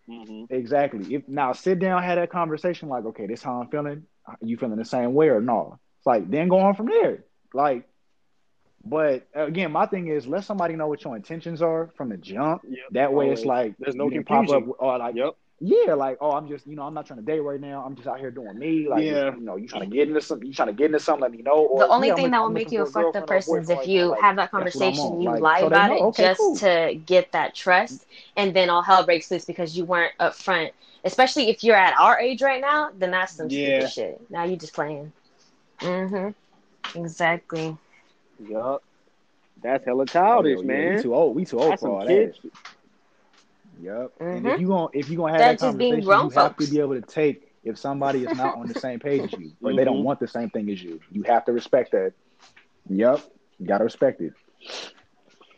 Mhm. 0.09 0.49
exactly. 0.49 1.15
If 1.15 1.27
now 1.27 1.53
sit 1.53 1.79
down, 1.79 2.03
have 2.03 2.17
that 2.17 2.29
conversation. 2.31 2.89
Like 2.89 3.05
okay, 3.05 3.27
this 3.27 3.43
how 3.43 3.61
I'm 3.61 3.67
feeling. 3.69 4.05
You 4.41 4.57
feeling 4.57 4.77
the 4.77 4.85
same 4.85 5.13
way 5.13 5.29
or 5.29 5.41
no? 5.41 5.79
It's 5.99 6.05
like 6.07 6.29
then 6.29 6.47
go 6.49 6.59
on 6.59 6.75
from 6.75 6.87
there. 6.87 7.23
Like, 7.53 7.87
but 8.85 9.27
again, 9.33 9.71
my 9.71 9.85
thing 9.87 10.07
is 10.07 10.27
let 10.27 10.43
somebody 10.43 10.75
know 10.75 10.87
what 10.87 11.03
your 11.03 11.15
intentions 11.15 11.61
are 11.61 11.89
from 11.95 12.09
the 12.09 12.17
jump. 12.17 12.61
Yep. 12.67 12.79
That 12.91 13.13
way, 13.13 13.29
it's 13.31 13.45
like 13.45 13.75
There's 13.79 13.95
no 13.95 14.05
you 14.05 14.11
didn't 14.11 14.27
pop 14.27 14.49
up 14.49 14.63
or 14.79 14.97
like 14.99 15.15
Yep. 15.15 15.35
yeah, 15.59 15.93
like 15.95 16.17
oh, 16.21 16.31
I'm 16.31 16.47
just 16.47 16.67
you 16.67 16.75
know 16.75 16.83
I'm 16.83 16.93
not 16.93 17.05
trying 17.07 17.19
to 17.19 17.25
date 17.25 17.39
right 17.39 17.59
now. 17.59 17.83
I'm 17.85 17.95
just 17.95 18.07
out 18.07 18.19
here 18.19 18.29
doing 18.31 18.57
me. 18.59 18.87
Like 18.87 19.03
Yeah. 19.03 19.33
you 19.33 19.41
know, 19.41 19.55
you 19.55 19.67
trying 19.67 19.89
to 19.89 19.95
get 19.95 20.07
into 20.07 20.21
something. 20.21 20.47
You 20.47 20.53
trying 20.53 20.67
to 20.67 20.73
get 20.73 20.85
into 20.87 20.99
something. 20.99 21.21
Let 21.23 21.31
me 21.31 21.41
know. 21.41 21.65
Or, 21.65 21.79
The 21.79 21.87
only 21.89 22.07
yeah, 22.09 22.13
I'm 22.13 22.17
thing 22.17 22.31
that 22.31 22.41
will 22.41 22.49
make 22.49 22.71
you 22.71 22.83
a 22.83 22.85
for 22.85 23.03
fucked 23.03 23.15
up 23.15 23.27
person 23.27 23.57
is 23.59 23.69
if 23.69 23.87
you 23.87 24.05
like, 24.07 24.21
have 24.21 24.35
that 24.35 24.51
that's 24.51 24.75
what 24.75 24.83
I'm 24.87 24.93
conversation, 24.93 25.21
you 25.21 25.29
Like, 25.29 25.41
lie 25.41 25.59
so 25.61 25.67
about 25.67 25.89
know, 25.89 25.95
it 25.95 26.01
okay, 26.01 26.23
just 26.23 26.39
cool. 26.39 26.55
to 26.57 26.99
get 27.05 27.31
that 27.31 27.55
trust, 27.55 28.05
and 28.35 28.53
then 28.55 28.69
all 28.69 28.83
hell 28.83 29.03
breaks 29.03 29.31
loose 29.31 29.45
because 29.45 29.75
you 29.77 29.85
weren't 29.85 30.13
upfront. 30.19 30.71
Especially 31.03 31.49
if 31.49 31.63
you're 31.63 31.75
at 31.75 31.97
our 31.99 32.19
age 32.19 32.41
right 32.41 32.61
now, 32.61 32.89
then 32.97 33.11
that's 33.11 33.33
some 33.33 33.47
Yeah. 33.49 33.87
stupid 33.87 33.91
shit. 33.91 34.31
Now 34.31 34.43
you 34.43 34.57
just 34.57 34.73
playing. 34.73 35.11
Mm-hmm. 35.79 36.29
Exactly. 36.99 37.77
Yup. 38.39 38.83
That's 39.61 39.85
hella 39.85 40.03
Oh, 40.03 40.05
childish, 40.05 40.59
yeah, 40.63 40.63
We 40.63 40.67
man. 40.67 40.97
too 40.97 41.15
old. 41.15 41.35
We 41.35 41.45
too 41.45 41.59
old 41.59 41.69
That's 41.69 41.81
for 41.81 41.89
all 41.89 42.05
kid 42.05 42.33
that. 42.33 42.35
shit. 42.41 42.53
Yep. 43.81 44.11
And 44.19 44.45
Mhm. 44.45 44.53
if 44.53 44.59
you 44.59 44.67
gonna 44.67 44.87
if 44.93 45.09
you 45.09 45.17
gonna 45.17 45.33
have 45.33 45.39
That's 45.39 45.61
that 45.61 45.65
conversation, 45.67 46.05
grown 46.05 46.23
you 46.25 46.29
have 46.31 46.55
to 46.57 46.67
be 46.67 46.79
able 46.79 46.95
to 46.95 47.01
take 47.01 47.53
if 47.63 47.77
somebody 47.77 48.23
is 48.23 48.33
not 48.33 48.55
on 48.55 48.67
the 48.67 48.75
same 48.75 48.99
page 48.99 49.23
as 49.25 49.35
you 49.37 49.51
or 49.63 49.73
they 49.73 49.83
don't 49.83 50.01
Mhm. 50.01 50.03
want 50.03 50.19
the 50.19 50.27
same 50.27 50.49
thing 50.49 50.69
as 50.69 50.81
you. 50.83 50.99
You 51.11 51.23
have 51.23 51.45
to 51.45 51.51
respect 51.53 51.91
that. 51.91 52.13
Yep. 52.89 53.21
You 53.59 53.67
gotta 53.67 53.83
respect 53.83 54.21
it. 54.21 54.33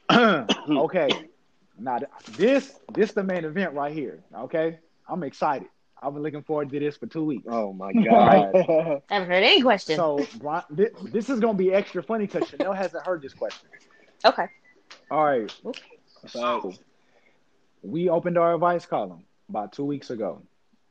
okay. 0.69 1.29
Now 1.77 1.99
th- 1.99 2.11
this 2.37 2.79
this 2.89 3.11
the 3.13 3.23
main 3.23 3.45
event 3.45 3.73
right 3.73 3.93
here. 3.93 4.23
Okay. 4.33 4.79
I'm 5.07 5.23
excited. 5.23 5.67
I've 6.01 6.13
been 6.13 6.23
looking 6.23 6.43
forward 6.43 6.69
to 6.69 6.79
this 6.79 6.97
for 6.97 7.07
two 7.07 7.23
weeks. 7.23 7.45
Oh 7.49 7.73
my 7.73 7.91
god. 8.09 8.55
I 8.55 9.01
haven't 9.09 9.29
heard 9.29 9.43
any 9.43 9.61
question. 9.61 9.95
So 9.95 10.25
Brian, 10.39 10.63
this, 10.69 10.89
this 11.03 11.29
is 11.29 11.39
gonna 11.39 11.57
be 11.57 11.73
extra 11.73 12.03
funny 12.03 12.27
because 12.27 12.47
Chanel 12.49 12.73
hasn't 12.73 13.05
heard 13.05 13.21
this 13.21 13.33
question. 13.33 13.69
okay. 14.25 14.47
All 15.09 15.25
right. 15.25 15.53
Okay. 15.65 15.81
So 16.27 16.73
we 17.81 18.09
opened 18.09 18.37
our 18.37 18.53
advice 18.53 18.85
column 18.85 19.23
about 19.49 19.71
two 19.73 19.85
weeks 19.85 20.09
ago. 20.09 20.41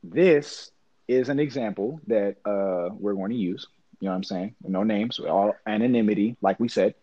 This 0.03 0.71
is 1.07 1.29
an 1.29 1.39
example 1.39 2.01
that 2.07 2.37
uh, 2.45 2.89
we're 2.97 3.13
going 3.13 3.31
to 3.31 3.37
use. 3.37 3.67
You 3.99 4.05
know 4.05 4.11
what 4.11 4.17
I'm 4.17 4.23
saying? 4.23 4.55
No 4.63 4.83
names, 4.83 5.19
all 5.19 5.55
anonymity, 5.65 6.37
like 6.41 6.59
we 6.59 6.67
said. 6.67 6.95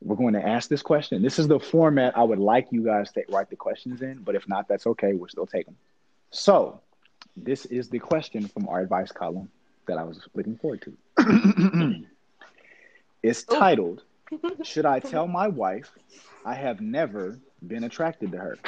We're 0.00 0.16
going 0.16 0.34
to 0.34 0.46
ask 0.46 0.68
this 0.68 0.82
question. 0.82 1.22
This 1.22 1.38
is 1.38 1.48
the 1.48 1.58
format 1.58 2.16
I 2.16 2.22
would 2.22 2.38
like 2.38 2.68
you 2.70 2.84
guys 2.84 3.10
to 3.12 3.24
write 3.28 3.50
the 3.50 3.56
questions 3.56 4.02
in, 4.02 4.18
but 4.22 4.34
if 4.34 4.46
not, 4.48 4.68
that's 4.68 4.86
okay. 4.86 5.14
We'll 5.14 5.28
still 5.28 5.46
take 5.46 5.66
them. 5.66 5.76
So, 6.34 6.80
this 7.36 7.64
is 7.66 7.88
the 7.88 8.00
question 8.00 8.48
from 8.48 8.68
our 8.68 8.80
advice 8.80 9.12
column 9.12 9.48
that 9.86 9.98
I 9.98 10.02
was 10.02 10.26
looking 10.34 10.56
forward 10.56 10.82
to. 10.82 10.92
it's 13.22 13.44
oh. 13.48 13.58
titled, 13.58 14.02
Should 14.64 14.84
I 14.84 14.98
Tell 14.98 15.28
My 15.28 15.46
Wife 15.46 15.92
I 16.44 16.54
have 16.54 16.80
never 16.80 17.38
been 17.64 17.84
attracted 17.84 18.32
to 18.32 18.38
her? 18.38 18.58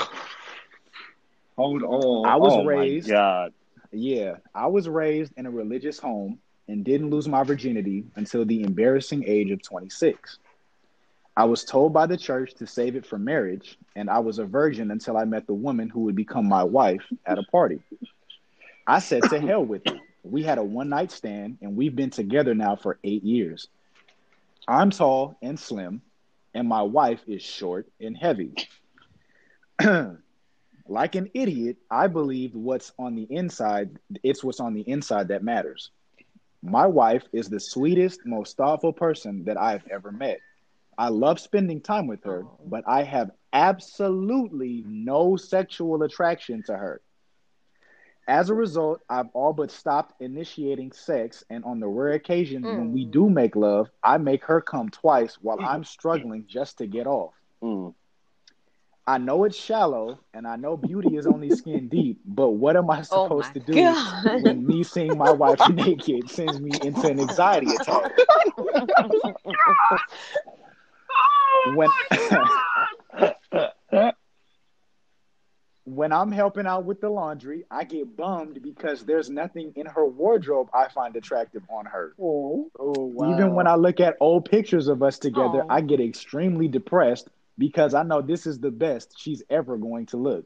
Hold 1.56 1.82
on. 1.82 2.26
I 2.26 2.36
was 2.36 2.52
oh 2.52 2.64
raised- 2.64 3.08
My 3.08 3.14
god. 3.14 3.52
Yeah, 3.90 4.36
I 4.54 4.68
was 4.68 4.88
raised 4.88 5.32
in 5.36 5.46
a 5.46 5.50
religious 5.50 5.98
home 5.98 6.38
and 6.68 6.84
didn't 6.84 7.10
lose 7.10 7.26
my 7.26 7.42
virginity 7.42 8.04
until 8.14 8.44
the 8.44 8.62
embarrassing 8.62 9.24
age 9.26 9.50
of 9.50 9.60
26. 9.60 10.38
I 11.36 11.44
was 11.44 11.64
told 11.64 11.92
by 11.92 12.06
the 12.06 12.16
church 12.16 12.54
to 12.54 12.66
save 12.66 12.96
it 12.96 13.04
for 13.04 13.18
marriage, 13.18 13.78
and 13.94 14.08
I 14.08 14.20
was 14.20 14.38
a 14.38 14.46
virgin 14.46 14.90
until 14.90 15.18
I 15.18 15.24
met 15.24 15.46
the 15.46 15.52
woman 15.54 15.90
who 15.90 16.00
would 16.00 16.16
become 16.16 16.48
my 16.48 16.64
wife 16.64 17.04
at 17.26 17.38
a 17.38 17.42
party. 17.42 17.80
I 18.86 19.00
said 19.00 19.22
to 19.24 19.38
hell 19.38 19.64
with 19.64 19.82
it. 19.86 20.00
We 20.22 20.42
had 20.42 20.56
a 20.56 20.64
one 20.64 20.88
night 20.88 21.12
stand, 21.12 21.58
and 21.60 21.76
we've 21.76 21.94
been 21.94 22.10
together 22.10 22.54
now 22.54 22.76
for 22.76 22.98
eight 23.04 23.22
years. 23.22 23.68
I'm 24.66 24.90
tall 24.90 25.36
and 25.42 25.60
slim, 25.60 26.00
and 26.54 26.66
my 26.66 26.82
wife 26.82 27.20
is 27.26 27.42
short 27.42 27.86
and 28.00 28.16
heavy. 28.16 28.54
like 30.88 31.16
an 31.16 31.30
idiot, 31.34 31.76
I 31.90 32.06
believed 32.06 32.54
what's 32.54 32.92
on 32.98 33.14
the 33.14 33.24
inside, 33.28 33.98
it's 34.22 34.42
what's 34.42 34.60
on 34.60 34.72
the 34.72 34.88
inside 34.88 35.28
that 35.28 35.44
matters. 35.44 35.90
My 36.62 36.86
wife 36.86 37.24
is 37.34 37.50
the 37.50 37.60
sweetest, 37.60 38.20
most 38.24 38.56
thoughtful 38.56 38.94
person 38.94 39.44
that 39.44 39.60
I've 39.60 39.86
ever 39.88 40.10
met. 40.10 40.40
I 40.98 41.08
love 41.08 41.38
spending 41.40 41.80
time 41.80 42.06
with 42.06 42.24
her, 42.24 42.44
Oh. 42.44 42.58
but 42.66 42.84
I 42.86 43.02
have 43.02 43.30
absolutely 43.52 44.84
no 44.86 45.36
sexual 45.36 46.02
attraction 46.02 46.62
to 46.64 46.76
her. 46.76 47.00
As 48.28 48.50
a 48.50 48.54
result, 48.54 49.00
I've 49.08 49.28
all 49.34 49.52
but 49.52 49.70
stopped 49.70 50.20
initiating 50.20 50.90
sex, 50.92 51.44
and 51.48 51.64
on 51.64 51.78
the 51.78 51.86
rare 51.86 52.14
occasions 52.14 52.64
when 52.66 52.92
we 52.92 53.06
Mm. 53.06 53.10
do 53.12 53.30
make 53.30 53.54
love, 53.54 53.88
I 54.02 54.18
make 54.18 54.42
her 54.44 54.60
come 54.60 54.88
twice 54.88 55.36
while 55.40 55.58
I'm 55.60 55.84
struggling 55.84 56.44
just 56.48 56.78
to 56.78 56.86
get 56.86 57.06
off. 57.06 57.34
Mm. 57.62 57.94
I 59.08 59.18
know 59.18 59.44
it's 59.44 59.56
shallow, 59.56 60.18
and 60.34 60.48
I 60.48 60.56
know 60.56 60.76
beauty 60.76 61.16
is 61.16 61.28
only 61.28 61.50
skin 61.50 61.88
deep, 61.88 62.20
but 62.26 62.50
what 62.50 62.76
am 62.76 62.90
I 62.90 62.98
Oh 63.12 63.22
supposed 63.24 63.48
my 63.48 63.52
to 63.52 63.60
do 63.60 63.74
god. 63.74 64.42
when 64.42 64.66
me 64.66 64.82
seeing 64.82 65.16
my 65.16 65.30
wife 65.30 65.68
naked 65.68 66.28
sends 66.28 66.58
me 66.60 66.80
into 66.82 67.08
an 67.08 67.20
anxiety 67.20 67.72
attack? 67.76 68.10
when 71.74 71.88
when 75.86 76.12
I'm 76.12 76.32
helping 76.32 76.66
out 76.66 76.84
with 76.84 77.00
the 77.00 77.08
laundry, 77.08 77.64
I 77.70 77.84
get 77.84 78.16
bummed 78.16 78.60
because 78.60 79.04
there's 79.04 79.30
nothing 79.30 79.72
in 79.76 79.86
her 79.86 80.06
wardrobe 80.06 80.68
I 80.74 80.88
find 80.88 81.14
attractive 81.16 81.62
on 81.70 81.86
her. 81.86 82.14
Oh, 82.20 82.70
oh 82.78 82.94
wow. 82.96 83.32
Even 83.32 83.54
when 83.54 83.66
I 83.66 83.76
look 83.76 84.00
at 84.00 84.16
old 84.20 84.50
pictures 84.50 84.88
of 84.88 85.02
us 85.02 85.18
together, 85.18 85.62
Aw. 85.62 85.74
I 85.74 85.80
get 85.80 86.00
extremely 86.00 86.66
depressed 86.66 87.28
because 87.56 87.94
I 87.94 88.02
know 88.02 88.20
this 88.20 88.46
is 88.46 88.58
the 88.58 88.70
best 88.70 89.14
she's 89.16 89.42
ever 89.48 89.76
going 89.76 90.06
to 90.06 90.16
look. 90.16 90.44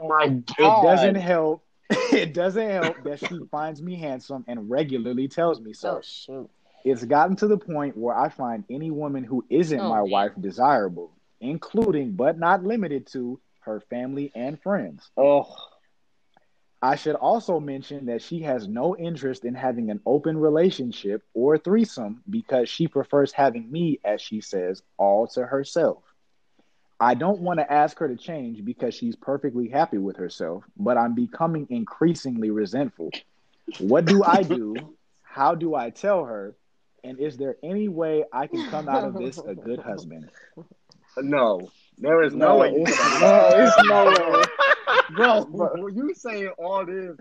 Oh 0.00 0.08
my 0.08 0.24
It 0.24 0.82
doesn't 0.82 1.16
help. 1.16 1.64
It 2.12 2.34
doesn't 2.34 2.70
help 2.70 3.04
that 3.04 3.20
she 3.20 3.40
finds 3.50 3.82
me 3.82 3.96
handsome 3.96 4.44
and 4.46 4.68
regularly 4.68 5.28
tells 5.28 5.60
me 5.60 5.72
so. 5.72 5.96
Oh 5.96 6.00
shoot. 6.02 6.50
It's 6.84 7.04
gotten 7.04 7.36
to 7.36 7.46
the 7.46 7.58
point 7.58 7.96
where 7.96 8.16
I 8.16 8.28
find 8.28 8.64
any 8.70 8.90
woman 8.90 9.24
who 9.24 9.44
isn't 9.50 9.80
Oh, 9.80 9.88
my 9.88 10.00
man. 10.02 10.10
wife 10.10 10.32
desirable, 10.40 11.12
including 11.40 12.12
but 12.12 12.38
not 12.38 12.64
limited 12.64 13.06
to 13.12 13.40
her 13.60 13.80
family 13.80 14.32
and 14.34 14.60
friends. 14.60 15.10
Oh. 15.16 15.46
I 16.84 16.96
should 16.96 17.14
also 17.14 17.60
mention 17.60 18.06
that 18.06 18.22
she 18.22 18.40
has 18.40 18.66
no 18.66 18.96
interest 18.96 19.44
in 19.44 19.54
having 19.54 19.90
an 19.90 20.00
open 20.04 20.36
relationship 20.36 21.22
or 21.32 21.56
threesome 21.56 22.22
because 22.28 22.68
she 22.68 22.88
prefers 22.88 23.30
having 23.30 23.70
me, 23.70 24.00
as 24.04 24.20
she 24.20 24.40
says, 24.40 24.82
all 24.98 25.28
to 25.28 25.46
herself. 25.46 26.02
I 26.98 27.14
don't 27.14 27.40
want 27.40 27.60
to 27.60 27.72
ask 27.72 27.98
her 27.98 28.08
to 28.08 28.16
change 28.16 28.64
because 28.64 28.94
she's 28.94 29.14
perfectly 29.14 29.68
happy 29.68 29.98
with 29.98 30.16
herself, 30.16 30.64
but 30.76 30.96
I'm 30.96 31.14
becoming 31.14 31.68
increasingly 31.70 32.50
resentful. 32.50 33.10
What 33.78 34.04
do 34.04 34.24
I 34.24 34.42
do? 34.42 34.74
How 35.22 35.54
do 35.54 35.74
I 35.74 35.90
tell 35.90 36.24
her? 36.24 36.54
And 37.04 37.18
is 37.18 37.36
there 37.36 37.56
any 37.62 37.88
way 37.88 38.24
I 38.32 38.46
can 38.46 38.68
come 38.70 38.88
out 38.88 39.04
of 39.04 39.14
this 39.14 39.38
a 39.38 39.54
good 39.54 39.80
husband? 39.80 40.30
No. 41.18 41.68
There 41.98 42.22
is 42.22 42.34
no, 42.34 42.48
No, 42.48 42.58
way 42.58 42.70
you 42.70 42.84
it's, 42.86 43.20
no, 43.20 43.50
it's 43.54 43.88
no 43.88 44.04
way. 44.06 44.44
Bro, 45.14 45.44
Bro. 45.46 45.88
you 45.88 46.14
saying 46.14 46.48
all 46.58 46.86
this 46.86 47.16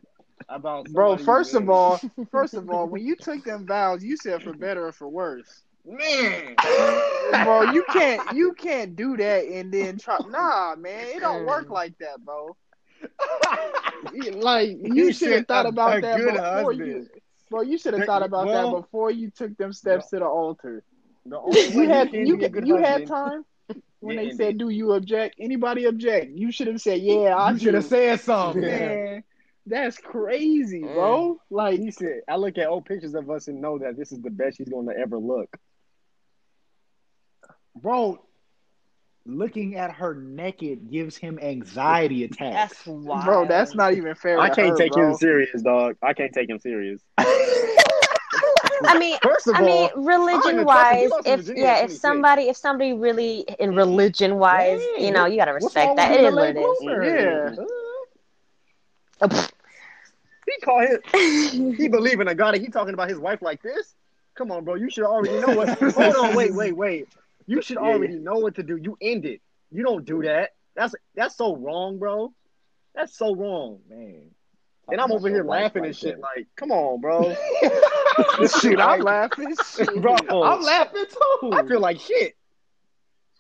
about 0.50 0.86
Bro, 0.92 1.18
first 1.18 1.56
of 1.56 1.70
all, 1.70 2.00
first 2.32 2.54
of 2.54 2.70
all, 2.70 2.88
when 2.88 3.06
you 3.06 3.16
took 3.16 3.44
them 3.44 3.66
vows, 3.66 4.04
you 4.04 4.18
said 4.18 4.44
for 4.44 4.54
better 4.54 4.88
or 4.88 4.92
for 4.92 5.10
worse. 5.10 5.64
man. 5.86 6.56
Bro, 7.44 7.72
you 7.74 7.84
can't 7.92 8.34
you 8.34 8.54
can't 8.54 8.96
do 8.96 9.18
that 9.18 9.46
and 9.46 9.74
then 9.74 9.98
try 9.98 10.18
nah 10.30 10.76
man, 10.76 11.08
it 11.08 11.20
don't 11.20 11.46
work 11.46 11.68
mm. 11.68 11.72
like 11.72 11.98
that, 12.00 12.24
bro. 12.24 12.56
Like 14.34 14.78
you 14.82 14.94
You 14.94 15.14
should 15.14 15.32
have 15.32 15.48
thought 15.48 15.66
about 15.66 16.02
that 16.02 16.18
good 16.18 16.34
before 16.34 16.74
you 16.74 17.08
husband. 17.52 17.68
Bro, 17.68 17.72
you 17.72 17.78
should 17.78 17.94
have 17.94 18.06
thought 18.06 18.24
about 18.24 18.48
Well- 18.48 18.72
that 18.72 18.82
before 18.82 19.12
you 19.12 19.30
took 19.30 19.56
them 19.58 19.74
steps 19.74 20.10
to 20.10 20.20
the 20.20 20.26
altar. 20.26 20.84
The 21.26 21.40
You 21.74 21.88
had 21.88 22.12
can 22.12 22.26
you 22.26 22.38
be 22.38 22.46
a 22.46 22.50
good 22.50 22.68
you 22.68 22.78
had 22.78 23.06
time 23.08 23.46
when 24.00 24.18
Yeah, 24.18 24.24
they 24.24 24.32
said, 24.32 24.58
"Do 24.58 24.70
you 24.70 24.94
object?" 24.94 25.36
Anybody 25.40 25.86
object? 25.86 26.32
You 26.36 26.52
should 26.52 26.68
have 26.68 26.82
said, 26.82 27.02
"Yeah, 27.02 27.36
I 27.38 27.58
should 27.58 27.76
have 27.76 27.86
said 27.86 28.20
something. 28.22 28.62
Man, 28.62 29.24
That's 29.68 29.98
crazy, 29.98 30.82
mm. 30.82 30.94
bro. 30.94 31.40
Like 31.52 31.80
He 31.80 31.92
said, 31.92 32.22
"I 32.28 32.38
look 32.38 32.58
at 32.58 32.68
old 32.68 32.86
pictures 32.86 33.14
of 33.14 33.30
us 33.30 33.48
and 33.48 33.62
know 33.62 33.78
that 33.80 33.98
this 33.98 34.12
is 34.12 34.22
the 34.22 34.32
best 34.32 34.58
she's 34.58 34.70
going 34.70 34.88
to 34.88 34.98
ever 34.98 35.18
look." 35.20 35.56
bro, 37.76 38.24
looking 39.26 39.76
at 39.76 39.92
her 39.92 40.16
naked 40.16 40.90
gives 40.92 41.16
him 41.18 41.40
anxiety 41.42 42.24
attacks. 42.24 42.84
That's 42.84 42.88
wild. 42.88 43.26
bro, 43.26 43.48
that's 43.48 43.76
not 43.76 43.94
even 43.94 44.16
fair. 44.16 44.40
I 44.40 44.50
can't 44.50 44.70
her, 44.70 44.76
take 44.78 44.94
bro. 44.94 45.10
him 45.10 45.16
serious, 45.16 45.62
dog. 45.62 45.96
I 46.02 46.14
can't 46.14 46.34
take 46.34 46.50
him 46.50 46.60
serious. 46.60 47.02
I 48.84 48.98
mean, 48.98 49.18
First 49.22 49.48
of 49.48 49.56
I 49.56 49.60
all, 49.60 49.66
mean, 49.66 49.90
religion 49.96 50.42
even 50.54 50.66
trust 50.66 50.92
him. 50.92 50.98
He 51.00 51.08
wise, 51.08 51.12
if 51.26 51.58
yeah, 51.58 51.84
if 51.84 51.92
somebody, 51.92 52.44
if 52.50 52.58
somebody 52.58 52.94
really 52.94 53.46
in 53.60 53.76
religion 53.76 54.38
wise, 54.38 54.82
Yeah, 54.98 55.06
you 55.06 55.12
know, 55.12 55.26
you 55.28 55.38
gotta 55.38 55.54
respect 55.54 55.98
that. 55.98 56.10
with 56.12 56.20
It 56.20 56.24
the 56.24 56.28
is 56.30 56.36
what 56.36 56.50
it 56.50 56.58
is. 56.58 56.80
bloomer? 56.80 57.04
Yeah. 57.04 57.56
He 60.48 60.60
call 60.62 60.80
his 60.82 61.00
he 61.78 61.88
believe 61.88 62.20
in 62.20 62.28
a 62.28 62.36
God 62.36 62.56
and 62.56 62.64
he 62.64 62.70
talking 62.72 62.94
about 62.96 63.10
his 63.10 63.20
wife 63.20 63.42
like 63.42 63.62
this? 63.62 63.94
Come 64.36 64.52
on, 64.52 64.64
bro. 64.64 64.76
You 64.76 64.90
should 64.90 65.04
already 65.06 65.40
know 65.40 65.56
what 65.56 65.70
hold 65.94 66.16
on, 66.16 66.36
wait, 66.36 66.54
wait, 66.54 66.76
wait. 66.76 67.08
You 67.52 67.62
should 67.66 67.78
Yeah. 67.78 67.90
already 67.90 68.16
know 68.18 68.36
what 68.40 68.56
to 68.56 68.64
do. 68.64 68.78
You 68.78 68.98
end 69.02 69.26
it. 69.26 69.42
You 69.72 69.84
don't 69.84 70.06
do 70.06 70.22
that. 70.24 70.52
That's 70.76 70.96
that's 71.16 71.36
so 71.36 71.56
wrong, 71.58 72.00
bro. 72.00 72.34
That's 72.96 73.18
so 73.18 73.36
wrong. 73.36 73.80
Man. 73.90 74.32
And 74.90 75.00
I'm 75.02 75.12
over 75.12 75.30
here 75.30 75.44
laughing 75.44 75.86
and 75.86 75.96
shit 75.96 76.20
like, 76.20 76.48
come 76.56 76.72
on, 76.72 77.00
bro. 77.02 77.34
Shoot, 78.60 78.80
I'm 78.80 79.02
laughing. 79.02 79.56
Shoot. 79.76 80.02
Bro, 80.02 80.16
I'm 80.16 80.62
laughing 80.62 81.06
too. 81.10 81.50
I 81.54 81.66
feel 81.66 81.80
like 81.80 82.00
shit. 82.00 82.36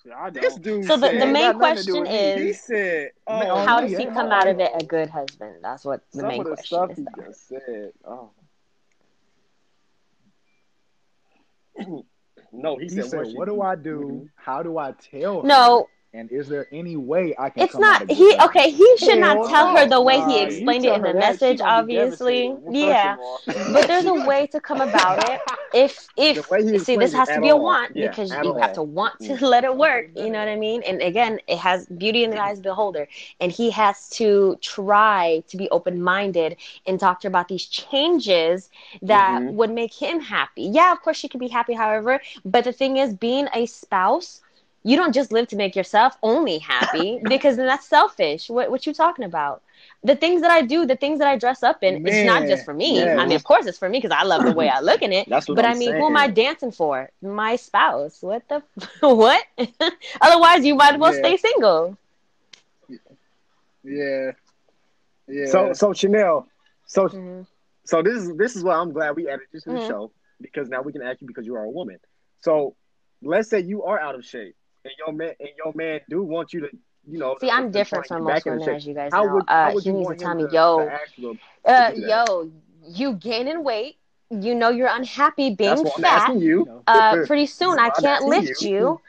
Shit, 0.01 0.13
I 0.15 0.29
This 0.29 0.55
dude 0.55 0.85
So 0.85 0.95
the, 0.97 1.07
said, 1.07 1.21
the 1.21 1.25
main 1.27 1.51
got 1.51 1.57
nothing 1.57 1.75
to 1.77 1.83
do 1.83 1.91
question 1.93 2.01
with 2.03 2.09
me. 2.37 2.43
he 2.43 2.49
is, 2.51 2.61
said, 2.61 3.11
oh, 3.27 3.39
Man, 3.39 3.67
how 3.67 3.79
yeah, 3.79 3.87
does 3.87 3.97
he 3.97 4.03
yeah. 4.05 4.13
come 4.13 4.31
out 4.31 4.47
of 4.47 4.59
it 4.61 4.71
a 4.73 4.83
good 4.85 5.09
husband? 5.09 5.55
That's 5.61 5.83
what 5.83 6.01
the 6.13 6.19
some 6.19 6.27
main 6.29 6.39
of 6.41 6.45
the 6.45 6.51
question 6.55 6.67
stuff 6.67 6.91
is. 6.91 6.97
he 6.97 7.05
just 7.21 7.47
said. 7.49 7.91
Oh. 8.05 8.31
no, 12.51 12.77
he, 12.77 12.83
He 12.83 12.89
said, 12.89 13.05
said, 13.05 13.19
what, 13.19 13.33
"What 13.35 13.45
do 13.45 13.61
I 13.61 13.75
do? 13.75 14.29
How 14.35 14.63
do 14.63 14.77
I 14.77 14.93
tell 14.93 15.41
her? 15.41 15.47
No, 15.47 15.87
And 16.13 16.31
is 16.31 16.47
there 16.47 16.67
any 16.71 16.95
way 16.95 17.35
I 17.37 17.49
can 17.49 17.65
it's 17.65 17.77
come 17.77 17.87
out 17.87 17.87
not 17.87 18.01
of 18.01 18.09
he. 18.09 18.35
husband?" 18.35 18.45
Okay, 18.45 18.71
he 18.71 18.97
should 18.97 19.19
not 19.19 19.41
Hell 19.41 19.43
tell 19.43 19.75
her 19.75 19.85
the 19.87 20.01
way 20.01 20.21
Nah, 20.21 20.21
he 20.21 20.39
explained 20.41 20.85
tell 20.85 20.85
it 20.85 20.93
in 20.93 21.03
the 21.03 21.13
that, 21.13 21.13
message. 21.13 21.61
Obviously, 21.61 22.51
devastated. 22.51 22.59
Well, 22.61 22.73
first 22.79 23.03
yeah. 23.03 23.17
But 23.67 23.87
there's 23.87 24.05
a 24.05 24.13
way 24.15 24.47
to 24.47 24.59
come 24.59 24.81
about 24.81 25.19
it. 25.29 25.41
If 25.73 26.09
if 26.17 26.39
The 26.39 26.43
way 26.49 26.63
he 26.63 26.77
see, 26.77 26.95
this 26.95 27.13
has 27.13 27.31
to 27.31 27.39
at 27.39 27.41
be 27.41 27.49
a 27.49 27.55
all. 27.55 27.57
want 27.57 27.93
Yeah, 27.93 28.01
because 28.01 28.37
you 28.41 28.53
all. 28.53 28.59
have 28.59 28.73
to 28.73 28.81
want 28.83 29.19
to 29.21 29.33
Mm. 29.33 29.41
let 29.45 29.63
it 29.63 29.75
work. 29.75 30.09
You 30.15 30.29
know 30.31 30.39
what 30.39 30.47
I 30.47 30.55
mean? 30.55 30.81
And 30.83 31.01
again, 31.01 31.39
it 31.47 31.57
has 31.59 31.87
beauty 31.87 32.23
in 32.23 32.31
the 32.31 32.37
eyes 32.39 32.57
of 32.57 32.63
the 32.63 32.69
beholder, 32.69 33.07
and 33.39 33.51
he 33.51 33.71
has 33.71 34.09
to 34.11 34.57
try 34.61 35.43
to 35.47 35.57
be 35.57 35.69
open 35.69 36.01
minded 36.01 36.57
and 36.85 36.99
talk 36.99 37.19
to 37.21 37.27
her 37.27 37.29
about 37.29 37.47
these 37.47 37.65
changes 37.65 38.69
that 39.01 39.43
Mhm. 39.43 39.49
would 39.49 39.71
make 39.71 39.93
him 39.95 40.21
happy. 40.21 40.63
Yeah, 40.63 40.91
of 40.91 41.01
course 41.01 41.17
she 41.17 41.27
could 41.27 41.39
be 41.39 41.49
happy. 41.49 41.73
However, 41.73 42.21
but 42.45 42.63
the 42.63 42.71
thing 42.73 42.97
is, 42.97 43.13
being 43.13 43.47
a 43.53 43.65
spouse. 43.65 44.41
You 44.83 44.95
don't 44.97 45.13
just 45.13 45.31
live 45.31 45.47
to 45.49 45.55
make 45.55 45.75
yourself 45.75 46.17
only 46.23 46.59
happy 46.59 47.21
because 47.27 47.57
then 47.57 47.65
that's 47.67 47.87
selfish. 47.87 48.49
What 48.49 48.69
what 48.71 48.85
you 48.85 48.93
talking 48.93 49.25
about? 49.25 49.61
The 50.03 50.15
things 50.15 50.41
that 50.41 50.51
I 50.51 50.61
do, 50.61 50.85
the 50.85 50.95
things 50.95 51.19
that 51.19 51.27
I 51.27 51.37
dress 51.37 51.63
up 51.63 51.83
in, 51.83 51.99
it's 52.05 52.23
not 52.23 52.45
just 52.47 52.63
for 52.65 52.73
me. 52.73 53.11
yes. 53.11 53.17
I 53.17 53.25
mean, 53.25 53.35
of 53.35 53.43
course 53.43 53.65
it's 53.65 53.77
for 53.77 53.89
me 53.89 53.99
because 53.99 54.15
I 54.17 54.23
love 54.23 54.43
the 54.43 54.51
way 54.53 54.69
I 54.69 54.79
look 54.79 55.01
in 55.01 55.11
it. 55.13 55.27
That's 55.27 55.49
what 55.49 55.57
But 55.57 55.63
I'm 55.63 55.71
I 55.71 55.75
mean, 55.75 55.93
saying. 55.93 55.97
who 55.97 56.07
am 56.07 56.17
I 56.17 56.27
dancing 56.27 56.71
for? 56.71 57.09
My 57.21 57.55
spouse. 57.55 58.21
What 58.21 58.47
the 58.49 58.63
what? 59.01 59.43
Otherwise, 60.21 60.65
you 60.65 60.75
might 60.75 60.95
as 60.95 60.99
well 60.99 61.13
Yeah. 61.13 61.23
stay 61.23 61.37
single. 61.37 61.97
Yeah. 63.83 64.31
Yeah. 65.27 65.45
So 65.45 65.73
so 65.73 65.93
Chanel, 65.93 66.47
so 66.85 67.09
Mhm. 67.11 67.45
so 67.85 68.01
this 68.01 68.15
is 68.15 68.35
this 68.37 68.55
is 68.55 68.63
why 68.63 68.75
I'm 68.75 68.91
glad 68.93 69.15
we 69.15 69.27
added 69.29 69.47
you 69.53 69.59
to 69.61 69.71
the 69.71 69.79
Mhm. 69.79 69.79
show 69.79 70.11
because 70.41 70.69
now 70.69 70.81
we 70.81 70.91
can 70.91 71.01
ask 71.01 71.21
you 71.21 71.27
because 71.27 71.45
you 71.45 71.55
are 71.55 71.63
a 71.63 71.69
woman. 71.71 71.97
So 72.39 72.75
let's 73.21 73.49
say 73.49 73.61
you 73.61 73.83
are 73.83 73.99
out 73.99 74.15
of 74.15 74.25
shape 74.25 74.55
and 74.83 74.93
your 74.97 75.13
man 75.13 75.33
and 75.39 75.49
your 75.57 75.73
man 75.75 75.99
do 76.09 76.23
want 76.23 76.53
you 76.53 76.61
to 76.61 76.69
you 77.07 77.19
know 77.19 77.35
See, 77.39 77.49
to- 77.49 77.51
I'm 77.51 77.71
to 77.71 77.81
different 77.81 78.05
from 78.07 78.23
get 78.23 78.23
most 78.23 78.45
back 78.45 78.45
women, 78.45 78.75
as 78.75 78.85
you 78.85 78.93
guys 78.93 79.11
How 79.11 79.23
know. 79.23 79.33
would, 79.33 79.45
how 79.49 79.69
uh, 79.69 79.71
would 79.71 79.83
he 79.83 79.91
you 79.91 79.93
needs 79.93 80.07
to 80.09 80.15
tell 80.15 80.35
me, 80.35 80.47
yo, 80.51 80.79
to 80.79 80.91
ask 80.93 81.11
you 81.17 81.37
uh, 81.65 81.91
do 81.93 81.95
yo, 81.95 82.51
you 82.87 83.13
gaining 83.13 83.63
weight. 83.63 83.97
You 84.29 84.55
know 84.55 84.69
you're 84.69 84.89
unhappy 84.91 85.53
being 85.55 85.69
That's 85.77 85.83
what 85.83 85.93
I'm 85.97 86.03
fat. 86.03 86.33
you. 86.41 86.67
You 86.67 86.81
uh, 86.87 87.17
pretty 87.17 87.45
soon 87.47 87.79
I 87.79 87.89
can't 87.89 88.25
lift 88.25 88.61
you. 88.61 88.67
you. 88.77 88.99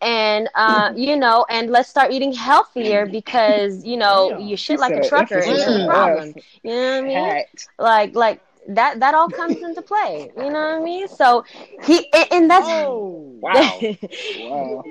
And 0.00 0.48
uh, 0.54 0.90
you 0.96 1.16
know, 1.16 1.44
and 1.48 1.70
let's 1.70 1.88
start 1.88 2.12
eating 2.12 2.32
healthier 2.32 3.06
because 3.06 3.84
you 3.84 3.96
know 3.96 4.32
Damn. 4.32 4.40
you 4.40 4.56
shit 4.56 4.78
like 4.78 4.96
a 4.96 5.00
trucker 5.00 5.40
and 5.40 5.56
it's 5.58 5.74
a 5.74 5.80
problem. 5.80 6.34
You 6.62 6.70
know 6.70 6.76
what 6.92 6.98
I 6.98 7.00
mean? 7.02 7.36
Hacked. 7.36 7.68
Like 7.78 8.14
like 8.14 8.40
that 8.68 9.00
that 9.00 9.14
all 9.14 9.28
comes 9.28 9.62
into 9.62 9.82
play. 9.82 10.30
You 10.36 10.44
know 10.44 10.60
what 10.60 10.76
I 10.76 10.80
mean? 10.80 11.08
So 11.08 11.44
he 11.84 12.06
and, 12.12 12.26
and 12.32 12.50
that's 12.50 12.66
Oh, 12.68 13.38
Wow. 13.40 13.80
Wow. 14.36 14.82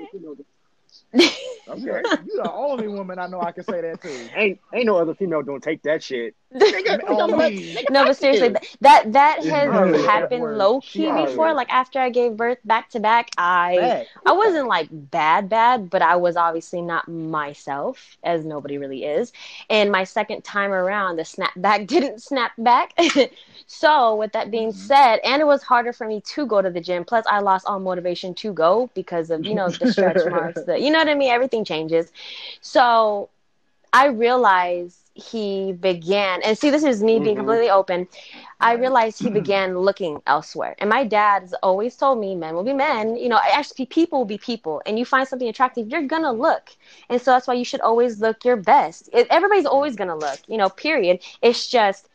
you're 1.76 2.02
the 2.36 2.50
only 2.52 2.88
woman 2.88 3.18
I 3.18 3.26
know 3.26 3.40
I 3.40 3.52
can 3.52 3.64
say 3.64 3.80
that 3.80 4.02
to. 4.02 4.30
Ain't 4.34 4.60
ain't 4.74 4.86
no 4.86 4.96
other 4.98 5.14
female 5.14 5.42
gonna 5.42 5.60
take 5.60 5.82
that 5.82 6.02
shit. 6.02 6.34
On 7.06 7.36
me. 7.36 7.78
no, 7.88 8.04
but 8.04 8.16
seriously, 8.16 8.54
that 8.80 9.12
that 9.12 9.42
Yeah, 9.42 9.44
has 9.44 9.72
happened 9.94 10.56
low 10.58 10.80
key 10.80 11.12
before. 11.12 11.54
Like 11.54 11.70
after 11.70 11.98
I 12.00 12.10
gave 12.10 12.36
birth 12.36 12.58
back 12.64 12.90
to 12.90 13.00
back, 13.00 13.30
I 13.38 13.94
I 14.24 14.32
wasn't 14.32 14.66
like 14.68 14.88
bad 14.90 15.48
bad, 15.48 15.90
but 15.90 16.02
I 16.02 16.16
was 16.16 16.36
obviously 16.36 16.82
not 16.82 17.08
myself, 17.08 18.16
as 18.22 18.44
nobody 18.44 18.78
really 18.78 19.04
is. 19.04 19.32
And 19.68 19.90
my 19.92 20.04
second 20.04 20.42
time 20.44 20.72
around, 20.72 21.16
the 21.16 21.24
snap 21.24 21.52
back 21.56 21.86
didn't 21.88 22.20
snap 22.20 22.52
back. 22.58 22.92
so 23.66 24.16
with 24.16 24.32
that 24.32 24.50
being 24.50 24.72
said, 24.72 25.18
and 25.24 25.40
it 25.40 25.46
was 25.46 25.62
harder 25.62 25.92
for 25.92 26.06
me 26.06 26.20
to 26.34 26.46
go 26.46 26.60
to 26.62 26.70
the 26.70 26.80
gym. 26.80 27.04
Plus, 27.04 27.24
I 27.28 27.40
lost 27.40 27.66
all 27.66 27.78
motivation 27.80 28.34
to 28.36 28.52
go 28.52 28.90
because 28.94 29.30
of 29.30 29.44
you 29.44 29.54
know 29.54 29.70
the 29.70 29.86
stretch 29.86 30.26
marks. 30.26 30.62
The 30.64 30.78
you 30.78 30.90
know 30.90 30.98
what 30.98 31.08
I 31.08 31.14
mean. 31.14 31.30
Everything 31.30 31.64
changes. 31.64 32.12
So 32.60 33.30
I 33.92 34.06
realized 34.06 34.99
he 35.14 35.72
began, 35.72 36.42
and 36.42 36.56
see, 36.56 36.70
this 36.70 36.84
is 36.84 37.02
me 37.02 37.18
being 37.20 37.36
Mhm. 37.36 37.38
completely 37.38 37.70
open. 37.70 38.08
I 38.60 38.72
realized 38.74 39.20
he 39.22 39.30
began 39.40 39.78
looking 39.78 40.22
elsewhere. 40.26 40.74
And 40.78 40.88
my 40.90 41.04
dad 41.04 41.42
has 41.42 41.54
always 41.62 41.96
told 41.96 42.18
me, 42.20 42.34
men 42.34 42.54
will 42.54 42.64
be 42.64 42.72
men. 42.72 43.16
You 43.16 43.28
know, 43.28 43.40
actually, 43.52 43.86
people 43.86 44.18
will 44.18 44.26
be 44.26 44.38
people. 44.38 44.82
And 44.86 44.98
you 44.98 45.04
find 45.04 45.26
something 45.26 45.48
attractive, 45.48 45.88
you're 45.88 46.06
going 46.06 46.22
to 46.22 46.30
look. 46.32 46.70
And 47.08 47.20
so 47.20 47.32
that's 47.32 47.46
why 47.46 47.54
you 47.54 47.64
should 47.64 47.80
always 47.80 48.20
look 48.20 48.44
your 48.44 48.56
best. 48.56 49.08
It, 49.12 49.26
everybody's 49.30 49.66
always 49.66 49.96
going 49.96 50.08
to 50.08 50.14
look, 50.14 50.40
you 50.46 50.56
know, 50.56 50.68
period. 50.68 51.20
It's 51.42 51.66
just, 51.68 52.08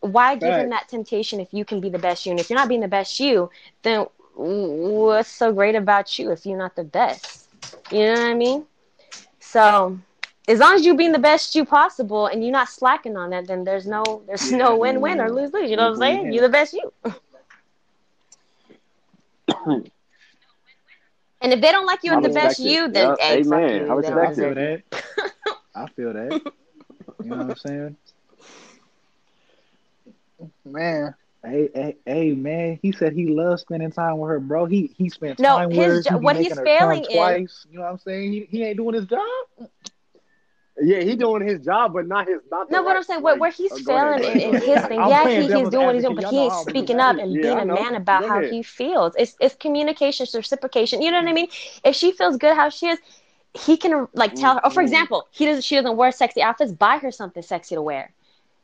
why 0.00 0.36
give 0.36 0.56
him 0.56 0.70
that 0.70 0.88
temptation 0.88 1.40
if 1.40 1.52
you 1.52 1.64
can 1.64 1.80
be 1.80 1.88
the 1.88 1.98
best 1.98 2.24
you? 2.26 2.30
And 2.30 2.40
if 2.40 2.50
you're 2.50 2.58
not 2.58 2.68
being 2.68 2.80
the 2.80 2.88
best 2.88 3.18
you, 3.20 3.50
then 3.82 4.06
what's 4.34 5.30
so 5.30 5.52
great 5.52 5.74
about 5.74 6.18
you 6.18 6.30
if 6.30 6.44
you're 6.46 6.58
not 6.58 6.76
the 6.76 6.84
best? 6.84 7.48
You 7.90 8.06
know 8.06 8.12
what 8.14 8.26
I 8.28 8.34
mean? 8.34 8.66
So 9.40 9.98
as 10.52 10.60
long 10.60 10.74
as 10.74 10.84
you're 10.84 10.96
being 10.96 11.12
the 11.12 11.18
best 11.18 11.54
you 11.54 11.64
possible 11.64 12.26
and 12.26 12.42
you're 12.44 12.52
not 12.52 12.68
slacking 12.68 13.16
on 13.16 13.30
that, 13.30 13.48
then 13.48 13.64
there's 13.64 13.86
no 13.86 14.22
there's 14.26 14.52
no 14.52 14.76
win 14.76 15.00
win 15.00 15.20
or 15.20 15.30
lose 15.30 15.52
lose. 15.52 15.70
You 15.70 15.76
know 15.76 15.84
what 15.84 15.94
I'm 15.94 15.98
mm-hmm. 15.98 16.00
saying? 16.00 16.32
You're 16.32 16.42
the 16.42 16.50
best 16.50 16.74
you. 16.74 16.92
and 21.40 21.52
if 21.52 21.60
they 21.60 21.70
don't 21.72 21.86
like 21.86 22.00
you 22.02 22.12
I 22.12 22.14
as 22.14 22.22
the 22.22 22.28
best 22.30 22.58
respect 22.58 22.64
it. 22.64 22.78
you, 22.78 22.88
then 22.88 23.14
Yeah, 23.16 23.16
hey, 23.18 23.40
amen. 23.40 23.86
you. 23.86 23.90
I 23.90 23.94
They 24.00 24.10
don't 24.10 24.22
I 24.22 24.30
respect 24.30 24.34
feel 24.34 24.54
that. 24.54 24.82
I 25.74 25.86
feel 25.96 26.12
that. 26.12 26.36
You 27.22 27.30
know 27.32 27.38
what 27.38 27.48
I'm 27.50 27.56
saying? 27.56 27.96
Man. 30.64 31.14
Hey, 31.44 31.68
hey, 31.74 31.96
hey, 32.06 32.32
man. 32.34 32.78
He 32.82 32.92
said 32.92 33.12
he 33.12 33.26
loves 33.28 33.62
spending 33.62 33.90
time 33.90 34.18
with 34.18 34.28
her, 34.30 34.40
bro. 34.40 34.66
He 34.66 34.92
he 34.96 35.08
spent 35.08 35.38
No, 35.38 35.58
time 35.58 35.70
his 35.70 35.76
with 35.76 35.86
her. 35.86 36.02
jo- 36.02 36.18
He 36.18 36.18
what 36.18 36.36
he's 36.36 36.58
failing 36.60 37.04
come 37.04 37.04
is- 37.04 37.08
twice. 37.12 37.66
You 37.70 37.78
know 37.78 37.84
what 37.84 37.92
I'm 37.92 37.98
saying? 37.98 38.32
He, 38.32 38.46
he 38.50 38.64
ain't 38.64 38.76
doing 38.76 38.94
his 38.94 39.06
job. 39.06 39.20
Yeah, 40.82 41.00
he 41.02 41.16
doing 41.16 41.46
his 41.46 41.60
job, 41.64 41.92
but 41.94 42.06
not 42.06 42.26
his 42.28 42.40
not 42.50 42.68
No, 42.68 42.82
what 42.82 42.96
right 42.96 42.96
I'm 42.96 43.02
saying 43.02 43.22
where, 43.22 43.36
where 43.36 43.50
he's 43.50 43.78
ahead, 43.78 43.78
failing 43.78 44.22
in, 44.24 44.38
in 44.40 44.56
his 44.56 44.84
thing. 44.84 45.04
I'm 45.04 45.06
Yeah, 45.06 45.26
he, 45.28 45.48
he's 45.48 45.68
doing 45.70 45.86
what 45.86 45.94
he's 45.94 46.04
doing, 46.04 46.14
but 46.16 46.24
he 46.24 46.38
ain't 46.44 46.54
speaking 46.54 47.00
up 47.00 47.18
and 47.18 47.40
Yeah, 47.40 47.40
being 47.40 47.60
a 47.60 47.66
man 47.66 47.94
about 47.94 48.24
Go 48.24 48.26
how 48.26 48.40
ahead. 48.40 48.42
he 48.42 48.62
feels. 48.62 49.14
It's 49.16 49.36
it's 49.40 49.54
communication, 49.56 50.24
it's 50.24 50.34
reciprocation. 50.34 51.02
You 51.02 51.10
know 51.10 51.20
what 51.20 51.28
I 51.28 51.32
mean? 51.32 51.48
If 51.84 51.94
she 51.96 52.12
feels 52.12 52.36
good 52.36 52.54
how 52.56 52.68
she 52.70 52.86
is, 52.88 52.98
he 53.54 53.76
can 53.76 54.08
like 54.14 54.34
tell 54.34 54.54
her. 54.56 54.64
Or 54.64 54.70
for 54.70 54.80
Mhm. 54.80 54.82
example, 54.82 55.26
he 55.30 55.44
doesn't 55.46 55.62
she 55.62 55.76
doesn't 55.76 55.96
wear 55.96 56.12
sexy 56.12 56.42
outfits. 56.42 56.72
Buy 56.72 56.98
her 56.98 57.10
something 57.10 57.42
sexy 57.42 57.74
to 57.74 57.82
wear. 57.82 58.12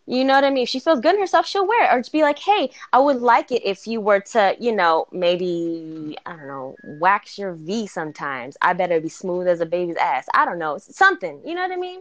You 0.09 0.25
know 0.25 0.33
what 0.33 0.45
I 0.45 0.49
mean? 0.49 0.63
If 0.63 0.71
she 0.71 0.81
feels 0.81 1.01
good 1.01 1.17
in 1.17 1.21
herself, 1.21 1.47
she'll 1.47 1.69
wear 1.69 1.85
it. 1.85 1.95
Or 1.95 1.99
just 1.99 2.13
be 2.13 2.23
like, 2.23 2.39
hey, 2.39 2.71
I 2.95 2.99
would 2.99 3.21
like 3.21 3.53
it 3.53 3.63
if 3.63 3.87
you 3.87 4.01
were 4.01 4.21
to, 4.21 4.57
you 4.59 4.75
know, 4.75 5.07
maybe, 5.13 6.17
I 6.25 6.35
don't 6.35 6.49
know, 6.49 6.77
wax 6.83 7.37
your 7.37 7.53
V 7.53 7.87
sometimes. 7.87 8.57
I 8.63 8.73
better 8.73 9.03
be 9.03 9.11
smooth 9.11 9.47
as 9.47 9.61
a 9.61 9.67
baby's 9.67 9.97
ass. 9.97 10.27
I 10.33 10.47
don't 10.47 10.59
know. 10.59 10.79
Something. 10.79 11.43
You 11.45 11.55
know 11.55 11.61
what 11.61 11.73
I 11.73 11.77
mean? 11.77 12.01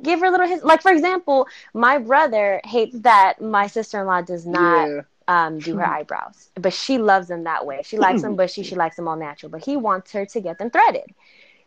Give 0.00 0.20
her 0.20 0.26
a 0.26 0.30
little 0.30 0.46
his 0.46 0.62
like 0.62 0.82
for 0.82 0.92
example, 0.92 1.48
my 1.74 1.98
brother 1.98 2.60
hates 2.64 3.00
that 3.00 3.40
my 3.40 3.66
sister 3.66 4.00
in 4.00 4.06
law 4.06 4.20
does 4.20 4.46
not 4.46 4.86
yeah. 4.86 5.00
um, 5.26 5.58
do 5.58 5.76
her 5.78 5.86
eyebrows. 5.96 6.50
But 6.54 6.74
she 6.74 6.98
loves 6.98 7.26
them 7.26 7.42
that 7.42 7.66
way. 7.66 7.80
She 7.82 7.98
likes 7.98 8.22
them 8.22 8.36
bushy, 8.36 8.62
she 8.62 8.76
likes 8.76 8.94
them 8.94 9.08
all 9.08 9.16
natural. 9.16 9.50
But 9.50 9.64
he 9.64 9.76
wants 9.76 10.12
her 10.12 10.26
to 10.26 10.40
get 10.40 10.58
them 10.58 10.70
threaded. 10.70 11.06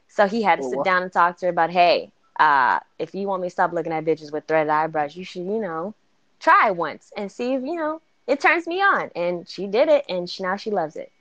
So 0.08 0.26
he 0.26 0.42
had 0.42 0.62
to 0.62 0.70
sit 0.70 0.84
down 0.86 1.04
and 1.04 1.12
talk 1.12 1.38
to 1.40 1.48
her 1.48 1.50
about, 1.50 1.70
hey, 1.70 2.14
uh, 2.40 2.80
if 2.98 3.14
you 3.14 3.28
want 3.28 3.42
me 3.42 3.48
to 3.48 3.52
stop 3.52 3.74
looking 3.74 3.92
at 3.92 4.06
bitches 4.06 4.32
with 4.32 4.46
threaded 4.48 4.70
eyebrows, 4.72 5.16
you 5.16 5.24
should, 5.26 5.44
you 5.44 5.60
know, 5.60 5.94
try 6.40 6.72
once 6.72 7.12
and 7.18 7.32
see 7.32 7.54
if, 7.54 7.62
you 7.64 7.76
know, 7.76 8.02
it 8.28 8.40
turns 8.40 8.66
me 8.66 8.82
on. 8.82 9.12
And 9.16 9.48
she 9.48 9.68
did 9.68 9.90
it 9.90 10.06
and 10.10 10.30
she, 10.30 10.44
now 10.44 10.56
she 10.56 10.72
loves 10.72 10.96
it. 10.96 11.12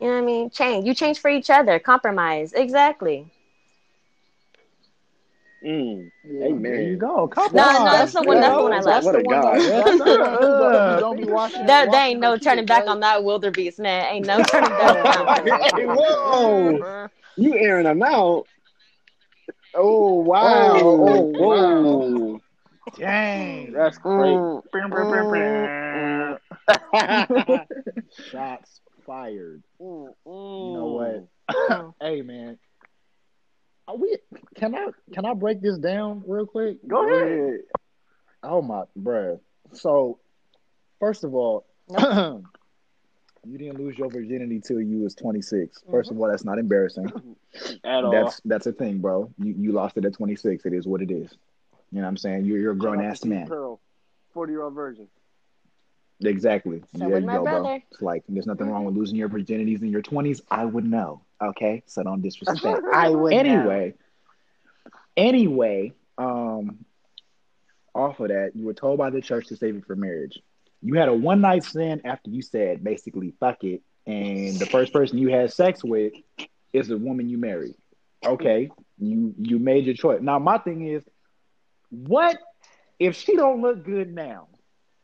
You 0.00 0.08
know 0.08 0.14
what 0.14 0.22
I 0.22 0.26
mean? 0.26 0.50
Change. 0.50 0.84
You 0.86 0.94
change 0.94 1.20
for 1.20 1.30
each 1.30 1.48
other. 1.48 1.78
Compromise. 1.78 2.52
Exactly. 2.54 3.30
Mm. 5.64 6.10
There 6.24 6.48
Amen. 6.48 6.82
you 6.82 6.96
go. 6.96 7.28
Come 7.28 7.54
No, 7.54 7.62
on. 7.62 7.84
no, 7.84 7.92
that's 7.92 8.12
the 8.12 8.22
one- 8.22 8.40
that's 8.40 8.56
the 8.56 8.62
one 8.62 8.72
I 8.72 8.82
That's 8.82 9.06
love. 9.06 9.14
the 9.14 9.22
one 9.22 9.40
What 9.42 9.56
a 9.56 9.62
that- 9.62 9.84
guy. 9.84 9.84
that's 9.84 9.98
the 9.98 10.18
one. 10.60 10.98
Don't 11.00 11.16
be 11.18 11.24
watching. 11.24 11.66
There, 11.66 11.88
there 11.88 12.04
ain't 12.08 12.18
no 12.18 12.36
turning 12.36 12.66
back 12.66 12.88
on 12.88 12.98
that 13.00 13.22
wildebeest, 13.22 13.78
man. 13.78 14.12
Ain't 14.12 14.26
no 14.26 14.42
turning 14.50 14.70
back. 14.70 15.46
Hey, 15.76 15.86
whoa. 15.86 17.08
You 17.36 17.56
airing 17.56 17.84
them 17.84 18.02
out. 18.02 18.46
Oh 19.74 20.20
wow! 20.20 20.72
Oh, 20.74 21.06
Oh, 21.08 21.22
wow! 22.32 22.40
Dang, 22.98 23.72
that's 23.72 23.98
great. 23.98 24.36
Mm. 24.36 26.38
Shots 28.30 28.80
fired. 29.06 29.62
Mm, 29.80 30.14
You 30.26 30.26
know 30.26 30.86
mm. 30.86 31.26
what? 31.48 31.94
hey 32.00 32.22
man. 32.22 32.58
Are 33.88 33.96
we 33.96 34.16
can 34.54 34.74
I 34.74 34.88
can 35.12 35.24
I 35.24 35.34
break 35.34 35.60
this 35.60 35.78
down 35.78 36.22
real 36.26 36.46
quick? 36.46 36.86
Go 36.86 37.06
ahead. 37.06 37.60
Oh 38.42 38.62
my 38.62 38.84
bruh. 38.98 39.40
So 39.72 40.18
first 41.00 41.24
of 41.24 41.34
all, 41.34 41.66
you 43.44 43.58
didn't 43.58 43.78
lose 43.78 43.98
your 43.98 44.08
virginity 44.08 44.60
till 44.60 44.80
you 44.80 45.00
was 45.00 45.14
26. 45.14 45.82
1st 45.90 46.10
of 46.10 46.20
all, 46.20 46.28
that's 46.28 46.44
not 46.44 46.58
embarrassing. 46.58 47.10
At 47.84 48.04
all. 48.04 48.10
That's 48.10 48.40
that's 48.44 48.66
a 48.66 48.72
thing, 48.72 48.98
bro. 48.98 49.32
You 49.38 49.54
you 49.58 49.72
lost 49.72 49.96
it 49.96 50.04
at 50.04 50.14
26. 50.14 50.64
It 50.64 50.72
is 50.72 50.86
what 50.86 51.02
it 51.02 51.10
is. 51.10 51.30
You 51.90 51.98
know 51.98 52.02
what 52.02 52.08
I'm 52.08 52.16
saying? 52.16 52.46
You're 52.46 52.58
you're 52.58 52.72
a 52.72 52.76
grown 52.76 53.04
ass 53.04 53.24
man. 53.24 53.46
Pearl, 53.46 53.80
40 54.32 54.52
year 54.52 54.62
old 54.62 54.74
virgin. 54.74 55.08
Exactly. 56.22 56.82
So 56.96 57.08
there 57.08 57.18
you 57.18 57.26
my 57.26 57.34
go, 57.34 57.42
bro. 57.42 57.62
brother. 57.62 57.82
It's 57.90 58.00
like 58.00 58.22
there's 58.28 58.46
nothing 58.46 58.70
wrong 58.70 58.84
with 58.84 58.94
losing 58.94 59.16
your 59.16 59.28
virginities 59.28 59.82
in 59.82 59.90
your 59.90 60.02
20s. 60.02 60.40
I 60.50 60.64
would 60.64 60.84
know. 60.84 61.22
Okay, 61.42 61.82
so 61.86 62.02
don't 62.02 62.22
disrespect. 62.22 62.84
I 62.92 63.10
would 63.10 63.34
anyway, 63.34 63.94
anyway, 65.16 65.92
um, 66.16 66.84
off 67.94 68.20
of 68.20 68.28
that, 68.28 68.52
you 68.54 68.64
were 68.64 68.74
told 68.74 68.98
by 68.98 69.10
the 69.10 69.20
church 69.20 69.48
to 69.48 69.56
save 69.56 69.76
it 69.76 69.84
for 69.84 69.96
marriage. 69.96 70.40
You 70.82 70.94
had 70.94 71.08
a 71.08 71.14
one 71.14 71.40
night 71.40 71.64
stand 71.64 72.02
after 72.04 72.30
you 72.30 72.42
said 72.42 72.82
basically 72.82 73.32
fuck 73.38 73.62
it, 73.64 73.82
and 74.06 74.58
the 74.58 74.66
first 74.66 74.92
person 74.92 75.18
you 75.18 75.28
had 75.28 75.52
sex 75.52 75.84
with 75.84 76.12
is 76.72 76.88
the 76.88 76.98
woman 76.98 77.28
you 77.28 77.38
married. 77.38 77.74
Okay, 78.24 78.70
you 78.98 79.34
you 79.38 79.58
made 79.58 79.86
your 79.86 79.94
choice. 79.94 80.20
Now 80.20 80.38
my 80.38 80.58
thing 80.58 80.86
is, 80.86 81.04
what 81.90 82.36
if 82.98 83.16
she 83.16 83.36
don't 83.36 83.62
look 83.62 83.84
good 83.84 84.12
now? 84.12 84.48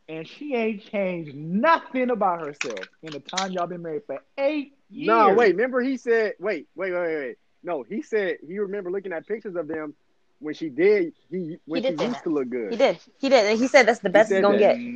And 0.07 0.27
she 0.27 0.55
ain't 0.55 0.83
changed 0.83 1.35
nothing 1.35 2.09
about 2.09 2.41
herself 2.41 2.87
in 3.03 3.11
the 3.11 3.19
time 3.19 3.51
y'all 3.51 3.67
been 3.67 3.83
married 3.83 4.01
for 4.07 4.17
eight 4.39 4.73
years. 4.89 5.07
No, 5.07 5.33
wait. 5.35 5.51
Remember, 5.51 5.81
he 5.81 5.97
said, 5.97 6.33
wait, 6.39 6.67
wait, 6.75 6.91
wait, 6.91 6.99
wait, 6.99 7.15
wait. 7.15 7.35
No, 7.61 7.83
he 7.83 8.01
said 8.01 8.37
he 8.45 8.57
remember 8.57 8.89
looking 8.89 9.13
at 9.13 9.27
pictures 9.27 9.55
of 9.55 9.67
them 9.67 9.93
when 10.39 10.53
she 10.53 10.69
did. 10.69 11.13
He 11.29 11.57
when 11.65 11.81
He 11.81 11.81
did 11.81 11.99
say 11.99 12.05
used 12.07 12.15
that. 12.15 12.23
to 12.23 12.29
look 12.29 12.49
good. 12.49 12.71
He 12.71 12.77
did. 12.77 12.99
He 13.19 13.29
did. 13.29 13.59
He 13.59 13.67
said 13.67 13.87
that's 13.87 13.99
the 13.99 14.09
best 14.09 14.29
said 14.29 14.31
he's 14.31 14.41
gonna 14.41 14.57
that. 14.57 14.57
get. 14.57 14.79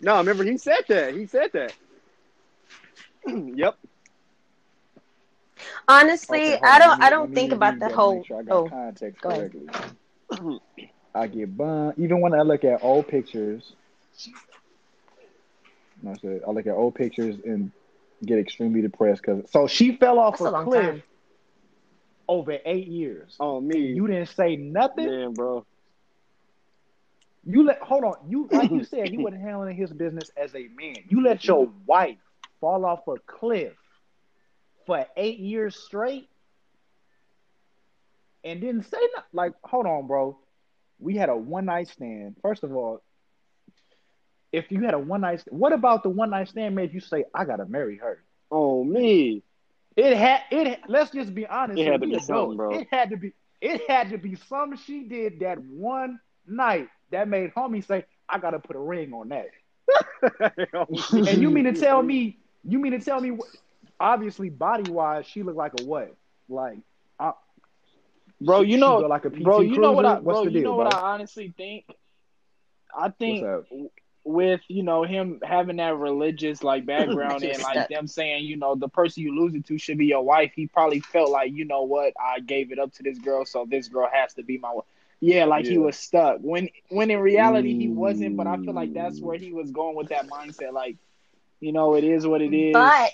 No, 0.00 0.14
I 0.14 0.18
remember 0.18 0.44
he 0.44 0.58
said 0.58 0.84
that. 0.88 1.14
He 1.14 1.26
said 1.26 1.50
that. 1.52 1.72
yep. 3.56 3.76
Honestly, 5.88 6.44
Okay, 6.44 6.58
I 6.62 6.78
don't. 6.78 6.98
Me- 6.98 7.02
I 7.02 7.10
don't 7.10 7.28
me 7.28 7.34
think 7.34 7.50
read 7.50 7.52
about 7.52 7.74
these 7.74 7.80
the 7.80 7.88
whole. 7.88 8.24
Sure 8.24 8.40
I 8.40 8.42
got 8.42 8.54
Oh, 8.54 8.64
context 8.64 9.20
go 9.20 9.22
correctly. 9.22 9.68
I 11.14 11.26
get 11.26 11.56
bummed. 11.56 11.94
Even 11.98 12.20
when 12.20 12.34
I 12.34 12.42
look 12.42 12.64
at 12.64 12.82
old 12.82 13.08
pictures, 13.08 13.74
I 16.08 16.16
said 16.16 16.42
I 16.46 16.50
look 16.50 16.66
at 16.66 16.74
old 16.74 16.94
pictures 16.94 17.36
and 17.44 17.72
get 18.24 18.38
extremely 18.38 18.82
depressed 18.82 19.22
because. 19.22 19.50
So 19.50 19.66
she 19.66 19.96
fell 19.96 20.18
off 20.18 20.38
that's 20.38 20.40
a 20.40 20.44
a 20.44 20.50
long 20.50 20.64
cliff 20.64 20.68
time. 20.68 21.02
Over 22.30 22.56
eight 22.64 22.86
years. 22.86 23.36
Oh 23.40 23.60
me. 23.60 23.78
You 23.78 24.06
didn't 24.06 24.28
say 24.28 24.54
nothing. 24.54 25.06
Man, 25.06 25.34
bro. 25.34 25.66
You 27.44 27.64
let 27.64 27.80
hold 27.80 28.04
on. 28.04 28.14
You 28.28 28.48
like 28.52 28.70
you 28.70 28.84
said 28.90 29.08
he 29.08 29.18
wasn't 29.18 29.42
handling 29.42 29.76
his 29.76 29.92
business 29.92 30.30
as 30.36 30.54
a 30.54 30.68
man. 30.78 30.96
You 31.08 31.24
let 31.24 31.38
mm-hmm. 31.38 31.48
your 31.48 31.70
wife 31.86 32.18
fall 32.60 32.86
off 32.86 33.00
a 33.08 33.16
cliff 33.26 33.72
for 34.86 35.04
eight 35.16 35.40
years 35.40 35.76
straight 35.76 36.28
and 38.44 38.60
didn't 38.60 38.84
say 38.84 39.00
nothing. 39.16 39.30
Like, 39.32 39.52
hold 39.64 39.86
on, 39.86 40.06
bro. 40.06 40.38
We 41.00 41.16
had 41.16 41.30
a 41.30 41.36
one 41.36 41.64
night 41.64 41.88
stand. 41.88 42.36
First 42.42 42.62
of 42.62 42.72
all, 42.72 43.02
if 44.52 44.70
you 44.70 44.82
had 44.82 44.94
a 44.94 44.98
one 45.00 45.22
night, 45.22 45.42
what 45.48 45.72
about 45.72 46.04
the 46.04 46.10
one 46.10 46.30
night 46.30 46.48
stand 46.48 46.76
made 46.76 46.94
you 46.94 47.00
say, 47.00 47.24
"I 47.34 47.44
gotta 47.44 47.66
marry 47.66 47.96
her"? 47.96 48.22
Oh 48.52 48.84
me. 48.84 49.42
It 49.96 50.16
had 50.16 50.42
it. 50.50 50.80
Let's 50.88 51.10
just 51.10 51.34
be 51.34 51.46
honest. 51.46 51.80
It 51.80 51.86
had 51.90 52.00
to 52.00 52.06
be 52.06 52.18
something, 52.20 52.56
bro. 52.56 52.78
It 52.78 52.88
had 52.90 53.10
to 53.10 53.16
be. 53.16 53.32
It 53.60 53.82
had 53.88 54.10
to 54.10 54.18
be 54.18 54.36
something 54.36 54.78
she 54.78 55.04
did 55.04 55.40
that 55.40 55.58
one 55.58 56.20
night 56.46 56.88
that 57.10 57.28
made 57.28 57.52
homie 57.54 57.84
say, 57.86 58.04
"I 58.28 58.38
gotta 58.38 58.58
put 58.58 58.76
a 58.76 58.80
ring 58.80 59.12
on 59.12 59.28
that." 59.30 59.50
and 61.12 61.42
you 61.42 61.50
mean 61.50 61.64
to 61.64 61.72
tell 61.72 62.02
me? 62.02 62.38
You 62.64 62.78
mean 62.78 62.92
to 62.92 63.00
tell 63.00 63.20
me? 63.20 63.32
what- 63.32 63.48
Obviously, 63.98 64.48
body 64.48 64.90
wise, 64.90 65.26
she 65.26 65.42
looked 65.42 65.58
like 65.58 65.78
a 65.78 65.84
what? 65.84 66.16
Like, 66.48 66.78
uh, 67.18 67.32
bro. 68.40 68.62
You 68.62 68.78
know, 68.78 68.96
like 68.98 69.26
a 69.26 69.30
PT 69.30 69.42
bro. 69.42 69.60
You 69.60 69.78
know 69.78 69.92
what 69.92 70.06
I? 70.06 70.14
What's 70.20 70.36
bro. 70.38 70.44
the 70.46 70.50
you 70.52 70.60
deal, 70.60 70.70
know 70.70 70.76
what 70.76 70.90
bro? 70.90 70.98
I 70.98 71.12
honestly 71.12 71.52
think. 71.54 71.84
I 72.96 73.10
think? 73.10 73.46
With 74.24 74.60
you 74.68 74.82
know 74.82 75.02
him 75.02 75.40
having 75.42 75.76
that 75.76 75.96
religious 75.96 76.62
like 76.62 76.84
background 76.86 77.42
and 77.42 77.62
like 77.62 77.88
them 77.88 78.06
saying 78.06 78.44
you 78.44 78.56
know 78.56 78.74
the 78.74 78.88
person 78.88 79.22
you 79.22 79.34
lose 79.34 79.54
it 79.54 79.66
to 79.66 79.78
should 79.78 79.98
be 79.98 80.06
your 80.06 80.22
wife. 80.22 80.52
He 80.54 80.66
probably 80.66 81.00
felt 81.00 81.30
like 81.30 81.52
you 81.52 81.64
know 81.64 81.82
what 81.82 82.14
I 82.20 82.40
gave 82.40 82.72
it 82.72 82.78
up 82.78 82.92
to 82.94 83.02
this 83.02 83.18
girl, 83.18 83.44
so 83.44 83.66
this 83.68 83.88
girl 83.88 84.08
has 84.12 84.34
to 84.34 84.42
be 84.42 84.58
my 84.58 84.72
wife. 84.72 84.84
Yeah, 85.20 85.44
like 85.44 85.66
he 85.66 85.76
was 85.76 85.98
stuck. 85.98 86.38
When 86.40 86.70
when 86.88 87.10
in 87.10 87.20
reality 87.20 87.78
he 87.78 87.88
wasn't, 87.88 88.38
but 88.38 88.46
I 88.46 88.56
feel 88.56 88.72
like 88.72 88.94
that's 88.94 89.20
where 89.20 89.36
mm. 89.36 89.42
he 89.42 89.52
was 89.52 89.70
going 89.70 89.94
with 89.94 90.08
that 90.08 90.28
mindset. 90.28 90.72
Like, 90.72 90.96
you 91.60 91.72
know, 91.72 91.94
it 91.94 92.04
is 92.04 92.26
what 92.26 92.40
it 92.40 92.54
is. 92.54 92.72
But 92.72 93.12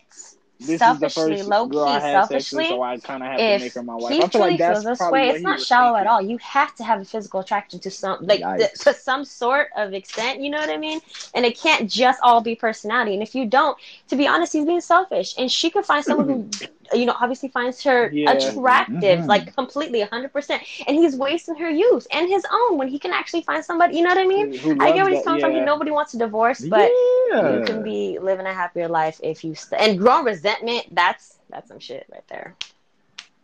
this 0.58 0.78
selfishly, 0.78 1.34
is 1.34 1.44
the 1.44 1.44
first 1.44 1.48
low 1.48 1.68
key, 1.68 2.00
selfishly, 2.00 2.56
with, 2.58 2.68
so 2.68 2.82
I 2.82 2.98
kind 2.98 3.22
of 3.22 3.28
have 3.28 3.38
to 3.38 3.44
if 3.44 3.60
make 3.62 3.74
her 3.74 3.82
my 3.82 3.94
wife. 3.94 4.12
I 4.12 4.18
feel 4.18 4.28
truly 4.28 4.50
like 4.52 4.58
that's 4.58 4.84
feels 4.84 4.98
this 4.98 5.10
way, 5.10 5.28
it's 5.30 5.42
not 5.42 5.60
shallow 5.60 5.96
at 5.98 6.06
all. 6.06 6.22
You 6.22 6.38
have 6.38 6.74
to 6.76 6.84
have 6.84 7.00
a 7.00 7.04
physical 7.04 7.40
attraction 7.40 7.78
to 7.80 7.90
some, 7.90 8.24
like 8.26 8.40
to 8.80 8.94
some 8.94 9.24
sort 9.24 9.68
of 9.76 9.92
extent. 9.92 10.40
You 10.40 10.50
know 10.50 10.58
what 10.58 10.70
I 10.70 10.76
mean? 10.76 11.00
And 11.34 11.44
it 11.44 11.58
can't 11.58 11.90
just 11.90 12.20
all 12.22 12.40
be 12.40 12.54
personality. 12.54 13.14
And 13.14 13.22
if 13.22 13.34
you 13.34 13.46
don't, 13.46 13.76
to 14.08 14.16
be 14.16 14.26
honest, 14.26 14.52
he's 14.52 14.64
being 14.64 14.80
selfish. 14.80 15.34
And 15.38 15.50
she 15.50 15.70
could 15.70 15.84
find 15.84 16.04
someone 16.04 16.28
who, 16.28 16.50
you 16.92 17.06
know, 17.06 17.14
obviously 17.20 17.48
finds 17.48 17.82
her 17.84 18.10
Yeah. 18.12 18.30
attractive, 18.32 19.20
Mhm. 19.20 19.26
like 19.26 19.54
completely, 19.54 20.00
hundred 20.02 20.32
percent. 20.32 20.62
And 20.86 20.96
he's 20.96 21.16
wasting 21.16 21.54
her 21.56 21.70
youth 21.70 22.06
and 22.12 22.28
his 22.28 22.44
own 22.50 22.78
when 22.78 22.88
he 22.88 22.98
can 22.98 23.12
actually 23.12 23.42
find 23.42 23.64
somebody. 23.64 23.96
You 23.96 24.02
know 24.04 24.10
what 24.10 24.18
I 24.18 24.26
mean? 24.26 24.52
Who- 24.58 24.74
who 24.74 24.80
I 24.80 24.92
get 24.92 24.96
loves 24.96 24.96
where 24.96 25.08
he's 25.08 25.18
that, 25.18 25.24
coming 25.24 25.40
from. 25.42 25.56
yeah. 25.56 25.64
Nobody 25.64 25.90
wants 25.90 26.14
a 26.14 26.18
divorce, 26.18 26.60
but 26.60 26.90
yeah. 27.30 27.58
you 27.58 27.64
can 27.64 27.82
be 27.82 28.18
living 28.20 28.46
a 28.46 28.52
happier 28.52 28.88
life 28.88 29.20
if 29.22 29.44
you 29.44 29.54
st- 29.54 29.80
and 29.80 29.98
growing 29.98 30.24
resentment. 30.24 30.86
That's 30.94 31.38
that's 31.50 31.68
some 31.68 31.78
shit 31.78 32.06
right 32.12 32.26
there. 32.28 32.54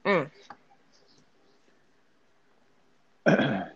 Mm. 0.05 0.31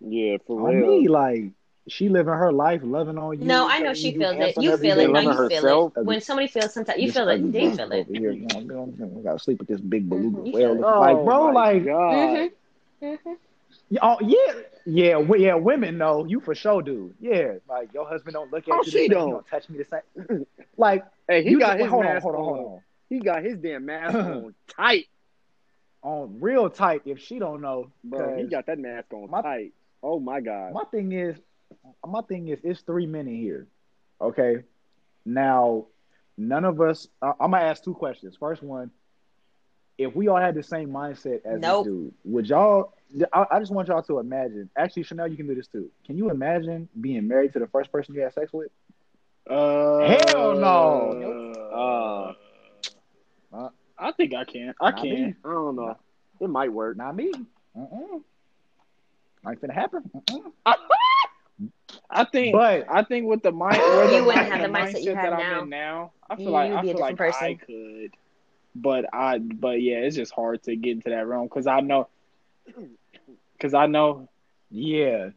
Yeah, 0.00 0.36
for 0.46 0.68
on 0.68 0.76
real. 0.76 1.00
me, 1.00 1.08
like 1.08 1.52
she 1.88 2.08
living 2.08 2.32
her 2.34 2.52
life, 2.52 2.80
loving 2.84 3.16
on 3.18 3.38
you. 3.38 3.44
No, 3.44 3.68
I 3.68 3.78
know 3.78 3.94
she 3.94 4.12
feels 4.16 4.34
it. 4.38 4.56
You 4.60 4.76
feel 4.76 4.98
it. 4.98 5.06
No, 5.06 5.12
Loving 5.20 5.28
you 5.44 5.48
feel 5.60 5.92
it. 5.96 6.04
When 6.04 6.20
somebody 6.20 6.48
feels 6.48 6.74
sometimes, 6.74 7.00
you 7.00 7.12
feel 7.12 7.28
it. 7.28 7.52
They 7.52 7.70
feel 7.76 7.92
it. 7.92 8.06
over 8.08 8.12
here. 8.18 8.32
You 8.32 8.46
know, 8.52 8.60
you 8.60 8.66
know, 8.98 9.16
I 9.18 9.22
gotta 9.22 9.38
sleep 9.38 9.58
with 9.60 9.68
this 9.68 9.80
big 9.80 10.08
beluga 10.08 10.38
Mhm, 10.38 10.52
whale. 10.52 10.74
feel 10.74 10.84
it. 10.84 10.98
Like, 10.98 11.24
bro, 11.24 11.48
Oh, 11.48 11.52
my 11.52 11.72
like, 11.72 11.84
God. 11.84 12.50
hmm 13.00 13.06
Mm-hmm. 13.06 13.32
oh, 14.02 14.16
yeah, 14.22 14.52
yeah, 14.86 15.12
wi- 15.12 15.36
yeah. 15.46 15.54
Women 15.54 15.98
know 15.98 16.24
you 16.24 16.40
for 16.40 16.54
sure, 16.54 16.80
dude. 16.82 17.14
Yeah, 17.20 17.54
like 17.68 17.92
your 17.94 18.08
husband 18.08 18.34
don't 18.34 18.50
look 18.50 18.66
at 18.66 18.72
Oh, 18.74 18.78
you. 18.78 18.84
the 18.84 18.90
she 18.90 19.02
he 19.02 19.08
don't. 19.08 19.30
don't 19.30 19.46
touch 19.46 19.68
me 19.68 19.78
the 19.78 19.84
same. 19.84 20.46
Like, 20.78 21.04
Hey, 21.28 21.42
he 21.42 21.50
you 21.50 21.58
got 21.60 21.72
just- 21.74 21.82
his 21.82 21.90
hold 21.90 22.04
on, 22.06 22.12
mask 22.14 22.22
hold 22.22 22.34
on, 22.36 22.44
hold 22.44 22.58
on. 22.58 22.64
on. 22.64 22.80
He 23.08 23.20
got 23.20 23.42
his 23.44 23.58
damn 23.58 23.86
mask 23.86 24.14
on 24.14 24.54
tight, 24.68 25.06
On 26.02 26.38
real 26.40 26.68
tight, 26.70 27.02
if 27.04 27.20
she 27.20 27.38
don't 27.38 27.60
know, 27.60 27.90
bro. 28.04 28.36
he 28.36 28.44
got 28.44 28.66
that 28.66 28.78
mask 28.78 29.12
on 29.12 29.30
my- 29.30 29.42
tight. 29.42 29.72
Oh 30.02 30.20
my 30.20 30.40
god. 30.40 30.72
My 30.72 30.84
thing 30.84 31.12
is, 31.12 31.36
my 32.06 32.22
thing 32.22 32.48
is, 32.48 32.58
it's 32.62 32.80
three 32.80 33.06
men 33.06 33.26
in 33.28 33.36
here. 33.36 33.66
Okay, 34.20 34.64
now 35.24 35.86
none 36.36 36.64
of 36.64 36.80
us. 36.80 37.08
I, 37.20 37.32
I'm 37.40 37.50
gonna 37.50 37.64
ask 37.64 37.82
two 37.82 37.94
questions. 37.94 38.36
First 38.38 38.62
one, 38.62 38.90
if 39.98 40.14
we 40.14 40.28
all 40.28 40.36
had 40.38 40.54
the 40.54 40.62
same 40.62 40.88
mindset 40.90 41.44
as 41.44 41.60
Nope. 41.60 41.84
this 41.84 41.92
dude, 41.92 42.14
would 42.24 42.48
y'all? 42.48 42.92
I, 43.32 43.46
I 43.52 43.58
just 43.60 43.72
want 43.72 43.88
y'all 43.88 44.02
to 44.02 44.18
imagine. 44.18 44.68
Actually, 44.76 45.04
Chanel, 45.04 45.28
you 45.28 45.36
can 45.36 45.46
do 45.46 45.54
this 45.54 45.68
too. 45.68 45.90
Can 46.04 46.16
you 46.16 46.30
imagine 46.30 46.88
being 47.00 47.26
married 47.28 47.52
to 47.52 47.58
the 47.58 47.66
first 47.68 47.92
person 47.92 48.14
you 48.14 48.22
had 48.22 48.34
sex 48.34 48.52
with? 48.52 48.70
Uh, 49.48 50.00
Hell 50.08 50.54
no. 50.56 51.52
Uh, 53.52 53.68
I 53.98 54.12
think 54.12 54.34
I 54.34 54.44
can. 54.44 54.74
I 54.80 54.92
can. 54.92 55.02
me. 55.10 55.34
I 55.44 55.48
don't 55.48 55.76
know. 55.76 55.96
It 56.40 56.50
might 56.50 56.72
work. 56.72 56.96
Not 56.96 57.16
me. 57.16 57.32
Mm-mm. 57.76 58.22
Ain't 59.48 59.60
finna 59.60 59.72
happen. 59.72 60.10
I 62.10 62.24
think. 62.24 62.62
But 62.62 62.84
I 62.88 63.02
think 63.02 63.26
with 63.26 63.42
the 63.42 63.52
mind, 63.52 63.82
You 64.10 64.24
wouldn't 64.24 64.46
have 64.46 64.60
the 64.60 64.68
mindset 64.68 65.02
you 65.02 65.14
have 65.14 65.20
that 65.20 65.32
now. 65.32 65.40
I'm 65.40 65.50
in 65.52 65.68
now, 65.68 66.12
I 66.28 66.36
feel 66.36 66.52
You 66.52 66.52
like 66.52 66.70
would 66.70 66.80
I 66.80 66.82
be 66.82 66.90
a 66.90 66.94
feel 66.94 67.00
like 67.00 67.16
different 67.16 67.36
I 67.40 67.54
could, 67.54 68.12
but 68.74 69.06
I, 69.12 69.38
but 69.38 69.80
yeah, 69.80 69.98
it's 69.98 70.16
just 70.16 70.32
hard 70.34 70.62
to 70.64 70.76
get 70.76 70.92
into 70.92 71.10
that 71.10 71.26
realm 71.26 71.46
because 71.46 71.66
I 71.66 71.80
know, 71.80 72.08
because 73.56 73.74
I 73.74 73.86
know. 73.86 74.28
yeah, 74.70 75.30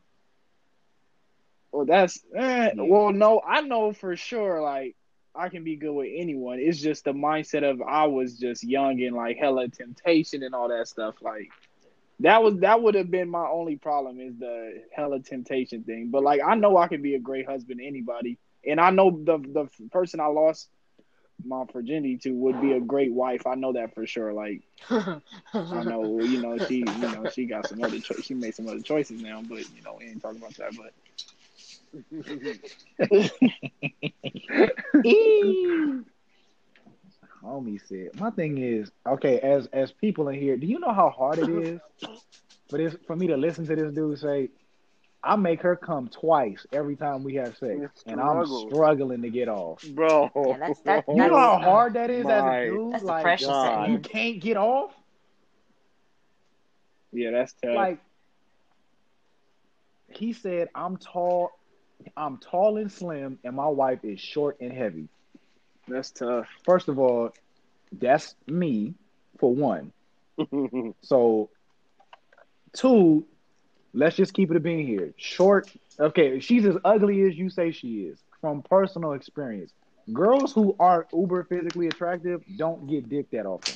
Well, 1.71 1.85
that's 1.85 2.23
eh, 2.35 2.71
Yeah. 2.71 2.83
well, 2.83 3.11
no, 3.11 3.41
I 3.45 3.61
know 3.61 3.91
for 3.93 4.15
sure. 4.15 4.61
Like 4.61 4.95
I 5.35 5.49
can 5.49 5.63
be 5.63 5.75
good 5.77 5.93
with 5.93 6.09
anyone. 6.13 6.59
It's 6.59 6.79
just 6.79 7.05
the 7.05 7.13
mindset 7.13 7.69
of 7.69 7.81
I 7.81 8.05
was 8.07 8.37
just 8.39 8.63
young 8.63 9.01
and 9.01 9.15
like 9.15 9.37
hella 9.37 9.67
temptation 9.69 10.43
and 10.43 10.53
all 10.55 10.69
that 10.69 10.87
stuff. 10.87 11.15
Like 11.21 11.49
that 12.19 12.43
was 12.43 12.57
that 12.59 12.81
would 12.81 12.95
have 12.95 13.09
been 13.11 13.29
my 13.29 13.47
only 13.47 13.75
problem 13.75 14.19
is 14.19 14.37
the 14.37 14.83
hella 14.93 15.19
temptation 15.19 15.83
thing. 15.83 16.09
But 16.11 16.23
like 16.23 16.41
I 16.45 16.55
know 16.55 16.77
I 16.77 16.87
can 16.87 17.01
be 17.01 17.15
a 17.15 17.19
great 17.19 17.47
husband 17.47 17.79
to 17.79 17.85
anybody, 17.85 18.37
and 18.65 18.79
I 18.79 18.91
know 18.91 19.11
the 19.23 19.37
the 19.37 19.69
person 19.91 20.19
I 20.19 20.27
lost 20.27 20.69
my 21.43 21.63
virginity 21.71 22.17
to 22.19 22.31
would 22.31 22.59
be 22.59 22.73
a 22.73 22.81
great 22.81 23.13
wife. 23.13 23.45
I 23.47 23.55
know 23.55 23.73
that 23.73 23.93
for 23.93 24.05
sure. 24.05 24.33
Like 24.33 24.63
I 25.71 25.83
know, 25.83 26.23
you 26.23 26.39
know, 26.39 26.57
she, 26.57 26.77
you 26.77 27.09
know, 27.09 27.27
she 27.27 27.45
got 27.45 27.67
some 27.67 27.81
other, 27.81 27.99
cho- 27.99 28.19
she 28.21 28.33
made 28.33 28.55
some 28.55 28.67
other 28.67 28.81
choices 28.81 29.21
now, 29.21 29.41
but 29.41 29.69
you 29.69 29.81
know, 29.83 29.95
we 29.97 30.05
ain't 30.05 30.21
talking 30.21 30.39
about 30.39 30.55
that. 30.57 30.75
But 30.75 30.93
homie 37.43 37.79
said. 37.87 38.19
My 38.19 38.29
thing 38.31 38.57
is, 38.57 38.91
okay, 39.07 39.39
as 39.39 39.67
as 39.67 39.91
people 39.91 40.27
in 40.29 40.39
here, 40.39 40.57
do 40.57 40.67
you 40.67 40.79
know 40.79 40.91
how 40.93 41.09
hard 41.09 41.39
it 41.39 41.49
is 41.49 41.79
for 42.69 42.77
this 42.77 42.95
for 43.07 43.15
me 43.15 43.27
to 43.27 43.37
listen 43.37 43.65
to 43.67 43.75
this 43.75 43.93
dude 43.93 44.19
say, 44.19 44.49
I 45.23 45.35
make 45.35 45.61
her 45.63 45.75
come 45.75 46.07
twice 46.07 46.65
every 46.71 46.95
time 46.95 47.23
we 47.23 47.35
have 47.35 47.57
sex, 47.57 48.03
and 48.05 48.21
I'm 48.21 48.45
struggling 48.69 49.21
to 49.23 49.29
get 49.29 49.49
off. 49.49 49.83
Bro. 49.89 50.29
Yeah, 50.35 50.57
that's- 50.57 50.79
that- 50.85 51.05
You 51.09 51.15
know 51.27 51.35
how 51.37 51.59
hard 51.59 51.93
that 51.95 52.09
is 52.09 52.25
as 52.25 52.43
a 52.43 52.65
dude. 52.69 52.93
That's 52.93 53.03
like, 53.03 53.17
depression 53.23 53.49
God. 53.49 53.89
you 53.91 53.99
can't 53.99 54.39
get 54.41 54.55
off. 54.57 54.91
yeah, 57.11 57.31
that's 57.31 57.53
tough. 57.61 57.75
Like 57.75 57.99
he 60.11 60.33
said, 60.33 60.69
I'm 60.73 60.97
tall, 60.97 61.51
I'm 62.15 62.37
tall 62.37 62.77
and 62.77 62.91
slim, 62.91 63.39
and 63.43 63.55
my 63.55 63.67
wife 63.67 63.99
is 64.03 64.19
short 64.19 64.57
and 64.61 64.71
heavy. 64.71 65.07
That's 65.89 66.11
tough. 66.11 66.47
First 66.65 66.87
of 66.89 66.99
all, 66.99 67.31
that's 67.91 68.35
me 68.47 68.95
for 69.39 69.53
one. 69.53 69.93
So, 71.01 71.49
two, 72.73 73.25
let's 73.93 74.15
just 74.15 74.33
keep 74.33 74.51
it 74.51 74.57
a 74.57 74.59
being 74.59 74.85
here. 74.87 75.13
Short, 75.17 75.69
okay, 75.99 76.39
she's 76.39 76.65
as 76.65 76.77
ugly 76.85 77.23
as 77.23 77.35
you 77.37 77.49
say 77.49 77.71
she 77.71 78.03
is 78.03 78.19
from 78.41 78.61
personal 78.63 79.13
experience. 79.13 79.73
Girls 80.13 80.53
who 80.53 80.75
aren't 80.79 81.07
uber 81.13 81.43
physically 81.43 81.87
attractive 81.87 82.41
don't 82.57 82.87
get 82.87 83.09
dick 83.09 83.29
that 83.31 83.45
often. 83.45 83.75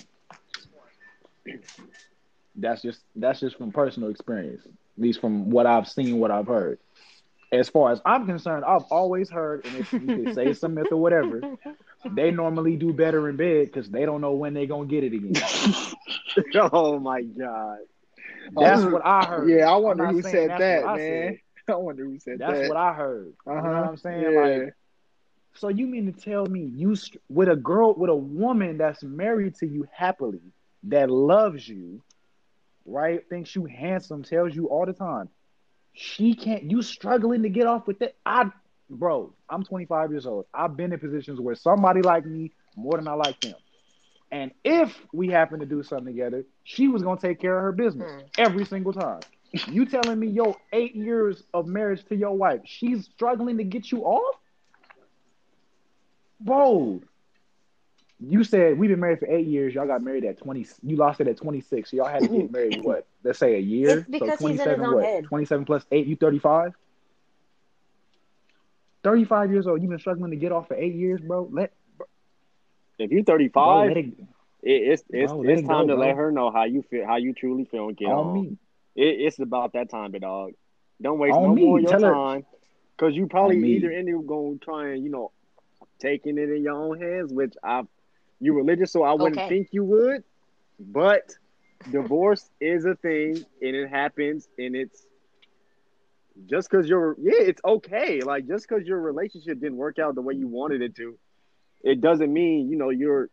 That's 2.55 2.81
just 2.81 3.01
that's 3.15 3.39
just 3.39 3.57
from 3.57 3.71
personal 3.71 4.09
experience, 4.09 4.65
at 4.65 4.71
least 5.01 5.19
from 5.21 5.49
what 5.49 5.65
I've 5.65 5.87
seen, 5.87 6.19
what 6.19 6.31
I've 6.31 6.47
heard. 6.47 6.79
As 7.51 7.69
far 7.69 7.91
as 7.91 8.01
I'm 8.05 8.25
concerned, 8.25 8.65
I've 8.65 8.83
always 8.83 9.29
heard, 9.29 9.65
and 9.65 9.75
if 9.77 9.91
you 9.93 9.99
could 9.99 10.33
say 10.33 10.47
it's 10.47 10.63
a 10.63 10.69
myth 10.69 10.91
or 10.91 10.97
whatever, 10.97 11.41
they 12.11 12.31
normally 12.31 12.75
do 12.75 12.93
better 12.93 13.29
in 13.29 13.37
bed 13.37 13.67
because 13.67 13.89
they 13.89 14.05
don't 14.05 14.21
know 14.21 14.33
when 14.33 14.53
they're 14.53 14.65
gonna 14.65 14.87
get 14.87 15.03
it 15.03 15.13
again. 15.13 15.33
oh 16.71 16.99
my 16.99 17.21
god. 17.21 17.79
That's 18.55 18.83
Oh, 18.83 18.89
what 18.89 19.05
I 19.05 19.25
heard. 19.25 19.49
Yeah, 19.49 19.69
I 19.71 19.75
wonder 19.77 20.07
who 20.07 20.21
said 20.21 20.49
that, 20.57 20.85
I 20.85 20.97
man. 20.97 20.97
said. 20.97 21.39
I 21.73 21.77
wonder 21.77 22.05
who 22.05 22.19
said 22.19 22.39
That's 22.39 22.53
that. 22.53 22.57
That's 22.59 22.67
what 22.67 22.77
I 22.77 22.93
heard. 22.93 23.33
You 23.45 23.53
know 23.53 23.59
uh-huh. 23.59 23.69
what 23.69 23.89
I'm 23.89 23.97
saying? 23.97 24.21
Yeah. 24.21 24.41
Like, 24.41 24.73
so 25.55 25.69
you 25.69 25.87
mean 25.87 26.11
to 26.11 26.19
tell 26.19 26.45
me 26.45 26.61
you 26.75 26.95
st- 26.95 27.21
with 27.29 27.47
a 27.49 27.55
girl 27.55 27.93
with 27.93 28.09
a 28.09 28.15
woman 28.15 28.77
that's 28.77 29.03
married 29.03 29.55
to 29.55 29.67
you 29.67 29.87
happily, 29.91 30.41
that 30.83 31.09
loves 31.09 31.67
you, 31.67 32.01
right? 32.85 33.21
Thinks 33.29 33.55
you 33.55 33.65
handsome, 33.65 34.23
tells 34.23 34.55
you 34.55 34.67
all 34.67 34.85
the 34.85 34.93
time. 34.93 35.29
She 35.93 36.33
can't. 36.35 36.63
You 36.63 36.81
struggling 36.81 37.43
to 37.43 37.49
get 37.49 37.67
off 37.67 37.87
with 37.87 38.01
it. 38.01 38.15
I, 38.25 38.51
bro. 38.93 39.33
I'm 39.49 39.63
25 39.63 40.11
years 40.11 40.25
old. 40.25 40.45
I've 40.53 40.75
been 40.77 40.93
in 40.93 40.99
positions 40.99 41.39
where 41.39 41.55
somebody 41.55 42.01
like 42.01 42.25
me 42.25 42.53
more 42.75 42.97
than 42.97 43.07
I 43.07 43.13
like 43.13 43.39
them. 43.41 43.55
And 44.31 44.51
if 44.63 44.97
we 45.13 45.27
happen 45.29 45.59
to 45.59 45.65
do 45.65 45.83
something 45.83 46.07
together, 46.07 46.45
she 46.63 46.87
was 46.87 47.03
gonna 47.03 47.19
take 47.19 47.39
care 47.39 47.55
of 47.57 47.63
her 47.63 47.71
business 47.71 48.11
Hmm. 48.11 48.25
every 48.37 48.65
single 48.65 48.93
time. 48.93 49.25
You 49.67 49.85
telling 49.85 50.19
me 50.19 50.27
yo 50.27 50.55
eight 50.71 50.95
years 50.95 51.43
of 51.53 51.67
marriage 51.67 52.03
to 52.05 52.15
your 52.15 52.35
wife, 52.35 52.61
she's 52.65 53.05
struggling 53.05 53.57
to 53.57 53.63
get 53.63 53.91
you 53.91 54.03
off? 54.03 54.35
Bro, 56.39 57.01
you 58.19 58.43
said 58.43 58.77
we've 58.77 58.89
been 58.89 58.99
married 58.99 59.19
for 59.19 59.27
eight 59.29 59.47
years. 59.47 59.73
Y'all 59.73 59.87
got 59.87 60.01
married 60.01 60.25
at 60.25 60.37
twenty. 60.37 60.65
You 60.81 60.95
lost 60.97 61.19
it 61.21 61.27
at 61.27 61.37
twenty 61.37 61.61
six. 61.61 61.91
So 61.91 61.97
y'all 61.97 62.07
had 62.07 62.23
to 62.23 62.29
get 62.29 62.51
married. 62.51 62.77
What? 62.81 63.07
Let's 63.23 63.39
say 63.39 63.55
a 63.55 63.59
year. 63.59 63.99
It's 63.99 64.09
because 64.09 64.39
so 64.39 64.47
he's 64.47 64.59
in 64.59 64.69
his 64.69 64.79
27 64.79 64.79
own 64.81 64.95
what? 64.95 65.03
head. 65.03 65.23
Twenty 65.23 65.45
seven 65.45 65.65
plus 65.65 65.85
eight. 65.91 66.07
You 66.07 66.15
thirty 66.15 66.39
five. 69.03 69.23
Thirty 69.29 69.51
five 69.51 69.51
years 69.51 69.67
old. 69.67 70.11
You've 70.11 70.23
been 70.23 70.33
struggling 70.33 70.61
to 70.63 70.67
get 70.77 70.91
off 70.93 71.15
for 71.15 71.15
eight 71.15 71.35
years, 71.51 71.57
bro. 71.57 71.93
Let 71.93 72.07
If 72.99 73.11
you're 73.11 73.23
35, 73.23 73.91
let 73.91 73.97
it, 73.97 74.05
it 74.63 74.69
it's 74.91 75.03
it's 75.11 75.33
Bro, 75.33 75.43
it's 75.43 75.61
time 75.63 75.87
go, 75.87 75.89
to 75.89 75.95
let 75.95 76.15
her 76.15 76.31
know 76.31 76.51
how 76.51 76.65
you 76.65 76.83
feel, 76.83 77.05
how 77.05 77.17
you 77.17 77.33
truly 77.33 77.65
feel, 77.65 77.87
and 77.89 77.97
get 77.97 78.11
on 78.11 78.31
on. 78.33 78.47
me. 78.49 78.57
It, 78.95 79.21
it's 79.21 79.39
about 79.39 79.73
that 79.73 79.89
time, 79.89 80.11
big 80.11 80.21
dog. 80.21 80.51
Don't 81.01 81.19
waste 81.19 81.39
On 81.39 81.53
no 81.53 81.55
me. 81.55 81.65
more 81.65 81.77
of 81.77 81.83
your 81.83 81.95
Tell 81.95 82.03
time, 82.03 82.45
because 82.97 83.15
you 83.15 83.27
probably 83.27 83.57
On 83.57 83.61
me. 83.61 83.75
either 83.75 83.91
end 83.91 84.13
up 84.15 84.25
going 84.25 84.59
to 84.59 84.65
try 84.65 84.89
and 84.93 85.03
you 85.03 85.09
know 85.11 85.31
taking 85.99 86.37
it 86.37 86.49
in 86.49 86.63
your 86.63 86.73
own 86.73 86.99
hands, 87.01 87.33
which 87.33 87.53
I 87.63 87.83
you 88.39 88.53
religious, 88.55 88.91
so 88.91 89.03
I 89.03 89.13
wouldn't 89.13 89.43
Okay. 89.43 89.47
think 89.47 89.69
you 89.71 89.83
would. 89.85 90.23
But 90.79 91.23
divorce 91.89 92.49
is 92.59 92.85
a 92.85 92.95
thing, 92.95 93.45
and 93.61 93.75
it 93.75 93.89
happens, 93.89 94.47
and 94.57 94.75
it's 94.75 95.05
just 96.49 96.69
because 96.69 96.87
you're 96.87 97.15
yeah, 97.19 97.33
it's 97.41 97.61
okay. 97.63 98.21
Like 98.21 98.47
just 98.47 98.67
because 98.67 98.85
your 98.85 98.99
relationship 98.99 99.59
didn't 99.59 99.77
work 99.77 99.99
out 99.99 100.15
the 100.15 100.21
way 100.21 100.33
you 100.33 100.47
wanted 100.47 100.81
it 100.81 100.95
to, 100.95 101.17
it 101.83 102.01
doesn't 102.01 102.31
mean 102.31 102.69
you 102.69 102.77
know 102.77 102.89
you're 102.89 103.29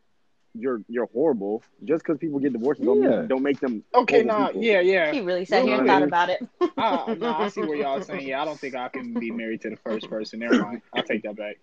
you're 0.54 0.80
you're 0.88 1.06
horrible. 1.06 1.62
Just 1.84 2.04
because 2.04 2.18
people 2.18 2.38
get 2.40 2.52
divorced 2.52 2.82
don't 2.82 3.02
Yeah. 3.02 3.20
mean, 3.20 3.28
don't 3.28 3.42
make 3.42 3.60
them 3.60 3.84
Okay, 3.94 4.22
nah, 4.22 4.48
people. 4.48 4.62
yeah, 4.64 4.80
yeah. 4.80 5.12
He 5.12 5.20
really 5.20 5.44
sat 5.44 5.62
You 5.62 5.70
here 5.70 5.78
and 5.78 5.86
thought 5.88 6.02
about 6.02 6.28
it. 6.30 6.42
Ah, 6.76 7.14
no, 7.18 7.32
I 7.32 7.48
see 7.48 7.62
what 7.62 7.76
y'all 7.78 7.98
are 7.98 8.02
saying. 8.02 8.26
Yeah, 8.26 8.40
I 8.42 8.44
don't 8.44 8.58
think 8.58 8.74
I 8.74 8.88
can 8.88 9.14
be 9.14 9.30
married 9.30 9.60
to 9.62 9.70
the 9.70 9.76
first 9.76 10.08
person. 10.08 10.40
Never 10.40 10.58
mind. 10.58 10.82
I'll 10.94 11.02
take 11.02 11.22
that 11.22 11.36
back. 11.36 11.56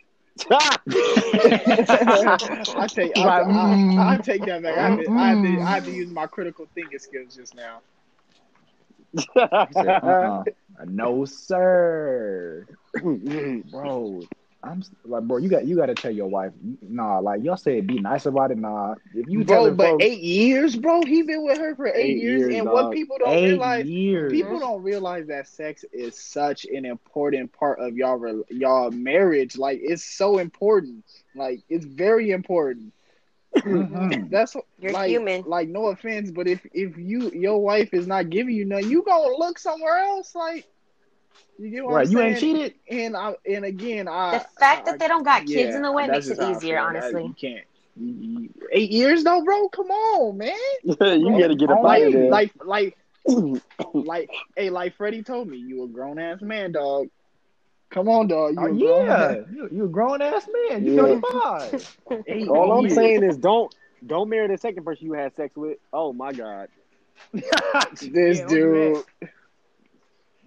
I 2.77 2.87
take 2.87 3.17
I, 3.17 3.25
Like, 3.25 3.45
mm, 3.47 3.97
I, 3.97 4.13
I 4.13 4.17
take 4.17 4.45
that 4.45 4.61
back. 4.61 4.77
I 4.77 4.89
had, 4.89 4.99
to, 4.99 5.11
I, 5.11 5.27
had 5.29 5.41
to, 5.41 5.61
I 5.61 5.69
had 5.71 5.83
to 5.85 5.91
use 5.91 6.11
my 6.11 6.27
critical 6.27 6.67
thinking 6.75 6.99
skills 6.99 7.35
just 7.35 7.55
now. 7.55 7.81
Said, 9.71 9.95
uh-uh. 10.03 10.43
No, 10.85 11.25
sir. 11.25 12.67
bro. 13.01 14.21
I'm 14.63 14.83
like, 15.05 15.23
bro, 15.23 15.37
you 15.37 15.49
got 15.49 15.65
you 15.65 15.75
got 15.75 15.85
to 15.85 15.93
tell 15.93 16.11
your 16.11 16.27
wife, 16.27 16.51
nah. 16.81 17.19
Like 17.19 17.43
y'all 17.43 17.57
said, 17.57 17.87
be 17.87 17.99
nice 17.99 18.25
about 18.25 18.51
it, 18.51 18.57
nah. 18.57 18.95
If 19.13 19.27
you 19.27 19.43
tell 19.43 19.65
Bro, 19.65 19.75
but 19.75 19.97
bro, 19.97 19.97
eight 20.01 20.19
years, 20.19 20.75
bro. 20.75 21.03
He 21.03 21.21
been 21.21 21.43
with 21.43 21.57
her 21.59 21.75
for 21.75 21.87
eight, 21.87 21.95
Eight 21.95 22.17
years, 22.17 22.41
years, 22.41 22.55
and 22.55 22.69
what 22.69 22.91
people 22.91 23.17
don't 23.19 23.35
eight 23.35 23.49
realize, 23.49 23.85
years, 23.85 24.31
people 24.31 24.59
don't 24.59 24.81
realize 24.81 25.27
that 25.27 25.47
sex 25.47 25.85
is 25.93 26.17
such 26.19 26.65
an 26.65 26.85
important 26.85 27.53
part 27.53 27.79
of 27.79 27.95
y'all 27.95 28.43
y'all 28.49 28.91
marriage. 28.91 29.57
Like 29.57 29.79
it's 29.81 30.03
so 30.03 30.39
important. 30.39 31.05
Like 31.35 31.61
it's 31.69 31.85
very 31.85 32.31
important. 32.31 32.93
Mhm. 33.63 34.29
That's 34.31 34.55
what- 34.55 34.65
You're 34.79 34.91
like, 34.91 35.09
human. 35.09 35.43
Like 35.45 35.69
no 35.69 35.87
offense, 35.87 36.31
but 36.31 36.47
if 36.47 36.65
if 36.73 36.97
you 36.97 37.29
your 37.31 37.61
wife 37.61 37.93
is 37.93 38.07
not 38.07 38.29
giving 38.29 38.55
you 38.55 38.65
none, 38.65 38.89
you 38.89 39.03
gonna 39.03 39.35
look 39.37 39.59
somewhere 39.59 39.97
else. 39.97 40.33
Like 40.35 40.67
you 41.59 41.69
get 41.69 41.83
what 41.85 41.93
right? 41.95 42.05
I'm 42.07 42.11
You 42.11 42.17
saying? 42.17 42.29
ain't 42.31 42.39
cheated. 42.39 42.73
And 42.89 43.17
I 43.17 43.35
and 43.49 43.65
again, 43.65 44.07
I 44.07 44.37
The 44.39 44.45
fact 44.59 44.87
I- 44.87 44.91
that 44.91 44.99
they 44.99 45.07
don't 45.07 45.23
got 45.23 45.45
kids 45.45 45.75
in 45.75 45.81
the 45.81 45.91
way 45.91 46.07
makes 46.07 46.27
it 46.27 46.29
just 46.31 46.41
how 46.41 46.47
I 46.47 46.51
easier, 46.57 46.79
honestly. 46.79 47.23
you 47.23 47.33
can't. 47.39 47.65
you- 47.95 48.13
you- 48.41 48.49
Eight 48.71 48.91
years 48.91 49.23
though, 49.23 49.41
bro. 49.43 49.67
Come 49.69 49.89
on, 49.89 50.37
man. 50.37 50.53
you 50.83 50.95
gotta 50.95 51.55
get 51.55 51.69
a 51.69 51.73
Only 51.77 52.01
out 52.01 52.07
of 52.07 52.13
there. 52.13 52.29
Like, 52.29 52.51
like, 52.63 52.97
like, 53.93 54.29
hey, 54.55 54.69
like 54.69 54.95
Freddie 54.95 55.23
told 55.23 55.47
me, 55.47 55.57
you 55.57 55.83
a 55.83 55.87
grown 55.87 56.19
ass 56.19 56.41
man, 56.41 56.71
dog. 56.73 57.07
Come 57.89 58.07
on, 58.09 58.27
dog. 58.27 58.55
You 58.57 58.65
Oh, 58.65 58.71
a 58.71 58.75
grown 58.75 59.07
yeah, 59.07 59.17
man. 59.17 59.45
you, 59.49 59.69
you 59.71 59.85
a 59.85 59.89
grown 59.89 60.21
ass 60.21 60.47
man. 60.69 60.83
You 60.83 60.91
Yeah. 60.91 61.19
35. 61.21 61.81
Eight 62.27 62.49
All 62.49 62.71
I'm 62.71 62.89
years. 62.89 62.89
saying 62.89 63.23
is 63.23 63.37
don't 63.37 63.73
don't 64.05 64.29
marry 64.29 64.47
the 64.47 64.57
second 64.57 64.83
person 64.85 65.05
you 65.07 65.13
had 65.13 65.33
sex 65.35 65.55
with. 65.55 65.77
Oh 65.93 66.13
my 66.13 66.33
god. 66.33 66.69
this 68.01 68.41
Yeah, 68.41 68.45
dude. 68.45 69.03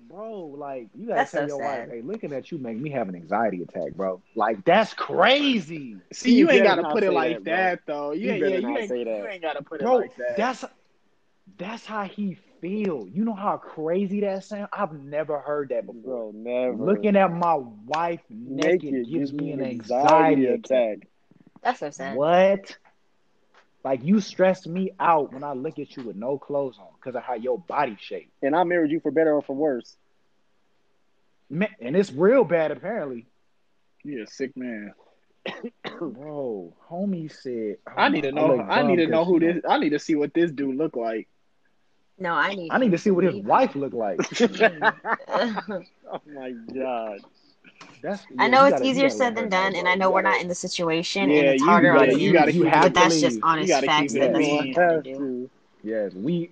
bro, 0.08 0.46
like 0.56 0.88
you 0.94 1.08
gotta 1.08 1.24
That's 1.24 1.30
tell 1.30 1.42
so 1.42 1.46
your 1.46 1.58
sad. 1.58 1.58
wife, 1.58 1.86
hey, 1.88 2.02
looking 2.02 2.32
at 2.32 2.50
you 2.50 2.58
make 2.58 2.78
me 2.78 2.90
have 2.90 3.08
an 3.08 3.14
anxiety 3.16 3.62
attack, 3.62 3.92
bro. 3.94 4.22
Like 4.34 4.64
that's 4.64 4.94
crazy. 4.94 6.02
See, 6.12 6.32
you 6.32 6.48
You 6.48 6.50
ain't 6.50 6.64
gotta 6.64 6.84
put 6.84 7.02
it 7.04 7.12
like 7.12 7.44
that, 7.44 7.44
that, 7.44 7.80
though. 7.86 8.12
You, 8.12 8.30
You 8.30 8.30
ain't, 8.32 8.46
yeah, 8.46 8.58
you 8.58 8.76
ain't, 8.76 8.86
say 8.86 9.04
you 9.10 9.26
ain't 9.26 9.42
gotta 9.42 9.62
put 9.62 9.80
it 9.80 9.88
Bro, 9.88 9.90
like 9.90 10.14
that. 10.16 10.36
that's 10.36 10.64
that's 11.58 11.84
how 11.86 12.04
he 12.04 12.36
feel. 12.60 13.06
You 13.08 13.24
know 13.24 13.34
how 13.34 13.56
crazy 13.56 14.20
that 14.20 14.44
sound? 14.44 14.68
I've 14.72 14.92
never 14.92 15.38
heard 15.38 15.70
that 15.70 15.86
before. 15.86 16.02
Bro, 16.02 16.32
never. 16.34 16.74
Looking 16.74 17.16
at 17.16 17.32
my 17.32 17.56
wife 17.86 18.20
naked, 18.28 18.92
naked 18.92 19.10
gives 19.10 19.32
me 19.32 19.52
an 19.52 19.62
anxiety 19.62 20.46
attack. 20.46 21.08
That's 21.62 21.80
so 21.80 21.90
sad. 21.90 22.16
What? 22.16 22.76
Like 23.82 24.04
you 24.04 24.20
stress 24.20 24.66
me 24.66 24.92
out 25.00 25.32
when 25.32 25.42
I 25.42 25.54
look 25.54 25.78
at 25.78 25.96
you 25.96 26.04
with 26.04 26.16
no 26.16 26.38
clothes 26.38 26.76
on 26.78 26.88
because 26.96 27.16
of 27.16 27.22
how 27.22 27.34
your 27.34 27.58
body 27.58 27.96
shape. 27.98 28.30
And 28.42 28.54
I 28.54 28.64
married 28.64 28.90
you 28.90 29.00
for 29.00 29.10
better 29.10 29.32
or 29.32 29.42
for 29.42 29.56
worse. 29.56 29.96
Man, 31.48 31.70
and 31.80 31.96
it's 31.96 32.12
real 32.12 32.44
bad 32.44 32.72
apparently. 32.72 33.26
You're 34.04 34.24
a 34.24 34.26
sick 34.26 34.56
man. 34.56 34.92
Bro, 35.98 36.74
homie 36.90 37.32
said 37.32 37.76
I 37.86 38.10
need 38.10 38.22
to 38.22 38.32
know. 38.32 38.56
look 38.56 38.66
I 38.68 38.82
need 38.82 38.96
to 38.96 39.06
know 39.06 39.24
who 39.24 39.40
this. 39.40 39.62
I 39.66 39.78
need 39.78 39.90
to 39.90 39.98
see 39.98 40.14
what 40.14 40.34
this 40.34 40.50
dude 40.50 40.76
look 40.76 40.96
like. 40.96 41.28
No, 42.20 42.34
I 42.34 42.54
need. 42.54 42.70
I 42.70 42.78
need 42.78 42.90
to 42.92 42.98
see 42.98 43.10
what 43.10 43.24
his 43.24 43.34
leave. 43.34 43.46
wife 43.46 43.74
look 43.74 43.94
like. 43.94 44.18
oh 44.40 46.20
my 46.26 46.50
god. 46.74 47.20
That's 48.02 48.22
I 48.38 48.48
know 48.48 48.60
you 48.60 48.66
it's 48.66 48.74
gotta- 48.74 48.84
easier 48.84 49.08
said 49.10 49.34
than 49.34 49.48
done, 49.48 49.74
and. 49.74 49.88
I 49.88 49.94
know 49.94 50.10
we're 50.10 50.22
not 50.22 50.40
in 50.40 50.48
the 50.48 50.54
situation, 50.54 51.30
Yeah, 51.30 51.38
and 51.38 51.48
it's 51.48 51.62
you 51.62 51.68
harder 51.68 51.92
gotta- 51.94 52.12
on 52.12 52.18
you 52.20 52.28
him. 52.28 52.34
gotta 52.34 52.52
keep 52.52 52.64
have 52.66 52.82
but 52.84 52.94
that's 52.94 53.14
leave. 53.14 53.22
just 53.22 53.36
You 53.36 53.42
honest 53.42 53.72
facts, 53.84 54.14
it 54.14 54.22
and 54.22 54.34
that's 54.34 54.48
what 54.48 54.66
you 54.66 54.74
Have 54.74 54.92
have 54.94 55.02
to 55.04 55.14
do. 55.14 55.50
Yes, 55.82 56.12
we 56.14 56.50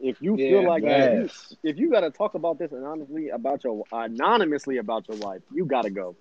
If 0.00 0.22
you 0.22 0.36
Yeah, 0.36 0.50
feel 0.50 0.68
like 0.68 0.84
if 0.84 0.88
you, 0.88 1.20
yes. 1.22 1.54
if 1.64 1.76
you 1.78 1.90
gotta 1.90 2.10
talk 2.10 2.34
about 2.34 2.58
this 2.58 2.70
anonymously 2.72 3.30
about 3.30 3.64
your 3.64 3.84
anonymously 3.90 4.78
about 4.78 5.08
your 5.08 5.18
wife, 5.18 5.42
you 5.52 5.64
gotta 5.64 5.90
go. 5.90 6.14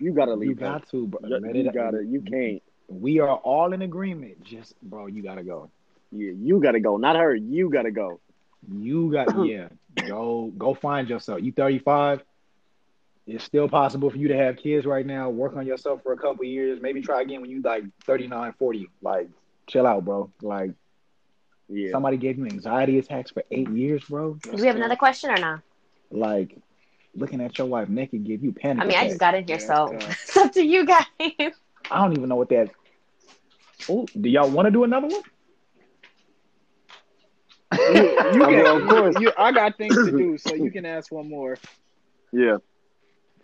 You 0.00 0.12
gotta 0.12 0.34
leave. 0.34 0.50
You 0.60 0.66
her. 0.66 0.72
got 0.78 0.88
to, 0.90 1.06
bro. 1.06 1.20
You, 1.28 1.52
you 1.62 1.72
gotta. 1.72 2.04
You 2.04 2.20
can't. 2.22 2.62
We 3.00 3.20
are 3.20 3.34
all 3.36 3.72
in 3.72 3.82
agreement. 3.82 4.44
Just, 4.44 4.74
bro, 4.82 5.06
you 5.06 5.22
gotta 5.22 5.42
go. 5.42 5.70
Yeah, 6.10 6.32
you 6.32 6.60
gotta 6.60 6.80
go. 6.80 6.96
Not 6.96 7.16
her. 7.16 7.34
You 7.34 7.70
gotta 7.70 7.90
go. 7.90 8.20
You 8.70 9.10
got, 9.12 9.46
yeah. 9.46 9.68
Go, 10.06 10.52
go 10.56 10.74
find 10.74 11.08
yourself. 11.08 11.42
You 11.42 11.52
35. 11.52 12.22
It's 13.26 13.44
still 13.44 13.68
possible 13.68 14.10
for 14.10 14.16
you 14.16 14.28
to 14.28 14.36
have 14.36 14.56
kids 14.56 14.84
right 14.84 15.06
now. 15.06 15.30
Work 15.30 15.56
on 15.56 15.66
yourself 15.66 16.02
for 16.02 16.12
a 16.12 16.16
couple 16.16 16.44
years. 16.44 16.80
Maybe 16.80 17.00
try 17.02 17.22
again 17.22 17.40
when 17.40 17.50
you 17.50 17.62
like 17.62 17.84
39, 18.04 18.52
40. 18.58 18.88
Like, 19.00 19.28
chill 19.68 19.86
out, 19.86 20.04
bro. 20.04 20.30
Like, 20.42 20.72
Yeah. 21.68 21.90
somebody 21.92 22.16
gave 22.16 22.38
you 22.38 22.46
anxiety 22.46 22.98
attacks 22.98 23.30
for 23.30 23.44
eight 23.50 23.70
years, 23.70 24.04
bro. 24.04 24.34
Do 24.34 24.52
we 24.52 24.66
have 24.66 24.76
another 24.76 24.96
question 24.96 25.30
or 25.30 25.38
not? 25.38 25.60
Like, 26.10 26.56
looking 27.14 27.40
at 27.40 27.56
your 27.58 27.66
wife 27.68 27.88
naked 27.88 28.24
give 28.24 28.42
you 28.42 28.52
panic. 28.52 28.82
I 28.82 28.86
mean, 28.86 28.98
I 28.98 29.06
just 29.08 29.20
got 29.20 29.34
in 29.34 29.46
here, 29.46 29.58
Yeah, 29.58 29.66
so 29.66 29.88
that's 29.92 30.22
it's 30.28 30.36
up 30.36 30.52
to 30.52 30.62
you 30.64 30.84
guys. 30.84 31.06
I 31.90 31.98
don't 32.00 32.12
even 32.16 32.28
know 32.28 32.36
what 32.36 32.48
that. 32.50 32.70
Oh, 33.88 34.06
do 34.20 34.28
y'all 34.28 34.50
want 34.50 34.66
to 34.66 34.70
do 34.70 34.84
another 34.84 35.08
one? 35.08 35.22
You, 37.72 37.94
you 37.94 38.44
I 38.44 38.50
mean, 38.50 38.64
can, 38.64 38.82
of 38.82 38.88
course. 38.88 39.16
You, 39.18 39.32
I 39.38 39.52
got 39.52 39.78
things 39.78 39.94
to 39.94 40.10
do, 40.10 40.36
so 40.38 40.54
you 40.54 40.70
can 40.72 40.84
ask 40.84 41.10
one 41.10 41.28
more. 41.28 41.56
Yeah. 42.32 42.58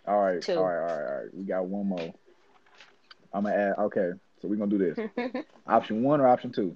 All 0.07 0.19
right, 0.19 0.41
Two. 0.41 0.53
all 0.53 0.63
right, 0.63 0.79
all 0.79 0.97
right, 0.97 1.07
all 1.07 1.21
right. 1.21 1.33
We 1.33 1.43
got 1.43 1.65
one 1.65 1.87
more. 1.87 2.13
I'm 3.33 3.43
gonna 3.43 3.55
add. 3.55 3.73
Okay, 3.77 4.11
so 4.41 4.47
we're 4.47 4.55
gonna 4.55 4.75
do 4.75 4.93
this. 4.95 5.43
option 5.67 6.03
one 6.03 6.19
or 6.21 6.27
option 6.27 6.51
two? 6.51 6.75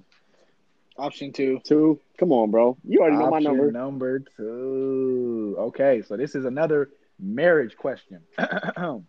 Option 0.96 1.32
two. 1.32 1.60
Two. 1.64 2.00
Come 2.18 2.32
on, 2.32 2.50
bro. 2.50 2.76
You 2.84 3.00
already 3.00 3.16
know 3.16 3.30
my 3.30 3.40
number. 3.40 3.72
number 3.72 4.20
two. 4.36 5.56
Okay, 5.58 6.02
so 6.06 6.16
this 6.16 6.34
is 6.34 6.44
another 6.44 6.90
marriage 7.18 7.76
question. 7.76 8.20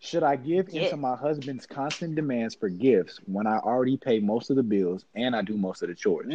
Should 0.00 0.22
I 0.22 0.36
give 0.36 0.68
Yeah. 0.70 0.84
into 0.84 0.96
my 0.96 1.16
husband's 1.16 1.66
constant 1.66 2.14
demands 2.14 2.54
for 2.54 2.68
gifts 2.68 3.18
when 3.26 3.46
I 3.46 3.58
already 3.58 3.96
pay 3.96 4.20
most 4.20 4.50
of 4.50 4.56
the 4.56 4.62
bills 4.62 5.04
and 5.14 5.34
I 5.34 5.42
do 5.42 5.56
most 5.56 5.82
of 5.82 5.88
the 5.88 5.94
chores? 5.94 6.28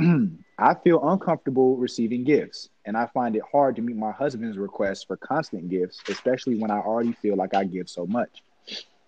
Mm. 0.00 0.38
I 0.58 0.74
feel 0.74 1.06
uncomfortable 1.08 1.76
receiving 1.76 2.24
gifts, 2.24 2.70
and 2.86 2.96
I 2.96 3.06
find 3.06 3.36
it 3.36 3.42
hard 3.50 3.76
to 3.76 3.82
meet 3.82 3.96
my 3.96 4.10
husband's 4.12 4.58
requests 4.58 5.04
for 5.04 5.16
constant 5.16 5.68
gifts, 5.68 6.02
especially 6.08 6.56
when 6.56 6.70
I 6.70 6.78
already 6.78 7.12
feel 7.12 7.36
like 7.36 7.54
I 7.54 7.64
give 7.64 7.88
so 7.88 8.06
much. 8.06 8.42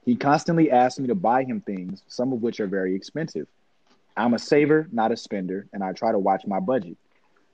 He 0.05 0.15
constantly 0.15 0.70
asks 0.70 1.01
me 1.01 1.09
to 1.09 1.15
buy 1.15 1.45
him 1.45 1.61
things, 1.62 2.03
some 2.09 2.32
of 2.32 2.43
which 2.43 2.61
are 2.61 2.66
very 2.66 2.95
expensive. 2.95 3.47
I'm 4.16 4.35
a 4.35 4.39
saver, 4.39 4.89
not 4.93 5.11
a 5.11 5.16
spender, 5.16 5.66
and 5.73 5.82
I 5.82 5.93
try 5.93 6.12
to 6.12 6.19
watch 6.19 6.47
my 6.47 6.61
budget. 6.61 6.97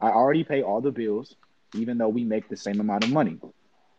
I 0.01 0.09
already 0.09 0.45
pay 0.45 0.63
all 0.63 0.81
the 0.81 0.91
bills, 0.91 1.37
even 1.77 1.99
though 1.99 2.09
we 2.09 2.25
make 2.25 2.49
the 2.49 2.57
same 2.57 2.81
amount 2.81 3.05
of 3.05 3.11
money. 3.11 3.39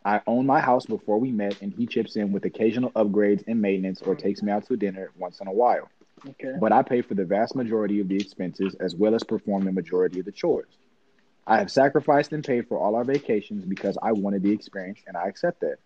I 0.06 0.22
own 0.28 0.46
my 0.48 0.60
house 0.60 0.86
before 0.86 1.20
we 1.20 1.32
met, 1.32 1.58
and 1.62 1.74
he 1.74 1.88
chips 1.88 2.16
in 2.16 2.32
with 2.32 2.46
occasional 2.46 2.92
upgrades 2.92 3.44
and 3.48 3.62
maintenance 3.62 4.02
or 4.02 4.16
takes 4.16 4.42
me 4.42 4.52
out 4.52 4.66
to 4.68 4.78
dinner 4.78 5.12
once 5.18 5.40
in 5.42 5.48
a 5.48 5.54
while 5.54 5.90
Okay. 6.30 6.54
but 6.60 6.72
I 6.72 6.84
pay 6.84 7.02
for 7.02 7.16
the 7.16 7.26
vast 7.26 7.56
majority 7.56 8.00
of 8.00 8.08
the 8.08 8.20
expenses 8.20 8.76
as 8.80 8.96
well 8.96 9.16
as 9.16 9.24
perform 9.24 9.66
the 9.66 9.72
majority 9.72 10.20
of 10.20 10.26
the 10.26 10.32
chores. 10.32 10.78
I 11.48 11.58
have 11.58 11.72
sacrificed 11.72 12.34
and 12.34 12.46
paid 12.46 12.68
for 12.68 12.78
all 12.80 12.96
our 12.96 13.04
vacations 13.04 13.66
because 13.66 13.98
I 14.02 14.12
wanted 14.14 14.44
the 14.44 14.52
experience 14.52 15.02
and 15.08 15.18
I 15.18 15.28
accept 15.28 15.62
that. 15.62 15.78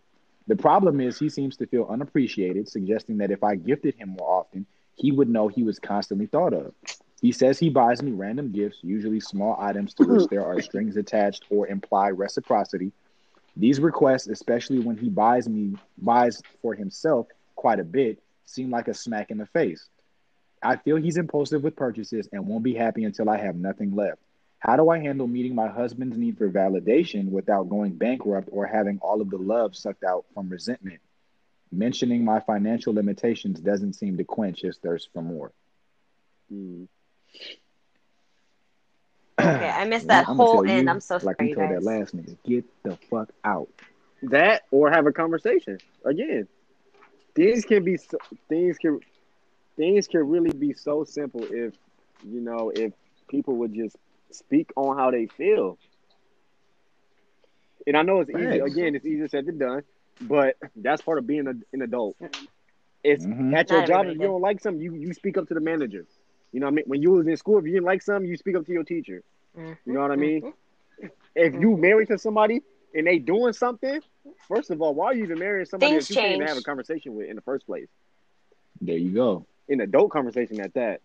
The 0.47 0.57
problem 0.57 1.01
is 1.01 1.17
he 1.17 1.29
seems 1.29 1.57
to 1.57 1.67
feel 1.67 1.87
unappreciated, 1.89 2.67
suggesting 2.67 3.17
that 3.19 3.31
if 3.31 3.43
I 3.43 3.55
gifted 3.55 3.95
him 3.95 4.09
more 4.09 4.29
often, 4.41 4.67
he 4.95 5.11
would 5.11 5.29
know 5.29 5.47
he 5.47 5.63
was 5.63 5.79
constantly 5.79 6.27
thought 6.27 6.53
of. 6.53 6.73
He 7.21 7.31
says 7.31 7.57
he 7.57 7.69
buys 7.69 8.03
me 8.03 8.11
random 8.11 8.51
gifts, 8.51 8.79
usually 8.83 9.19
small 9.21 9.57
items 9.59 9.93
to 9.95 10.03
which 10.03 10.27
there 10.29 10.45
are 10.45 10.59
strings 10.61 10.97
attached 10.97 11.45
or 11.49 11.67
imply 11.67 12.09
reciprocity. 12.09 12.91
These 13.57 13.79
requests, 13.79 14.27
especially 14.27 14.79
when 14.79 14.97
he 14.97 15.09
buys 15.09 15.47
me 15.47 15.75
buys 15.97 16.41
for 16.61 16.73
himself 16.75 17.27
quite 17.55 17.79
a 17.79 17.83
bit, 17.83 18.21
seem 18.45 18.69
like 18.69 18.87
a 18.87 18.93
smack 18.93 19.31
in 19.31 19.37
the 19.37 19.45
face. 19.45 19.87
I 20.61 20.77
feel 20.77 20.97
he's 20.97 21.17
impulsive 21.17 21.63
with 21.63 21.75
purchases 21.75 22.27
and 22.31 22.47
won't 22.47 22.63
be 22.63 22.73
happy 22.73 23.03
until 23.03 23.29
I 23.29 23.37
have 23.37 23.55
nothing 23.55 23.95
left. 23.95 24.19
How 24.59 24.75
do 24.75 24.89
I 24.89 24.99
handle 24.99 25.27
meeting 25.27 25.53
my 25.53 25.67
husband's 25.67 26.17
need 26.17 26.37
for 26.37 26.49
validation 26.49 27.29
without 27.29 27.69
going 27.69 27.93
bankrupt 27.93 28.49
or 28.51 28.65
having 28.65 28.97
all 28.99 29.21
of 29.21 29.29
the 29.29 29.37
love 29.37 29.75
sucked 29.75 30.03
out 30.03 30.25
from 30.33 30.49
resentment? 30.49 31.01
Mentioning 31.71 32.25
my 32.25 32.39
financial 32.39 32.93
limitations 32.93 33.59
doesn't 33.59 33.93
seem 33.93 34.17
to 34.17 34.23
quench 34.23 34.61
his 34.61 34.77
thirst 34.77 35.09
for 35.13 35.21
more. 35.21 35.51
Mm. 36.51 36.87
Okay, 39.45 39.69
I 39.69 39.85
missed 39.85 40.07
that 40.07 40.25
I'ma 40.27 40.45
whole 40.45 40.63
end. 40.65 40.89
you, 40.89 40.89
I'm 40.89 41.01
so 41.01 41.19
sorry, 41.19 41.25
like 41.25 41.37
you 41.39 41.49
you 41.49 41.55
told 41.55 41.69
guys. 41.69 41.71
that 41.71 41.83
last 41.83 42.15
nigga, 42.15 42.37
get 42.45 42.65
the 42.83 42.97
fuck 43.09 43.29
out. 43.43 43.69
That 44.23 44.63
or 44.71 44.91
have 44.91 45.05
a 45.07 45.11
conversation 45.11 45.79
again. 46.05 46.47
Things 47.35 47.65
can 47.65 47.83
be 47.83 47.97
so, 47.97 48.17
things 48.49 48.77
can 48.77 48.99
things 49.77 50.07
can 50.07 50.27
really 50.27 50.51
be 50.51 50.73
so 50.73 51.03
simple 51.03 51.41
if 51.49 51.73
you 52.23 52.41
know 52.41 52.71
if 52.73 52.93
people 53.29 53.57
would 53.57 53.73
just 53.73 53.95
speak 54.31 54.71
on 54.75 54.97
how 54.97 55.11
they 55.11 55.27
feel. 55.27 55.77
And 57.87 57.97
I 57.97 58.01
know 58.03 58.21
it's 58.21 58.31
easy. 58.31 58.59
Again, 58.59 58.95
it's 58.95 59.05
easier 59.05 59.27
said 59.27 59.45
than 59.45 59.57
done, 59.57 59.83
but 60.21 60.55
that's 60.75 61.01
part 61.01 61.17
of 61.19 61.27
being 61.27 61.47
a, 61.47 61.53
an 61.73 61.81
adult. 61.81 62.15
It's 63.03 63.27
Mhm. 63.27 63.51
at 63.51 63.71
your 63.71 63.81
Not 63.81 63.83
job. 63.83 64.07
everybody 64.07 64.15
If 64.15 64.19
you 64.19 64.27
don't 64.27 64.41
like 64.41 64.59
something, 64.61 64.81
you 64.81 64.93
you 64.95 65.13
speak 65.13 65.37
up 65.37 65.47
to 65.49 65.53
the 65.53 65.61
manager. 65.61 66.05
You 66.51 66.59
know 66.59 66.67
what 66.67 66.71
I 66.73 66.75
mean? 66.75 66.85
When 66.87 67.01
you 67.01 67.11
was 67.11 67.27
in 67.27 67.35
school, 67.37 67.59
if 67.59 67.65
you 67.65 67.73
didn't 67.73 67.85
like 67.85 68.01
something, 68.01 68.29
you 68.29 68.37
speak 68.37 68.55
up 68.55 68.65
to 68.65 68.73
your 68.73 68.83
teacher. 68.83 69.23
Mm-hmm. 69.57 69.73
You 69.85 69.93
know 69.93 70.01
what 70.01 70.11
I 70.11 70.15
mean? 70.15 70.41
Mm-hmm. 70.41 71.07
If 71.35 71.53
you 71.53 71.71
mm-hmm. 71.71 71.81
married 71.81 72.07
to 72.09 72.17
somebody 72.17 72.61
and 72.93 73.07
they 73.07 73.19
doing 73.19 73.53
something, 73.53 74.01
first 74.47 74.71
of 74.71 74.81
all, 74.81 74.93
why 74.93 75.07
are 75.07 75.13
you 75.13 75.23
even 75.23 75.39
marrying 75.39 75.65
somebody 75.65 75.93
Things 75.93 76.07
that 76.07 76.15
you 76.15 76.21
can't 76.21 76.35
even 76.35 76.47
have 76.47 76.57
a 76.57 76.61
conversation 76.61 77.15
with 77.15 77.27
in 77.29 77.35
the 77.35 77.41
first 77.41 77.65
place? 77.65 77.87
There 78.81 78.97
you 78.97 79.11
go. 79.11 79.45
An 79.69 79.81
adult 79.81 80.11
conversation 80.11 80.59
at 80.61 80.73
that. 80.75 81.01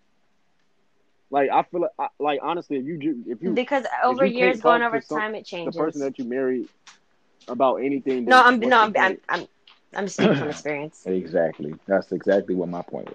Like 1.31 1.51
I 1.51 1.63
feel 1.63 1.83
like, 1.83 2.11
like 2.19 2.41
honestly, 2.43 2.77
if 2.79 2.85
you 2.85 2.99
ju- 2.99 3.25
if 3.27 3.43
you 3.43 3.53
Because 3.53 3.85
over 4.03 4.25
you 4.27 4.39
years, 4.39 4.61
going 4.61 4.83
over 4.83 5.01
to 5.01 5.07
some- 5.07 5.19
time, 5.19 5.35
it 5.35 5.47
changes. 5.47 5.75
the 5.75 5.81
person 5.81 6.01
that 6.01 6.19
you 6.19 6.25
married 6.25 6.69
about 7.47 7.77
anything, 7.77 8.25
No, 8.25 8.37
then 8.43 8.47
I'm 8.47 8.61
no, 8.61 8.81
I'm, 8.81 8.95
I'm? 8.97 9.19
I'm 9.29 9.49
I'm 9.95 10.09
speaking 10.09 10.37
from 10.37 10.49
experience. 10.51 11.03
Exactly. 11.07 11.75
That's 11.87 12.11
exactly 12.13 12.55
what 12.55 12.69
my 12.69 12.83
point 12.83 13.09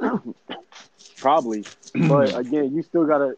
was. 0.00 0.34
probably, 1.16 1.64
but 2.08 2.36
again, 2.38 2.74
you 2.74 2.82
still 2.82 3.06
gotta 3.06 3.36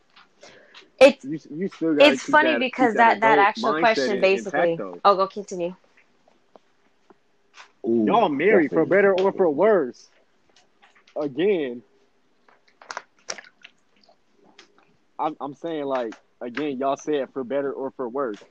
It's 1.04 1.24
you 1.24 1.38
you 1.50 1.68
still 1.68 1.94
it's 1.98 2.22
funny 2.28 2.56
that, 2.56 2.58
because 2.58 2.96
keep 2.96 2.96
that 2.96 3.20
that 3.20 3.38
actual 3.38 3.74
question 3.74 4.20
basically. 4.20 4.80
intact. 4.80 4.80
Oh, 5.04 5.16
go 5.16 5.26
continue. 5.26 5.74
Ooh, 7.86 8.06
Y'all 8.06 8.28
married 8.28 8.72
for 8.72 8.84
better 8.86 9.12
or 9.14 9.32
for 9.32 9.48
worse. 9.50 10.10
Again, 11.16 11.82
I'm 15.18 15.36
I'm 15.40 15.54
saying 15.54 15.84
like 15.84 16.14
again, 16.40 16.78
y'all 16.78 16.96
said 16.96 17.28
for 17.32 17.44
better 17.44 17.72
or 17.72 17.90
for 17.92 18.08
worse. 18.08 18.42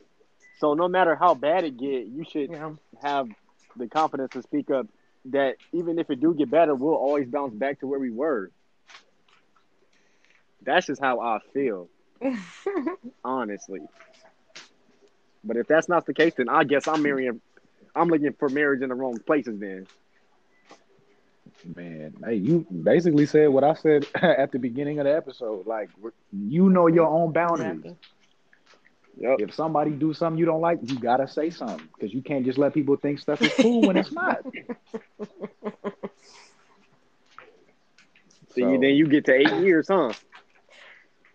So 0.60 0.74
no 0.74 0.88
matter 0.88 1.16
how 1.16 1.36
bad 1.36 1.64
it 1.66 1.78
get, 1.78 2.06
you 2.08 2.24
should 2.30 2.50
Yeah. 2.50 2.72
have 3.02 3.28
the 3.76 3.88
confidence 3.88 4.32
to 4.34 4.42
speak 4.44 4.70
up. 4.72 4.88
That 5.26 5.56
even 5.74 6.00
if 6.00 6.10
it 6.10 6.20
do 6.20 6.34
get 6.34 6.50
better, 6.50 6.76
we'll 6.76 6.96
always 6.96 7.28
bounce 7.28 7.54
back 7.54 7.80
to 7.80 7.88
where 7.88 8.00
we 8.00 8.12
were. 8.12 8.52
That's 10.62 10.88
just 10.88 11.02
how 11.02 11.20
I 11.22 11.40
feel, 11.54 11.90
honestly. 13.24 13.82
But 15.44 15.58
if 15.58 15.68
that's 15.68 15.90
not 15.90 16.06
the 16.06 16.14
case, 16.14 16.34
then 16.38 16.50
I 16.50 16.64
guess 16.64 16.88
I'm 16.88 17.02
marrying. 17.02 17.42
I'm 17.96 18.10
looking 18.10 18.34
for 18.34 18.50
marriage 18.50 18.82
in 18.82 18.90
the 18.90 18.96
wrong 18.96 19.20
places. 19.20 19.60
Then 19.60 19.88
Man, 21.76 22.14
hey, 22.26 22.36
you 22.36 22.66
basically 22.84 23.26
said 23.26 23.50
what 23.50 23.64
I 23.64 23.74
said 23.74 24.06
at 24.16 24.52
the 24.52 24.60
beginning 24.60 25.00
of 25.00 25.06
the 25.06 25.16
episode. 25.16 25.66
Like, 25.66 25.90
you 26.32 26.70
know 26.70 26.88
your 26.88 27.08
own 27.08 27.32
boundaries. 27.32 27.84
Exactly. 27.84 27.98
yep. 29.18 29.40
If 29.40 29.54
somebody 29.54 29.92
do 29.92 30.14
something 30.14 30.38
you 30.38 30.46
don't 30.46 30.62
like, 30.62 30.80
you 30.84 31.00
gotta 31.00 31.28
say 31.28 31.50
something 31.50 31.88
because 31.94 32.14
you 32.14 32.22
can't 32.22 32.46
just 32.46 32.58
let 32.58 32.74
people 32.74 32.98
think 32.98 33.20
stuff 33.20 33.42
is 33.42 33.54
cool 33.60 33.82
when 33.88 33.98
it's 33.98 34.12
not. 34.12 34.46
So 38.56 38.62
you, 38.62 38.80
then 38.80 38.92
you 38.92 39.08
get 39.08 39.26
to 39.26 39.34
eight 39.34 39.52
years, 39.64 39.88
huh? 39.90 40.14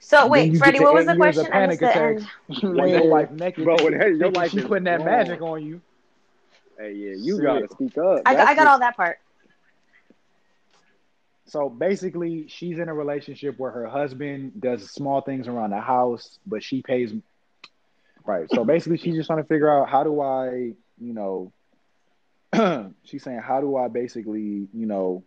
So 0.01 0.27
wait, 0.27 0.53
you 0.53 0.59
Freddie, 0.59 0.81
what 0.81 0.95
was 0.95 1.07
the 1.07 1.15
years 1.17 1.39
of 1.39 1.47
question? 1.47 1.53
I 1.53 1.67
missed 1.67 1.81
panic 1.81 1.81
the 1.81 1.91
attacks. 1.91 2.63
end. 2.63 2.77
when 2.77 2.89
your 2.89 3.09
wife 3.09 3.31
naked, 3.33 3.65
Bro, 3.65 3.77
thinking, 3.79 3.99
hey, 4.01 4.09
your 4.09 4.19
thinking 4.19 4.33
life 4.41 4.51
she 4.53 4.61
putting 4.63 4.85
that 4.85 4.99
wrong. 4.99 5.07
magic 5.07 5.43
on 5.43 5.65
you. 5.65 5.81
Hey, 6.79 6.93
yeah, 6.93 7.15
you 7.19 7.37
Shit. 7.37 7.43
gotta 7.43 7.69
speak 7.69 7.99
up. 7.99 8.23
I, 8.25 8.35
got- 8.35 8.41
I 8.43 8.45
That's 8.55 8.59
got 8.59 8.67
all 8.69 8.79
that 8.79 8.97
part. 8.97 9.19
So 11.47 11.69
basically, 11.71 12.47
she's 12.49 12.79
in 12.79 12.89
a 12.89 12.95
relationship 12.95 13.59
where 13.59 13.71
her 13.71 13.87
husband 13.87 14.61
does 14.61 14.91
small 14.91 15.23
things 15.23 15.49
around 15.49 15.71
the 15.71 15.81
house, 15.81 16.39
but 16.47 16.63
she 16.63 16.83
pays. 16.83 17.13
Right. 18.25 18.47
So 18.53 18.65
basically, 18.65 18.99
she's 18.99 19.15
just 19.15 19.27
trying 19.29 19.43
to 19.43 19.49
figure 19.49 19.71
out 19.71 19.89
how 19.89 20.05
do 20.05 20.21
I, 20.21 20.75
you 21.01 21.15
know, 21.15 21.53
she's 23.05 23.23
saying, 23.23 23.41
how 23.41 23.61
do 23.63 23.77
I 23.77 23.89
basically, 23.89 24.69
you 24.75 24.87
know, 24.87 25.25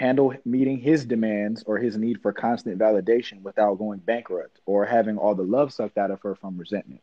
handle 0.00 0.32
meeting 0.46 0.78
his 0.78 1.04
demands 1.04 1.62
or 1.66 1.76
his 1.76 1.94
need 1.98 2.22
for 2.22 2.32
constant 2.32 2.78
validation 2.78 3.42
without 3.42 3.74
going 3.74 3.98
bankrupt 3.98 4.58
or 4.64 4.86
having 4.86 5.18
all 5.18 5.34
the 5.34 5.42
love 5.42 5.74
sucked 5.74 5.98
out 5.98 6.10
of 6.10 6.18
her 6.22 6.34
from 6.34 6.56
resentment. 6.56 7.02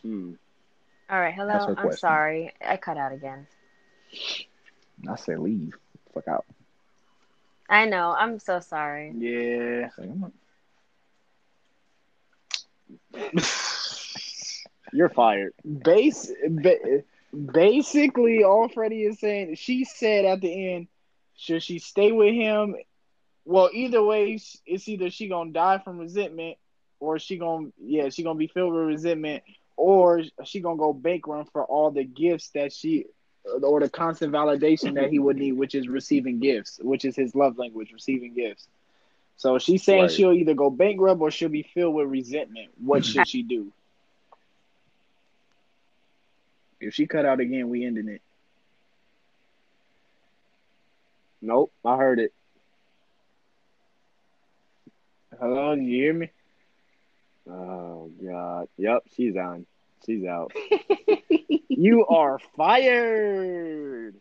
Hmm. 0.00 0.32
All 1.10 1.20
right, 1.20 1.34
hello. 1.34 1.52
I'm 1.52 1.74
question. 1.74 1.98
sorry. 1.98 2.52
I 2.66 2.78
cut 2.78 2.96
out 2.96 3.12
again. 3.12 3.46
I 5.06 5.16
say 5.16 5.36
leave, 5.36 5.74
fuck 6.14 6.26
out. 6.26 6.46
I 7.68 7.84
know. 7.84 8.14
I'm 8.18 8.38
so 8.38 8.60
sorry. 8.60 9.12
Yeah. 9.14 9.88
I 9.92 10.02
say, 10.02 10.08
I'm 10.08 10.32
not- 13.12 13.42
You're 14.92 15.10
fired. 15.10 15.52
Base, 15.84 16.32
ba- 16.48 17.02
basically, 17.52 18.42
all 18.42 18.68
Freddie 18.70 19.02
is 19.02 19.18
saying, 19.20 19.56
she 19.56 19.84
said 19.84 20.24
at 20.24 20.40
the 20.40 20.72
end, 20.74 20.86
should 21.36 21.62
she 21.62 21.78
stay 21.78 22.12
with 22.12 22.34
him? 22.34 22.76
Well, 23.44 23.70
either 23.72 24.02
way, 24.02 24.38
it's 24.66 24.88
either 24.88 25.10
she 25.10 25.28
gonna 25.28 25.52
die 25.52 25.78
from 25.78 25.98
resentment, 25.98 26.56
or 27.00 27.18
she 27.18 27.36
gonna 27.38 27.68
yeah 27.78 28.08
she 28.08 28.22
gonna 28.22 28.38
be 28.38 28.48
filled 28.48 28.74
with 28.74 28.84
resentment, 28.86 29.44
or 29.76 30.22
she 30.44 30.60
gonna 30.60 30.76
go 30.76 30.92
bankrupt 30.92 31.52
for 31.52 31.64
all 31.64 31.90
the 31.90 32.04
gifts 32.04 32.50
that 32.50 32.72
she 32.72 33.06
or 33.62 33.80
the 33.80 33.88
constant 33.88 34.32
validation 34.32 34.94
that 34.94 35.10
he 35.10 35.18
would 35.20 35.36
need, 35.36 35.52
which 35.52 35.74
is 35.74 35.86
receiving 35.88 36.40
gifts, 36.40 36.80
which 36.82 37.04
is 37.04 37.14
his 37.14 37.34
love 37.34 37.58
language, 37.58 37.92
receiving 37.92 38.34
gifts. 38.34 38.66
So 39.36 39.58
she's 39.58 39.84
saying 39.84 40.02
Right. 40.02 40.10
she'll 40.10 40.32
either 40.32 40.54
go 40.54 40.70
bankrupt 40.70 41.20
or 41.20 41.30
she'll 41.30 41.48
be 41.48 41.62
filled 41.62 41.94
with 41.94 42.08
resentment. 42.08 42.72
What 42.78 43.04
should 43.04 43.28
she 43.28 43.42
do? 43.42 43.72
If 46.80 46.94
she 46.94 47.06
cut 47.06 47.24
out 47.24 47.40
again, 47.40 47.68
we 47.68 47.84
ending 47.84 48.08
it. 48.08 48.22
Nope, 51.46 51.72
I 51.84 51.96
heard 51.96 52.18
it. 52.18 52.32
Hello, 55.38 55.76
do 55.76 55.80
you 55.80 56.02
hear 56.02 56.12
me? 56.12 56.30
Oh 57.48 58.10
God. 58.20 58.66
Yep, 58.78 59.02
she's 59.14 59.36
on. 59.36 59.64
She's 60.04 60.24
out. 60.24 60.50
you 61.68 62.04
are 62.06 62.40
fired. 62.56 64.16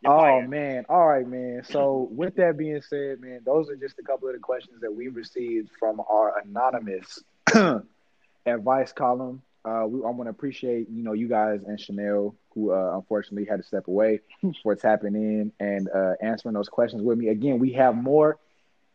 You're 0.00 0.12
Oh 0.12 0.18
fired. 0.18 0.50
man, 0.50 0.86
all 0.88 1.06
right, 1.06 1.24
man. 1.26 1.62
So 1.62 2.08
with 2.10 2.34
that 2.34 2.56
being 2.58 2.82
said, 2.82 3.20
man, 3.20 3.42
those 3.46 3.70
are 3.70 3.76
just 3.76 4.00
a 4.00 4.02
couple 4.02 4.26
of 4.26 4.34
the 4.34 4.40
questions 4.40 4.80
that 4.80 4.92
we 4.92 5.06
received 5.06 5.70
from 5.78 6.00
our 6.00 6.40
anonymous 6.44 7.22
advice 8.44 8.92
column. 8.92 9.42
Uh, 9.64 9.84
we, 9.86 10.00
I 10.00 10.10
want 10.10 10.24
to 10.24 10.30
appreciate 10.30 10.88
you 10.90 11.02
know 11.02 11.12
you 11.12 11.28
guys 11.28 11.60
and 11.66 11.78
Chanel 11.78 12.34
who 12.54 12.72
uh, 12.72 12.96
unfortunately 12.96 13.44
had 13.44 13.58
to 13.58 13.62
step 13.62 13.88
away 13.88 14.20
for 14.62 14.74
tapping 14.74 15.14
in 15.14 15.52
and 15.60 15.88
uh, 15.94 16.14
answering 16.20 16.54
those 16.54 16.68
questions 16.68 17.02
with 17.02 17.18
me. 17.18 17.28
Again, 17.28 17.58
we 17.58 17.72
have 17.72 17.94
more. 17.94 18.38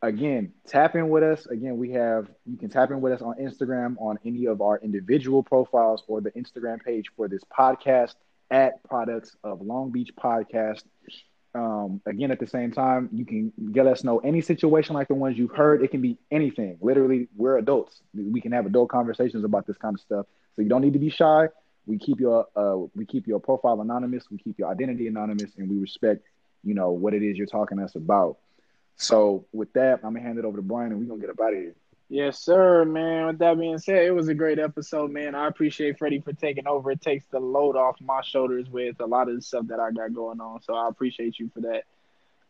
Again, 0.02 0.54
tap 0.68 0.96
in 0.96 1.10
with 1.10 1.24
us. 1.24 1.46
Again, 1.48 1.78
we 1.78 1.92
have 1.92 2.30
you 2.46 2.58
can 2.58 2.70
tap 2.70 2.92
in 2.92 3.02
with 3.02 3.14
us 3.14 3.22
on 3.22 3.36
Instagram 3.38 3.96
on 4.00 4.20
any 4.26 4.46
of 4.46 4.62
our 4.62 4.78
individual 4.80 5.42
profiles 5.42 6.04
or 6.08 6.22
the 6.22 6.32
Instagram 6.32 6.84
page 6.84 7.06
for 7.16 7.28
this 7.28 7.44
podcast 7.44 8.16
at 8.52 8.84
Products 8.84 9.36
of 9.44 9.62
Long 9.62 9.92
Beach 9.92 10.12
Podcast. 10.16 10.84
Um, 11.56 12.02
again, 12.06 12.32
at 12.32 12.40
the 12.40 12.48
same 12.48 12.72
time, 12.72 13.10
you 13.14 13.26
can 13.26 13.54
get 13.72 13.88
us 13.88 14.04
know 14.04 14.20
any 14.20 14.42
situation 14.42 14.94
like 14.94 15.08
the 15.08 15.16
ones 15.16 15.38
you've 15.38 15.56
heard. 15.56 15.82
It 15.82 15.90
can 15.90 16.02
be 16.02 16.18
anything. 16.30 16.78
Literally, 16.82 17.30
we're 17.36 17.58
adults. 17.58 18.02
We 18.14 18.42
can 18.42 18.52
have 18.52 18.66
adult 18.66 18.90
conversations 18.90 19.46
about 19.46 19.66
this 19.66 19.78
kind 19.78 19.96
of 19.96 20.02
stuff. 20.02 20.26
So 20.56 20.62
you 20.62 20.70
don't 20.70 20.82
need 20.82 20.94
to 20.94 21.00
be 21.00 21.10
shy. 21.10 21.48
We 21.86 21.98
keep 21.98 22.20
your 22.20 22.46
uh, 22.56 22.88
we 22.96 23.06
keep 23.06 23.28
your 23.28 23.40
profile 23.40 23.82
anonymous. 23.82 24.26
We 24.32 24.38
keep 24.38 24.58
your 24.60 24.70
identity 24.70 25.08
anonymous, 25.08 25.56
and 25.58 25.70
we 25.70 25.78
respect 25.78 26.24
you 26.64 26.74
know 26.76 26.92
what 26.92 27.14
it 27.14 27.24
is 27.24 27.38
you're 27.38 27.48
talking 27.48 27.78
to 27.78 27.84
us 27.84 27.96
about. 27.96 28.38
So 28.98 29.46
with 29.54 29.74
that, 29.74 30.00
I'm 30.04 30.14
gonna 30.14 30.22
hand 30.22 30.40
it 30.40 30.46
over 30.46 30.58
to 30.58 30.64
Brian, 30.64 30.92
and 30.92 31.00
we're 31.00 31.08
gonna 31.08 31.22
get 31.22 31.30
up 31.30 31.40
out 31.42 31.54
of 31.54 31.60
here. 31.60 31.76
Yes, 32.10 32.40
sir, 32.40 32.86
man. 32.86 33.28
With 33.28 33.40
that 33.40 33.58
being 33.60 33.78
said, 33.80 34.04
it 34.06 34.12
was 34.12 34.28
a 34.28 34.34
great 34.36 34.60
episode, 34.60 35.12
man. 35.12 35.36
I 35.36 35.48
appreciate 35.48 35.98
Freddie 35.98 36.22
for 36.22 36.34
taking 36.34 36.68
over. 36.68 36.92
It 36.92 37.02
takes 37.02 37.26
the 37.28 37.40
load 37.40 37.76
off 37.76 38.00
my 38.02 38.22
shoulders 38.22 38.70
with 38.70 39.00
a 39.00 39.06
lot 39.06 39.30
of 39.30 39.36
the 39.36 39.42
stuff 39.42 39.68
that 39.68 39.80
I 39.80 39.92
got 39.92 40.14
going 40.14 40.40
on. 40.40 40.62
So 40.62 40.76
I 40.76 40.88
appreciate 40.88 41.40
you 41.40 41.50
for 41.54 41.62
that. 41.62 41.84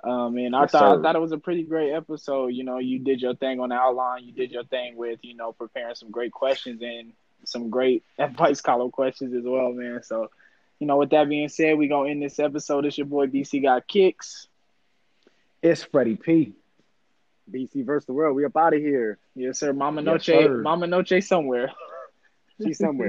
Um, 0.08 0.38
and 0.38 0.56
I 0.56 0.66
Yes, 0.66 0.68
thought 0.68 0.86
sir. 0.86 0.96
I 0.98 1.02
thought 1.02 1.16
it 1.16 1.22
was 1.22 1.32
a 1.32 1.38
pretty 1.38 1.64
great 1.64 1.94
episode. 1.94 2.48
You 2.48 2.64
know, 2.64 2.80
you 2.80 3.00
did 3.00 3.22
your 3.22 3.36
thing 3.36 3.60
on 3.60 3.70
the 3.70 3.76
outline. 3.76 4.26
You 4.26 4.34
did 4.34 4.52
your 4.52 4.66
thing 4.66 4.96
with 4.98 5.20
you 5.24 5.36
know 5.36 5.54
preparing 5.54 5.96
some 5.96 6.12
great 6.12 6.32
questions 6.32 6.82
and 6.82 7.14
some 7.48 7.70
great 7.70 8.04
advice 8.20 8.62
column 8.62 8.92
questions 8.92 9.34
as 9.34 9.44
well, 9.44 9.72
man. 9.72 10.04
So, 10.04 10.30
you 10.80 10.88
know, 10.88 10.98
with 10.98 11.12
that 11.12 11.30
being 11.30 11.50
said, 11.50 11.78
we 11.78 11.88
gonna 11.88 12.10
end 12.10 12.22
this 12.22 12.40
episode. 12.40 12.86
It's 12.86 12.98
your 12.98 13.08
boy 13.08 13.28
BC 13.28 13.62
got 13.62 13.88
kicks. 13.88 14.48
It's 15.62 15.84
Freddie 15.84 16.16
P. 16.16 16.54
BC 17.52 17.86
versus 17.86 18.06
the 18.06 18.14
world. 18.14 18.36
We 18.36 18.46
up 18.46 18.56
out 18.58 18.74
of 18.74 18.80
here. 18.80 19.18
Yes, 19.36 19.60
sir. 19.60 19.74
Mama 19.74 20.02
Yes, 20.02 20.06
Noche, 20.06 20.26
sir. 20.26 20.58
Mama 20.62 20.88
Noche 20.88 21.22
somewhere. 21.22 21.72
She's 22.62 22.78
somewhere. 22.78 23.04